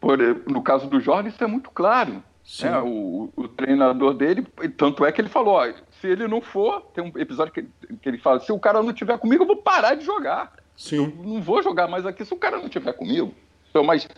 Por, 0.00 0.18
no 0.48 0.62
caso 0.62 0.88
do 0.88 1.00
Jorge, 1.00 1.28
isso 1.28 1.42
é 1.42 1.46
muito 1.46 1.70
claro. 1.70 2.22
Né? 2.60 2.78
O, 2.80 3.30
o, 3.36 3.48
treinador 3.48 4.14
dele, 4.14 4.46
tanto 4.76 5.04
é 5.04 5.12
que 5.12 5.20
ele 5.20 5.28
falou: 5.28 5.54
ó, 5.54 5.72
se 6.02 6.08
ele 6.08 6.26
não 6.26 6.40
for, 6.40 6.82
tem 6.92 7.04
um 7.04 7.16
episódio 7.16 7.52
que, 7.52 7.62
que 7.96 8.08
ele 8.08 8.18
fala: 8.18 8.40
se 8.40 8.50
o 8.50 8.58
cara 8.58 8.82
não 8.82 8.90
estiver 8.90 9.16
comigo, 9.18 9.44
eu 9.44 9.46
vou 9.46 9.56
parar 9.56 9.94
de 9.94 10.04
jogar. 10.04 10.52
Sim. 10.76 10.96
Eu 10.96 11.24
não 11.24 11.40
vou 11.40 11.62
jogar 11.62 11.86
mais 11.86 12.04
aqui 12.04 12.24
se 12.24 12.34
o 12.34 12.36
cara 12.36 12.58
não 12.58 12.66
estiver 12.66 12.92
comigo. 12.92 13.32
Então, 13.70 13.84
mas 13.84 14.08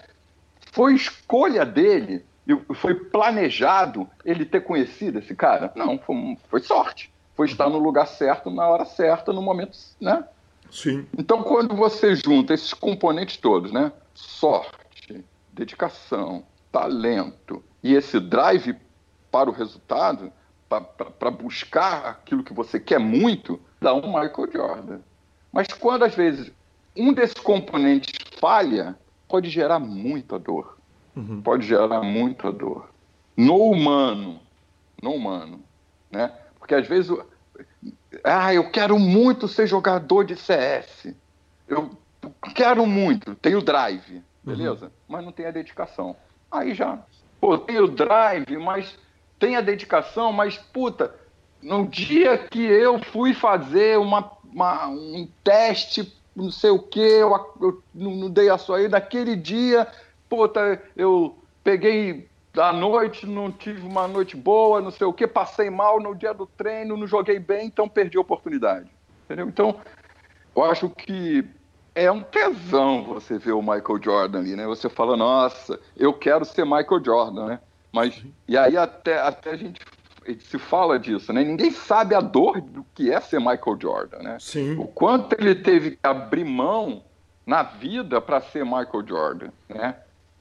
foi 0.73 0.95
escolha 0.95 1.65
dele, 1.67 2.25
foi 2.75 2.95
planejado 2.95 4.09
ele 4.25 4.47
ter 4.47 4.63
conhecido 4.63 5.19
esse 5.19 5.35
cara? 5.35 5.71
Não, 5.77 5.99
foi, 5.99 6.39
foi 6.49 6.61
sorte. 6.61 7.13
Foi 7.37 7.47
estar 7.47 7.69
no 7.69 7.79
lugar 7.79 8.07
certo, 8.07 8.51
na 8.51 8.67
hora 8.67 8.87
certa, 8.87 9.31
no 9.31 9.43
momento, 9.43 9.77
né? 10.01 10.25
Sim. 10.71 11.07
Então, 11.19 11.43
quando 11.43 11.77
você 11.77 12.17
junta 12.17 12.55
esses 12.55 12.73
componentes 12.73 13.37
todos, 13.37 13.71
né? 13.73 13.93
Sorte, 14.15 15.23
dedicação, 15.53 16.45
talento 16.73 17.63
e 17.83 17.95
esse 17.95 18.19
drive 18.19 18.75
para 19.31 19.51
o 19.51 19.53
resultado, 19.53 20.33
para 20.81 21.31
buscar 21.31 22.07
aquilo 22.07 22.45
que 22.45 22.53
você 22.53 22.79
quer 22.79 22.99
muito, 22.99 23.61
dá 23.81 23.95
um 23.95 24.07
Michael 24.07 24.53
Jordan. 24.53 25.01
Mas 25.53 25.69
quando 25.69 26.05
às 26.05 26.15
vezes 26.15 26.53
um 26.97 27.13
desses 27.13 27.35
componentes 27.35 28.13
falha, 28.41 28.97
pode 29.29 29.51
gerar 29.51 29.79
muita 29.79 30.39
dor. 30.39 30.79
Uhum. 31.17 31.41
Pode 31.43 31.67
gerar 31.67 32.03
muita 32.03 32.53
dor. 32.53 32.89
No 33.37 33.71
humano, 33.71 34.41
no 35.03 35.13
humano, 35.13 35.63
né? 36.11 36.33
Porque 36.59 36.75
às 36.75 36.87
vezes 36.87 37.17
ah, 38.23 38.55
eu 38.55 38.71
quero 38.71 38.99
muito 38.99 39.49
ser 39.49 39.67
jogador 39.67 40.25
de 40.25 40.37
CS. 40.37 41.15
Eu 41.69 41.91
quero 42.55 42.87
muito, 42.87 43.35
tenho 43.37 43.61
drive, 43.63 44.23
beleza? 44.43 44.87
Uhum. 44.87 44.93
Mas 45.09 45.25
não 45.25 45.33
tem 45.33 45.47
a 45.47 45.51
dedicação. 45.51 46.17
Aí 46.51 46.75
já, 46.75 46.99
pô, 47.41 47.59
tenho 47.59 47.89
drive, 47.89 48.57
mas 48.59 48.97
tem 49.39 49.57
a 49.57 49.61
dedicação, 49.61 50.33
mas 50.33 50.57
puta, 50.57 51.15
no 51.63 51.87
dia 51.87 52.39
que 52.39 52.63
eu 52.63 53.03
fui 53.03 53.33
fazer 53.35 53.99
uma, 53.99 54.31
uma 54.45 54.89
um 54.89 55.29
teste, 55.43 56.15
não 56.35 56.51
sei 56.51 56.71
o 56.71 56.79
que, 56.79 57.01
eu, 57.01 57.31
eu 57.61 57.83
não, 57.95 58.31
dei 58.31 58.51
a 58.51 58.59
sua 58.59 58.79
aí, 58.79 58.89
naquele 58.89 59.37
dia, 59.37 59.87
puta, 60.29 60.83
eu 60.97 61.37
peguei 61.63 62.29
à 62.57 62.73
noite, 62.73 63.27
não 63.27 63.51
tive 63.51 63.87
uma 63.87 64.07
noite 64.07 64.37
boa, 64.37 64.81
não 64.81 64.91
sei 64.91 65.07
o 65.07 65.13
que, 65.13 65.27
passei 65.27 65.71
mal 65.71 66.01
no 66.01 66.15
dia 66.15 66.35
do 66.35 66.47
treino, 66.47 66.97
não 66.97 67.07
joguei 67.07 67.39
bem, 67.39 67.67
então 67.67 67.89
perdi 67.89 68.19
a 68.19 68.21
oportunidade. 68.21 68.91
Entendeu? 69.25 69.49
Então, 69.49 69.81
eu 70.55 70.65
acho 70.65 70.91
que 70.91 71.45
é 71.95 72.11
um 72.11 72.23
tesão 72.23 73.05
você 73.05 73.39
ver 73.39 73.53
o 73.53 73.63
Michael 73.63 74.03
Jordan 74.03 74.39
ali, 74.41 74.57
né? 74.57 74.67
Você 74.67 74.89
fala, 74.89 75.17
nossa, 75.17 75.81
eu 75.97 76.13
quero 76.13 76.45
ser 76.45 76.65
Michael 76.65 77.03
Jordan, 77.05 77.47
né? 77.47 77.61
Mas, 77.95 78.21
e 78.49 78.59
aí 78.59 78.77
até, 78.77 79.21
até 79.21 79.51
a 79.51 79.57
gente 79.57 79.81
se 80.41 80.59
fala 80.59 80.99
disso, 80.99 81.33
né? 81.33 81.45
Ninguém 81.45 81.71
sabe 81.71 82.13
a 82.13 82.21
dor 82.21 82.61
do 82.61 82.85
que 82.93 83.13
é 83.13 83.21
ser 83.21 83.39
Michael 83.39 83.79
Jordan, 83.81 84.19
né? 84.19 84.37
Sim. 84.41 84.77
O 84.77 84.89
quanto 84.89 85.35
ele 85.39 85.55
teve 85.55 85.93
que 85.93 85.99
abrir 86.03 86.45
mão 86.45 87.05
na 87.47 87.63
vida 87.63 88.21
para 88.21 88.41
ser 88.41 88.65
Michael 88.65 89.07
Jordan, 89.07 89.51
né? 89.69 89.97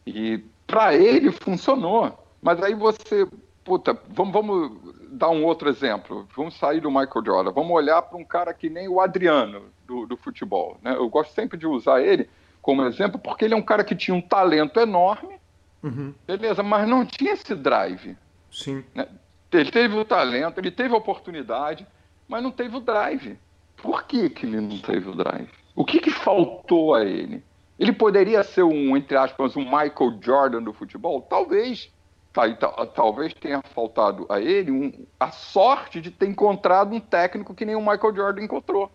E 0.07 0.43
para 0.65 0.95
ele 0.95 1.31
funcionou. 1.31 2.17
Mas 2.41 2.59
aí 2.63 2.73
você, 2.73 3.27
puta, 3.63 3.95
vamos, 4.09 4.34
vamos 4.34 4.71
dar 5.11 5.30
um 5.30 5.45
outro 5.45 5.69
exemplo. 5.69 6.27
Vamos 6.35 6.57
sair 6.57 6.80
do 6.80 6.89
Michael 6.89 7.23
Jordan. 7.23 7.51
Vamos 7.51 7.71
olhar 7.71 8.01
para 8.01 8.17
um 8.17 8.25
cara 8.25 8.51
que 8.51 8.67
nem 8.67 8.88
o 8.88 8.99
Adriano 8.99 9.65
do, 9.85 10.07
do 10.07 10.17
futebol. 10.17 10.80
Né? 10.81 10.95
Eu 10.95 11.07
gosto 11.07 11.35
sempre 11.35 11.55
de 11.55 11.67
usar 11.67 12.01
ele 12.01 12.27
como 12.63 12.84
exemplo 12.85 13.19
porque 13.19 13.45
ele 13.45 13.53
é 13.53 13.57
um 13.57 13.61
cara 13.61 13.84
que 13.84 13.95
tinha 13.95 14.15
um 14.15 14.21
talento 14.21 14.80
enorme, 14.80 15.35
uhum. 15.84 16.14
beleza, 16.26 16.64
mas 16.64 16.88
não 16.88 17.05
tinha 17.05 17.34
esse 17.34 17.53
drive. 17.53 18.18
Sim. 18.51 18.84
Né? 18.95 19.07
Ele 19.51 19.72
teve 19.72 19.95
o 19.95 20.05
talento, 20.05 20.60
ele 20.60 20.72
teve 20.72 20.93
a 20.93 20.97
oportunidade, 20.97 21.85
mas 22.27 22.41
não 22.41 22.51
teve 22.51 22.76
o 22.76 22.80
drive. 22.80 23.38
Por 23.77 24.03
que, 24.03 24.30
que 24.30 24.45
ele 24.45 24.61
não 24.61 24.80
teve 24.80 25.10
o 25.10 25.15
drive? 25.15 25.49
O 25.76 25.84
que, 25.84 25.99
que 25.99 26.11
faltou 26.11 26.95
a 26.95 27.03
ele? 27.03 27.43
Ele 27.77 27.91
poderia 27.91 28.43
ser 28.43 28.64
um, 28.64 28.95
entre 28.95 29.18
aspas, 29.18 29.55
um 29.55 29.64
Michael 29.64 30.19
Jordan 30.22 30.64
do 30.64 30.73
futebol? 30.73 31.22
Talvez. 31.22 31.91
Tá, 32.31 32.51
talvez 32.88 33.31
tenha 33.35 33.61
faltado 33.61 34.26
a 34.27 34.41
ele 34.41 34.72
um, 34.72 35.05
a 35.19 35.30
sorte 35.30 36.01
de 36.01 36.10
ter 36.10 36.27
encontrado 36.27 36.95
um 36.95 36.99
técnico 36.99 37.53
que 37.53 37.64
nem 37.64 37.76
o 37.76 37.80
Michael 37.80 38.15
Jordan 38.15 38.41
encontrou. 38.41 38.91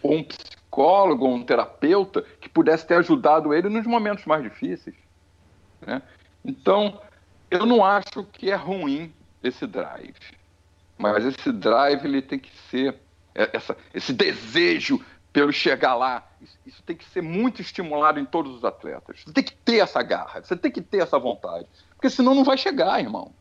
Ou 0.00 0.18
um 0.18 0.22
psicólogo, 0.22 1.26
ou 1.26 1.34
um 1.34 1.42
terapeuta 1.42 2.22
que 2.40 2.48
pudesse 2.48 2.86
ter 2.86 2.94
ajudado 2.94 3.52
ele 3.52 3.68
nos 3.68 3.84
momentos 3.88 4.24
mais 4.24 4.44
difíceis. 4.44 4.94
Né? 5.80 6.02
Então, 6.44 7.00
eu 7.50 7.66
não 7.66 7.84
acho 7.84 8.24
que 8.32 8.50
é 8.50 8.54
ruim 8.54 9.12
esse 9.42 9.66
drive. 9.66 10.14
Mas 10.98 11.24
esse 11.24 11.52
drive 11.52 12.04
ele 12.04 12.22
tem 12.22 12.38
que 12.38 12.50
ser 12.70 12.96
é, 13.34 13.50
essa, 13.52 13.76
esse 13.94 14.12
desejo 14.12 15.02
pelo 15.32 15.52
chegar 15.52 15.94
lá. 15.94 16.26
Isso, 16.40 16.58
isso, 16.66 16.82
tem 16.82 16.96
que 16.96 17.04
ser 17.04 17.22
muito 17.22 17.60
estimulado 17.60 18.18
em 18.18 18.24
todos 18.24 18.54
os 18.56 18.64
atletas. 18.64 19.22
Você 19.24 19.32
tem 19.32 19.44
que 19.44 19.54
ter 19.54 19.78
essa 19.78 20.02
garra, 20.02 20.42
você 20.42 20.56
tem 20.56 20.70
que 20.70 20.82
ter 20.82 21.02
essa 21.02 21.18
vontade. 21.18 21.66
Porque 21.94 22.10
senão 22.10 22.34
não 22.34 22.44
vai 22.44 22.56
chegar, 22.56 23.00
irmão. 23.00 23.32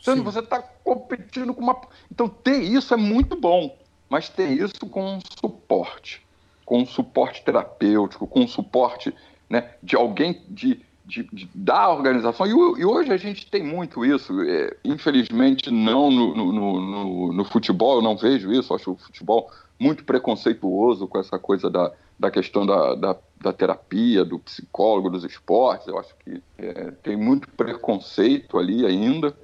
Você 0.00 0.40
está 0.40 0.60
competindo 0.60 1.54
com 1.54 1.62
uma. 1.62 1.80
Então, 2.10 2.28
ter 2.28 2.58
isso 2.58 2.92
é 2.92 2.96
muito 2.96 3.40
bom, 3.40 3.78
mas 4.08 4.28
ter 4.28 4.48
isso 4.50 4.86
com 4.86 5.16
um 5.16 5.18
suporte 5.40 6.24
com 6.64 6.80
um 6.80 6.86
suporte 6.86 7.42
terapêutico, 7.42 8.26
com 8.26 8.40
um 8.40 8.48
suporte 8.48 9.14
né, 9.48 9.74
de 9.82 9.96
alguém 9.96 10.42
de, 10.48 10.80
de, 11.04 11.22
de 11.32 11.48
da 11.54 11.90
organização. 11.90 12.46
E, 12.46 12.80
e, 12.80 12.84
hoje 12.84 13.12
a 13.12 13.16
gente 13.16 13.50
tem 13.50 13.62
muito 13.62 14.04
isso. 14.04 14.40
É, 14.42 14.76
infelizmente, 14.84 15.70
não 15.70 16.10
no, 16.10 16.34
no, 16.34 16.52
no, 16.52 17.32
no, 17.32 17.44
futebol, 17.44 17.96
eu 17.96 18.02
não 18.02 18.16
vejo 18.16 18.52
isso. 18.52 18.74
Acho 18.74 18.92
o 18.92 18.96
futebol 18.96 19.50
muito 19.78 20.04
preconceituoso 20.04 21.06
com 21.06 21.18
essa 21.18 21.38
coisa 21.38 21.68
da, 21.68 21.92
da 22.18 22.30
questão 22.30 22.64
da, 22.64 22.94
da, 22.94 23.16
da 23.40 23.52
terapia, 23.52 24.24
do 24.24 24.38
psicólogo, 24.38 25.10
dos 25.10 25.24
esportes. 25.24 25.86
Eu 25.86 25.98
acho 25.98 26.14
que 26.24 26.42
é, 26.58 26.90
tem 27.02 27.16
muito 27.16 27.48
preconceito 27.50 28.58
ali 28.58 28.86
ainda, 28.86 29.36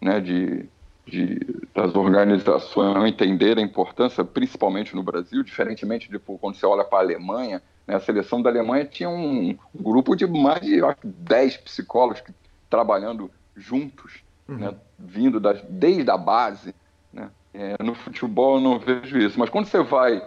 né, 0.00 0.20
de, 0.20 0.68
de, 1.06 1.38
das 1.72 1.94
organizações 1.94 2.94
não 2.94 3.06
entenderem 3.06 3.62
a 3.62 3.66
importância, 3.66 4.24
principalmente 4.24 4.94
no 4.94 5.02
Brasil, 5.02 5.42
diferentemente 5.42 6.10
de 6.10 6.18
quando 6.18 6.56
você 6.56 6.66
olha 6.66 6.84
para 6.84 6.98
a 6.98 7.02
Alemanha. 7.02 7.62
Né, 7.86 7.94
a 7.94 8.00
seleção 8.00 8.42
da 8.42 8.50
Alemanha 8.50 8.84
tinha 8.84 9.08
um, 9.08 9.56
um 9.74 9.82
grupo 9.82 10.16
de 10.16 10.26
mais 10.26 10.60
de 10.60 10.82
acho, 10.82 10.98
10 11.04 11.58
psicólogos 11.58 12.20
que, 12.20 12.32
trabalhando 12.68 13.30
juntos, 13.54 14.24
uhum. 14.48 14.56
né, 14.56 14.74
vindo 14.98 15.38
das, 15.38 15.62
desde 15.68 16.10
a 16.10 16.16
base. 16.16 16.74
Né, 17.12 17.30
é, 17.54 17.82
no 17.82 17.94
futebol 17.94 18.56
eu 18.56 18.60
não 18.60 18.78
vejo 18.78 19.16
isso, 19.16 19.38
mas 19.38 19.48
quando 19.48 19.66
você 19.66 19.80
vai 19.82 20.20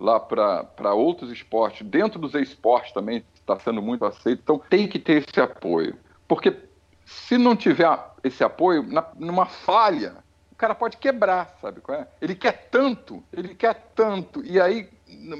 lá 0.00 0.18
para 0.18 0.94
outros 0.94 1.30
esportes, 1.30 1.86
dentro 1.86 2.18
dos 2.18 2.34
esportes 2.34 2.92
também 2.92 3.22
está 3.34 3.58
sendo 3.60 3.82
muito 3.82 4.06
aceito, 4.06 4.40
então 4.42 4.58
tem 4.70 4.88
que 4.88 4.98
ter 4.98 5.22
esse 5.22 5.38
apoio. 5.38 5.94
Porque 6.26 6.56
se 7.04 7.36
não 7.36 7.54
tiver 7.54 7.98
esse 8.22 8.42
apoio, 8.42 8.82
na, 8.82 9.06
numa 9.16 9.46
falha, 9.46 10.16
o 10.50 10.54
cara 10.56 10.74
pode 10.74 10.96
quebrar, 10.96 11.56
sabe 11.60 11.80
qual 11.80 11.98
é? 11.98 12.08
Ele 12.20 12.34
quer 12.34 12.68
tanto, 12.70 13.22
ele 13.32 13.54
quer 13.54 13.90
tanto, 13.94 14.44
e 14.44 14.60
aí, 14.60 14.88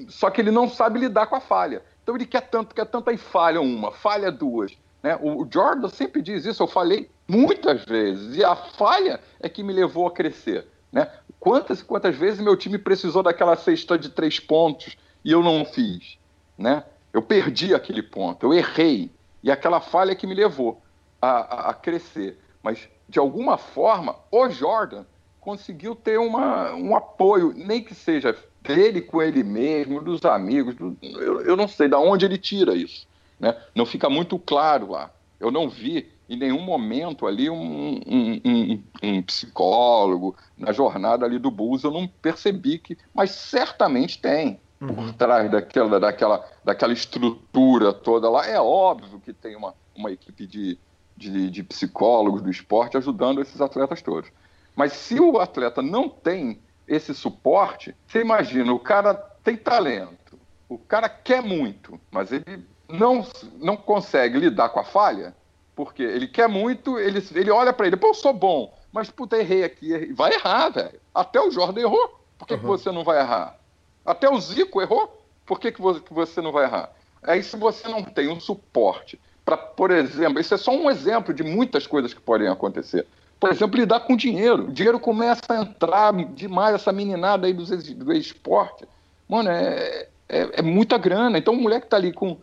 só 0.08 0.30
que 0.30 0.40
ele 0.40 0.50
não 0.50 0.68
sabe 0.68 0.98
lidar 0.98 1.26
com 1.26 1.36
a 1.36 1.40
falha. 1.40 1.82
Então 2.02 2.14
ele 2.14 2.26
quer 2.26 2.42
tanto, 2.42 2.74
quer 2.74 2.84
tanto, 2.84 3.08
aí 3.08 3.16
falha 3.16 3.60
uma, 3.60 3.90
falha 3.90 4.30
duas. 4.30 4.76
Né? 5.02 5.18
O 5.20 5.46
Jordan 5.50 5.88
sempre 5.88 6.20
diz 6.20 6.44
isso, 6.44 6.62
eu 6.62 6.66
falei 6.66 7.10
muitas 7.26 7.84
vezes, 7.84 8.36
e 8.36 8.44
a 8.44 8.54
falha 8.54 9.20
é 9.40 9.48
que 9.48 9.62
me 9.62 9.72
levou 9.72 10.06
a 10.06 10.10
crescer. 10.10 10.66
Né? 10.92 11.10
Quantas 11.40 11.80
e 11.80 11.84
quantas 11.84 12.16
vezes 12.16 12.40
meu 12.40 12.56
time 12.56 12.78
precisou 12.78 13.22
daquela 13.22 13.56
cesta 13.56 13.98
de 13.98 14.10
três 14.10 14.38
pontos 14.38 14.96
e 15.24 15.32
eu 15.32 15.42
não 15.42 15.64
fiz? 15.64 16.18
Né? 16.56 16.84
Eu 17.12 17.22
perdi 17.22 17.74
aquele 17.74 18.02
ponto, 18.02 18.46
eu 18.46 18.52
errei. 18.52 19.10
E 19.42 19.50
aquela 19.50 19.80
falha 19.80 20.14
que 20.14 20.26
me 20.26 20.34
levou 20.34 20.82
a, 21.24 21.70
a, 21.70 21.74
crescer. 21.74 22.38
Mas, 22.62 22.88
de 23.08 23.18
alguma 23.18 23.56
forma, 23.56 24.16
o 24.30 24.48
Jordan 24.48 25.04
conseguiu 25.40 25.94
ter 25.94 26.18
uma, 26.18 26.74
um 26.74 26.96
apoio, 26.96 27.52
nem 27.54 27.82
que 27.82 27.94
seja 27.94 28.36
dele 28.62 29.02
com 29.02 29.20
ele 29.20 29.42
mesmo, 29.42 30.02
dos 30.02 30.24
amigos, 30.24 30.74
do, 30.74 30.96
eu, 31.02 31.42
eu, 31.42 31.56
não 31.56 31.68
sei 31.68 31.88
de 31.88 31.96
onde 31.96 32.24
ele 32.24 32.38
tira 32.38 32.74
isso. 32.74 33.06
Né? 33.38 33.54
Não 33.74 33.84
fica 33.84 34.08
muito 34.08 34.38
claro 34.38 34.92
lá. 34.92 35.10
Eu 35.38 35.50
não 35.50 35.68
vi 35.68 36.10
em 36.28 36.36
nenhum 36.36 36.62
momento 36.62 37.26
ali 37.26 37.50
um, 37.50 38.00
um, 38.06 38.40
um, 38.44 38.82
um, 39.02 39.22
psicólogo 39.22 40.34
na 40.56 40.72
jornada 40.72 41.26
ali 41.26 41.38
do 41.38 41.50
Bulls, 41.50 41.84
eu 41.84 41.90
não 41.90 42.06
percebi 42.06 42.78
que, 42.78 42.96
mas 43.12 43.30
certamente 43.32 44.18
tem 44.18 44.58
por 44.78 44.98
uhum. 44.98 45.12
trás 45.12 45.50
daquela, 45.50 46.00
daquela, 46.00 46.44
daquela 46.64 46.92
estrutura 46.92 47.92
toda 47.92 48.28
lá. 48.28 48.46
É 48.46 48.60
óbvio 48.60 49.20
que 49.20 49.32
tem 49.32 49.56
uma, 49.56 49.74
uma 49.94 50.10
equipe 50.10 50.46
de, 50.46 50.78
de, 51.16 51.50
de 51.50 51.62
psicólogos 51.62 52.42
do 52.42 52.50
esporte 52.50 52.96
ajudando 52.96 53.40
esses 53.40 53.60
atletas 53.60 54.02
todos. 54.02 54.30
Mas 54.74 54.92
se 54.92 55.20
o 55.20 55.38
atleta 55.38 55.80
não 55.80 56.08
tem 56.08 56.60
esse 56.86 57.14
suporte, 57.14 57.94
você 58.06 58.20
imagina, 58.20 58.72
o 58.72 58.78
cara 58.78 59.14
tem 59.14 59.56
talento, 59.56 60.38
o 60.68 60.78
cara 60.78 61.08
quer 61.08 61.42
muito, 61.42 62.00
mas 62.10 62.32
ele 62.32 62.64
não, 62.88 63.26
não 63.56 63.76
consegue 63.76 64.38
lidar 64.38 64.70
com 64.70 64.80
a 64.80 64.84
falha, 64.84 65.34
porque 65.74 66.02
ele 66.02 66.28
quer 66.28 66.48
muito, 66.48 66.98
ele, 66.98 67.22
ele 67.34 67.50
olha 67.50 67.72
para 67.72 67.86
ele, 67.86 67.96
pô, 67.96 68.08
eu 68.08 68.14
sou 68.14 68.32
bom, 68.32 68.72
mas 68.94 69.10
puta, 69.10 69.36
errei 69.36 69.64
aqui. 69.64 69.92
Errei. 69.92 70.12
Vai 70.12 70.34
errar, 70.34 70.68
velho. 70.68 71.00
Até 71.12 71.40
o 71.40 71.50
Jordan 71.50 71.80
errou. 71.80 72.20
Por 72.38 72.46
que, 72.46 72.54
uhum. 72.54 72.60
que 72.60 72.66
você 72.66 72.92
não 72.92 73.02
vai 73.02 73.18
errar? 73.18 73.58
Até 74.06 74.30
o 74.30 74.40
Zico 74.40 74.80
errou. 74.80 75.20
Por 75.44 75.58
que, 75.58 75.72
que 75.72 75.80
você 75.80 76.40
não 76.40 76.52
vai 76.52 76.64
errar? 76.64 76.92
Aí 77.20 77.42
se 77.42 77.56
você 77.56 77.88
não 77.88 78.04
tem 78.04 78.28
um 78.28 78.38
suporte 78.38 79.20
para, 79.44 79.56
por 79.56 79.90
exemplo, 79.90 80.40
isso 80.40 80.54
é 80.54 80.56
só 80.56 80.72
um 80.72 80.90
exemplo 80.90 81.34
de 81.34 81.42
muitas 81.42 81.86
coisas 81.86 82.14
que 82.14 82.20
podem 82.20 82.48
acontecer. 82.48 83.06
Por 83.38 83.50
exemplo, 83.50 83.78
lidar 83.78 84.00
com 84.00 84.16
dinheiro. 84.16 84.68
O 84.68 84.72
dinheiro 84.72 84.98
começa 84.98 85.42
a 85.50 85.60
entrar 85.60 86.12
demais, 86.34 86.74
essa 86.74 86.92
meninada 86.92 87.46
aí 87.46 87.52
do, 87.52 87.64
do 87.64 88.12
esporte. 88.12 88.86
Mano, 89.28 89.50
é, 89.50 90.08
é, 90.28 90.60
é 90.60 90.62
muita 90.62 90.96
grana. 90.96 91.36
Então 91.36 91.52
o 91.52 91.60
moleque 91.60 91.86
tá 91.86 91.96
ali 91.96 92.12
com 92.12 92.38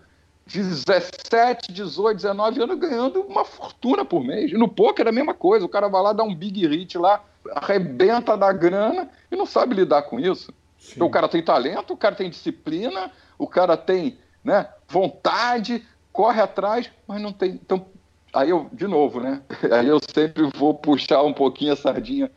17, 0.45 1.71
18, 1.71 2.17
19 2.17 2.61
anos 2.61 2.79
ganhando 2.79 3.21
uma 3.21 3.43
fortuna 3.43 4.05
por 4.05 4.23
mês. 4.23 4.51
E 4.51 4.55
no 4.55 4.67
poker 4.67 5.05
é 5.07 5.09
a 5.09 5.13
mesma 5.13 5.33
coisa. 5.33 5.65
O 5.65 5.69
cara 5.69 5.87
vai 5.87 6.03
lá, 6.03 6.13
dá 6.13 6.23
um 6.23 6.35
big 6.35 6.67
hit 6.67 6.97
lá, 6.97 7.23
arrebenta 7.51 8.37
da 8.37 8.51
grana 8.53 9.09
e 9.31 9.35
não 9.35 9.45
sabe 9.45 9.75
lidar 9.75 10.03
com 10.03 10.19
isso. 10.19 10.53
Então 10.95 11.07
o 11.07 11.11
cara 11.11 11.27
tem 11.27 11.43
talento, 11.43 11.93
o 11.93 11.97
cara 11.97 12.15
tem 12.15 12.29
disciplina, 12.29 13.11
o 13.37 13.47
cara 13.47 13.77
tem 13.77 14.17
né, 14.43 14.67
vontade, 14.87 15.85
corre 16.11 16.41
atrás, 16.41 16.89
mas 17.07 17.21
não 17.21 17.31
tem. 17.31 17.51
Então, 17.51 17.85
aí 18.33 18.49
eu, 18.49 18.69
de 18.71 18.87
novo, 18.87 19.19
né? 19.19 19.41
Aí 19.71 19.87
eu 19.87 19.99
sempre 20.13 20.43
vou 20.55 20.73
puxar 20.73 21.23
um 21.23 21.33
pouquinho 21.33 21.73
a 21.73 21.75
sardinha 21.75 22.31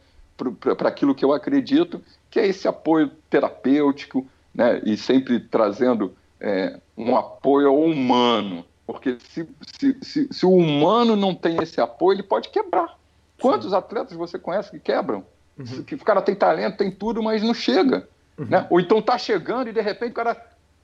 para 0.76 0.88
aquilo 0.88 1.14
que 1.14 1.24
eu 1.24 1.32
acredito, 1.32 2.02
que 2.30 2.40
é 2.40 2.46
esse 2.46 2.66
apoio 2.66 3.10
terapêutico, 3.30 4.26
né? 4.54 4.80
E 4.84 4.96
sempre 4.96 5.40
trazendo 5.40 6.14
é, 6.40 6.78
um 6.96 7.16
apoio 7.16 7.68
ao 7.68 7.80
humano. 7.80 8.64
Porque 8.86 9.16
se, 9.28 9.48
se, 9.78 9.96
se, 10.02 10.28
se, 10.30 10.46
o 10.46 10.52
humano 10.52 11.16
não 11.16 11.34
tem 11.34 11.56
esse 11.62 11.80
apoio, 11.80 12.16
ele 12.16 12.22
pode 12.22 12.50
quebrar. 12.50 12.98
Quantos 13.40 13.70
Sim. 13.70 13.76
atletas 13.76 14.16
você 14.16 14.38
conhece 14.38 14.70
que 14.70 14.78
quebram? 14.78 15.24
Uhum. 15.58 15.82
Que 15.84 15.94
o 15.94 15.98
cara 15.98 16.20
tem 16.20 16.34
talento, 16.34 16.76
tem 16.76 16.90
tudo, 16.90 17.22
mas 17.22 17.42
não 17.42 17.54
chega. 17.54 18.08
Uhum. 18.36 18.46
Né? 18.46 18.66
Ou 18.68 18.80
então 18.80 19.00
tá 19.00 19.16
chegando 19.16 19.68
e 19.70 19.72
de 19.72 19.80
repente 19.80 20.10
o 20.10 20.14
cara 20.14 20.36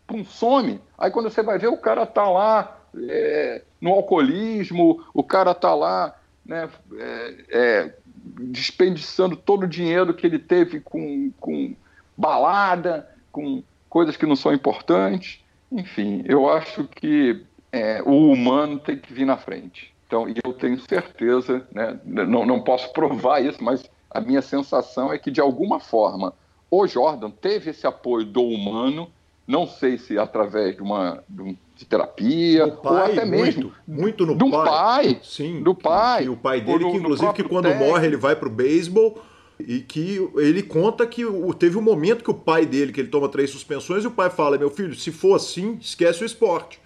pum, 0.07 0.25
some. 0.25 0.81
Aí 0.97 1.11
quando 1.11 1.31
você 1.31 1.43
vai 1.43 1.59
ver, 1.59 1.69
o 1.69 1.77
cara 1.77 2.07
tá 2.07 2.29
lá 2.29 2.80
é, 3.09 3.63
no 3.81 3.91
alcoolismo, 3.91 5.05
o 5.15 5.23
cara 5.23 5.55
tá 5.55 5.75
lá 5.75 6.17
né, 6.45 6.69
é, 6.99 7.35
é, 7.51 7.95
desperdiçando 8.41 9.37
todo 9.37 9.65
o 9.65 9.69
dinheiro 9.69 10.15
que 10.15 10.27
ele 10.27 10.39
teve 10.39 10.81
com, 10.81 11.31
com 11.39 11.75
balada, 12.17 13.09
com 13.31 13.63
coisas 13.89 14.17
que 14.17 14.27
não 14.27 14.37
são 14.37 14.53
importantes. 14.53 15.45
Enfim, 15.71 16.23
eu 16.27 16.49
acho 16.49 16.85
que 16.85 17.45
é, 17.73 18.03
o 18.03 18.33
humano 18.33 18.79
tem 18.79 18.99
que 18.99 19.13
vir 19.13 19.25
na 19.25 19.37
frente. 19.37 19.95
Então, 20.07 20.29
e 20.29 20.35
eu 20.45 20.53
tenho 20.53 20.79
certeza, 20.81 21.67
né, 21.73 21.99
não, 22.05 22.45
não 22.45 22.61
posso 22.61 22.93
provar 22.93 23.41
isso, 23.41 23.63
mas 23.63 23.89
a 24.11 24.21
minha 24.21 24.43
sensação 24.43 25.13
é 25.13 25.19
que, 25.19 25.31
de 25.31 25.41
alguma 25.41 25.79
forma, 25.79 26.35
o 26.69 26.87
Jordan 26.87 27.31
teve 27.31 27.71
esse 27.71 27.87
apoio 27.87 28.27
do 28.27 28.43
humano, 28.43 29.11
não 29.47 29.67
sei 29.67 29.99
se 29.99 30.19
através 30.19 30.75
de 30.75 30.83
uma 30.83 31.23
de 31.29 31.57
terapia, 31.87 32.69
pai, 32.69 32.93
ou 32.93 32.99
até 32.99 33.25
mesmo 33.25 33.63
muito, 33.63 33.73
muito 33.87 34.27
no 34.27 34.35
do 34.35 34.51
pai. 34.51 34.65
pai. 34.65 35.21
Sim, 35.23 35.63
do 35.63 35.75
pai. 35.75 36.25
Que 36.25 36.29
o 36.29 36.37
pai 36.37 36.61
dele, 36.61 36.91
que 36.91 36.97
inclusive 36.97 37.33
que 37.33 37.43
quando 37.43 37.65
técnico. 37.67 37.89
morre 37.89 38.07
ele 38.07 38.17
vai 38.17 38.37
pro 38.37 38.51
beisebol 38.51 39.21
e 39.59 39.81
que 39.81 40.29
ele 40.37 40.63
conta 40.63 41.07
que 41.07 41.23
teve 41.59 41.77
um 41.77 41.83
momento 41.83 42.25
que 42.25 42.31
o 42.31 42.35
pai 42.35 42.65
dele, 42.65 42.93
que 42.93 43.01
ele 43.01 43.09
toma 43.09 43.29
três 43.29 43.51
suspensões, 43.51 44.05
e 44.05 44.07
o 44.07 44.11
pai 44.11 44.31
fala: 44.31 44.59
meu 44.59 44.71
filho, 44.71 44.95
se 44.95 45.11
for 45.11 45.35
assim, 45.35 45.79
esquece 45.81 46.23
o 46.23 46.27
esporte. 46.27 46.81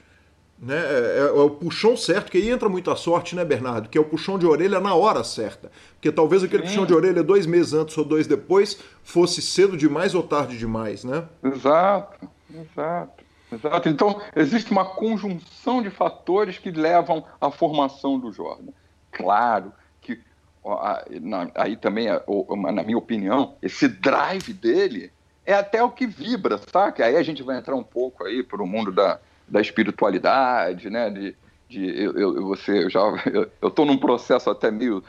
Né? 0.59 0.77
É, 0.77 0.79
é, 0.79 1.19
é, 1.19 1.41
o 1.41 1.51
puxão 1.51 1.97
certo, 1.97 2.31
que 2.31 2.39
aí 2.39 2.49
entra 2.49 2.69
muita 2.69 2.95
sorte, 2.95 3.35
né, 3.35 3.45
Bernardo? 3.45 3.89
Que 3.89 3.99
é 3.99 4.01
o 4.01 4.05
puxão 4.05 4.39
de 4.39 4.47
orelha 4.47 4.81
na 4.81 4.95
hora 4.95 5.25
certa. 5.25 5.71
Porque 5.95 6.11
talvez 6.13 6.43
aquele 6.43 6.63
Sim. 6.63 6.69
puxão 6.69 6.87
de 6.87 6.95
orelha 6.95 7.23
dois 7.23 7.45
meses 7.45 7.73
antes 7.75 7.99
ou 7.99 8.05
dois 8.05 8.27
depois 8.27 8.79
fosse 9.03 9.43
cedo 9.43 9.77
demais 9.77 10.15
ou 10.15 10.23
tarde 10.23 10.57
demais, 10.57 11.05
né? 11.05 11.25
Exato, 11.43 12.29
exato. 12.55 13.24
Exato. 13.55 13.89
Então, 13.89 14.21
existe 14.35 14.71
uma 14.71 14.85
conjunção 14.85 15.83
de 15.83 15.91
fatores 15.91 16.59
que 16.59 16.71
levam 16.71 17.25
à 17.41 17.51
formação 17.51 18.19
do 18.19 18.33
Jordan. 18.33 18.73
Claro 19.11 19.73
que, 20.01 20.21
aí 21.55 21.77
também, 21.77 22.09
na 22.73 22.83
minha 22.83 22.99
opinião, 22.99 23.55
esse 23.63 23.89
drive 23.89 24.53
dele 24.53 25.13
é 25.47 25.55
até 25.55 25.83
o 25.83 25.91
que 25.91 26.07
vibra, 26.07 26.59
saca? 26.73 27.05
Aí 27.05 27.17
a 27.17 27.23
gente 27.23 27.43
vai 27.43 27.59
entrar 27.59 27.75
um 27.75 27.85
pouco 27.85 28.25
aí 28.25 28.43
para 28.43 28.63
o 28.63 28.67
mundo 28.67 28.91
da, 28.91 29.19
da 29.47 29.61
espiritualidade, 29.61 30.89
né? 30.89 31.11
De, 31.11 31.37
de 31.69 32.03
eu, 32.03 32.19
eu, 32.19 32.47
você, 32.47 32.85
eu 32.85 32.91
já, 32.91 33.01
estou 33.63 33.85
num 33.85 33.99
processo 33.99 34.49
até 34.51 34.71
meio 34.71 35.05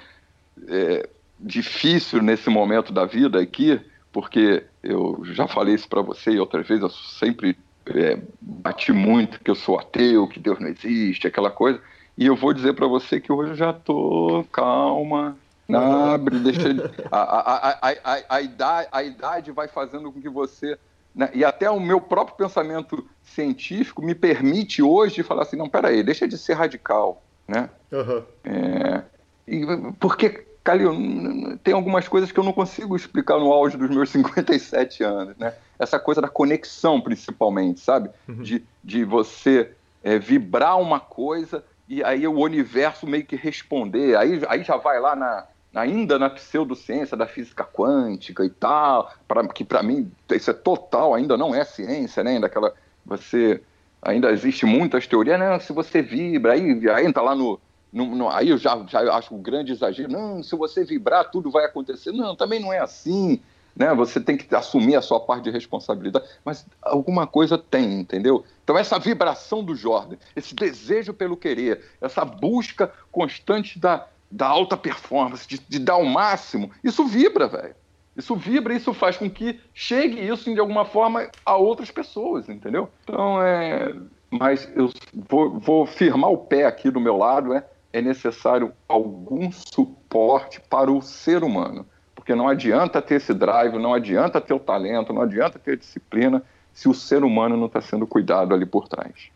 é, 0.68 1.08
difícil 1.40 2.22
nesse 2.22 2.50
momento 2.50 2.92
da 2.92 3.06
vida 3.06 3.40
aqui, 3.40 3.80
porque 4.12 4.64
eu 4.84 5.22
já 5.24 5.48
falei 5.48 5.76
isso 5.76 5.88
para 5.88 6.02
você 6.02 6.32
e 6.32 6.40
outras 6.40 6.68
vezes, 6.68 6.84
eu 6.84 6.90
sempre 6.90 7.58
é, 7.88 8.20
bati 8.42 8.92
muito 8.92 9.40
que 9.40 9.52
eu 9.52 9.56
sou 9.56 9.80
ateu, 9.80 10.28
que 10.28 10.40
Deus 10.40 10.60
não 10.60 10.68
existe, 10.68 11.28
aquela 11.28 11.52
coisa. 11.52 11.80
E 12.18 12.26
eu 12.26 12.36
vou 12.36 12.54
dizer 12.54 12.74
para 12.74 12.88
você 12.88 13.20
que 13.20 13.32
hoje 13.32 13.52
eu 13.52 13.56
já 13.56 13.74
tô 13.74 14.46
calma, 14.52 15.38
abre, 15.70 16.40
deixa 16.40 16.70
a, 17.12 17.20
a, 17.20 17.70
a, 17.70 17.92
a, 17.92 18.24
a, 18.30 18.42
idade, 18.42 18.88
a 18.92 19.04
idade 19.04 19.52
vai 19.52 19.68
fazendo 19.68 20.12
com 20.12 20.22
que 20.22 20.30
você 20.30 20.78
né? 21.16 21.30
E 21.34 21.46
até 21.46 21.70
o 21.70 21.80
meu 21.80 22.02
próprio 22.02 22.36
pensamento 22.36 23.08
científico 23.24 24.02
me 24.02 24.14
permite 24.14 24.84
hoje 24.84 25.24
falar 25.24 25.44
assim, 25.44 25.56
não, 25.56 25.70
peraí, 25.70 26.04
deixa 26.04 26.28
de 26.28 26.38
ser 26.38 26.54
radical, 26.54 27.24
né? 27.48 27.70
Uhum. 27.92 28.24
É, 28.44 29.02
e, 29.48 29.66
porque, 29.98 30.46
Calil, 30.62 31.58
tem 31.64 31.74
algumas 31.74 32.08
coisas 32.08 32.32
que 32.32 32.40
eu 32.40 32.44
não 32.44 32.52
consigo 32.52 32.96
explicar 32.96 33.40
no 33.40 33.54
auge 33.54 33.78
dos 33.78 33.90
meus 33.90 34.10
57 34.12 35.04
anos, 35.04 35.38
né? 35.38 35.54
Essa 35.78 36.00
coisa 36.00 36.22
da 36.22 36.28
conexão, 36.28 37.02
principalmente, 37.02 37.80
sabe? 37.80 38.10
Uhum. 38.28 38.42
De, 38.42 38.64
de 38.84 39.04
você 39.04 39.72
é, 40.04 40.18
vibrar 40.18 40.80
uma 40.80 41.00
coisa 41.00 41.64
e 41.88 42.04
aí 42.04 42.28
o 42.28 42.40
universo 42.40 43.06
meio 43.06 43.26
que 43.26 43.36
responder. 43.36 44.18
Aí, 44.18 44.42
aí 44.48 44.64
já 44.64 44.78
vai 44.78 45.00
lá 45.00 45.16
na, 45.16 45.46
ainda 45.74 46.18
na 46.18 46.30
pseudociência 46.30 47.16
da 47.18 47.28
física 47.28 47.64
quântica 47.64 48.44
e 48.44 48.50
tal, 48.50 49.12
pra, 49.28 49.48
que 49.48 49.64
para 49.64 49.84
mim 49.84 50.12
isso 50.32 50.50
é 50.50 50.54
total, 50.54 51.14
ainda 51.14 51.38
não 51.38 51.54
é 51.54 51.64
ciência, 51.64 52.24
né? 52.24 52.32
Ainda 52.32 52.48
aquela, 52.48 52.74
você, 53.06 53.62
ainda 54.02 54.32
existe 54.32 54.66
muitas 54.66 55.06
teorias, 55.06 55.40
né? 55.40 55.60
Se 55.60 55.74
você 55.74 56.02
vibra, 56.02 56.54
aí, 56.54 56.90
aí 56.90 57.06
entra 57.06 57.22
lá 57.22 57.36
no, 57.36 57.60
no, 57.92 58.16
no, 58.16 58.30
aí 58.30 58.50
eu 58.50 58.58
já, 58.58 58.84
já 58.88 59.00
acho 59.16 59.36
um 59.36 59.42
grande 59.42 59.74
exagero, 59.74 60.12
não, 60.12 60.42
se 60.42 60.56
você 60.56 60.84
vibrar 60.84 61.30
tudo 61.30 61.52
vai 61.52 61.66
acontecer, 61.66 62.12
não, 62.12 62.36
também 62.36 62.60
não 62.60 62.74
é 62.74 62.80
assim, 62.80 63.40
né? 63.76 63.94
Você 63.94 64.20
tem 64.20 64.38
que 64.38 64.54
assumir 64.56 64.96
a 64.96 65.02
sua 65.02 65.20
parte 65.20 65.46
de 65.46 65.52
responsabilidade, 65.52 66.26
mas 66.44 66.66
alguma 66.82 67.28
coisa 67.28 67.58
tem, 67.58 68.00
entendeu? 68.00 68.44
Então 68.64 68.78
essa 68.78 68.98
vibração 68.98 69.64
do 69.64 69.76
Jordan, 69.76 70.16
esse 70.36 70.56
desejo 70.56 71.14
pelo 71.14 71.36
querer, 71.38 71.84
essa 72.02 72.24
busca 72.24 72.92
constante 73.12 73.78
da 73.78 74.08
da 74.30 74.48
alta 74.48 74.76
performance, 74.76 75.48
de, 75.48 75.60
de 75.60 75.80
dar 75.80 75.98
o 75.98 76.06
máximo, 76.06 76.72
isso 76.84 77.06
vibra, 77.06 77.48
velho. 77.48 77.76
Isso 78.16 78.36
vibra, 78.36 78.74
isso 78.74 78.94
faz 78.94 79.18
com 79.18 79.30
que 79.30 79.60
chegue 79.74 80.20
isso 80.20 80.54
de 80.54 80.60
alguma 80.60 80.86
forma 80.86 81.30
a 81.46 81.56
outras 81.56 81.92
pessoas, 81.92 82.48
entendeu? 82.50 82.90
Então 83.04 83.42
é. 83.42 83.94
Mas 84.32 84.70
eu 84.76 84.92
vou, 85.14 85.60
vou 85.60 85.86
firmar 85.86 86.32
o 86.32 86.38
pé 86.38 86.66
aqui 86.66 86.90
do 86.90 87.00
meu 87.00 87.18
lado, 87.18 87.54
é, 87.54 87.66
é 87.94 88.02
necessário 88.02 88.74
algum 88.88 89.52
suporte 89.52 90.62
para 90.62 90.92
o 90.92 91.02
ser 91.02 91.44
humano. 91.44 91.86
Porque 92.26 92.34
não 92.34 92.48
adianta 92.48 93.04
ter 93.04 93.18
esse 93.18 93.36
drive, 93.36 93.78
não 93.78 93.94
adianta 93.94 94.42
ter 94.42 94.56
o 94.56 94.60
talento, 94.60 95.14
não 95.14 95.22
adianta 95.22 95.60
ter 95.60 95.78
disciplina 95.78 96.42
se 96.74 96.90
o 96.90 96.94
ser 96.94 97.24
humano 97.24 97.56
não 97.56 97.68
está 97.68 97.80
sendo 97.80 98.08
cuidado 98.08 98.52
ali 98.52 98.66
por 98.66 98.88
trás. 98.88 99.30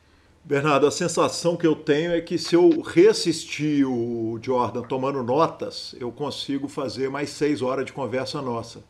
Bernardo, 0.49 0.87
a 0.87 0.91
sensação 0.91 1.55
que 1.55 1.67
eu 1.67 1.75
tenho 1.75 2.11
é 2.11 2.19
que 2.21 2.35
se 2.39 2.55
eu 2.55 2.81
reassistir 2.81 3.87
o 3.87 4.39
Jordan 4.41 4.81
tomando 4.81 5.21
notas, 5.21 5.95
eu 5.99 6.11
consigo 6.11 6.67
fazer 6.67 7.07
mais 7.07 7.29
seis 7.29 7.61
horas 7.61 7.85
de 7.85 7.93
conversa 7.93 8.41
nossa. 8.41 8.83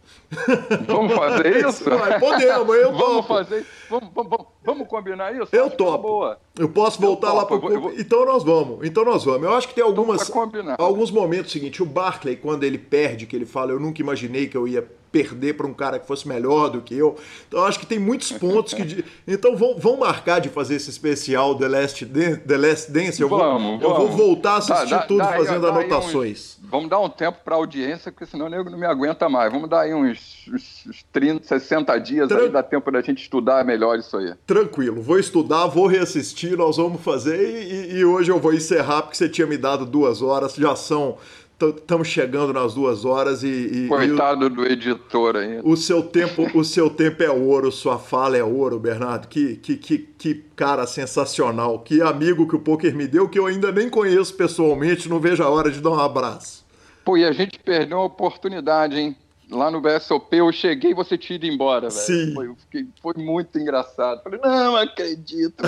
Vamos 0.88 1.14
fazer 1.14 1.58
isso? 1.68 1.84
podemos, 1.84 2.76
eu 2.78 2.94
vamos 2.96 3.28
fazer. 3.28 3.66
Vamos, 3.90 4.10
vamos, 4.16 4.46
vamos 4.64 4.88
combinar 4.88 5.36
isso? 5.36 5.54
Eu 5.54 5.70
topo. 5.70 6.02
Boa. 6.04 6.40
Eu 6.58 6.70
posso 6.70 7.02
voltar 7.02 7.32
eu 7.32 7.36
lá 7.36 7.46
para 7.46 7.58
o 7.58 7.60
vou... 7.60 7.92
Então 7.92 8.26
nós 8.26 8.42
vamos. 8.42 8.88
Então 8.88 9.04
nós 9.04 9.26
vamos. 9.26 9.44
Eu 9.44 9.54
acho 9.54 9.68
que 9.68 9.76
tem 9.76 9.84
algumas 9.84 10.32
alguns 10.78 11.12
momentos 11.12 11.52
seguinte, 11.52 11.84
o 11.84 11.86
Barclay 11.86 12.38
quando 12.38 12.64
ele 12.64 12.78
perde, 12.78 13.26
que 13.26 13.36
ele 13.36 13.46
fala, 13.46 13.74
eu 13.74 13.82
nunca 13.82 14.02
imaginei 14.02 14.48
que 14.48 14.56
eu 14.56 14.66
ia 14.66 14.90
perder 15.12 15.54
para 15.54 15.68
um 15.68 15.74
cara 15.74 16.00
que 16.00 16.08
fosse 16.08 16.28
melhor 16.28 16.70
do 16.70 16.82
que 16.82 16.96
eu. 16.96 17.18
Então 17.48 17.64
acho 17.64 17.80
que 17.80 17.86
tem 17.86 18.00
muitos 18.00 18.32
pontos 18.32 18.74
que. 18.74 19.04
Então 19.28 19.56
vão, 19.56 19.78
vão 19.78 19.98
marcar 19.98 20.40
de 20.40 20.50
fazer 20.50 20.76
esse 20.76 20.90
especial 20.90 21.56
The 21.56 21.68
Last, 21.68 22.06
The 22.06 22.58
Last 22.58 22.92
Dance. 22.92 23.22
Eu, 23.22 23.30
vamos, 23.30 23.80
vou, 23.80 23.80
vamos. 23.80 23.84
eu 23.84 23.96
vou 23.96 24.10
voltar 24.10 24.54
a 24.54 24.58
assistir 24.58 24.90
dá, 24.90 25.00
tudo 25.00 25.20
dá, 25.20 25.34
fazendo 25.34 25.62
dá, 25.62 25.70
anotações. 25.70 26.58
Uns, 26.62 26.70
vamos 26.70 26.90
dar 26.90 27.00
um 27.00 27.10
tempo 27.10 27.40
para 27.44 27.56
a 27.56 27.58
audiência, 27.58 28.12
porque 28.12 28.26
senão 28.26 28.46
o 28.46 28.50
nego 28.50 28.70
não 28.70 28.78
me 28.78 28.86
aguenta 28.86 29.28
mais. 29.28 29.52
Vamos 29.52 29.70
dar 29.70 29.82
aí 29.82 29.94
uns, 29.94 30.48
uns 30.48 31.06
30, 31.12 31.48
60 31.48 31.98
dias 32.00 32.28
Tran... 32.28 32.42
aí, 32.42 32.50
dá 32.50 32.64
tempo 32.64 32.92
da 32.92 33.02
gente 33.02 33.22
estudar 33.22 33.64
melhor 33.66 33.98
isso 33.98 34.18
aí. 34.18 34.34
Tranquilo, 34.46 35.02
vou 35.02 35.20
estudar, 35.20 35.68
vou 35.68 35.88
reassistir, 35.88 36.58
nós 36.58 36.78
vamos 36.78 37.02
fazer 37.02 37.40
e, 37.40 37.98
e 37.98 38.06
hoje 38.06 38.32
eu 38.32 38.40
vou 38.40 38.54
encerrar 38.54 39.04
porque 39.04 39.18
você 39.18 39.30
tinha 39.30 39.48
me 39.48 39.58
dado 39.58 39.86
duas 39.86 40.22
horas, 40.22 40.54
já 40.56 40.76
são 40.76 41.18
estamos 41.60 42.08
chegando 42.08 42.54
nas 42.54 42.74
duas 42.74 43.06
horas 43.06 43.44
e. 43.44 43.48
e 43.48 43.88
Coitado 43.88 44.46
e 44.46 44.48
o, 44.48 44.50
do 44.50 44.66
editor 44.66 45.36
aí. 45.36 45.60
O 45.64 45.76
seu 45.76 46.04
tempo, 46.04 46.50
o 46.58 46.64
seu 46.64 46.90
tempo 46.90 47.22
é 47.22 47.30
ouro, 47.30 47.72
sua 47.72 48.00
fala 48.00 48.38
é 48.38 48.44
ouro, 48.44 48.80
Bernardo. 48.80 49.28
Que, 49.28 49.56
que, 49.58 49.78
que, 49.78 49.98
que 49.98 50.36
cara 50.56 50.88
sensacional. 50.88 51.80
Que 51.80 52.02
amigo 52.02 52.48
que 52.48 52.56
o 52.56 52.60
poker 52.60 52.96
me 52.96 53.08
deu, 53.08 53.30
que 53.30 53.38
eu 53.38 53.46
ainda 53.46 53.72
nem 53.72 53.90
conheço 53.90 54.34
pessoalmente, 54.34 55.10
não 55.10 55.20
vejo 55.20 55.44
a 55.44 55.50
hora 55.50 55.70
de 55.70 55.80
dar 55.82 55.92
um 55.92 56.00
abraço. 56.00 56.66
Pô, 57.04 57.18
e 57.18 57.26
a 57.26 57.32
gente 57.32 57.60
perdeu 57.60 58.00
a 58.00 58.06
oportunidade, 58.06 58.98
hein? 58.98 59.16
Lá 59.50 59.72
no 59.72 59.82
BSOP 59.82 60.36
eu 60.36 60.52
cheguei 60.52 60.92
e 60.92 60.94
você 60.94 61.18
tinha 61.18 61.36
ido 61.36 61.48
embora, 61.48 61.90
velho. 61.90 62.02
Sim. 62.02 62.34
Foi, 62.36 62.54
fiquei, 62.56 62.88
foi 63.02 63.14
muito 63.18 63.58
engraçado. 63.58 64.22
Falei, 64.22 64.40
não 64.40 64.76
acredito. 64.76 65.64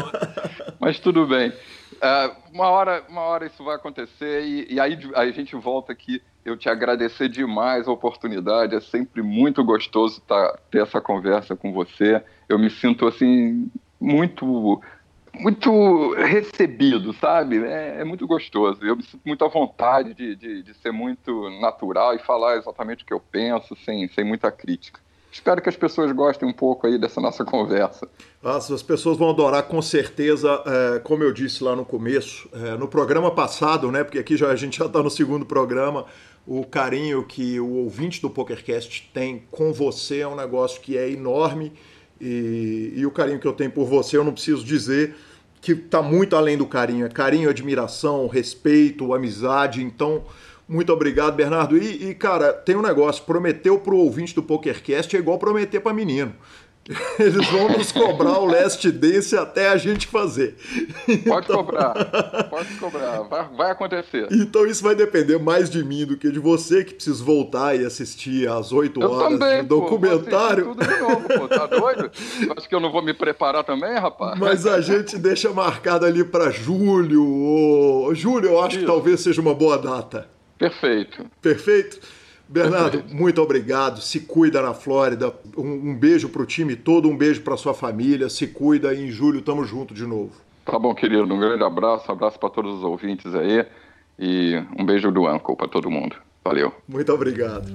Mas 0.78 1.00
tudo 1.00 1.26
bem. 1.26 1.50
Uh, 1.96 2.36
uma, 2.52 2.68
hora, 2.68 3.04
uma 3.08 3.22
hora 3.22 3.46
isso 3.46 3.64
vai 3.64 3.76
acontecer 3.76 4.42
e, 4.42 4.74
e 4.74 4.80
aí, 4.80 4.98
aí, 5.14 5.28
a 5.28 5.32
gente 5.32 5.54
volta 5.56 5.92
aqui. 5.92 6.22
Eu 6.44 6.56
te 6.56 6.68
agradecer 6.68 7.28
demais 7.28 7.88
a 7.88 7.92
oportunidade. 7.92 8.74
É 8.74 8.80
sempre 8.80 9.22
muito 9.22 9.64
gostoso 9.64 10.20
tá, 10.20 10.58
ter 10.70 10.82
essa 10.82 11.00
conversa 11.00 11.56
com 11.56 11.72
você. 11.72 12.22
Eu 12.48 12.58
me 12.58 12.70
sinto 12.70 13.06
assim 13.06 13.70
muito 14.00 14.80
muito 15.38 16.14
recebido, 16.14 17.12
sabe? 17.12 17.62
É, 17.64 18.00
é, 18.00 18.04
muito 18.04 18.26
gostoso. 18.26 18.82
Eu 18.82 18.96
me 18.96 19.02
sinto 19.02 19.20
muito 19.24 19.44
à 19.44 19.48
vontade 19.48 20.14
de, 20.14 20.34
de, 20.34 20.62
de, 20.62 20.74
ser 20.74 20.92
muito 20.92 21.50
natural 21.60 22.14
e 22.14 22.18
falar 22.18 22.56
exatamente 22.56 23.04
o 23.04 23.06
que 23.06 23.12
eu 23.12 23.20
penso, 23.20 23.76
sem, 23.84 24.08
sem 24.08 24.24
muita 24.24 24.50
crítica. 24.50 25.00
Espero 25.36 25.60
que 25.60 25.68
as 25.68 25.76
pessoas 25.76 26.10
gostem 26.12 26.48
um 26.48 26.52
pouco 26.52 26.86
aí 26.86 26.98
dessa 26.98 27.20
nossa 27.20 27.44
conversa. 27.44 28.08
Nossa, 28.42 28.74
as 28.74 28.82
pessoas 28.82 29.18
vão 29.18 29.28
adorar 29.28 29.64
com 29.64 29.82
certeza, 29.82 30.62
é, 30.64 30.98
como 31.00 31.22
eu 31.22 31.30
disse 31.30 31.62
lá 31.62 31.76
no 31.76 31.84
começo, 31.84 32.48
é, 32.54 32.74
no 32.78 32.88
programa 32.88 33.30
passado, 33.30 33.92
né? 33.92 34.02
Porque 34.02 34.18
aqui 34.18 34.34
já, 34.34 34.48
a 34.48 34.56
gente 34.56 34.78
já 34.78 34.86
está 34.86 35.02
no 35.02 35.10
segundo 35.10 35.44
programa, 35.44 36.06
o 36.46 36.64
carinho 36.64 37.22
que 37.22 37.60
o 37.60 37.68
ouvinte 37.68 38.22
do 38.22 38.30
PokerCast 38.30 39.10
tem 39.12 39.46
com 39.50 39.74
você 39.74 40.20
é 40.20 40.26
um 40.26 40.34
negócio 40.34 40.80
que 40.80 40.96
é 40.96 41.10
enorme 41.10 41.70
e, 42.18 42.94
e 42.96 43.04
o 43.04 43.10
carinho 43.10 43.38
que 43.38 43.46
eu 43.46 43.52
tenho 43.52 43.70
por 43.70 43.84
você 43.84 44.16
eu 44.16 44.24
não 44.24 44.32
preciso 44.32 44.64
dizer 44.64 45.14
que 45.60 45.72
está 45.72 46.00
muito 46.00 46.34
além 46.34 46.56
do 46.56 46.64
carinho. 46.64 47.04
É 47.04 47.10
carinho, 47.10 47.50
admiração, 47.50 48.26
respeito, 48.26 49.12
amizade. 49.12 49.82
Então, 49.82 50.24
muito 50.68 50.92
obrigado, 50.92 51.34
Bernardo. 51.34 51.78
E, 51.78 52.10
e 52.10 52.14
cara, 52.14 52.52
tem 52.52 52.76
um 52.76 52.82
negócio: 52.82 53.24
prometeu 53.24 53.78
para 53.78 53.94
o 53.94 53.98
ouvinte 53.98 54.34
do 54.34 54.42
PokerCast 54.42 55.16
é 55.16 55.18
igual 55.18 55.38
prometer 55.38 55.80
para 55.80 55.94
menino. 55.94 56.34
Eles 57.18 57.46
vão 57.48 57.68
nos 57.68 57.90
cobrar 57.90 58.38
o 58.38 58.46
last 58.46 58.88
dance 58.92 59.36
até 59.36 59.68
a 59.68 59.76
gente 59.76 60.06
fazer. 60.06 60.56
Pode 61.26 61.46
então... 61.46 61.56
cobrar, 61.56 61.94
pode 62.48 62.74
cobrar, 62.74 63.22
vai, 63.22 63.48
vai, 63.56 63.70
acontecer. 63.72 64.28
Então 64.30 64.64
isso 64.66 64.84
vai 64.84 64.94
depender 64.94 65.38
mais 65.38 65.68
de 65.68 65.82
mim 65.82 66.06
do 66.06 66.16
que 66.16 66.30
de 66.30 66.38
você, 66.38 66.84
que 66.84 66.94
precisa 66.94 67.24
voltar 67.24 67.74
e 67.74 67.84
assistir 67.84 68.48
às 68.48 68.72
8 68.72 69.00
eu 69.00 69.10
horas 69.10 69.38
também, 69.38 69.62
de 69.62 69.68
documentário. 69.68 70.66
Pô, 70.66 70.74
tudo 70.74 70.86
de 70.86 71.00
novo, 71.00 71.28
pô, 71.28 71.48
tá 71.48 71.66
doido? 71.66 72.10
Acho 72.56 72.68
que 72.68 72.74
eu 72.74 72.80
não 72.80 72.92
vou 72.92 73.02
me 73.02 73.12
preparar 73.12 73.64
também, 73.64 73.94
rapaz. 73.94 74.38
Mas 74.38 74.64
a 74.64 74.80
gente 74.80 75.18
deixa 75.18 75.52
marcado 75.52 76.06
ali 76.06 76.22
para 76.22 76.50
julho. 76.50 77.26
Ou... 77.26 78.14
Julho 78.14 78.50
eu 78.50 78.60
acho 78.60 78.76
isso. 78.76 78.80
que 78.80 78.86
talvez 78.86 79.20
seja 79.20 79.40
uma 79.40 79.54
boa 79.54 79.76
data. 79.76 80.35
Perfeito. 80.58 81.26
Perfeito? 81.40 82.00
Bernardo, 82.48 83.02
muito 83.12 83.42
obrigado. 83.42 84.00
Se 84.00 84.20
cuida 84.20 84.62
na 84.62 84.72
Flórida. 84.72 85.34
Um, 85.56 85.90
um 85.90 85.94
beijo 85.96 86.28
para 86.28 86.42
o 86.42 86.46
time 86.46 86.76
todo, 86.76 87.08
um 87.08 87.16
beijo 87.16 87.42
para 87.42 87.56
sua 87.56 87.74
família. 87.74 88.28
Se 88.28 88.46
cuida 88.46 88.94
e 88.94 89.04
em 89.04 89.10
julho 89.10 89.42
tamo 89.42 89.64
junto 89.64 89.92
de 89.92 90.06
novo. 90.06 90.32
Tá 90.64 90.78
bom, 90.78 90.94
querido. 90.94 91.22
Um 91.22 91.38
grande 91.38 91.64
abraço, 91.64 92.10
abraço 92.10 92.38
para 92.38 92.50
todos 92.50 92.74
os 92.76 92.84
ouvintes 92.84 93.34
aí 93.34 93.66
e 94.18 94.62
um 94.78 94.84
beijo 94.84 95.10
do 95.10 95.28
Uncle 95.28 95.56
para 95.56 95.68
todo 95.68 95.90
mundo. 95.90 96.16
Valeu. 96.44 96.72
Muito 96.88 97.12
obrigado. 97.12 97.66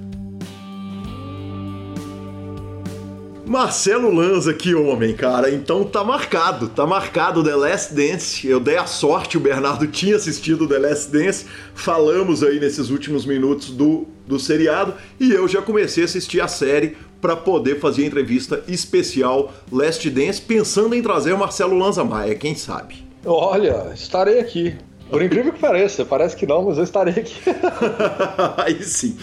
Marcelo 3.46 4.14
Lanza, 4.14 4.54
que 4.54 4.74
homem, 4.74 5.14
cara. 5.14 5.50
Então 5.50 5.84
tá 5.84 6.04
marcado, 6.04 6.68
tá 6.68 6.86
marcado 6.86 7.42
The 7.42 7.54
Last 7.54 7.94
Dance. 7.94 8.46
Eu 8.46 8.60
dei 8.60 8.76
a 8.76 8.86
sorte, 8.86 9.36
o 9.36 9.40
Bernardo 9.40 9.86
tinha 9.90 10.16
assistido 10.16 10.68
The 10.68 10.78
Last 10.78 11.10
Dance. 11.10 11.46
Falamos 11.74 12.42
aí 12.42 12.60
nesses 12.60 12.90
últimos 12.90 13.26
minutos 13.26 13.70
do, 13.70 14.06
do 14.26 14.38
seriado 14.38 14.94
e 15.18 15.32
eu 15.32 15.48
já 15.48 15.60
comecei 15.60 16.04
a 16.04 16.06
assistir 16.06 16.40
a 16.40 16.48
série 16.48 16.96
para 17.20 17.36
poder 17.36 17.78
fazer 17.78 18.02
a 18.04 18.06
entrevista 18.06 18.62
especial 18.66 19.52
Last 19.70 20.08
Dance, 20.10 20.40
pensando 20.40 20.94
em 20.94 21.02
trazer 21.02 21.32
o 21.32 21.38
Marcelo 21.38 21.78
Lanza 21.78 22.04
Maia, 22.04 22.34
quem 22.34 22.54
sabe. 22.54 23.06
Olha, 23.24 23.92
estarei 23.94 24.40
aqui. 24.40 24.74
Por 25.08 25.22
incrível 25.22 25.52
que 25.52 25.60
pareça, 25.60 26.04
parece 26.04 26.34
que 26.34 26.46
não, 26.46 26.64
mas 26.64 26.78
eu 26.78 26.84
estarei 26.84 27.14
aqui. 27.14 27.34
aí 28.56 28.82
sim. 28.82 29.16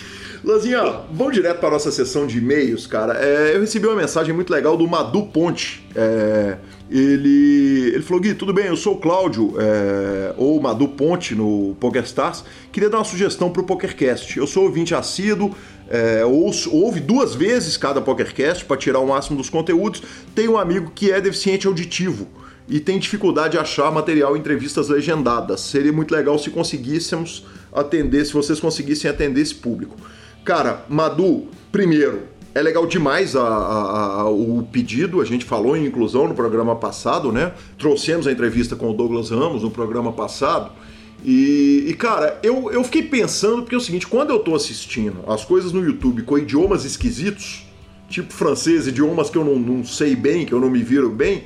Lanzinha, 0.43 1.01
vamos 1.11 1.33
direto 1.33 1.59
para 1.59 1.71
nossa 1.71 1.91
sessão 1.91 2.25
de 2.25 2.37
e-mails, 2.37 2.87
cara. 2.87 3.13
É, 3.13 3.55
eu 3.55 3.61
recebi 3.61 3.85
uma 3.85 3.95
mensagem 3.95 4.33
muito 4.33 4.51
legal 4.51 4.77
do 4.77 4.87
Madu 4.87 5.23
Ponte. 5.23 5.85
É, 5.93 6.57
ele, 6.89 7.91
ele 7.93 8.01
falou: 8.01 8.21
Gui, 8.21 8.33
tudo 8.33 8.53
bem, 8.53 8.67
eu 8.67 8.77
sou 8.77 8.93
o 8.93 8.97
Cláudio, 8.97 9.55
é, 9.59 10.33
ou 10.37 10.59
Madu 10.61 10.87
Ponte 10.87 11.35
no 11.35 11.75
PokerStars. 11.79 12.45
Queria 12.71 12.89
dar 12.89 12.99
uma 12.99 13.03
sugestão 13.03 13.49
para 13.49 13.61
o 13.61 13.65
PokerCast. 13.65 14.37
Eu 14.37 14.47
sou 14.47 14.63
ouvinte 14.63 14.95
assíduo, 14.95 15.53
é, 15.89 16.23
ouço, 16.23 16.73
ouve 16.73 17.01
duas 17.01 17.35
vezes 17.35 17.75
cada 17.75 17.99
PokerCast 17.99 18.63
para 18.63 18.77
tirar 18.77 18.99
o 18.99 19.07
máximo 19.07 19.37
dos 19.37 19.49
conteúdos. 19.49 20.01
Tenho 20.33 20.53
um 20.53 20.57
amigo 20.57 20.91
que 20.95 21.11
é 21.11 21.19
deficiente 21.19 21.67
auditivo 21.67 22.27
e 22.69 22.79
tem 22.79 22.97
dificuldade 22.97 23.53
de 23.53 23.57
achar 23.57 23.91
material 23.91 24.37
em 24.37 24.39
entrevistas 24.39 24.87
legendadas. 24.87 25.59
Seria 25.59 25.91
muito 25.91 26.13
legal 26.13 26.39
se 26.39 26.49
conseguíssemos 26.49 27.45
atender, 27.73 28.25
se 28.25 28.31
vocês 28.31 28.59
conseguissem 28.59 29.11
atender 29.11 29.41
esse 29.41 29.55
público. 29.55 29.97
Cara, 30.49 30.83
Madu, 30.89 31.45
primeiro, 31.71 32.23
é 32.55 32.61
legal 32.63 32.87
demais 32.87 33.35
a, 33.35 33.47
a, 33.47 34.21
a, 34.21 34.29
o 34.31 34.67
pedido, 34.71 35.21
a 35.21 35.23
gente 35.23 35.45
falou 35.45 35.77
em 35.77 35.85
inclusão 35.85 36.27
no 36.27 36.33
programa 36.33 36.75
passado, 36.75 37.31
né? 37.31 37.53
Trouxemos 37.77 38.25
a 38.25 38.31
entrevista 38.31 38.75
com 38.75 38.89
o 38.89 38.93
Douglas 38.95 39.29
Ramos 39.29 39.61
no 39.61 39.69
programa 39.69 40.11
passado. 40.11 40.71
E, 41.23 41.85
e, 41.87 41.93
cara, 41.93 42.39
eu, 42.41 42.71
eu 42.71 42.83
fiquei 42.83 43.03
pensando, 43.03 43.61
porque 43.61 43.75
é 43.75 43.77
o 43.77 43.81
seguinte, 43.81 44.07
quando 44.07 44.31
eu 44.31 44.39
tô 44.39 44.55
assistindo 44.55 45.19
as 45.27 45.45
coisas 45.45 45.71
no 45.71 45.85
YouTube 45.85 46.23
com 46.23 46.35
idiomas 46.35 46.83
esquisitos, 46.83 47.67
tipo 48.09 48.33
francês, 48.33 48.87
idiomas 48.87 49.29
que 49.29 49.37
eu 49.37 49.45
não, 49.45 49.59
não 49.59 49.85
sei 49.85 50.15
bem, 50.15 50.47
que 50.47 50.51
eu 50.51 50.59
não 50.59 50.71
me 50.71 50.81
viro 50.81 51.11
bem, 51.11 51.43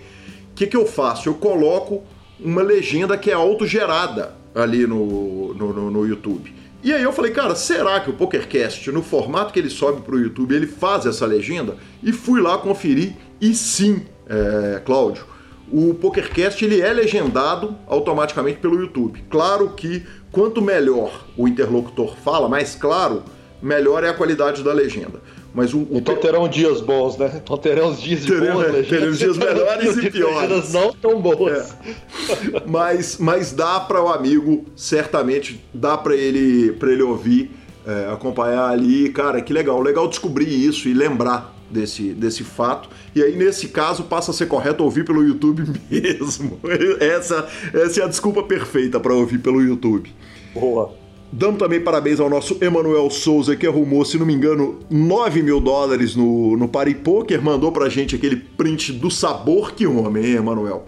o 0.51 0.55
que, 0.55 0.65
que 0.65 0.77
eu 0.77 0.85
faço? 0.85 1.27
Eu 1.27 1.33
coloco 1.33 2.03
uma 2.39 2.61
legenda 2.61 3.17
que 3.17 3.29
é 3.29 3.33
autogerada 3.33 4.33
ali 4.55 4.87
no, 4.87 5.53
no, 5.53 5.73
no, 5.73 5.91
no 5.91 6.07
YouTube. 6.07 6.62
E 6.83 6.91
aí 6.91 7.01
eu 7.01 7.13
falei, 7.13 7.31
cara, 7.31 7.55
será 7.55 8.01
que 8.01 8.09
o 8.09 8.13
PokerCast, 8.13 8.91
no 8.91 9.01
formato 9.01 9.53
que 9.53 9.59
ele 9.59 9.69
sobe 9.69 10.01
para 10.01 10.15
o 10.15 10.19
YouTube, 10.19 10.53
ele 10.53 10.67
faz 10.67 11.05
essa 11.05 11.25
legenda? 11.25 11.77
E 12.03 12.11
fui 12.11 12.41
lá 12.41 12.57
conferir, 12.57 13.13
e 13.39 13.55
sim, 13.55 14.05
é, 14.27 14.81
Cláudio, 14.83 15.25
o 15.71 15.93
PokerCast 15.93 16.63
ele 16.65 16.81
é 16.81 16.91
legendado 16.91 17.73
automaticamente 17.87 18.59
pelo 18.59 18.77
YouTube. 18.77 19.23
Claro 19.29 19.69
que 19.69 20.05
quanto 20.29 20.61
melhor 20.61 21.25
o 21.37 21.47
interlocutor 21.47 22.17
fala, 22.17 22.49
mais 22.49 22.75
claro, 22.75 23.23
melhor 23.61 24.03
é 24.03 24.09
a 24.09 24.13
qualidade 24.13 24.61
da 24.61 24.73
legenda. 24.73 25.21
Mas 25.53 25.73
o, 25.73 25.79
o 25.79 25.87
então 25.97 26.15
terão 26.15 26.47
dias 26.47 26.81
bons, 26.81 27.15
né? 27.17 27.31
Então 27.43 27.57
teremos 27.57 28.01
dias 28.01 28.21
de 28.21 28.27
teremos, 28.31 28.63
boas 28.63 28.87
Teremos 28.87 29.19
dias 29.19 29.37
melhores 29.37 29.97
e 29.97 30.09
piores. 30.09 30.73
não 30.73 30.91
tão 30.91 31.21
boas. 31.21 31.75
É. 31.85 32.63
Mas, 32.65 33.17
mas 33.19 33.53
dá 33.53 33.79
para 33.79 34.03
o 34.03 34.07
amigo, 34.07 34.65
certamente, 34.75 35.63
dá 35.71 35.95
para 35.95 36.15
ele, 36.15 36.71
pra 36.73 36.91
ele 36.91 37.03
ouvir, 37.03 37.51
é, 37.85 38.11
acompanhar 38.11 38.69
ali. 38.69 39.09
Cara, 39.09 39.41
que 39.41 39.53
legal. 39.53 39.79
Legal 39.79 40.07
descobrir 40.07 40.47
isso 40.47 40.87
e 40.89 40.93
lembrar 40.93 41.53
desse, 41.69 42.13
desse 42.13 42.43
fato. 42.43 42.89
E 43.15 43.21
aí, 43.21 43.35
nesse 43.35 43.67
caso, 43.67 44.03
passa 44.05 44.31
a 44.31 44.33
ser 44.33 44.47
correto 44.47 44.83
ouvir 44.83 45.05
pelo 45.05 45.23
YouTube 45.23 45.63
mesmo. 45.89 46.59
Essa, 46.99 47.47
essa 47.73 48.01
é 48.01 48.03
a 48.03 48.07
desculpa 48.07 48.41
perfeita 48.41 48.99
para 48.99 49.13
ouvir 49.13 49.37
pelo 49.37 49.61
YouTube. 49.61 50.11
Boa. 50.53 51.02
Damos 51.35 51.57
também 51.57 51.81
parabéns 51.81 52.19
ao 52.19 52.29
nosso 52.29 52.59
Emanuel 52.61 53.09
Souza, 53.09 53.55
que 53.55 53.65
arrumou, 53.65 54.05
se 54.05 54.19
não 54.19 54.25
me 54.25 54.35
engano, 54.35 54.77
9 54.87 55.41
mil 55.41 55.59
dólares 55.59 56.15
no, 56.15 56.55
no 56.55 56.67
Paripoker. 56.67 57.41
Mandou 57.41 57.71
pra 57.71 57.89
gente 57.89 58.15
aquele 58.15 58.35
print 58.35 58.93
do 58.93 59.09
sabor. 59.09 59.71
Que 59.71 59.87
homem, 59.87 60.23
hein, 60.23 60.35
Emanuel? 60.35 60.85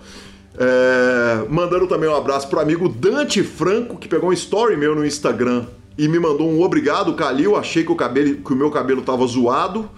É, 0.55 1.45
mandando 1.49 1.87
também 1.87 2.07
um 2.07 2.15
abraço 2.15 2.47
pro 2.47 2.59
amigo 2.59 2.87
Dante 2.87 3.41
Franco, 3.41 3.97
que 3.97 4.07
pegou 4.07 4.29
um 4.29 4.33
story 4.33 4.77
meu 4.77 4.93
no 4.93 5.03
Instagram 5.03 5.65
e 5.97 6.07
me 6.07 6.19
mandou 6.19 6.49
um 6.49 6.61
obrigado, 6.61 7.13
Calil. 7.13 7.55
Achei 7.55 7.83
que 7.83 7.91
o, 7.91 7.95
cabelo, 7.95 8.35
que 8.35 8.53
o 8.53 8.55
meu 8.55 8.69
cabelo 8.69 9.01
tava 9.01 9.25
zoado. 9.25 9.89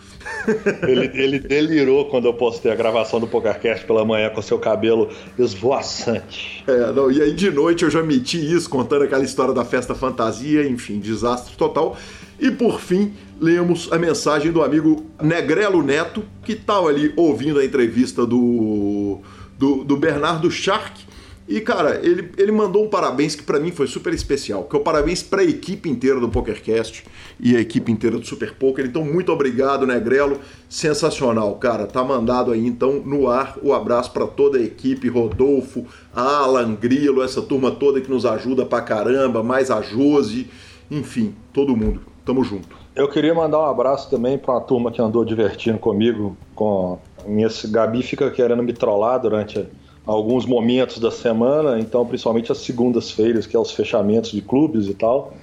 Ele, 0.84 1.10
ele, 1.14 1.40
delirou 1.40 2.06
quando 2.10 2.26
eu 2.26 2.34
postei 2.34 2.70
a 2.70 2.76
gravação 2.76 3.18
do 3.18 3.28
PokerCast 3.28 3.86
pela 3.86 4.04
manhã 4.04 4.30
com 4.30 4.42
seu 4.42 4.60
cabelo 4.60 5.10
esvoaçante. 5.40 6.66
É, 6.68 6.92
não, 6.92 7.10
e 7.10 7.22
aí 7.22 7.34
de 7.34 7.50
noite 7.50 7.86
eu 7.86 7.90
já 7.90 8.04
meti 8.04 8.38
isso, 8.38 8.70
contando 8.70 9.04
aquela 9.04 9.24
história 9.24 9.54
da 9.54 9.64
festa 9.64 9.96
fantasia, 9.96 10.68
enfim, 10.68 11.00
desastre 11.00 11.56
total. 11.56 11.96
E 12.38 12.52
por 12.52 12.82
fim, 12.82 13.14
lemos 13.40 13.90
a 13.92 13.98
mensagem 13.98 14.52
do 14.52 14.62
amigo 14.62 15.06
Negrelo 15.22 15.82
Neto, 15.82 16.24
que 16.44 16.54
estava 16.54 16.90
ali 16.90 17.14
ouvindo 17.16 17.60
a 17.60 17.66
entrevista 17.66 18.26
do, 18.26 19.20
do, 19.58 19.86
do 19.86 19.96
Bernardo 19.96 20.52
Shark 20.52 21.07
e, 21.48 21.62
cara, 21.62 22.02
ele, 22.04 22.30
ele 22.38 22.52
mandou 22.52 22.84
um 22.84 22.90
parabéns 22.90 23.34
que 23.34 23.42
para 23.42 23.58
mim 23.58 23.72
foi 23.72 23.88
super 23.88 24.14
especial, 24.14 24.66
que 24.66 24.76
é 24.76 24.80
o 24.80 24.82
parabéns 24.82 25.24
para 25.24 25.42
a 25.42 25.46
equipe 25.46 25.90
inteira 25.90 26.20
do 26.20 26.28
PokerCast 26.28 27.06
e 27.40 27.56
a 27.56 27.62
equipe 27.62 27.90
inteira 27.90 28.18
do 28.18 28.26
Super 28.26 28.54
Poker. 28.56 28.86
Então, 28.86 29.06
muito 29.06 29.32
obrigado, 29.32 29.88
Negrelo. 29.88 30.40
Sensacional, 30.68 31.56
cara. 31.56 31.88
Tá 31.88 32.04
mandado 32.04 32.52
aí, 32.52 32.66
então, 32.66 33.00
no 33.00 33.30
ar, 33.30 33.58
o 33.64 33.74
abraço 33.74 34.12
para 34.12 34.28
toda 34.28 34.58
a 34.58 34.62
equipe, 34.62 35.08
Rodolfo, 35.08 35.86
Alan, 36.14 36.76
Grilo, 36.76 37.24
essa 37.24 37.42
turma 37.42 37.72
toda 37.72 38.02
que 38.02 38.10
nos 38.10 38.26
ajuda 38.26 38.66
pra 38.66 38.82
caramba, 38.82 39.42
mais 39.42 39.72
a 39.72 39.82
Josi, 39.82 40.50
enfim, 40.92 41.34
todo 41.54 41.78
mundo. 41.78 42.02
Tamo 42.26 42.44
junto. 42.44 42.76
Eu 42.94 43.08
queria 43.08 43.34
mandar 43.34 43.60
um 43.60 43.66
abraço 43.66 44.10
também 44.10 44.38
para 44.38 44.56
uma 44.56 44.62
turma 44.62 44.92
que 44.92 45.02
andou 45.02 45.24
divertindo 45.24 45.78
comigo, 45.78 46.36
com 46.54 47.00
esse 47.40 47.68
Gabi 47.68 48.04
fica 48.04 48.30
querendo 48.32 48.64
me 48.64 48.74
trollar 48.74 49.22
durante 49.22 49.66
alguns 50.08 50.46
momentos 50.46 51.00
da 51.00 51.12
semana, 51.12 51.78
então 51.80 52.06
principalmente 52.06 52.50
as 52.50 52.60
segundas-feiras, 52.60 53.46
que 53.46 53.56
é 53.56 53.60
os 53.60 53.72
fechamentos 53.72 54.32
de 54.32 54.42
clubes 54.42 54.88
e 54.88 54.94
tal. 54.94 55.34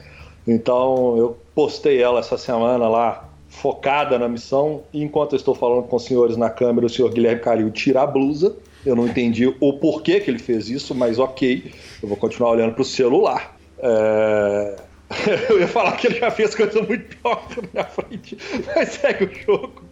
Então 0.49 1.17
eu 1.19 1.37
postei 1.55 2.03
ela 2.03 2.21
essa 2.21 2.39
semana 2.39 2.89
lá, 2.89 3.29
focada 3.49 4.19
na 4.19 4.27
missão, 4.27 4.83
e 4.93 5.03
enquanto 5.03 5.35
eu 5.35 5.37
estou 5.37 5.55
falando 5.55 5.85
com 5.85 5.97
os 5.97 6.05
senhores 6.05 6.37
na 6.37 6.49
câmera, 6.49 6.87
o 6.87 6.91
senhor 6.91 7.11
Guilherme 7.13 7.43
Calil 7.43 7.71
tira 7.71 8.03
a 8.03 8.07
blusa. 8.07 8.57
Eu 8.85 8.97
não 8.97 9.07
entendi 9.07 9.47
o 9.47 9.73
porquê 9.75 10.19
que 10.21 10.31
ele 10.31 10.39
fez 10.39 10.69
isso, 10.69 10.95
mas 10.95 11.19
ok, 11.19 11.71
eu 12.03 12.09
vou 12.09 12.17
continuar 12.17 12.51
olhando 12.51 12.73
para 12.73 12.83
o 12.83 12.85
celular. 12.85 13.57
É... 13.79 14.77
Eu 15.51 15.61
ia 15.61 15.69
falar 15.69 15.93
que 15.93 16.07
ele 16.07 16.19
já 16.19 16.31
fez 16.31 16.55
coisa 16.55 16.83
muito 16.83 17.17
pior 17.17 17.47
na 17.57 17.69
minha 17.73 17.85
frente, 17.85 18.39
mas 18.75 18.89
segue 18.89 19.25
o 19.25 19.45
jogo. 19.45 19.83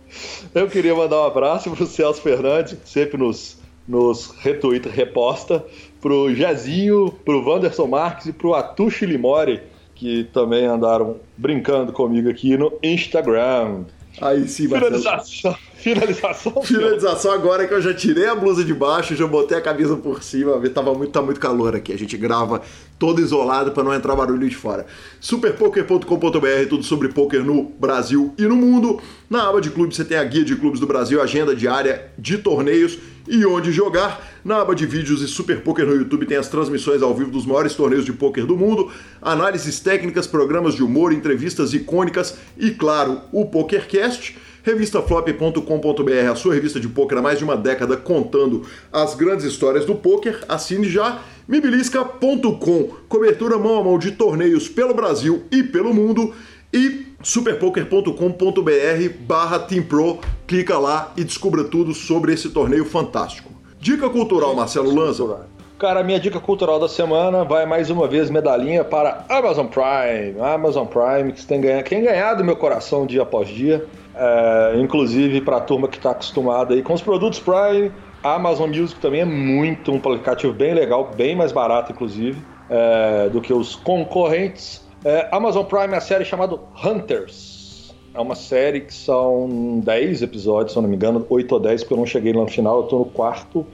Eu 0.55 0.69
queria 0.69 0.95
mandar 0.95 1.23
um 1.23 1.27
abraço 1.27 1.71
para 1.71 1.85
o 1.85 1.87
Celso 1.87 2.23
Fernandes, 2.23 2.73
que 2.73 2.89
sempre 2.89 3.19
nos, 3.19 3.59
nos 3.87 4.35
retweeta, 4.39 4.89
reposta, 4.89 5.65
para 6.01 6.13
o 6.13 6.35
Jezinho, 6.35 7.13
para 7.25 7.35
o 7.35 7.49
Wanderson 7.49 7.87
Marques 7.87 8.27
e 8.27 8.33
para 8.33 8.47
o 8.47 8.55
Atushi 8.55 9.07
Limori, 9.07 9.61
que 9.95 10.25
também 10.33 10.67
andaram 10.67 11.17
brincando 11.37 11.93
comigo 11.93 12.29
aqui 12.29 12.57
no 12.57 12.73
Instagram. 12.83 13.85
Aí 14.21 14.49
sim, 14.49 14.69
Marcelo. 14.69 14.99
Finalização. 14.99 15.57
Finalização. 15.83 16.63
Finalização 16.63 17.33
agora 17.33 17.67
que 17.67 17.75
eu 17.75 17.83
já 17.83 17.93
tirei 17.93 18.29
a 18.29 18.37
blusa 18.37 18.63
de 18.63 18.73
baixo, 18.73 19.17
já 19.17 19.27
botei 19.27 19.59
a 19.59 19.61
camisa 19.61 19.97
por 19.97 20.23
cima, 20.23 20.53
tava 20.71 20.95
muito, 20.95 21.11
tá 21.11 21.21
muito 21.21 21.41
calor 21.41 21.75
aqui. 21.75 21.93
A 21.93 21.99
gente 21.99 22.17
grava 22.17 22.63
todo 23.01 23.21
isolado 23.21 23.73
para 23.73 23.83
não 23.83 23.93
entrar 23.93 24.15
barulho 24.15 24.49
de 24.49 24.55
fora. 24.55 24.87
Superpoker.com.br, 25.21 26.69
tudo 26.69 26.85
sobre 26.85 27.09
poker 27.09 27.45
no 27.45 27.65
Brasil 27.65 28.33
e 28.39 28.43
no 28.43 28.55
mundo. 28.55 29.01
Na 29.29 29.49
aba 29.49 29.61
de 29.61 29.71
clubes 29.71 29.97
você 29.97 30.05
tem 30.05 30.17
a 30.17 30.23
guia 30.23 30.45
de 30.45 30.55
clubes 30.55 30.79
do 30.79 30.87
Brasil, 30.87 31.21
agenda 31.21 31.53
diária 31.53 32.13
de 32.17 32.39
torneios 32.39 32.97
e 33.27 33.45
onde 33.45 33.73
jogar. 33.73 34.25
Na 34.45 34.61
aba 34.61 34.77
de 34.77 34.87
vídeos 34.87 35.21
e 35.21 35.27
Super 35.27 35.63
Poker 35.63 35.85
no 35.85 35.97
YouTube 35.97 36.27
tem 36.27 36.37
as 36.37 36.47
transmissões 36.47 37.03
ao 37.03 37.13
vivo 37.13 37.33
dos 37.33 37.45
maiores 37.45 37.75
torneios 37.75 38.05
de 38.05 38.13
poker 38.13 38.47
do 38.47 38.57
mundo, 38.57 38.89
análises 39.21 39.81
técnicas, 39.81 40.29
programas 40.29 40.77
de 40.77 40.85
humor, 40.85 41.13
entrevistas 41.13 41.75
icônicas 41.75 42.37
e, 42.57 42.71
claro, 42.71 43.21
o 43.33 43.47
PokerCast. 43.47 44.37
Revistaflop.com.br, 44.63 46.31
a 46.31 46.35
sua 46.35 46.55
revista 46.55 46.79
de 46.79 46.89
poker 46.89 47.19
há 47.19 47.23
mais 47.23 47.39
de 47.39 47.45
uma 47.45 47.57
década 47.57 47.97
contando 47.97 48.63
as 48.93 49.15
grandes 49.15 49.45
histórias 49.45 49.85
do 49.85 49.95
poker. 49.95 50.45
Assine 50.49 50.89
já. 50.89 51.21
Mibilisca.com, 51.49 52.91
cobertura 53.09 53.59
mão 53.59 53.81
a 53.81 53.83
mão 53.83 53.99
de 53.99 54.13
torneios 54.13 54.69
pelo 54.69 54.95
Brasil 54.95 55.43
e 55.51 55.63
pelo 55.63 55.93
mundo. 55.93 56.33
E 56.73 57.07
superpoker.com.br 57.23 59.09
barra 59.21 59.59
TeamPro, 59.59 60.21
clica 60.47 60.79
lá 60.79 61.13
e 61.17 61.25
descubra 61.25 61.65
tudo 61.65 61.93
sobre 61.93 62.33
esse 62.33 62.49
torneio 62.49 62.85
fantástico. 62.85 63.53
Dica 63.79 64.09
cultural, 64.09 64.55
Marcelo 64.55 64.95
Lanza. 64.95 65.47
Cara, 65.79 66.05
minha 66.05 66.21
dica 66.21 66.39
cultural 66.39 66.79
da 66.79 66.89
semana 66.89 67.43
vai 67.43 67.67
mais 67.67 67.91
uma 67.91 68.07
vez 68.07 68.31
medalhinha 68.31 68.85
para 68.85 69.25
Amazon 69.29 69.67
Prime. 69.67 70.41
Amazon 70.41 70.87
Prime, 70.87 71.33
que 71.33 71.45
tem 71.45 71.61
ganhado, 71.61 71.83
quem 71.83 72.05
ganhar 72.05 72.35
do 72.35 72.45
meu 72.45 72.55
coração 72.55 73.05
dia 73.05 73.23
após 73.23 73.49
dia. 73.49 73.85
É, 74.15 74.75
inclusive 74.79 75.41
para 75.41 75.57
a 75.57 75.61
turma 75.61 75.89
que 75.89 75.97
está 75.97 76.11
acostumada 76.11 76.75
aí 76.75 76.83
com 76.83 76.93
os 76.93 77.01
produtos 77.01 77.41
Prime, 77.41 77.91
a 78.23 78.35
Amazon 78.35 78.69
Music 78.69 79.01
também 79.01 79.23
é 79.23 79.25
muito 79.25 79.91
um 79.91 79.97
aplicativo 79.97 80.53
bem 80.53 80.75
legal, 80.75 81.11
bem 81.17 81.35
mais 81.35 81.51
barato 81.51 81.93
inclusive 81.93 82.39
é, 82.69 83.29
do 83.29 83.41
que 83.41 83.53
os 83.53 83.75
concorrentes. 83.75 84.87
É, 85.05 85.29
Amazon 85.33 85.65
Prime 85.65 85.95
é 85.95 85.97
a 85.97 86.01
série 86.01 86.25
chamada 86.25 86.59
Hunters. 86.85 87.95
É 88.15 88.21
uma 88.21 88.35
série 88.35 88.83
que 88.83 88.93
são 88.93 89.81
10 89.83 90.23
episódios, 90.23 90.73
se 90.73 90.79
eu 90.79 90.83
não 90.83 90.89
me 90.89 90.97
engano, 90.97 91.27
8 91.29 91.53
ou 91.53 91.61
10, 91.61 91.83
porque 91.83 91.95
eu 91.95 91.99
não 91.99 92.07
cheguei 92.07 92.33
lá 92.33 92.43
no 92.43 92.49
final, 92.49 92.79
eu 92.79 92.85
estou 92.85 92.99
no 93.01 93.05
quarto. 93.07 93.67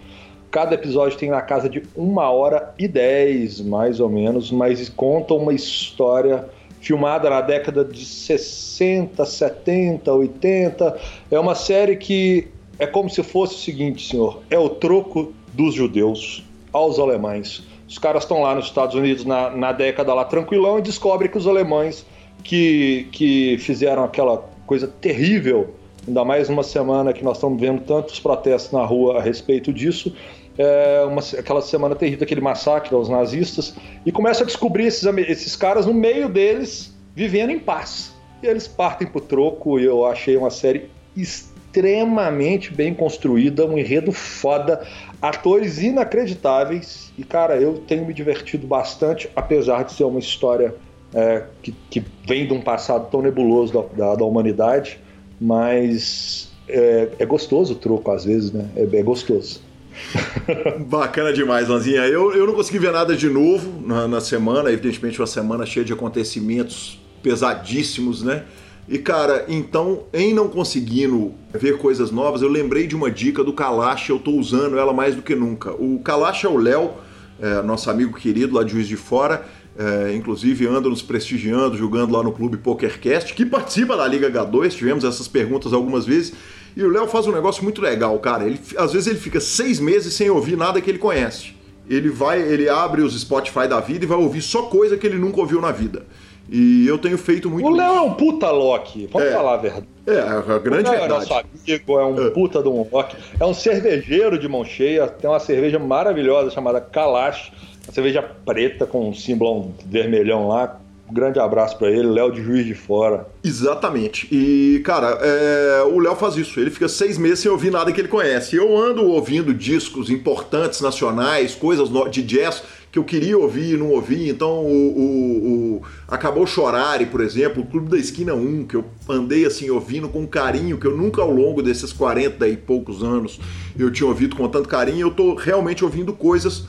Cada 0.51 0.75
episódio 0.75 1.19
tem 1.19 1.29
na 1.29 1.43
casa 1.43 1.69
de 1.69 1.83
uma 1.95 2.31
hora 2.31 2.73
e 2.79 2.89
10, 2.89 3.61
mais 3.63 4.01
ou 4.01 4.09
menos, 4.09 4.51
mas 4.51 4.89
conta 4.89 5.35
uma 5.35 5.53
história 5.53 6.49
filmada 6.81 7.29
na 7.29 7.41
década 7.41 7.85
de 7.85 8.05
60, 8.05 9.25
70, 9.25 10.13
80. 10.13 10.99
É 11.31 11.39
uma 11.39 11.55
série 11.55 11.97
que 11.97 12.49
é 12.79 12.87
como 12.87 13.11
se 13.11 13.23
fosse 13.23 13.55
o 13.55 13.59
seguinte, 13.59 14.09
senhor: 14.09 14.43
é 14.51 14.59
o 14.59 14.69
troco 14.69 15.33
dos 15.53 15.75
judeus 15.75 16.45
aos 16.73 16.99
alemães. 16.99 17.63
Os 17.89 17.99
caras 17.99 18.25
estão 18.25 18.43
lá 18.43 18.55
nos 18.55 18.67
Estados 18.67 18.95
Unidos 18.95 19.25
na, 19.25 19.51
na 19.51 19.73
década 19.73 20.13
lá 20.13 20.25
tranquilão 20.25 20.79
e 20.79 20.83
descobrem 20.83 21.31
que 21.31 21.39
os 21.39 21.47
alemães 21.47 22.05
que, 22.45 23.09
que 23.11 23.57
fizeram 23.59 24.05
aquela 24.05 24.47
coisa 24.67 24.87
terrível, 24.87 25.75
ainda 26.07 26.25
mais 26.25 26.49
numa 26.49 26.63
semana 26.63 27.13
que 27.13 27.25
nós 27.25 27.39
estamos 27.39 27.59
vendo 27.59 27.81
tantos 27.83 28.21
protestos 28.21 28.73
na 28.73 28.85
rua 28.85 29.19
a 29.19 29.23
respeito 29.23 29.73
disso, 29.73 30.15
é, 30.59 31.05
uma, 31.05 31.23
aquela 31.39 31.63
semana 31.63 31.95
terrível, 31.95 32.25
aquele 32.25 32.41
massacre 32.41 32.95
aos 32.95 33.09
nazistas, 33.09 33.75
e 34.05 34.11
começa 34.11 34.43
a 34.43 34.47
descobrir 34.47 34.87
esses, 34.87 35.05
esses 35.29 35.55
caras 35.55 35.87
no 35.87 35.95
meio 35.95 36.29
deles 36.29 36.93
vivendo 37.15 37.51
em 37.51 37.59
paz. 37.59 38.13
E 38.43 38.47
eles 38.47 38.67
partem 38.67 39.07
pro 39.07 39.21
troco, 39.21 39.79
e 39.79 39.85
eu 39.85 40.05
achei 40.05 40.37
uma 40.37 40.51
série 40.51 40.91
extremamente 41.17 42.73
bem 42.75 42.93
construída, 42.93 43.65
um 43.65 43.79
enredo 43.79 44.11
foda, 44.11 44.85
atores 45.23 45.81
inacreditáveis, 45.81 47.13
e 47.17 47.23
cara, 47.23 47.57
eu 47.57 47.79
tenho 47.87 48.05
me 48.05 48.13
divertido 48.13 48.67
bastante, 48.67 49.31
apesar 49.35 49.85
de 49.85 49.93
ser 49.93 50.05
uma 50.05 50.19
história 50.19 50.75
é, 51.15 51.45
que, 51.63 51.73
que, 51.91 52.05
vem 52.27 52.47
de 52.47 52.53
um 52.53 52.61
passado 52.61 53.09
tão 53.11 53.23
nebuloso 53.23 53.73
da, 53.73 54.07
da, 54.07 54.15
da 54.17 54.25
humanidade, 54.25 55.01
mas 55.41 56.51
é, 56.69 57.09
é, 57.19 57.27
gostoso 57.27 57.75
o 57.75 57.77
troco 57.77 58.11
às 58.11 58.25
vezes, 58.25 58.53
né? 58.53 58.69
É, 58.77 58.83
é 58.83 59.03
gostoso. 59.03 59.68
Bacana 60.87 61.33
demais, 61.33 61.69
Lanzinha. 61.69 62.07
Eu, 62.07 62.35
eu 62.35 62.47
não 62.47 62.55
consegui 62.55 62.79
ver 62.79 62.93
nada 62.93 63.17
de 63.17 63.29
novo 63.29 63.87
na, 63.87 64.09
na 64.09 64.21
semana, 64.21 64.71
evidentemente 64.71 65.21
uma 65.21 65.27
semana 65.27 65.67
cheia 65.67 65.85
de 65.85 65.93
acontecimentos 65.93 67.01
pesadíssimos, 67.23 68.23
né? 68.23 68.45
E 68.89 68.97
cara, 68.99 69.45
então, 69.49 70.05
em 70.15 70.33
não 70.33 70.49
conseguindo 70.49 71.35
ver 71.53 71.77
coisas 71.77 72.11
novas, 72.11 72.41
eu 72.41 72.49
lembrei 72.49 72.87
de 72.87 72.97
uma 72.97 73.11
dica 73.11 73.45
do 73.45 73.53
Kalash, 73.53 74.09
eu 74.09 74.19
tô 74.19 74.31
usando 74.31 74.79
ela 74.79 74.95
mais 74.95 75.15
do 75.15 75.21
que 75.21 75.35
nunca. 75.35 75.73
O 75.73 76.01
Kalash 76.03 76.45
é 76.45 76.49
o 76.49 76.57
Léo, 76.57 76.93
é, 77.39 77.61
nosso 77.63 77.91
amigo 77.91 78.17
querido 78.17 78.57
lá 78.57 78.65
de 78.65 78.73
Juiz 78.73 78.89
de 78.89 78.97
Fora, 78.97 79.45
é, 79.79 80.15
inclusive 80.15 80.67
anda 80.67 80.89
nos 80.89 81.03
prestigiando, 81.03 81.77
jogando 81.77 82.13
lá 82.13 82.23
no 82.23 82.33
Clube 82.33 82.57
PokerCast, 82.57 83.35
que 83.35 83.45
participa 83.45 83.95
da 83.95 84.07
Liga 84.07 84.31
H2, 84.31 84.71
tivemos 84.71 85.05
essas 85.05 85.29
perguntas 85.29 85.75
algumas 85.75 86.07
vezes, 86.07 86.33
e 86.77 86.83
o 86.83 86.91
Léo 86.91 87.07
faz 87.09 87.27
um 87.27 87.33
negócio 87.33 87.63
muito 87.63 87.81
legal, 87.81 88.19
cara. 88.19 88.45
Ele, 88.45 88.61
às 88.77 88.93
vezes 88.93 89.09
ele 89.09 89.19
fica 89.19 89.41
seis 89.41 89.81
meses 89.81 90.15
sem 90.15 90.31
ouvir 90.31 90.57
nada 90.57 90.81
que 90.81 90.91
ele 90.91 90.99
conhece. 90.99 91.55
Ele 91.89 92.11
vai, 92.11 92.41
ele 92.41 92.69
abre 92.69 93.03
os 93.03 93.19
Spotify 93.19 93.67
da 93.67 93.81
vida 93.81 94.05
e 94.05 94.09
vai 94.09 94.19
ouvir 94.19 94.43
só 94.43 94.63
coisa 94.63 94.97
que 94.97 95.07
ele 95.07 95.17
nunca 95.17 95.41
ouviu 95.41 95.61
na 95.61 95.73
vida. 95.73 96.05
E 96.51 96.87
eu 96.87 96.99
tenho 96.99 97.19
feito 97.19 97.51
muito 97.51 97.67
O 97.67 97.71
Léo 97.71 97.95
é 97.95 98.01
um 98.01 98.15
puta 98.15 98.51
Loki, 98.51 99.07
vamos 99.13 99.29
é, 99.29 99.33
falar 99.33 99.55
a 99.55 99.57
verdade. 99.59 99.87
É, 100.07 100.19
a 100.19 100.59
grande 100.59 100.89
o 100.89 100.93
Léo 100.93 101.01
verdade. 101.01 101.05
É 101.05 101.09
nosso 101.09 101.35
amigo, 101.35 101.99
é 101.99 102.05
um 102.05 102.27
é. 102.27 102.31
puta 102.31 102.63
de 102.63 102.69
um 102.69 102.87
Loki. 102.91 103.17
É 103.39 103.45
um 103.45 103.53
cervejeiro 103.53 104.39
de 104.39 104.49
mão 104.49 104.65
cheia, 104.65 105.07
tem 105.07 105.29
uma 105.29 105.41
cerveja 105.41 105.79
maravilhosa 105.79 106.51
chamada 106.51 106.81
Kalash, 106.81 107.53
uma 107.87 107.93
cerveja 107.93 108.23
preta 108.23 108.87
com 108.87 109.09
um 109.09 109.15
símbolo 109.15 109.75
vermelhão 109.85 110.49
lá, 110.49 110.81
grande 111.11 111.39
abraço 111.39 111.77
para 111.79 111.91
ele, 111.91 112.09
Léo 112.09 112.33
de 112.33 112.43
Juiz 112.43 112.65
de 112.67 112.75
Fora. 112.75 113.29
Exatamente. 113.43 114.29
E, 114.31 114.81
cara, 114.85 115.19
é... 115.21 115.83
o 115.85 115.99
Léo 115.99 116.17
faz 116.17 116.37
isso. 116.37 116.59
Ele 116.61 116.71
fica 116.71 116.89
seis 116.89 117.19
meses 117.19 117.41
sem 117.41 117.51
ouvir 117.51 117.71
nada 117.71 117.93
que 117.93 118.01
ele 118.01 118.09
conhece. 118.09 118.57
Eu 118.57 118.77
ando 118.77 119.05
ouvindo 119.05 119.53
discos 119.55 120.11
importantes 120.11 120.81
nacionais, 120.81 121.55
coisas 121.55 121.89
de 122.11 122.23
jazz 122.23 122.63
que 122.91 122.99
eu 122.99 123.05
queria 123.05 123.39
ouvir 123.39 123.75
e 123.75 123.77
não 123.77 123.91
ouvi. 123.91 124.29
Então, 124.29 124.65
o, 124.65 124.99
o, 124.99 125.77
o... 125.77 125.83
Acabou 126.07 126.47
Chorare, 126.47 127.07
por 127.07 127.21
exemplo, 127.21 127.63
o 127.63 127.67
Clube 127.67 127.91
da 127.91 127.99
Esquina 127.99 128.35
1, 128.35 128.67
que 128.67 128.77
eu 128.77 128.85
andei 129.09 129.45
assim 129.45 129.69
ouvindo 129.69 130.09
com 130.09 130.27
carinho, 130.27 130.79
que 130.79 130.87
eu 130.87 130.97
nunca 130.97 131.21
ao 131.21 131.31
longo 131.31 131.63
desses 131.63 131.93
40 131.93 132.49
e 132.49 132.57
poucos 132.57 133.03
anos 133.03 133.39
eu 133.79 133.91
tinha 133.93 134.09
ouvido 134.09 134.35
com 134.35 134.49
tanto 134.49 134.69
carinho. 134.69 135.07
Eu 135.07 135.11
tô 135.11 135.35
realmente 135.35 135.85
ouvindo 135.85 136.13
coisas. 136.13 136.65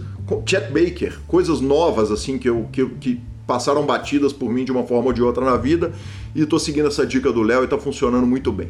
Chet 0.45 0.71
Baker, 0.71 1.17
coisas 1.27 1.59
novas 1.59 2.11
assim 2.11 2.37
que 2.37 2.47
eu 2.47 2.67
que, 2.71 2.85
que 2.85 3.19
passaram 3.49 3.83
batidas 3.83 4.31
por 4.31 4.47
mim 4.51 4.63
de 4.63 4.71
uma 4.71 4.83
forma 4.83 5.07
ou 5.07 5.13
de 5.13 5.23
outra 5.23 5.43
na 5.43 5.57
vida 5.57 5.91
e 6.35 6.43
estou 6.43 6.59
seguindo 6.59 6.87
essa 6.87 7.03
dica 7.03 7.31
do 7.31 7.41
Léo 7.41 7.61
e 7.61 7.63
está 7.63 7.79
funcionando 7.79 8.27
muito 8.27 8.51
bem. 8.51 8.67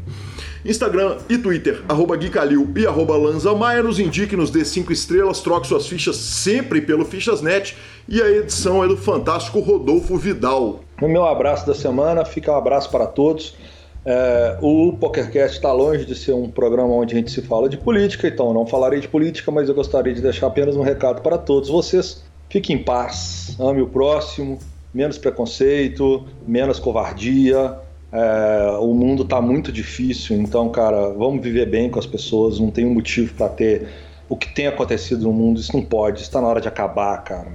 Instagram 0.63 1.17
e 1.27 1.37
Twitter, 1.37 1.83
arroba 1.89 2.17
e 2.17 2.87
arroba 2.87 3.17
Lanzamaia, 3.17 3.83
nos 3.83 3.99
indique, 3.99 4.37
nos 4.37 4.49
dê 4.49 4.63
5 4.63 4.93
estrelas, 4.93 5.41
troque 5.41 5.67
suas 5.67 5.85
fichas 5.85 6.15
sempre 6.15 6.79
pelo 6.79 7.03
Fichasnet 7.03 7.75
e 8.07 8.21
a 8.21 8.31
edição 8.31 8.81
é 8.81 8.87
do 8.87 8.95
fantástico 8.95 9.59
Rodolfo 9.59 10.15
Vidal. 10.15 10.79
O 11.01 11.09
meu 11.09 11.25
abraço 11.25 11.67
da 11.67 11.75
semana, 11.75 12.23
fica 12.23 12.49
um 12.49 12.55
abraço 12.55 12.89
para 12.89 13.05
todos. 13.05 13.57
É, 14.05 14.57
o 14.61 14.93
PokerCast 14.93 15.57
está 15.57 15.73
longe 15.73 16.05
de 16.05 16.15
ser 16.15 16.31
um 16.31 16.49
programa 16.49 16.93
onde 16.93 17.15
a 17.15 17.17
gente 17.17 17.31
se 17.31 17.41
fala 17.41 17.67
de 17.67 17.75
política, 17.75 18.29
então 18.29 18.53
não 18.53 18.65
falarei 18.65 19.01
de 19.01 19.09
política, 19.09 19.51
mas 19.51 19.67
eu 19.67 19.75
gostaria 19.75 20.13
de 20.13 20.21
deixar 20.21 20.47
apenas 20.47 20.77
um 20.77 20.83
recado 20.83 21.21
para 21.21 21.37
todos 21.37 21.67
vocês. 21.67 22.23
Fique 22.49 22.73
em 22.73 22.79
paz, 22.79 23.55
ame 23.59 23.81
o 23.81 23.87
próximo, 23.87 24.57
menos 24.93 25.17
preconceito, 25.17 26.25
menos 26.47 26.79
covardia. 26.79 27.77
É, 28.11 28.77
o 28.79 28.91
mundo 28.91 29.21
está 29.21 29.39
muito 29.39 29.71
difícil, 29.71 30.35
então, 30.35 30.67
cara, 30.69 31.09
vamos 31.09 31.43
viver 31.43 31.67
bem 31.67 31.91
com 31.91 31.99
as 31.99 32.07
pessoas. 32.07 32.59
Não 32.59 32.71
tem 32.71 32.85
um 32.85 32.93
motivo 32.93 33.35
para 33.35 33.49
ter 33.49 33.87
o 34.27 34.35
que 34.35 34.51
tem 34.53 34.65
acontecido 34.65 35.23
no 35.23 35.31
mundo. 35.31 35.59
Isso 35.59 35.75
não 35.75 35.83
pode. 35.83 36.21
Está 36.21 36.41
na 36.41 36.47
hora 36.47 36.59
de 36.59 36.67
acabar, 36.67 37.23
cara. 37.23 37.47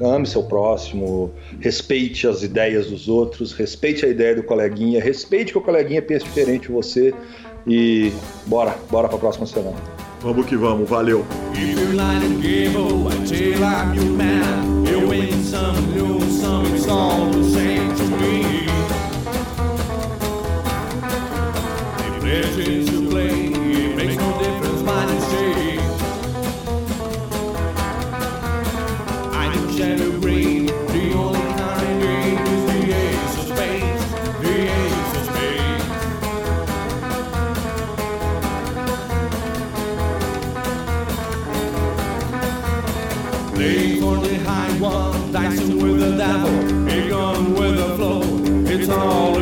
Ame 0.00 0.26
seu 0.26 0.42
próximo, 0.44 1.30
respeite 1.60 2.26
as 2.26 2.42
ideias 2.42 2.86
dos 2.86 3.08
outros, 3.08 3.52
respeite 3.52 4.04
a 4.04 4.08
ideia 4.08 4.34
do 4.34 4.42
coleguinha, 4.42 5.00
respeite 5.00 5.52
que 5.52 5.58
o 5.58 5.60
coleguinha 5.60 6.02
pense 6.02 6.24
diferente 6.24 6.62
de 6.62 6.72
você 6.72 7.14
e 7.66 8.10
bora, 8.46 8.74
bora 8.90 9.06
para 9.06 9.16
a 9.16 9.20
próxima 9.20 9.46
semana. 9.46 10.01
Vamos 10.22 10.46
que 10.46 10.56
vamos, 10.56 10.88
valeu. 10.88 11.26
If 22.34 22.91
and 46.12 46.18
dabble, 46.18 47.08
gone 47.08 47.54
with 47.54 47.76
the 47.76 47.96
flow. 47.96 48.22
It's 48.66 48.88
all 48.88 49.41